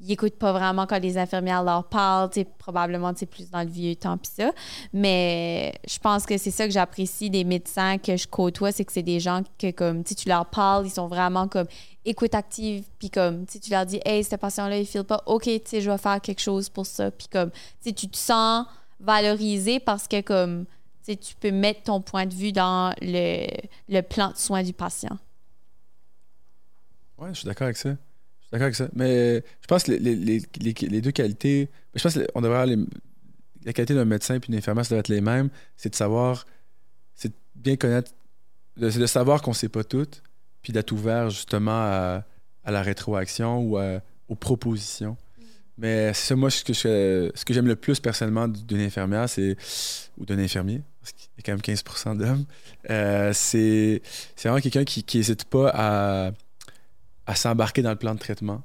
ils 0.00 0.08
n'écoutent 0.08 0.38
pas 0.38 0.52
vraiment 0.52 0.86
quand 0.86 0.98
les 0.98 1.18
infirmières 1.18 1.64
leur 1.64 1.84
parlent, 1.84 2.30
probablement 2.58 3.12
plus 3.14 3.50
dans 3.50 3.62
le 3.62 3.68
vieux 3.68 3.96
temps 3.96 4.16
pis 4.16 4.30
ça. 4.30 4.52
Mais 4.92 5.74
je 5.88 5.98
pense 5.98 6.24
que 6.24 6.38
c'est 6.38 6.50
ça 6.50 6.66
que 6.66 6.72
j'apprécie 6.72 7.30
des 7.30 7.44
médecins 7.44 7.98
que 7.98 8.16
je 8.16 8.28
côtoie, 8.28 8.70
c'est 8.70 8.84
que 8.84 8.92
c'est 8.92 9.02
des 9.02 9.20
gens 9.20 9.42
que 9.58 9.70
comme 9.70 10.04
tu 10.04 10.28
leur 10.28 10.46
parles, 10.46 10.86
ils 10.86 10.90
sont 10.90 11.08
vraiment 11.08 11.48
comme 11.48 11.66
écoute 12.04 12.34
active, 12.34 12.84
puis 12.98 13.10
comme 13.10 13.44
tu 13.46 13.58
leur 13.70 13.86
dis 13.86 14.00
hey, 14.04 14.22
ce 14.22 14.36
patient-là, 14.36 14.78
il 14.78 14.86
file 14.86 15.04
pas, 15.04 15.22
ok, 15.26 15.48
tu 15.64 15.80
je 15.80 15.90
vais 15.90 15.98
faire 15.98 16.20
quelque 16.20 16.40
chose 16.40 16.68
pour 16.68 16.86
ça, 16.86 17.10
puis 17.10 17.28
comme 17.28 17.50
tu 17.82 17.92
te 17.92 18.16
sens 18.16 18.66
valorisé 19.00 19.80
parce 19.80 20.06
que 20.08 20.20
comme 20.20 20.66
tu 21.06 21.34
peux 21.40 21.50
mettre 21.50 21.84
ton 21.84 22.00
point 22.00 22.26
de 22.26 22.34
vue 22.34 22.52
dans 22.52 22.94
le, 23.00 23.46
le 23.88 24.00
plan 24.02 24.30
de 24.30 24.36
soins 24.36 24.62
du 24.62 24.74
patient. 24.74 25.16
Ouais, 27.16 27.30
je 27.30 27.38
suis 27.40 27.46
d'accord 27.46 27.64
avec 27.64 27.78
ça. 27.78 27.96
D'accord 28.52 28.64
avec 28.64 28.74
ça. 28.76 28.88
Mais 28.94 29.42
je 29.60 29.66
pense 29.66 29.84
que 29.84 29.92
les, 29.92 29.98
les- 29.98 30.42
les- 30.60 30.74
les- 30.88 31.00
deux 31.00 31.10
qualités. 31.10 31.68
Je 31.94 32.02
pense 32.02 32.14
qu'on 32.14 32.40
devrait 32.40 32.58
avoir 32.60 32.76
la 33.64 33.72
qualité 33.72 33.94
d'un 33.94 34.04
médecin 34.06 34.36
et 34.36 34.38
d'une 34.38 34.54
infirmière, 34.54 34.84
ça 34.86 34.90
doit 34.94 35.00
être 35.00 35.08
les 35.08 35.20
mêmes. 35.20 35.50
C'est 35.76 35.90
de 35.90 35.94
savoir. 35.94 36.46
C'est 37.14 37.28
de 37.28 37.34
bien 37.56 37.76
connaître. 37.76 38.12
C'est 38.80 38.98
de 38.98 39.06
savoir 39.06 39.42
qu'on 39.42 39.50
ne 39.50 39.56
sait 39.56 39.68
pas 39.68 39.82
tout, 39.84 40.06
puis 40.62 40.72
d'être 40.72 40.92
ouvert 40.92 41.30
justement 41.30 41.72
à, 41.82 42.24
la 42.64 42.82
rétroaction 42.82 43.60
ou 43.62 43.78
aux 44.28 44.34
propositions. 44.36 45.16
Mais 45.78 46.12
c'est 46.14 46.28
ça, 46.28 46.36
moi, 46.36 46.50
ce 46.50 46.64
que, 46.64 46.72
je- 46.72 47.30
ce 47.34 47.44
que 47.44 47.54
j'aime 47.54 47.66
le 47.66 47.76
plus 47.76 48.00
personnellement 48.00 48.48
d'une 48.48 48.80
infirmière, 48.80 49.28
c'est. 49.28 49.56
ou 50.16 50.24
d'un 50.26 50.38
infirmier, 50.38 50.82
parce 51.00 51.12
qu'il 51.12 51.28
y 51.36 51.40
a 51.40 51.42
quand 51.44 51.52
même 51.52 51.60
15% 51.60 52.16
d'hommes, 52.16 52.44
euh, 52.90 53.32
c'est 53.34 54.02
c'est 54.36 54.48
vraiment 54.48 54.60
quelqu'un 54.60 54.84
qui 54.84 55.04
n'hésite 55.16 55.44
pas 55.44 55.70
à 55.74 56.32
à 57.28 57.34
s'embarquer 57.34 57.82
dans 57.82 57.90
le 57.90 57.96
plan 57.96 58.14
de 58.14 58.18
traitement. 58.18 58.62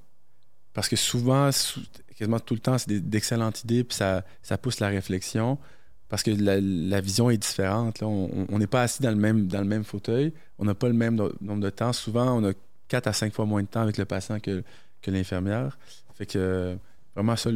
Parce 0.74 0.88
que 0.88 0.96
souvent, 0.96 1.52
sou- 1.52 1.82
quasiment 2.18 2.40
tout 2.40 2.54
le 2.54 2.62
temps, 2.62 2.78
c'est 2.78 2.90
d'excellentes 2.98 3.64
idées, 3.66 3.84
puis 3.84 3.96
ça, 3.96 4.24
ça 4.42 4.58
pousse 4.58 4.80
la 4.80 4.88
réflexion. 4.88 5.60
Parce 6.08 6.24
que 6.24 6.32
la, 6.32 7.02
vision 7.02 7.30
est 7.30 7.38
différente. 7.38 8.02
On 8.02 8.58
n'est 8.58 8.68
pas 8.68 8.84
assis 8.84 9.02
dans 9.02 9.10
le 9.10 9.18
même, 9.18 9.48
dans 9.48 9.60
le 9.60 9.68
même 9.68 9.84
fauteuil. 9.84 10.32
On 10.60 10.66
n'a 10.66 10.74
pas 10.76 10.88
le 10.88 10.94
même 10.94 11.16
no- 11.16 11.34
nombre 11.42 11.62
de 11.62 11.70
temps. 11.70 11.92
Souvent, 11.92 12.40
on 12.40 12.50
a 12.50 12.54
4 12.88 13.08
à 13.08 13.14
5 13.14 13.34
fois 13.34 13.46
moins 13.46 13.64
de 13.64 13.68
temps 13.68 13.82
avec 13.82 13.98
le 13.98 14.06
patient 14.06 14.40
que, 14.40 14.64
que 15.02 15.12
l'infirmière. 15.12 15.78
Fait 16.16 16.26
que 16.26 16.78
vraiment, 17.16 17.36
ça, 17.36 17.50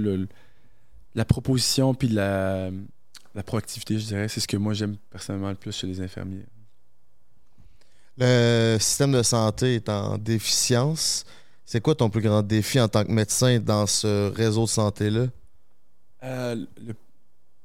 la 1.16 1.26
proposition 1.26 1.94
puis 1.94 2.10
la, 2.10 2.70
la 3.34 3.44
proactivité, 3.44 3.98
je 3.98 4.08
dirais, 4.08 4.28
c'est 4.28 4.42
ce 4.42 4.48
que 4.48 4.58
moi 4.58 4.74
j'aime 4.74 4.98
personnellement 5.10 5.50
le 5.50 5.56
plus 5.56 5.72
chez 5.72 5.88
les 5.88 6.02
infirmiers. 6.02 6.46
Le 8.18 8.78
système 8.80 9.12
de 9.12 9.24
santé 9.24 9.76
est 9.76 9.90
en 9.90 10.18
déficience. 10.18 11.26
C'est 11.66 11.82
quoi 11.82 11.96
ton 11.96 12.10
plus 12.10 12.22
grand 12.22 12.42
défi 12.42 12.80
en 12.80 12.88
tant 12.88 13.04
que 13.04 13.12
médecin 13.12 13.60
dans 13.60 13.86
ce 13.86 14.32
réseau 14.32 14.64
de 14.64 14.70
santé-là? 14.70 15.28
Euh, 16.24 16.66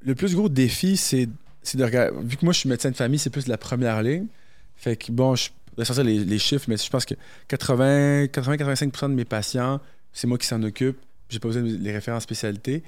le, 0.01 0.15
plus 0.15 0.35
gros 0.35 0.49
défi, 0.49 0.97
c'est 0.97 1.25
de 1.25 1.83
regarder. 1.83 2.15
Vu 2.23 2.37
que 2.37 2.45
moi, 2.45 2.53
je 2.53 2.59
suis 2.59 2.69
médecin 2.69 2.91
de 2.91 2.95
famille, 2.95 3.19
c'est 3.19 3.29
plus 3.29 3.47
la 3.47 3.57
première 3.57 4.03
ligne. 4.03 4.27
Fait 4.75 4.95
que, 4.95 5.11
bon, 5.11 5.35
je 5.35 5.49
vais 5.77 5.85
sortir 5.85 6.03
les, 6.03 6.19
les 6.19 6.39
chiffres, 6.39 6.65
mais 6.67 6.77
je 6.77 6.89
pense 6.89 7.05
que 7.05 7.15
80-85% 7.49 9.09
de 9.09 9.15
mes 9.15 9.25
patients, 9.25 9.79
c'est 10.11 10.27
moi 10.27 10.37
qui 10.37 10.45
s'en 10.45 10.61
occupe. 10.63 10.97
J'ai 11.29 11.39
pas 11.39 11.47
besoin 11.47 11.63
de 11.63 11.75
les 11.75 11.91
référer 11.91 12.15
en 12.15 12.19
spécialité. 12.19 12.83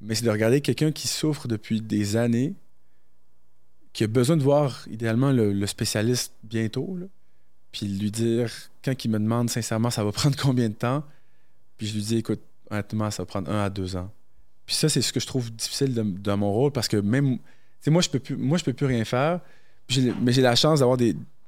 Mais 0.00 0.14
c'est 0.14 0.24
de 0.24 0.30
regarder 0.30 0.60
quelqu'un 0.60 0.92
qui 0.92 1.08
souffre 1.08 1.46
depuis 1.46 1.80
des 1.80 2.16
années, 2.16 2.54
qui 3.92 4.04
a 4.04 4.06
besoin 4.06 4.36
de 4.36 4.42
voir 4.42 4.84
idéalement 4.90 5.32
le, 5.32 5.66
spécialiste 5.66 6.32
bientôt, 6.44 6.98
puis 7.72 7.86
lui 7.86 8.10
dire, 8.10 8.50
quand 8.84 9.04
il 9.04 9.10
me 9.10 9.18
demande 9.18 9.50
sincèrement, 9.50 9.90
ça 9.90 10.04
va 10.04 10.12
prendre 10.12 10.36
combien 10.36 10.68
de 10.68 10.74
temps, 10.74 11.04
puis 11.76 11.86
je 11.86 11.94
lui 11.94 12.02
dis, 12.02 12.16
écoute, 12.18 12.40
honnêtement, 12.70 13.10
ça 13.10 13.22
va 13.22 13.26
prendre 13.26 13.50
un 13.50 13.64
à 13.64 13.70
deux 13.70 13.96
ans. 13.96 14.10
Puis 14.70 14.76
ça, 14.76 14.88
c'est 14.88 15.02
ce 15.02 15.12
que 15.12 15.18
je 15.18 15.26
trouve 15.26 15.50
difficile 15.50 15.94
dans 15.94 16.36
mon 16.36 16.52
rôle 16.52 16.70
parce 16.70 16.86
que 16.86 16.96
même. 16.96 17.38
Moi, 17.88 18.02
je 18.02 18.08
peux 18.08 18.20
plus, 18.20 18.36
moi, 18.36 18.56
je 18.56 18.62
peux 18.62 18.72
plus 18.72 18.86
rien 18.86 19.04
faire. 19.04 19.40
Mais 20.20 20.30
j'ai 20.30 20.42
la 20.42 20.54
chance 20.54 20.78
d'avoir 20.78 20.96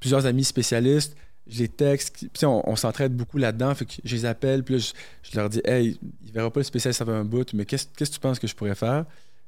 plusieurs 0.00 0.26
amis 0.26 0.42
spécialistes. 0.42 1.16
Je 1.46 1.60
les 1.60 1.68
texte. 1.68 2.26
Puis 2.32 2.46
on, 2.46 2.74
s'entraide 2.74 3.14
beaucoup 3.14 3.38
là-dedans. 3.38 3.72
Fait 3.76 3.84
que 3.84 3.92
je 4.02 4.16
les 4.16 4.24
appelle. 4.24 4.64
Puis 4.64 4.74
là, 4.74 4.80
je, 5.22 5.36
leur 5.36 5.48
dis, 5.48 5.60
hey, 5.64 5.96
il 6.24 6.32
verra 6.32 6.50
pas 6.50 6.58
le 6.58 6.64
spécialiste, 6.64 7.04
ça 7.04 7.12
un 7.12 7.24
bout. 7.24 7.52
Mais 7.54 7.64
qu'est-ce 7.64 7.86
que 7.86 8.04
tu 8.04 8.18
penses 8.18 8.40
que 8.40 8.48
je 8.48 8.56
pourrais 8.56 8.74
faire? 8.74 9.04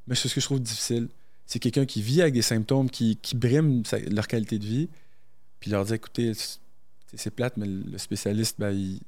Mais 0.07 0.15
c'est 0.15 0.29
ce 0.29 0.35
que 0.37 0.41
je 0.41 0.47
trouve 0.47 0.61
difficile. 0.61 1.09
C'est 1.47 1.59
quelqu'un 1.59 1.85
qui 1.87 2.01
vit 2.03 2.23
avec 2.23 2.35
des 2.35 2.43
symptômes 2.43 2.89
qui, 2.91 3.17
qui 3.17 3.37
briment 3.37 3.85
sa- 3.85 3.99
leur 3.99 4.27
qualité 4.27 4.59
de 4.59 4.65
vie. 4.65 4.89
Puis 5.61 5.71
leur 5.71 5.85
dire, 5.85 5.95
écoutez, 5.95 6.33
c'est 7.15 7.31
plate, 7.31 7.57
mais 7.57 7.67
le 7.67 7.99
spécialiste, 7.99 8.57
ben, 8.59 8.71
il, 8.73 9.01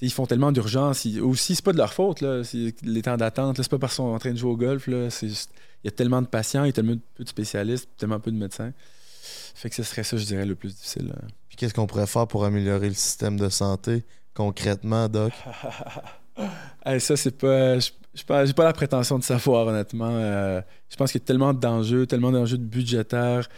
ils 0.00 0.12
font 0.12 0.26
tellement 0.26 0.52
d'urgence. 0.52 1.06
Aussi, 1.20 1.54
c'est 1.54 1.64
pas 1.64 1.72
de 1.72 1.78
leur 1.78 1.92
faute, 1.92 2.20
là. 2.20 2.42
C'est 2.44 2.74
les 2.82 3.02
temps 3.02 3.16
d'attente. 3.16 3.56
C'est 3.62 3.68
pas 3.70 3.78
parce 3.78 3.92
qu'ils 3.94 4.04
sont 4.04 4.10
en 4.10 4.18
train 4.18 4.32
de 4.32 4.36
jouer 4.38 4.50
au 4.50 4.56
golf. 4.56 4.86
Là. 4.86 5.10
C'est 5.10 5.28
juste- 5.28 5.50
Il 5.84 5.86
y 5.86 5.88
a 5.88 5.92
tellement 5.92 6.22
de 6.22 6.26
patients, 6.26 6.64
il 6.64 6.68
y 6.68 6.70
a 6.70 6.72
tellement 6.72 6.96
peu 7.14 7.24
de 7.24 7.28
spécialistes, 7.28 7.88
tellement 7.96 8.20
peu 8.20 8.30
de 8.30 8.36
médecins. 8.36 8.72
Fait 9.54 9.68
que 9.70 9.76
ce 9.76 9.82
serait 9.82 10.02
ça, 10.04 10.16
je 10.16 10.24
dirais, 10.24 10.46
le 10.46 10.54
plus 10.54 10.70
difficile. 10.74 11.08
là. 11.08 11.16
Puis 11.48 11.56
qu'est-ce 11.56 11.74
qu'on 11.74 11.86
pourrait 11.86 12.06
faire 12.06 12.26
pour 12.26 12.44
améliorer 12.44 12.88
le 12.88 12.94
système 12.94 13.38
de 13.38 13.48
santé 13.48 14.04
concrètement, 14.34 15.08
Doc? 15.08 15.32
Hey, 16.84 17.00
ça, 17.00 17.16
c'est 17.16 17.36
pas. 17.38 17.78
Je 17.78 17.90
je 18.14 18.24
pense- 18.24 18.46
j'ai 18.46 18.52
pas 18.52 18.64
la 18.64 18.72
prétention 18.72 19.18
de 19.18 19.24
savoir, 19.24 19.66
honnêtement. 19.68 20.10
Euh, 20.10 20.60
je 20.90 20.96
pense 20.96 21.12
qu'il 21.12 21.20
y 21.20 21.24
a 21.24 21.26
tellement 21.26 21.54
d'enjeux, 21.54 22.06
tellement 22.06 22.30
d'enjeux 22.32 22.58
de 22.58 22.64
budgétaires. 22.64 23.48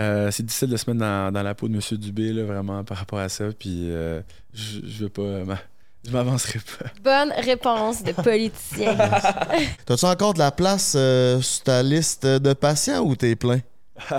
Euh, 0.00 0.30
c'est 0.30 0.42
difficile 0.44 0.68
de 0.70 0.76
se 0.76 0.90
mettre 0.90 1.00
dans, 1.00 1.32
dans 1.32 1.42
la 1.42 1.54
peau 1.54 1.68
de 1.68 1.74
M. 1.74 1.80
Dubé, 1.98 2.32
là, 2.32 2.44
vraiment, 2.44 2.82
par 2.84 2.96
rapport 2.98 3.20
à 3.20 3.28
ça. 3.28 3.44
Puis 3.58 3.88
euh, 3.90 4.20
je, 4.52 4.80
je 4.84 5.04
veux 5.04 5.08
pas. 5.08 5.44
m'a- 5.44 5.58
Je 6.04 6.10
m'avancerai 6.10 6.58
pas. 6.58 6.86
Bonne 7.02 7.32
réponse 7.42 8.02
de 8.02 8.12
politicien. 8.12 8.96
T'as-tu 9.86 10.04
encore 10.04 10.34
de 10.34 10.40
la 10.40 10.50
place 10.50 10.94
euh, 10.96 11.40
sur 11.40 11.62
ta 11.64 11.82
liste 11.82 12.26
de 12.26 12.52
patients 12.54 13.00
ou 13.04 13.14
t'es 13.16 13.36
plein? 13.36 13.60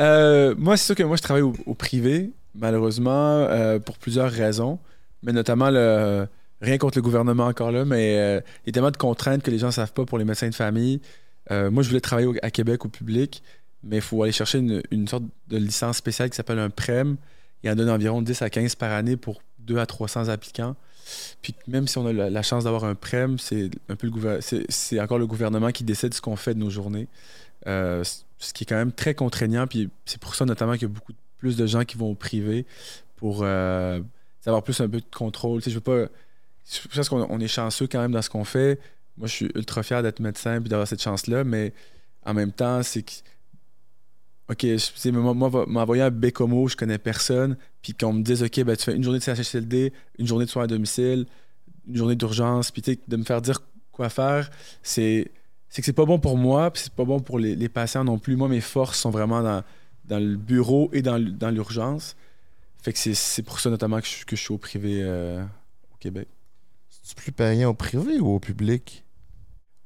Euh, 0.00 0.54
moi, 0.56 0.76
c'est 0.76 0.86
sûr 0.86 0.94
que 0.94 1.02
moi, 1.02 1.16
je 1.16 1.22
travaille 1.22 1.42
au, 1.42 1.52
au 1.66 1.74
privé, 1.74 2.30
malheureusement, 2.54 3.10
euh, 3.10 3.78
pour 3.78 3.98
plusieurs 3.98 4.30
raisons. 4.30 4.78
Mais 5.22 5.32
notamment, 5.32 5.70
le, 5.70 6.28
rien 6.60 6.78
contre 6.78 6.98
le 6.98 7.02
gouvernement 7.02 7.46
encore 7.46 7.70
là, 7.70 7.84
mais 7.84 8.18
euh, 8.18 8.40
il 8.64 8.68
y 8.68 8.70
a 8.70 8.72
tellement 8.72 8.90
de 8.90 8.96
contraintes 8.96 9.42
que 9.42 9.50
les 9.50 9.58
gens 9.58 9.68
ne 9.68 9.72
savent 9.72 9.92
pas 9.92 10.04
pour 10.04 10.18
les 10.18 10.24
médecins 10.24 10.48
de 10.48 10.54
famille. 10.54 11.00
Euh, 11.50 11.70
moi, 11.70 11.82
je 11.82 11.88
voulais 11.88 12.00
travailler 12.00 12.28
à 12.42 12.50
Québec 12.50 12.84
au 12.84 12.88
public, 12.88 13.42
mais 13.82 13.96
il 13.96 14.02
faut 14.02 14.22
aller 14.22 14.32
chercher 14.32 14.58
une, 14.58 15.08
sorte 15.08 15.24
de 15.48 15.56
licence 15.56 15.96
spéciale 15.96 16.30
qui 16.30 16.36
s'appelle 16.36 16.58
un 16.58 16.70
PREM. 16.70 17.16
Il 17.62 17.70
en 17.70 17.74
donne 17.74 17.90
environ 17.90 18.22
10 18.22 18.42
à 18.42 18.50
15 18.50 18.74
par 18.74 18.92
année 18.92 19.16
pour 19.16 19.40
2 19.60 19.78
à 19.78 19.86
300 19.86 20.28
applicants. 20.28 20.76
Puis 21.40 21.54
même 21.68 21.88
si 21.88 21.96
on 21.96 22.06
a 22.06 22.12
la, 22.12 22.42
chance 22.42 22.64
d'avoir 22.64 22.84
un 22.84 22.94
PREM, 22.94 23.38
c'est 23.38 23.70
un 23.88 23.96
peu 23.96 24.08
le 24.08 24.40
c'est 24.68 25.00
encore 25.00 25.18
le 25.18 25.26
gouvernement 25.26 25.70
qui 25.70 25.84
décide 25.84 26.12
ce 26.12 26.20
qu'on 26.20 26.36
fait 26.36 26.54
de 26.54 26.58
nos 26.58 26.70
journées. 26.70 27.08
Euh, 27.66 28.04
ce 28.38 28.52
qui 28.52 28.64
est 28.64 28.66
quand 28.66 28.76
même 28.76 28.92
très 28.92 29.14
contraignant. 29.14 29.66
Puis 29.66 29.88
c'est 30.04 30.20
pour 30.20 30.34
ça 30.34 30.44
notamment 30.44 30.74
qu'il 30.74 30.82
y 30.82 30.90
a 30.90 30.94
beaucoup 30.94 31.14
plus 31.38 31.56
de 31.56 31.66
gens 31.66 31.84
qui 31.84 31.96
vont 31.96 32.10
au 32.10 32.14
privé 32.14 32.66
pour 33.16 33.44
avoir 33.44 34.62
plus 34.62 34.80
un 34.80 34.88
peu 34.88 35.00
de 35.00 35.06
contrôle. 35.16 35.60
Tu 35.60 35.64
sais, 35.64 35.70
je 35.70 35.76
veux 35.76 35.80
pas. 35.80 36.08
Je 36.70 36.96
pense 36.96 37.08
qu'on 37.08 37.26
on 37.30 37.40
est 37.40 37.48
chanceux 37.48 37.86
quand 37.86 38.00
même 38.00 38.12
dans 38.12 38.22
ce 38.22 38.30
qu'on 38.30 38.44
fait. 38.44 38.78
Moi, 39.16 39.26
je 39.26 39.32
suis 39.32 39.50
ultra 39.54 39.82
fier 39.82 40.02
d'être 40.02 40.20
médecin 40.20 40.60
puis 40.60 40.68
d'avoir 40.68 40.86
cette 40.86 41.02
chance-là, 41.02 41.44
mais 41.44 41.72
en 42.24 42.34
même 42.34 42.52
temps, 42.52 42.82
c'est 42.82 43.02
que. 43.02 43.12
OK, 44.50 44.62
je- 44.62 45.10
moi, 45.10 45.34
moi, 45.34 45.66
m'envoyer 45.66 46.02
un 46.02 46.10
Bécomo, 46.10 46.68
je 46.68 46.76
connais 46.76 46.96
personne, 46.98 47.56
puis 47.82 47.92
qu'on 47.92 48.14
me 48.14 48.22
dise, 48.22 48.42
OK, 48.42 48.60
ben, 48.64 48.76
tu 48.76 48.84
fais 48.84 48.96
une 48.96 49.04
journée 49.04 49.18
de 49.18 49.24
CHSLD, 49.24 49.92
une 50.18 50.26
journée 50.26 50.46
de 50.46 50.50
soins 50.50 50.64
à 50.64 50.66
domicile, 50.66 51.26
une 51.86 51.96
journée 51.96 52.16
d'urgence, 52.16 52.70
puis 52.70 52.82
de 52.82 53.16
me 53.16 53.24
faire 53.24 53.42
dire 53.42 53.60
quoi 53.92 54.08
faire, 54.08 54.50
c'est 54.82 55.30
que 55.74 55.82
c'est 55.82 55.92
pas 55.92 56.06
bon 56.06 56.18
pour 56.18 56.38
moi, 56.38 56.70
puis 56.70 56.82
c'est 56.84 56.92
pas 56.94 57.04
bon 57.04 57.20
pour 57.20 57.38
les, 57.38 57.68
patients 57.68 58.04
non 58.04 58.18
plus. 58.18 58.36
Moi, 58.36 58.48
mes 58.48 58.62
forces 58.62 58.98
sont 58.98 59.10
vraiment 59.10 59.42
dans, 59.42 60.18
le 60.18 60.36
bureau 60.36 60.88
et 60.94 61.02
dans, 61.02 61.18
l'urgence. 61.50 62.16
Fait 62.82 62.92
que 62.92 62.98
c'est- 62.98 63.14
c'est 63.14 63.42
pour 63.42 63.60
ça 63.60 63.68
notamment 63.70 64.00
que 64.00 64.06
je, 64.06 64.24
que 64.24 64.36
je 64.36 64.40
suis 64.40 64.52
au 64.54 64.58
privé 64.58 65.00
euh, 65.02 65.42
au 65.92 65.96
Québec. 66.00 66.28
C'est 67.08 67.16
plus 67.16 67.32
payant 67.32 67.70
au 67.70 67.74
privé 67.74 68.20
ou 68.20 68.34
au 68.34 68.38
public? 68.38 69.02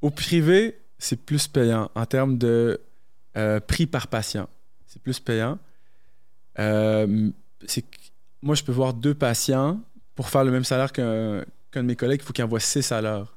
Au 0.00 0.10
privé, 0.10 0.76
c'est 0.98 1.24
plus 1.24 1.46
payant 1.46 1.88
en 1.94 2.04
termes 2.04 2.36
de 2.36 2.80
euh, 3.36 3.60
prix 3.60 3.86
par 3.86 4.08
patient. 4.08 4.48
C'est 4.88 5.00
plus 5.00 5.20
payant. 5.20 5.56
Euh, 6.58 7.30
moi, 8.42 8.56
je 8.56 8.64
peux 8.64 8.72
voir 8.72 8.92
deux 8.92 9.14
patients 9.14 9.80
pour 10.16 10.30
faire 10.30 10.42
le 10.42 10.50
même 10.50 10.64
salaire 10.64 10.90
qu'un 10.92 11.44
de 11.72 11.82
mes 11.82 11.94
collègues. 11.94 12.22
Il 12.22 12.24
faut 12.24 12.32
qu'il 12.32 12.42
envoie 12.42 12.58
six 12.58 12.90
à 12.90 13.00
l'heure. 13.00 13.36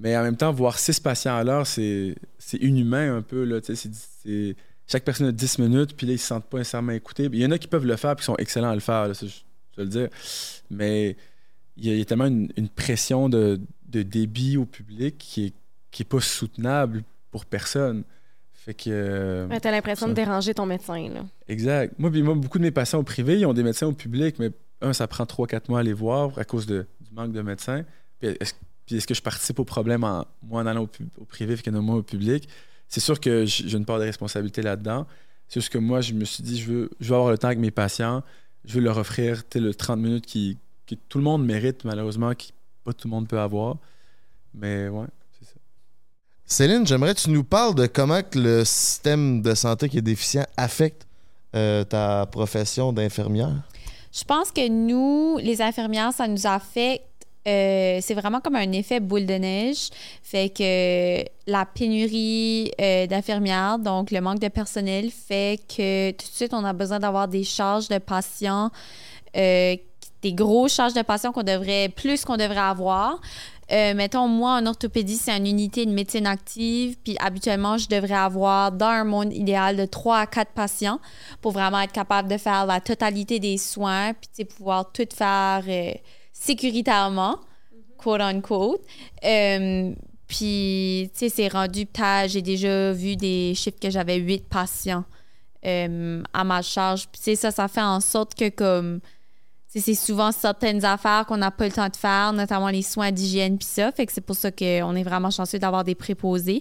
Mais 0.00 0.16
en 0.16 0.24
même 0.24 0.36
temps, 0.36 0.50
voir 0.50 0.76
six 0.76 0.98
patients 0.98 1.36
à 1.36 1.44
l'heure, 1.44 1.68
c'est 1.68 2.16
inhumain 2.54 3.18
un 3.18 3.22
peu. 3.22 3.44
Là, 3.44 3.60
chaque 4.88 5.04
personne 5.04 5.28
a 5.28 5.32
10 5.32 5.60
minutes, 5.60 5.96
puis 5.96 6.08
là, 6.08 6.14
ils 6.14 6.16
ne 6.16 6.20
se 6.20 6.26
sentent 6.26 6.50
pas 6.50 6.58
nécessairement 6.58 6.90
écoutés. 6.90 7.28
Il 7.32 7.38
y 7.38 7.46
en 7.46 7.52
a 7.52 7.58
qui 7.58 7.68
peuvent 7.68 7.86
le 7.86 7.94
faire, 7.94 8.16
puis 8.16 8.24
qui 8.24 8.26
sont 8.26 8.36
excellents 8.38 8.70
à 8.70 8.74
le 8.74 8.80
faire, 8.80 9.14
je, 9.14 9.26
je 9.26 9.76
vais 9.76 9.84
le 9.84 9.88
dire. 9.88 10.08
Mais 10.68 11.16
il 11.76 11.86
y, 11.86 11.90
a, 11.90 11.92
il 11.94 11.98
y 11.98 12.02
a 12.02 12.04
tellement 12.04 12.26
une, 12.26 12.50
une 12.56 12.68
pression 12.68 13.28
de, 13.28 13.60
de 13.88 14.02
débit 14.02 14.56
au 14.56 14.64
public 14.64 15.16
qui 15.18 15.46
est, 15.46 15.52
qui 15.90 16.02
est 16.02 16.06
pas 16.08 16.20
soutenable 16.20 17.02
pour 17.30 17.44
personne. 17.46 18.04
Fait 18.52 18.74
que. 18.74 18.84
euh, 18.90 19.46
Ouais, 19.48 19.60
T'as 19.60 19.70
l'impression 19.70 20.08
de 20.08 20.12
déranger 20.14 20.54
ton 20.54 20.66
médecin. 20.66 21.08
Là. 21.12 21.24
Exact. 21.48 21.94
Moi, 21.98 22.10
puis 22.10 22.22
moi, 22.22 22.34
beaucoup 22.34 22.58
de 22.58 22.62
mes 22.64 22.70
patients 22.70 22.98
au 23.00 23.02
privé, 23.02 23.38
ils 23.40 23.46
ont 23.46 23.52
des 23.54 23.62
médecins 23.62 23.86
au 23.86 23.92
public, 23.92 24.36
mais 24.38 24.50
un, 24.80 24.92
ça 24.92 25.06
prend 25.06 25.24
3-4 25.24 25.62
mois 25.68 25.80
à 25.80 25.82
les 25.82 25.92
voir 25.92 26.38
à 26.38 26.44
cause 26.44 26.66
de- 26.66 26.86
du 27.00 27.12
manque 27.12 27.32
de 27.32 27.42
médecins. 27.42 27.84
Puis 28.20 28.28
est-ce, 28.40 29.06
que 29.06 29.14
je 29.14 29.22
participe 29.22 29.58
au 29.58 29.64
problème 29.64 30.04
en, 30.04 30.26
moi 30.42 30.62
en 30.62 30.66
allant 30.66 30.84
au, 30.84 30.88
au 31.20 31.24
privé, 31.24 31.56
fait 31.56 31.62
qu'il 31.62 31.72
y 31.72 31.76
en 31.76 31.78
a 31.78 31.82
moins 31.82 31.96
au 31.96 32.02
public? 32.02 32.48
C'est 32.88 33.00
sûr 33.00 33.18
que 33.18 33.44
j'ai 33.46 33.76
une 33.76 33.84
part 33.86 33.98
de 33.98 34.04
responsabilité 34.04 34.62
là-dedans. 34.62 35.06
C'est 35.48 35.60
juste 35.60 35.72
que 35.72 35.78
moi, 35.78 36.00
je 36.00 36.14
me 36.14 36.24
suis 36.24 36.42
dit, 36.42 36.60
je 36.60 36.70
veux, 36.70 36.90
je 37.00 37.08
veux 37.08 37.14
avoir 37.16 37.30
le 37.30 37.38
temps 37.38 37.48
avec 37.48 37.58
mes 37.58 37.70
patients, 37.70 38.22
je 38.64 38.74
veux 38.74 38.80
leur 38.84 38.96
offrir 38.98 39.42
tu 39.48 39.58
sais, 39.58 39.64
le 39.64 39.74
30 39.74 39.98
minutes 40.00 40.26
qui, 40.26 40.58
que 40.86 40.94
tout 41.08 41.18
le 41.18 41.24
monde 41.24 41.44
mérite, 41.44 41.84
malheureusement, 41.84 42.32
que 42.34 42.44
pas 42.84 42.92
tout 42.92 43.08
le 43.08 43.12
monde 43.12 43.26
peut 43.28 43.40
avoir. 43.40 43.76
Mais 44.54 44.88
ouais, 44.88 45.06
c'est 45.38 45.46
ça. 45.46 45.54
Céline, 46.44 46.86
j'aimerais 46.86 47.14
que 47.14 47.20
tu 47.20 47.30
nous 47.30 47.44
parles 47.44 47.74
de 47.74 47.86
comment 47.86 48.22
que 48.22 48.38
le 48.38 48.64
système 48.64 49.42
de 49.42 49.54
santé 49.54 49.88
qui 49.88 49.98
est 49.98 50.02
déficient 50.02 50.44
affecte 50.56 51.06
euh, 51.54 51.84
ta 51.84 52.26
profession 52.26 52.92
d'infirmière. 52.92 53.52
Je 54.12 54.22
pense 54.24 54.50
que 54.52 54.68
nous, 54.68 55.38
les 55.38 55.60
infirmières, 55.62 56.12
ça 56.12 56.28
nous 56.28 56.46
affecte. 56.46 57.04
euh, 57.46 57.98
c'est 58.00 58.14
vraiment 58.14 58.40
comme 58.40 58.56
un 58.56 58.72
effet 58.72 59.00
boule 59.00 59.26
de 59.26 59.34
neige. 59.34 59.90
Fait 60.22 60.48
que 60.48 61.24
la 61.50 61.66
pénurie 61.66 62.70
euh, 62.80 63.06
d'infirmières, 63.06 63.78
donc 63.78 64.10
le 64.10 64.20
manque 64.20 64.38
de 64.38 64.48
personnel, 64.48 65.10
fait 65.10 65.60
que 65.68 66.10
tout 66.12 66.26
de 66.26 66.32
suite, 66.34 66.54
on 66.54 66.64
a 66.64 66.72
besoin 66.72 66.98
d'avoir 67.00 67.28
des 67.28 67.44
charges 67.44 67.88
de 67.88 67.98
patients, 67.98 68.70
euh, 69.36 69.76
des 70.24 70.32
grosses 70.32 70.74
charges 70.74 70.94
de 70.94 71.02
patients 71.02 71.32
qu'on 71.32 71.42
devrait, 71.42 71.90
plus 71.90 72.24
qu'on 72.24 72.36
devrait 72.36 72.56
avoir. 72.56 73.20
Euh, 73.72 73.94
mettons, 73.94 74.26
moi, 74.26 74.52
en 74.52 74.66
orthopédie, 74.66 75.16
c'est 75.16 75.36
une 75.36 75.46
unité 75.46 75.84
de 75.84 75.90
médecine 75.90 76.26
active. 76.26 76.96
Puis 77.04 77.16
habituellement, 77.20 77.76
je 77.76 77.88
devrais 77.88 78.14
avoir, 78.14 78.72
dans 78.72 78.86
un 78.86 79.04
monde 79.04 79.32
idéal, 79.32 79.76
de 79.76 79.84
3 79.84 80.18
à 80.18 80.26
4 80.26 80.52
patients 80.52 80.98
pour 81.40 81.52
vraiment 81.52 81.80
être 81.80 81.92
capable 81.92 82.28
de 82.28 82.38
faire 82.38 82.66
la 82.66 82.80
totalité 82.80 83.38
des 83.38 83.58
soins, 83.58 84.12
puis 84.14 84.44
pouvoir 84.44 84.90
tout 84.92 85.06
faire 85.14 85.62
euh, 85.68 85.92
sécuritairement, 86.32 87.38
quote 87.98 88.20
unquote. 88.20 88.80
Euh, 89.24 89.92
puis, 90.26 91.10
tu 91.12 91.18
sais, 91.18 91.28
c'est 91.28 91.48
rendu 91.48 91.86
j'ai 92.26 92.42
déjà 92.42 92.92
vu 92.92 93.16
des 93.16 93.52
chiffres 93.54 93.78
que 93.80 93.90
j'avais 93.90 94.16
8 94.16 94.48
patients 94.48 95.04
euh, 95.66 96.22
à 96.32 96.44
ma 96.44 96.62
charge. 96.62 97.08
Puis, 97.08 97.18
tu 97.18 97.24
sais, 97.24 97.36
ça, 97.36 97.50
ça 97.50 97.68
fait 97.68 97.82
en 97.82 98.00
sorte 98.00 98.34
que, 98.34 98.48
comme, 98.48 99.00
c'est 99.80 99.94
souvent 99.94 100.30
certaines 100.32 100.84
affaires 100.84 101.24
qu'on 101.26 101.36
n'a 101.38 101.50
pas 101.50 101.66
le 101.66 101.72
temps 101.72 101.88
de 101.88 101.96
faire, 101.96 102.32
notamment 102.32 102.68
les 102.68 102.82
soins 102.82 103.10
d'hygiène 103.10 103.58
puis 103.58 103.66
ça. 103.66 103.90
Fait 103.92 104.06
que 104.06 104.12
c'est 104.12 104.20
pour 104.20 104.36
ça 104.36 104.50
qu'on 104.52 104.94
est 104.94 105.02
vraiment 105.02 105.30
chanceux 105.30 105.58
d'avoir 105.58 105.82
des 105.84 105.94
préposés. 105.94 106.60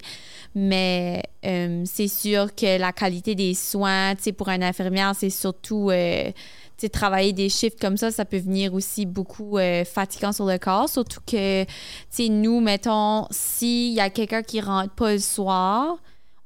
Mais 0.56 1.24
euh, 1.46 1.84
c'est 1.86 2.08
sûr 2.08 2.54
que 2.56 2.80
la 2.80 2.92
qualité 2.92 3.36
des 3.36 3.54
soins, 3.54 4.16
tu 4.16 4.24
sais, 4.24 4.32
pour 4.32 4.50
une 4.50 4.64
infirmière, 4.64 5.14
c'est 5.16 5.30
surtout, 5.30 5.90
euh, 5.90 6.26
tu 6.32 6.34
sais, 6.78 6.90
travailler 6.90 7.34
des 7.34 7.50
chiffres 7.50 7.78
comme 7.80 7.98
ça, 7.98 8.12
ça 8.12 8.26
peut 8.26 8.38
venir 8.38 8.74
aussi 8.74 9.06
beaucoup 9.06 9.58
euh, 9.58 9.84
fatigant 9.86 10.32
sur 10.32 10.46
le 10.46 10.58
corps. 10.58 10.90
Surtout 10.90 11.22
que, 11.26 11.64
tu 11.64 11.70
sais, 12.10 12.30
nous, 12.30 12.60
mettons, 12.62 13.28
s'il 13.32 13.94
y 13.94 14.00
a 14.00 14.10
quelqu'un 14.10 14.44
qui 14.44 14.62
rentre 14.62 14.94
pas 14.94 15.14
le 15.14 15.20
soir, 15.20 15.98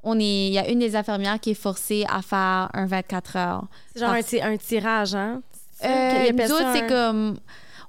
on 0.03 0.19
est, 0.19 0.47
il 0.47 0.53
y 0.53 0.59
a 0.59 0.69
une 0.69 0.79
des 0.79 0.95
infirmières 0.95 1.39
qui 1.39 1.51
est 1.51 1.53
forcée 1.53 2.05
à 2.09 2.21
faire 2.21 2.69
un 2.73 2.85
24 2.85 3.35
heures. 3.35 3.67
C'est 3.93 3.99
genre 3.99 4.11
Parce- 4.13 4.33
un 4.41 4.55
tirage, 4.57 5.15
hein? 5.15 5.41
Euh, 5.83 6.31
nous 6.31 6.51
autres, 6.51 6.73
c'est 6.73 6.87
comme. 6.87 7.37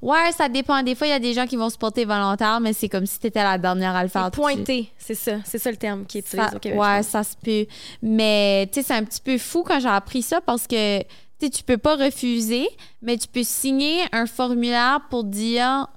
Ouais, 0.01 0.31
ça 0.37 0.49
dépend. 0.49 0.81
Des 0.85 0.95
fois, 0.95 1.09
il 1.09 1.11
y 1.11 1.15
a 1.15 1.19
des 1.19 1.35
gens 1.35 1.47
qui 1.47 1.57
vont 1.57 1.71
se 1.71 1.77
porter 1.77 2.05
volontaire, 2.05 2.61
mais 2.61 2.73
c'est 2.73 2.89
comme 2.89 3.05
si 3.07 3.19
t'étais 3.19 3.43
la 3.43 3.59
dernière 3.59 3.97
à 3.97 4.05
le 4.05 4.09
faire. 4.09 4.31
Pointé, 4.31 4.93
c'est 4.97 5.15
ça. 5.17 5.39
C'est 5.45 5.59
ça 5.59 5.71
le 5.73 5.77
terme 5.77 6.07
qui 6.07 6.19
est 6.19 6.21
utilisé 6.21 6.49
Ça- 6.49 6.57
au 6.57 6.59
Québec. 6.61 6.79
ouais, 6.79 7.03
ça 7.03 7.25
se 7.25 7.35
peut. 7.43 7.67
Mais, 8.01 8.69
tu 8.73 8.81
sais, 8.81 8.87
c'est 8.87 8.95
un 8.95 9.03
petit 9.03 9.21
peu 9.21 9.39
fou 9.39 9.65
quand 9.65 9.81
j'ai 9.81 9.89
appris 9.89 10.23
ça 10.23 10.41
parce 10.41 10.69
que, 10.69 11.01
tu 11.01 11.07
sais, 11.41 11.51
tu 11.51 11.65
peux 11.65 11.79
pas 11.79 11.97
refuser, 11.97 12.69
mais 13.03 13.17
tu 13.17 13.27
peux 13.27 13.43
signer 13.43 14.03
un 14.13 14.27
formulaire 14.27 15.01
pour 15.11 15.25
dire 15.25 15.89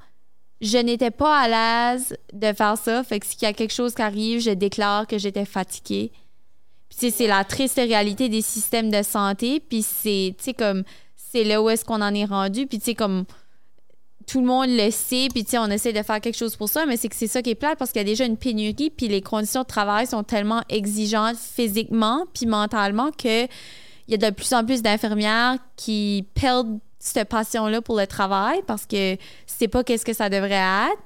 je 0.62 0.78
n'étais 0.78 1.12
pas 1.12 1.40
à 1.40 1.48
l'aise 1.94 2.16
de 2.34 2.54
faire 2.54 2.78
ça. 2.78 3.04
Fait 3.04 3.20
que 3.20 3.26
s'il 3.28 3.42
y 3.44 3.46
a 3.46 3.54
quelque 3.54 3.74
chose 3.74 3.94
qui 3.94 4.02
arrive, 4.02 4.40
je 4.42 4.52
déclare 4.52 5.06
que 5.08 5.18
j'étais 5.20 5.46
fatiguée. 5.46 6.12
Puis, 6.90 6.98
tu 7.00 7.06
sais, 7.06 7.12
c'est 7.12 7.28
la 7.28 7.44
triste 7.44 7.78
réalité 7.78 8.30
des 8.30 8.42
systèmes 8.42 8.90
de 8.92 9.02
santé. 9.04 9.60
Puis, 9.60 9.82
c'est, 9.84 10.36
tu 10.38 10.44
sais, 10.46 10.54
comme, 10.54 10.84
c'est 11.32 11.44
là 11.44 11.62
où 11.62 11.70
est-ce 11.70 11.86
qu'on 11.86 12.02
en 12.02 12.14
est 12.14 12.26
rendu. 12.26 12.68
Puis, 12.68 12.80
tu 12.80 12.86
sais, 12.86 12.96
comme, 12.96 13.26
tout 14.28 14.42
le 14.42 14.48
monde 14.48 14.70
le 14.70 14.92
sait, 14.92 15.28
puis 15.34 15.44
tu 15.44 15.52
sais, 15.52 15.58
on 15.58 15.68
essaie 15.68 15.94
de 15.94 16.04
faire 16.04 16.22
quelque 16.22 16.38
chose 16.38 16.56
pour 16.56 16.70
ça, 16.70 16.86
mais 16.86 16.98
c'est 16.98 17.10
que 17.10 17.16
c'est 17.16 17.28
ça 17.28 17.42
qui 17.42 17.52
est 17.52 17.56
plate 17.56 17.78
parce 17.78 17.92
qu'il 17.92 18.00
y 18.00 18.06
a 18.06 18.06
déjà 18.06 18.26
une 18.26 18.38
pénurie, 18.38 18.90
puis 18.90 19.08
les 19.08 19.22
conditions 19.22 19.62
de 19.62 19.68
travail 19.68 20.08
sont 20.08 20.24
tellement 20.24 20.62
exigeantes 20.70 21.38
physiquement 21.38 22.26
puis 22.34 22.46
mentalement 22.46 23.12
que 23.12 23.46
il 23.46 24.20
y 24.20 24.26
a 24.26 24.30
de 24.30 24.36
plus 24.36 24.52
en 24.54 24.66
plus 24.66 24.82
d'infirmières 24.82 25.58
qui 25.76 26.28
perdent 26.34 26.80
cette 27.00 27.30
passion-là 27.30 27.82
pour 27.82 27.98
le 27.98 28.08
travail 28.08 28.62
parce 28.68 28.86
que 28.86 29.18
c'est 29.46 29.68
pas 29.68 29.84
qu'est-ce 29.84 30.06
que 30.06 30.14
ça 30.14 30.30
devrait 30.30 30.90
être. 30.92 31.02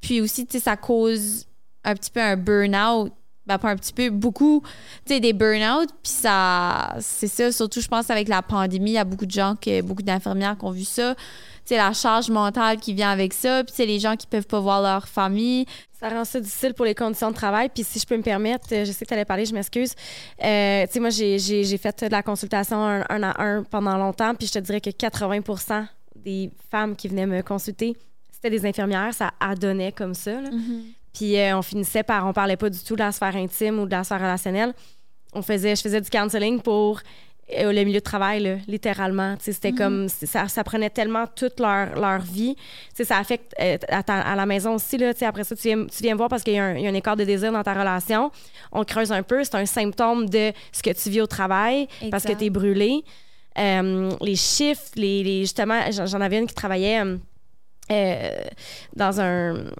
Puis 0.00 0.20
aussi, 0.20 0.46
tu 0.46 0.52
sais, 0.52 0.64
ça 0.64 0.76
cause 0.76 1.46
un 1.84 1.94
petit 1.94 2.10
peu 2.10 2.20
un 2.20 2.36
burn-out. 2.36 3.12
Ben, 3.50 3.58
pas 3.58 3.70
un 3.70 3.76
petit 3.76 3.92
peu, 3.92 4.10
beaucoup, 4.10 4.62
tu 5.04 5.14
sais, 5.14 5.18
des 5.18 5.32
burn-out. 5.32 5.88
Puis 6.04 6.12
ça, 6.12 6.94
c'est 7.00 7.26
ça, 7.26 7.50
surtout, 7.50 7.80
je 7.80 7.88
pense, 7.88 8.08
avec 8.08 8.28
la 8.28 8.42
pandémie, 8.42 8.92
il 8.92 8.94
y 8.94 8.98
a 8.98 9.02
beaucoup 9.02 9.26
de 9.26 9.30
gens, 9.32 9.56
que, 9.60 9.82
beaucoup 9.82 10.04
d'infirmières 10.04 10.56
qui 10.56 10.64
ont 10.66 10.70
vu 10.70 10.84
ça. 10.84 11.16
Tu 11.16 11.22
sais, 11.64 11.76
la 11.76 11.92
charge 11.92 12.30
mentale 12.30 12.78
qui 12.78 12.94
vient 12.94 13.10
avec 13.10 13.32
ça. 13.32 13.64
Puis, 13.64 13.72
c'est 13.76 13.86
les 13.86 13.98
gens 13.98 14.14
qui 14.14 14.28
peuvent 14.28 14.46
pas 14.46 14.60
voir 14.60 14.82
leur 14.82 15.08
famille. 15.08 15.66
Ça 15.98 16.10
rend 16.10 16.24
ça 16.24 16.38
difficile 16.38 16.74
pour 16.74 16.84
les 16.84 16.94
conditions 16.94 17.30
de 17.30 17.34
travail. 17.34 17.70
Puis 17.74 17.82
si 17.82 17.98
je 17.98 18.06
peux 18.06 18.16
me 18.16 18.22
permettre, 18.22 18.68
euh, 18.72 18.84
je 18.84 18.92
sais 18.92 19.04
que 19.04 19.08
tu 19.08 19.14
allais 19.14 19.24
parler, 19.24 19.44
je 19.44 19.52
m'excuse. 19.52 19.94
Euh, 20.44 20.86
tu 20.86 20.92
sais, 20.92 21.00
moi, 21.00 21.10
j'ai, 21.10 21.40
j'ai, 21.40 21.64
j'ai 21.64 21.76
fait 21.76 22.04
de 22.04 22.12
la 22.12 22.22
consultation 22.22 22.76
un, 22.76 23.04
un 23.08 23.22
à 23.24 23.42
un 23.42 23.64
pendant 23.64 23.98
longtemps, 23.98 24.34
puis 24.36 24.46
je 24.46 24.52
te 24.52 24.58
dirais 24.60 24.80
que 24.80 24.90
80% 24.90 25.86
des 26.14 26.50
femmes 26.70 26.94
qui 26.94 27.08
venaient 27.08 27.26
me 27.26 27.42
consulter, 27.42 27.96
c'était 28.30 28.50
des 28.50 28.64
infirmières. 28.64 29.12
Ça 29.12 29.32
adonnait 29.40 29.90
comme 29.90 30.14
ça. 30.14 30.40
là. 30.40 30.50
Puis 31.20 31.36
euh, 31.38 31.58
on 31.58 31.60
finissait 31.60 32.02
par, 32.02 32.26
on 32.26 32.32
parlait 32.32 32.56
pas 32.56 32.70
du 32.70 32.78
tout 32.78 32.94
de 32.94 33.00
la 33.00 33.12
sphère 33.12 33.36
intime 33.36 33.78
ou 33.78 33.84
de 33.84 33.90
la 33.90 34.04
sphère 34.04 34.20
relationnelle. 34.20 34.72
On 35.34 35.42
faisait, 35.42 35.76
je 35.76 35.82
faisais 35.82 36.00
du 36.00 36.08
counseling 36.08 36.62
pour 36.62 37.00
euh, 37.58 37.72
le 37.74 37.84
milieu 37.84 37.98
de 37.98 38.04
travail, 38.04 38.42
là, 38.42 38.54
littéralement. 38.66 39.36
C'était 39.38 39.72
comme, 39.72 40.08
c'est- 40.08 40.24
ça, 40.24 40.48
ça 40.48 40.64
prenait 40.64 40.88
tellement 40.88 41.26
toute 41.26 41.60
leur, 41.60 41.94
leur 42.00 42.20
vie. 42.22 42.56
Ça 42.94 43.18
affecte 43.18 43.52
euh, 43.60 43.76
à, 43.88 44.02
ta- 44.02 44.22
à 44.22 44.34
la 44.34 44.46
maison 44.46 44.76
aussi. 44.76 44.96
Là, 44.96 45.12
après 45.20 45.44
ça, 45.44 45.54
tu 45.54 45.68
viens, 45.68 45.84
tu 45.84 46.02
viens 46.02 46.14
voir 46.16 46.30
parce 46.30 46.42
qu'il 46.42 46.54
y, 46.54 46.58
a 46.58 46.64
un- 46.64 46.74
il 46.76 46.84
y 46.84 46.86
a 46.86 46.90
un 46.90 46.94
écart 46.94 47.16
de 47.16 47.24
désir 47.24 47.52
dans 47.52 47.62
ta 47.62 47.74
relation. 47.74 48.30
On 48.72 48.82
creuse 48.84 49.12
un 49.12 49.22
peu. 49.22 49.44
C'est 49.44 49.56
un 49.56 49.66
symptôme 49.66 50.26
de 50.30 50.52
ce 50.72 50.82
que 50.82 50.90
tu 50.90 51.10
vis 51.10 51.20
au 51.20 51.26
travail 51.26 51.86
parce 52.10 52.22
que 52.24 52.32
tu 52.38 52.44
es 52.46 52.50
brûlé. 52.50 53.04
Euh, 53.58 54.10
les 54.22 54.36
chiffres, 54.36 54.84
les, 54.96 55.22
les- 55.22 55.40
justement, 55.42 55.80
j'en 55.90 56.06
j'en 56.06 56.20
avais 56.22 56.38
une 56.38 56.46
qui 56.46 56.54
travaillait. 56.54 57.02
Euh, 57.90 58.42
dans 58.94 59.20
un. 59.20 59.54
euh, 59.56 59.70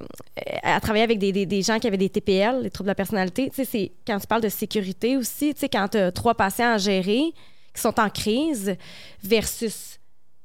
à 0.62 0.80
travailler 0.80 1.04
avec 1.04 1.18
des, 1.18 1.32
des- 1.32 1.46
des 1.46 1.62
gens 1.62 1.78
qui 1.78 1.86
avaient 1.86 1.96
des 1.96 2.08
TPL, 2.10 2.62
les 2.62 2.70
troubles 2.70 2.86
de 2.86 2.90
la 2.90 2.94
personnalité. 2.94 3.50
Tu 3.50 3.56
sais, 3.56 3.64
c'est 3.64 3.92
quand 4.06 4.18
tu 4.18 4.26
parles 4.26 4.42
de 4.42 4.48
sécurité 4.48 5.16
aussi, 5.16 5.54
tu 5.54 5.60
sais, 5.60 5.68
quand 5.68 5.88
tu 5.88 5.98
as 5.98 6.10
trois 6.12 6.34
patients 6.34 6.72
à 6.74 6.78
gérer 6.78 7.32
qui 7.74 7.80
sont 7.80 7.98
en 8.00 8.10
crise 8.10 8.74
versus 9.22 9.98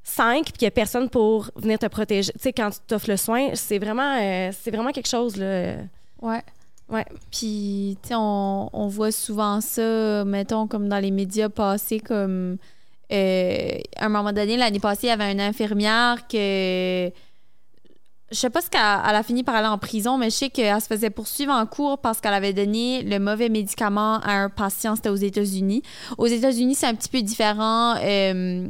cinq, 0.03 0.43
puis 0.45 0.53
qu'il 0.53 0.65
n'y 0.65 0.67
a 0.67 0.71
personne 0.71 1.09
pour 1.09 1.49
venir 1.55 1.79
te 1.79 1.87
protéger. 1.87 2.31
Tu 2.33 2.39
sais, 2.39 2.53
quand 2.53 2.69
tu 2.69 2.77
t'offres 2.87 3.09
le 3.09 3.17
soin, 3.17 3.49
c'est 3.55 3.79
vraiment, 3.79 4.17
euh, 4.21 4.51
c'est 4.61 4.69
vraiment 4.71 4.91
quelque 4.91 5.09
chose, 5.09 5.35
là. 5.37 5.77
Ouais. 6.21 6.41
Ouais. 6.87 7.05
Puis, 7.31 7.97
tu 8.03 8.09
sais, 8.09 8.15
on, 8.15 8.69
on 8.71 8.87
voit 8.87 9.11
souvent 9.11 9.59
ça, 9.61 10.23
mettons, 10.23 10.67
comme 10.67 10.87
dans 10.87 10.99
les 10.99 11.09
médias 11.09 11.49
passés, 11.49 11.99
comme. 11.99 12.57
à 13.11 13.15
un 14.05 14.09
moment 14.09 14.31
donné, 14.33 14.55
l'année 14.57 14.79
passée, 14.79 15.07
il 15.07 15.09
y 15.09 15.13
avait 15.13 15.31
une 15.31 15.41
infirmière 15.41 16.27
que. 16.27 17.09
Je 18.31 18.37
sais 18.37 18.49
pas 18.49 18.61
ce 18.61 18.69
qu'elle 18.69 18.81
elle 18.81 19.15
a 19.15 19.23
fini 19.23 19.43
par 19.43 19.55
aller 19.55 19.67
en 19.67 19.77
prison, 19.77 20.17
mais 20.17 20.31
je 20.31 20.35
sais 20.35 20.49
qu'elle 20.49 20.81
se 20.81 20.87
faisait 20.87 21.11
poursuivre 21.11 21.53
en 21.53 21.65
cours 21.67 21.99
parce 21.99 22.19
qu'elle 22.19 22.33
avait 22.33 22.53
donné 22.53 23.03
le 23.03 23.19
mauvais 23.19 23.49
médicament 23.49 24.19
à 24.21 24.33
un 24.33 24.49
patient. 24.49 24.95
C'était 24.95 25.09
aux 25.09 25.15
États-Unis. 25.15 25.83
Aux 26.17 26.25
États-Unis, 26.25 26.75
c'est 26.75 26.87
un 26.87 26.95
petit 26.95 27.09
peu 27.09 27.21
différent. 27.21 27.95
Euh, 28.01 28.67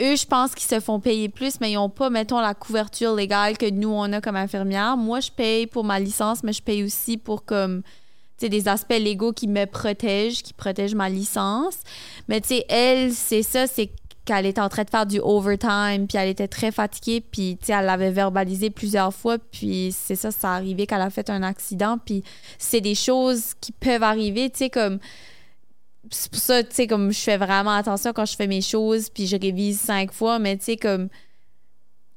eux, 0.00 0.16
je 0.16 0.26
pense 0.26 0.54
qu'ils 0.54 0.68
se 0.68 0.80
font 0.80 1.00
payer 1.00 1.28
plus, 1.28 1.60
mais 1.60 1.72
ils 1.72 1.74
n'ont 1.74 1.90
pas, 1.90 2.08
mettons, 2.08 2.40
la 2.40 2.54
couverture 2.54 3.14
légale 3.14 3.58
que 3.58 3.68
nous, 3.68 3.90
on 3.90 4.10
a 4.12 4.20
comme 4.20 4.36
infirmière. 4.36 4.96
Moi, 4.96 5.20
je 5.20 5.30
paye 5.30 5.66
pour 5.66 5.84
ma 5.84 5.98
licence, 5.98 6.42
mais 6.42 6.52
je 6.52 6.62
paye 6.62 6.82
aussi 6.82 7.18
pour 7.18 7.44
comme 7.44 7.82
des 8.40 8.68
aspects 8.68 8.98
légaux 8.98 9.32
qui 9.32 9.48
me 9.48 9.64
protègent, 9.64 10.42
qui 10.42 10.52
protègent 10.52 10.94
ma 10.94 11.08
licence. 11.08 11.78
Mais 12.28 12.40
tu 12.40 12.48
sais, 12.48 12.64
elle, 12.68 13.12
c'est 13.12 13.42
ça, 13.42 13.66
c'est 13.66 13.90
qu'elle 14.28 14.44
était 14.46 14.60
en 14.60 14.68
train 14.68 14.84
de 14.84 14.90
faire 14.90 15.06
du 15.06 15.20
overtime, 15.20 16.06
puis 16.06 16.18
elle 16.18 16.28
était 16.28 16.48
très 16.48 16.70
fatiguée, 16.70 17.22
puis 17.22 17.56
tu 17.58 17.66
sais, 17.66 17.72
elle 17.72 17.86
l'avait 17.86 18.10
verbalisé 18.10 18.68
plusieurs 18.68 19.14
fois, 19.14 19.38
puis 19.38 19.94
c'est 19.96 20.16
ça, 20.16 20.30
ça 20.30 20.52
arrivé 20.52 20.86
qu'elle 20.86 21.00
a 21.00 21.08
fait 21.08 21.30
un 21.30 21.42
accident, 21.42 21.96
puis 21.96 22.22
c'est 22.58 22.82
des 22.82 22.94
choses 22.94 23.54
qui 23.60 23.72
peuvent 23.72 24.02
arriver, 24.02 24.50
tu 24.50 24.58
sais, 24.58 24.70
comme 24.70 24.98
c'est 26.10 26.30
pour 26.30 26.40
ça, 26.40 26.62
tu 26.62 26.74
sais, 26.74 26.86
comme 26.86 27.10
je 27.10 27.20
fais 27.20 27.38
vraiment 27.38 27.72
attention 27.74 28.12
quand 28.12 28.26
je 28.26 28.36
fais 28.36 28.46
mes 28.46 28.60
choses, 28.60 29.08
puis 29.08 29.26
je 29.26 29.36
révise 29.36 29.80
cinq 29.80 30.12
fois, 30.12 30.38
mais 30.38 30.58
tu 30.58 30.64
sais, 30.64 30.76
comme 30.76 31.08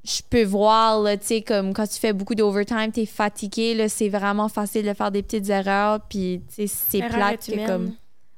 je 0.04 0.22
peux 0.30 0.44
voir, 0.44 1.02
là, 1.02 1.16
tu 1.16 1.28
sais, 1.28 1.42
comme 1.42 1.74
quand 1.74 1.88
tu 1.88 2.00
fais 2.00 2.12
beaucoup 2.12 2.36
d'overtime, 2.36 2.92
t'es 2.92 3.06
fatigué, 3.06 3.74
là, 3.74 3.88
c'est 3.88 4.10
vraiment 4.10 4.50
facile 4.50 4.86
de 4.86 4.94
faire 4.94 5.12
des 5.12 5.24
petites 5.24 5.50
erreurs, 5.50 6.02
puis 6.10 6.42
tu 6.50 6.56
sais, 6.56 6.68
c'est 6.68 7.08
plate 7.08 7.46
que 7.46 7.66
comme... 7.66 7.94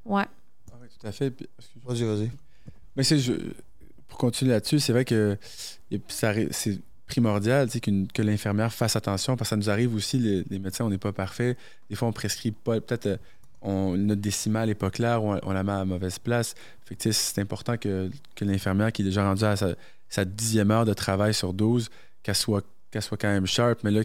Ouais. 0.06 0.26
Ah 0.72 0.76
oui, 0.82 0.88
tout 0.90 1.08
à 1.08 1.12
fait. 1.12 1.32
Puis- 1.32 1.48
excuse-moi. 1.58 1.94
Vas-y, 1.94 2.04
vas-y. 2.04 2.32
Mais 2.96 3.04
c'est, 3.04 3.20
pour 4.08 4.18
continuer 4.18 4.52
là-dessus, 4.52 4.80
c'est 4.80 4.94
vrai 4.94 5.06
que 5.06 5.38
c'est 6.10 6.80
primordial 7.08 7.68
que 7.70 8.22
l'infirmière 8.22 8.74
fasse 8.74 8.96
attention 8.96 9.36
parce 9.36 9.50
que 9.50 9.56
ça 9.56 9.58
nous 9.58 9.70
arrive 9.70 9.94
aussi, 9.96 10.18
les, 10.50 10.60
médecins, 10.60 10.86
on 10.86 10.90
n'est 10.90 10.98
pas 10.98 11.12
parfait. 11.12 11.58
Des 11.90 11.96
fois, 11.96 12.08
on 12.08 12.12
prescrit 12.12 12.52
pas, 12.52 12.80
peut-être 12.80 13.20
euh, 13.66 13.98
notre 13.98 14.22
décimale 14.22 14.70
n'est 14.70 14.76
pas 14.76 14.90
claire 14.90 15.24
ou 15.24 15.34
on, 15.42 15.52
la 15.52 15.64
met 15.64 15.72
à 15.72 15.86
mauvaise 15.86 16.20
place. 16.20 16.56
C'est 17.00 17.40
important 17.40 17.78
que, 17.78 18.10
que 18.36 18.46
l'infirmière 18.46 18.92
qui 18.92 19.02
est 19.02 19.06
déjà 19.06 19.24
rendue 19.24 19.44
à 19.44 19.56
sa, 19.56 20.26
dixième 20.26 20.72
heure 20.72 20.86
de 20.86 20.94
travail 20.94 21.34
sur 21.34 21.54
12, 21.54 21.90
qu'elle 22.22 22.36
soit, 22.36 22.64
qu'elle 22.92 23.02
soit 23.02 23.18
quand 23.18 23.30
même 23.30 23.48
sharp. 23.48 23.84
Mais 23.84 23.92
là, 23.92 24.02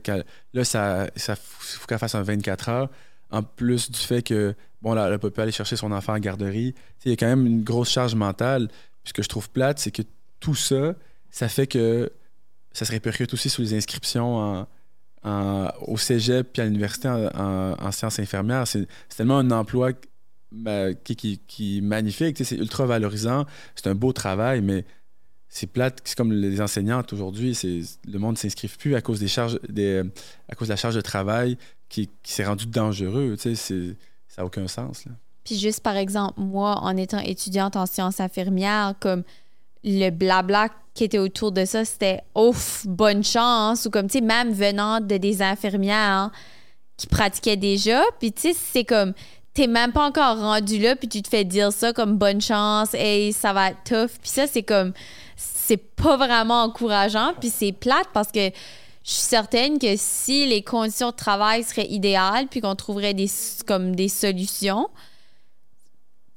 là 0.54 0.64
ça, 0.64 1.08
ça 1.16 1.36
faut 1.36 1.86
qu'elle 1.86 1.98
fasse 1.98 2.14
un 2.14 2.22
24 2.22 2.68
heures. 2.68 2.90
en 3.30 3.42
plus 3.42 3.90
du 3.90 3.98
fait 3.98 4.22
que, 4.22 4.54
bon, 4.82 4.94
là, 4.94 5.06
elle 5.06 5.12
n'a 5.12 5.18
pas 5.18 5.30
pu 5.30 5.40
aller 5.40 5.52
chercher 5.52 5.76
son 5.76 5.92
enfant 5.92 6.14
en 6.14 6.18
garderie, 6.18 6.74
il 7.04 7.10
y 7.10 7.12
a 7.12 7.16
quand 7.16 7.26
même 7.26 7.46
une 7.46 7.62
grosse 7.64 7.90
charge 7.90 8.14
mentale. 8.14 8.68
Puis 9.02 9.10
ce 9.10 9.12
que 9.12 9.22
je 9.22 9.28
trouve 9.28 9.50
plate, 9.50 9.78
c'est 9.78 9.90
que 9.90 10.02
tout 10.40 10.54
ça, 10.54 10.94
ça 11.30 11.48
fait 11.48 11.66
que 11.66 12.10
ça 12.72 12.84
se 12.84 12.92
répercute 12.92 13.32
aussi 13.34 13.48
sur 13.50 13.62
les 13.62 13.74
inscriptions 13.74 14.66
au 15.24 15.96
cégep 15.98 16.52
puis 16.52 16.62
à 16.62 16.64
l'université 16.64 17.08
en, 17.08 17.26
en- 17.34 17.76
en 17.78 17.92
sciences 17.92 18.18
infirmières. 18.18 18.66
C'est 18.66 18.86
tellement 19.16 19.38
un 19.38 19.50
emploi 19.50 19.92
qui, 21.04 21.16
qui, 21.16 21.38
qui 21.46 21.78
est 21.78 21.80
magnifique, 21.82 22.38
c'est 22.42 22.56
ultra 22.56 22.86
valorisant, 22.86 23.44
c'est 23.74 23.88
un 23.88 23.94
beau 23.94 24.12
travail, 24.12 24.62
mais 24.62 24.84
c'est 25.50 25.66
plate, 25.66 26.00
c'est 26.04 26.16
comme 26.16 26.32
les 26.32 26.60
enseignantes 26.60 27.12
aujourd'hui, 27.12 27.58
le 27.62 28.18
monde 28.18 28.34
ne 28.34 28.38
s'inscrive 28.38 28.76
plus 28.78 28.94
à 28.94 29.00
cause 29.00 29.18
des 29.20 29.28
charges 29.28 29.58
des, 29.68 30.02
à 30.48 30.54
cause 30.54 30.68
de 30.68 30.72
la 30.72 30.76
charge 30.76 30.94
de 30.94 31.00
travail 31.00 31.58
qui, 31.88 32.08
qui 32.22 32.32
s'est 32.32 32.44
rendu 32.46 32.66
dangereux, 32.66 33.36
ça 34.38 34.42
n'a 34.42 34.46
aucun 34.46 34.68
sens. 34.68 35.04
Là. 35.04 35.12
Puis 35.44 35.58
juste 35.58 35.80
par 35.80 35.96
exemple, 35.96 36.34
moi, 36.40 36.78
en 36.82 36.96
étant 36.96 37.18
étudiante 37.18 37.74
en 37.74 37.86
sciences 37.86 38.20
infirmières, 38.20 38.94
comme 39.00 39.24
le 39.82 40.10
blabla 40.10 40.68
qui 40.94 41.04
était 41.04 41.18
autour 41.18 41.52
de 41.52 41.64
ça, 41.64 41.84
c'était 41.84 42.20
ouf, 42.34 42.86
bonne 42.86 43.24
chance, 43.24 43.86
ou 43.86 43.90
comme, 43.90 44.08
tu 44.08 44.18
sais, 44.18 44.20
même 44.20 44.52
venant 44.52 45.00
de 45.00 45.16
des 45.16 45.42
infirmières 45.42 46.30
qui 46.96 47.06
pratiquaient 47.06 47.56
déjà, 47.56 48.00
puis 48.18 48.32
tu 48.32 48.52
sais, 48.52 48.54
c'est 48.54 48.84
comme, 48.84 49.12
t'es 49.54 49.66
même 49.66 49.92
pas 49.92 50.06
encore 50.06 50.38
rendu 50.38 50.78
là, 50.78 50.96
puis 50.96 51.08
tu 51.08 51.22
te 51.22 51.28
fais 51.28 51.44
dire 51.44 51.72
ça 51.72 51.92
comme 51.92 52.16
bonne 52.16 52.40
chance, 52.40 52.94
hey, 52.94 53.32
ça 53.32 53.52
va 53.52 53.70
être 53.70 53.84
tough, 53.84 54.18
puis 54.20 54.30
ça, 54.30 54.46
c'est 54.46 54.62
comme, 54.62 54.92
c'est 55.36 55.76
pas 55.76 56.16
vraiment 56.16 56.64
encourageant, 56.64 57.32
puis 57.40 57.50
c'est 57.50 57.72
plate 57.72 58.08
parce 58.12 58.32
que 58.32 58.50
je 59.08 59.14
suis 59.14 59.22
certaine 59.22 59.78
que 59.78 59.94
si 59.96 60.44
les 60.44 60.60
conditions 60.60 61.12
de 61.12 61.16
travail 61.16 61.64
seraient 61.64 61.86
idéales, 61.88 62.46
puis 62.46 62.60
qu'on 62.60 62.74
trouverait 62.74 63.14
des, 63.14 63.30
comme 63.66 63.96
des 63.96 64.10
solutions, 64.10 64.90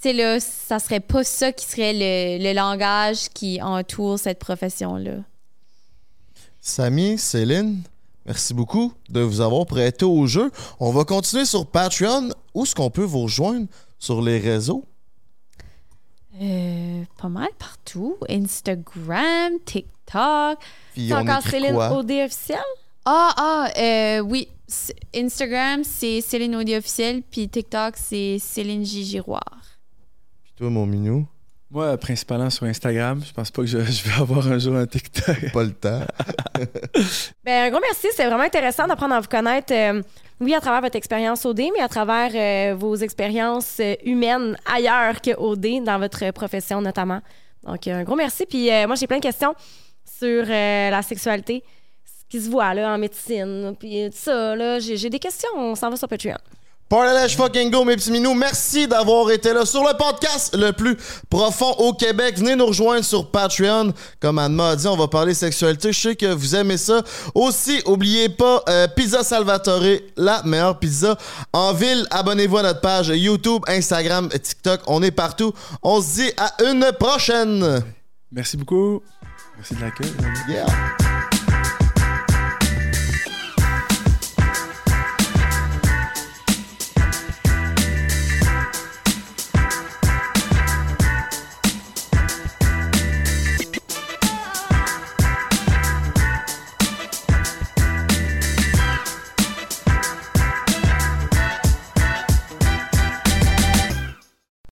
tu 0.01 0.13
là, 0.13 0.39
ça 0.39 0.79
serait 0.79 1.01
pas 1.01 1.25
ça 1.25 1.51
qui 1.51 1.65
serait 1.65 1.91
le, 1.91 2.41
le 2.41 2.53
langage 2.53 3.27
qui 3.33 3.61
entoure 3.61 4.17
cette 4.17 4.39
profession-là. 4.39 5.17
Samy, 6.61 7.17
Céline, 7.17 7.81
merci 8.25 8.53
beaucoup 8.53 8.93
de 9.09 9.19
vous 9.19 9.41
avoir 9.41 9.65
prêté 9.65 10.05
au 10.05 10.25
jeu. 10.25 10.49
On 10.79 10.91
va 10.91 11.03
continuer 11.03 11.43
sur 11.43 11.65
Patreon. 11.67 12.29
Où 12.53 12.63
est-ce 12.63 12.73
qu'on 12.73 12.89
peut 12.89 13.03
vous 13.03 13.23
rejoindre 13.23 13.67
sur 13.99 14.21
les 14.21 14.39
réseaux? 14.39 14.85
Euh, 16.41 17.03
pas 17.21 17.29
mal 17.29 17.49
partout. 17.59 18.17
Instagram, 18.29 19.53
TikTok. 19.65 20.59
Puis 20.93 21.07
C'est 21.09 21.13
on 21.13 21.17
encore 21.17 21.41
Céline 21.43 21.73
quoi? 21.75 21.91
OD 21.97 22.11
officiel? 22.25 22.59
Ah, 23.05 23.33
ah, 23.37 23.69
euh, 23.77 24.19
oui. 24.19 24.47
Instagram, 25.15 25.83
c'est 25.83 26.21
Céline 26.21 26.55
Audi 26.55 26.75
officiel, 26.75 27.21
puis 27.29 27.49
TikTok, 27.49 27.95
c'est 27.97 28.37
Céline 28.39 28.85
J. 28.85 29.03
Giroir. 29.03 29.43
Puis 30.43 30.53
toi, 30.55 30.69
mon 30.69 30.85
minou, 30.85 31.27
Moi, 31.69 31.97
principalement 31.97 32.49
sur 32.49 32.65
Instagram, 32.65 33.21
je 33.25 33.33
pense 33.33 33.51
pas 33.51 33.61
que 33.63 33.67
je, 33.67 33.79
je 33.83 34.03
vais 34.03 34.21
avoir 34.21 34.47
un 34.47 34.57
jour 34.59 34.75
un 34.77 34.87
TikTok. 34.87 35.51
pas 35.51 35.63
le 35.63 35.73
temps. 35.73 36.05
Ben, 37.43 37.67
un 37.67 37.69
gros 37.71 37.81
merci. 37.81 38.07
C'est 38.15 38.25
vraiment 38.25 38.43
intéressant 38.43 38.87
d'apprendre 38.87 39.15
à 39.15 39.19
vous 39.19 39.27
connaître. 39.27 39.73
euh, 39.73 40.01
oui, 40.41 40.55
à 40.55 40.59
travers 40.59 40.81
votre 40.81 40.95
expérience 40.95 41.45
OD, 41.45 41.61
mais 41.75 41.81
à 41.81 41.87
travers 41.87 42.31
euh, 42.33 42.75
vos 42.75 42.95
expériences 42.95 43.77
euh, 43.79 43.93
humaines 44.03 44.57
ailleurs 44.65 45.21
que 45.21 45.37
OD, 45.37 45.83
dans 45.83 45.99
votre 45.99 46.31
profession 46.31 46.81
notamment. 46.81 47.21
Donc, 47.63 47.87
euh, 47.87 47.99
un 47.99 48.03
gros 48.03 48.15
merci. 48.15 48.47
Puis 48.47 48.69
moi, 48.87 48.95
j'ai 48.95 49.05
plein 49.05 49.19
de 49.19 49.23
questions 49.23 49.53
sur 50.03 50.45
la 50.45 51.01
sexualité, 51.03 51.63
ce 52.03 52.25
qui 52.27 52.43
se 52.43 52.49
voit 52.49 52.73
là, 52.73 52.91
en 52.91 52.97
médecine, 52.97 53.75
puis 53.79 54.09
tout 54.09 54.17
ça. 54.17 54.79
j'ai 54.79 55.09
des 55.09 55.19
questions. 55.19 55.49
On 55.55 55.75
s'en 55.75 55.91
va 55.91 55.95
sur 55.95 56.07
Patreon. 56.07 56.37
Parlèche 56.91 57.37
fucking 57.37 57.71
go, 57.71 57.85
mes 57.85 57.95
petits 57.95 58.11
minous. 58.11 58.33
Merci 58.33 58.85
d'avoir 58.85 59.31
été 59.31 59.53
là 59.53 59.65
sur 59.65 59.81
le 59.81 59.95
podcast 59.95 60.53
le 60.57 60.73
plus 60.73 60.97
profond 61.29 61.71
au 61.77 61.93
Québec. 61.93 62.37
Venez 62.37 62.57
nous 62.57 62.65
rejoindre 62.65 63.05
sur 63.05 63.31
Patreon. 63.31 63.93
Comme 64.19 64.37
Anne 64.39 64.53
m'a 64.53 64.75
dit, 64.75 64.87
on 64.87 64.97
va 64.97 65.07
parler 65.07 65.33
sexualité. 65.33 65.93
Je 65.93 66.01
sais 66.01 66.15
que 66.17 66.25
vous 66.25 66.53
aimez 66.53 66.75
ça. 66.75 67.01
Aussi, 67.33 67.81
oubliez 67.85 68.27
pas 68.27 68.61
euh, 68.67 68.89
Pizza 68.93 69.23
Salvatore, 69.23 70.01
la 70.17 70.43
meilleure 70.43 70.79
pizza 70.79 71.17
en 71.53 71.71
ville. 71.71 72.05
Abonnez-vous 72.11 72.57
à 72.57 72.63
notre 72.63 72.81
page 72.81 73.07
YouTube, 73.07 73.61
Instagram, 73.69 74.27
TikTok. 74.27 74.81
On 74.87 75.01
est 75.01 75.11
partout. 75.11 75.53
On 75.81 76.01
se 76.01 76.15
dit 76.15 76.31
à 76.35 76.61
une 76.61 76.91
prochaine. 76.99 77.85
Merci 78.33 78.57
beaucoup. 78.57 79.01
Merci 79.55 79.75
de 79.75 79.79
l'accueil. 79.79 80.11
Yeah. 80.49 80.65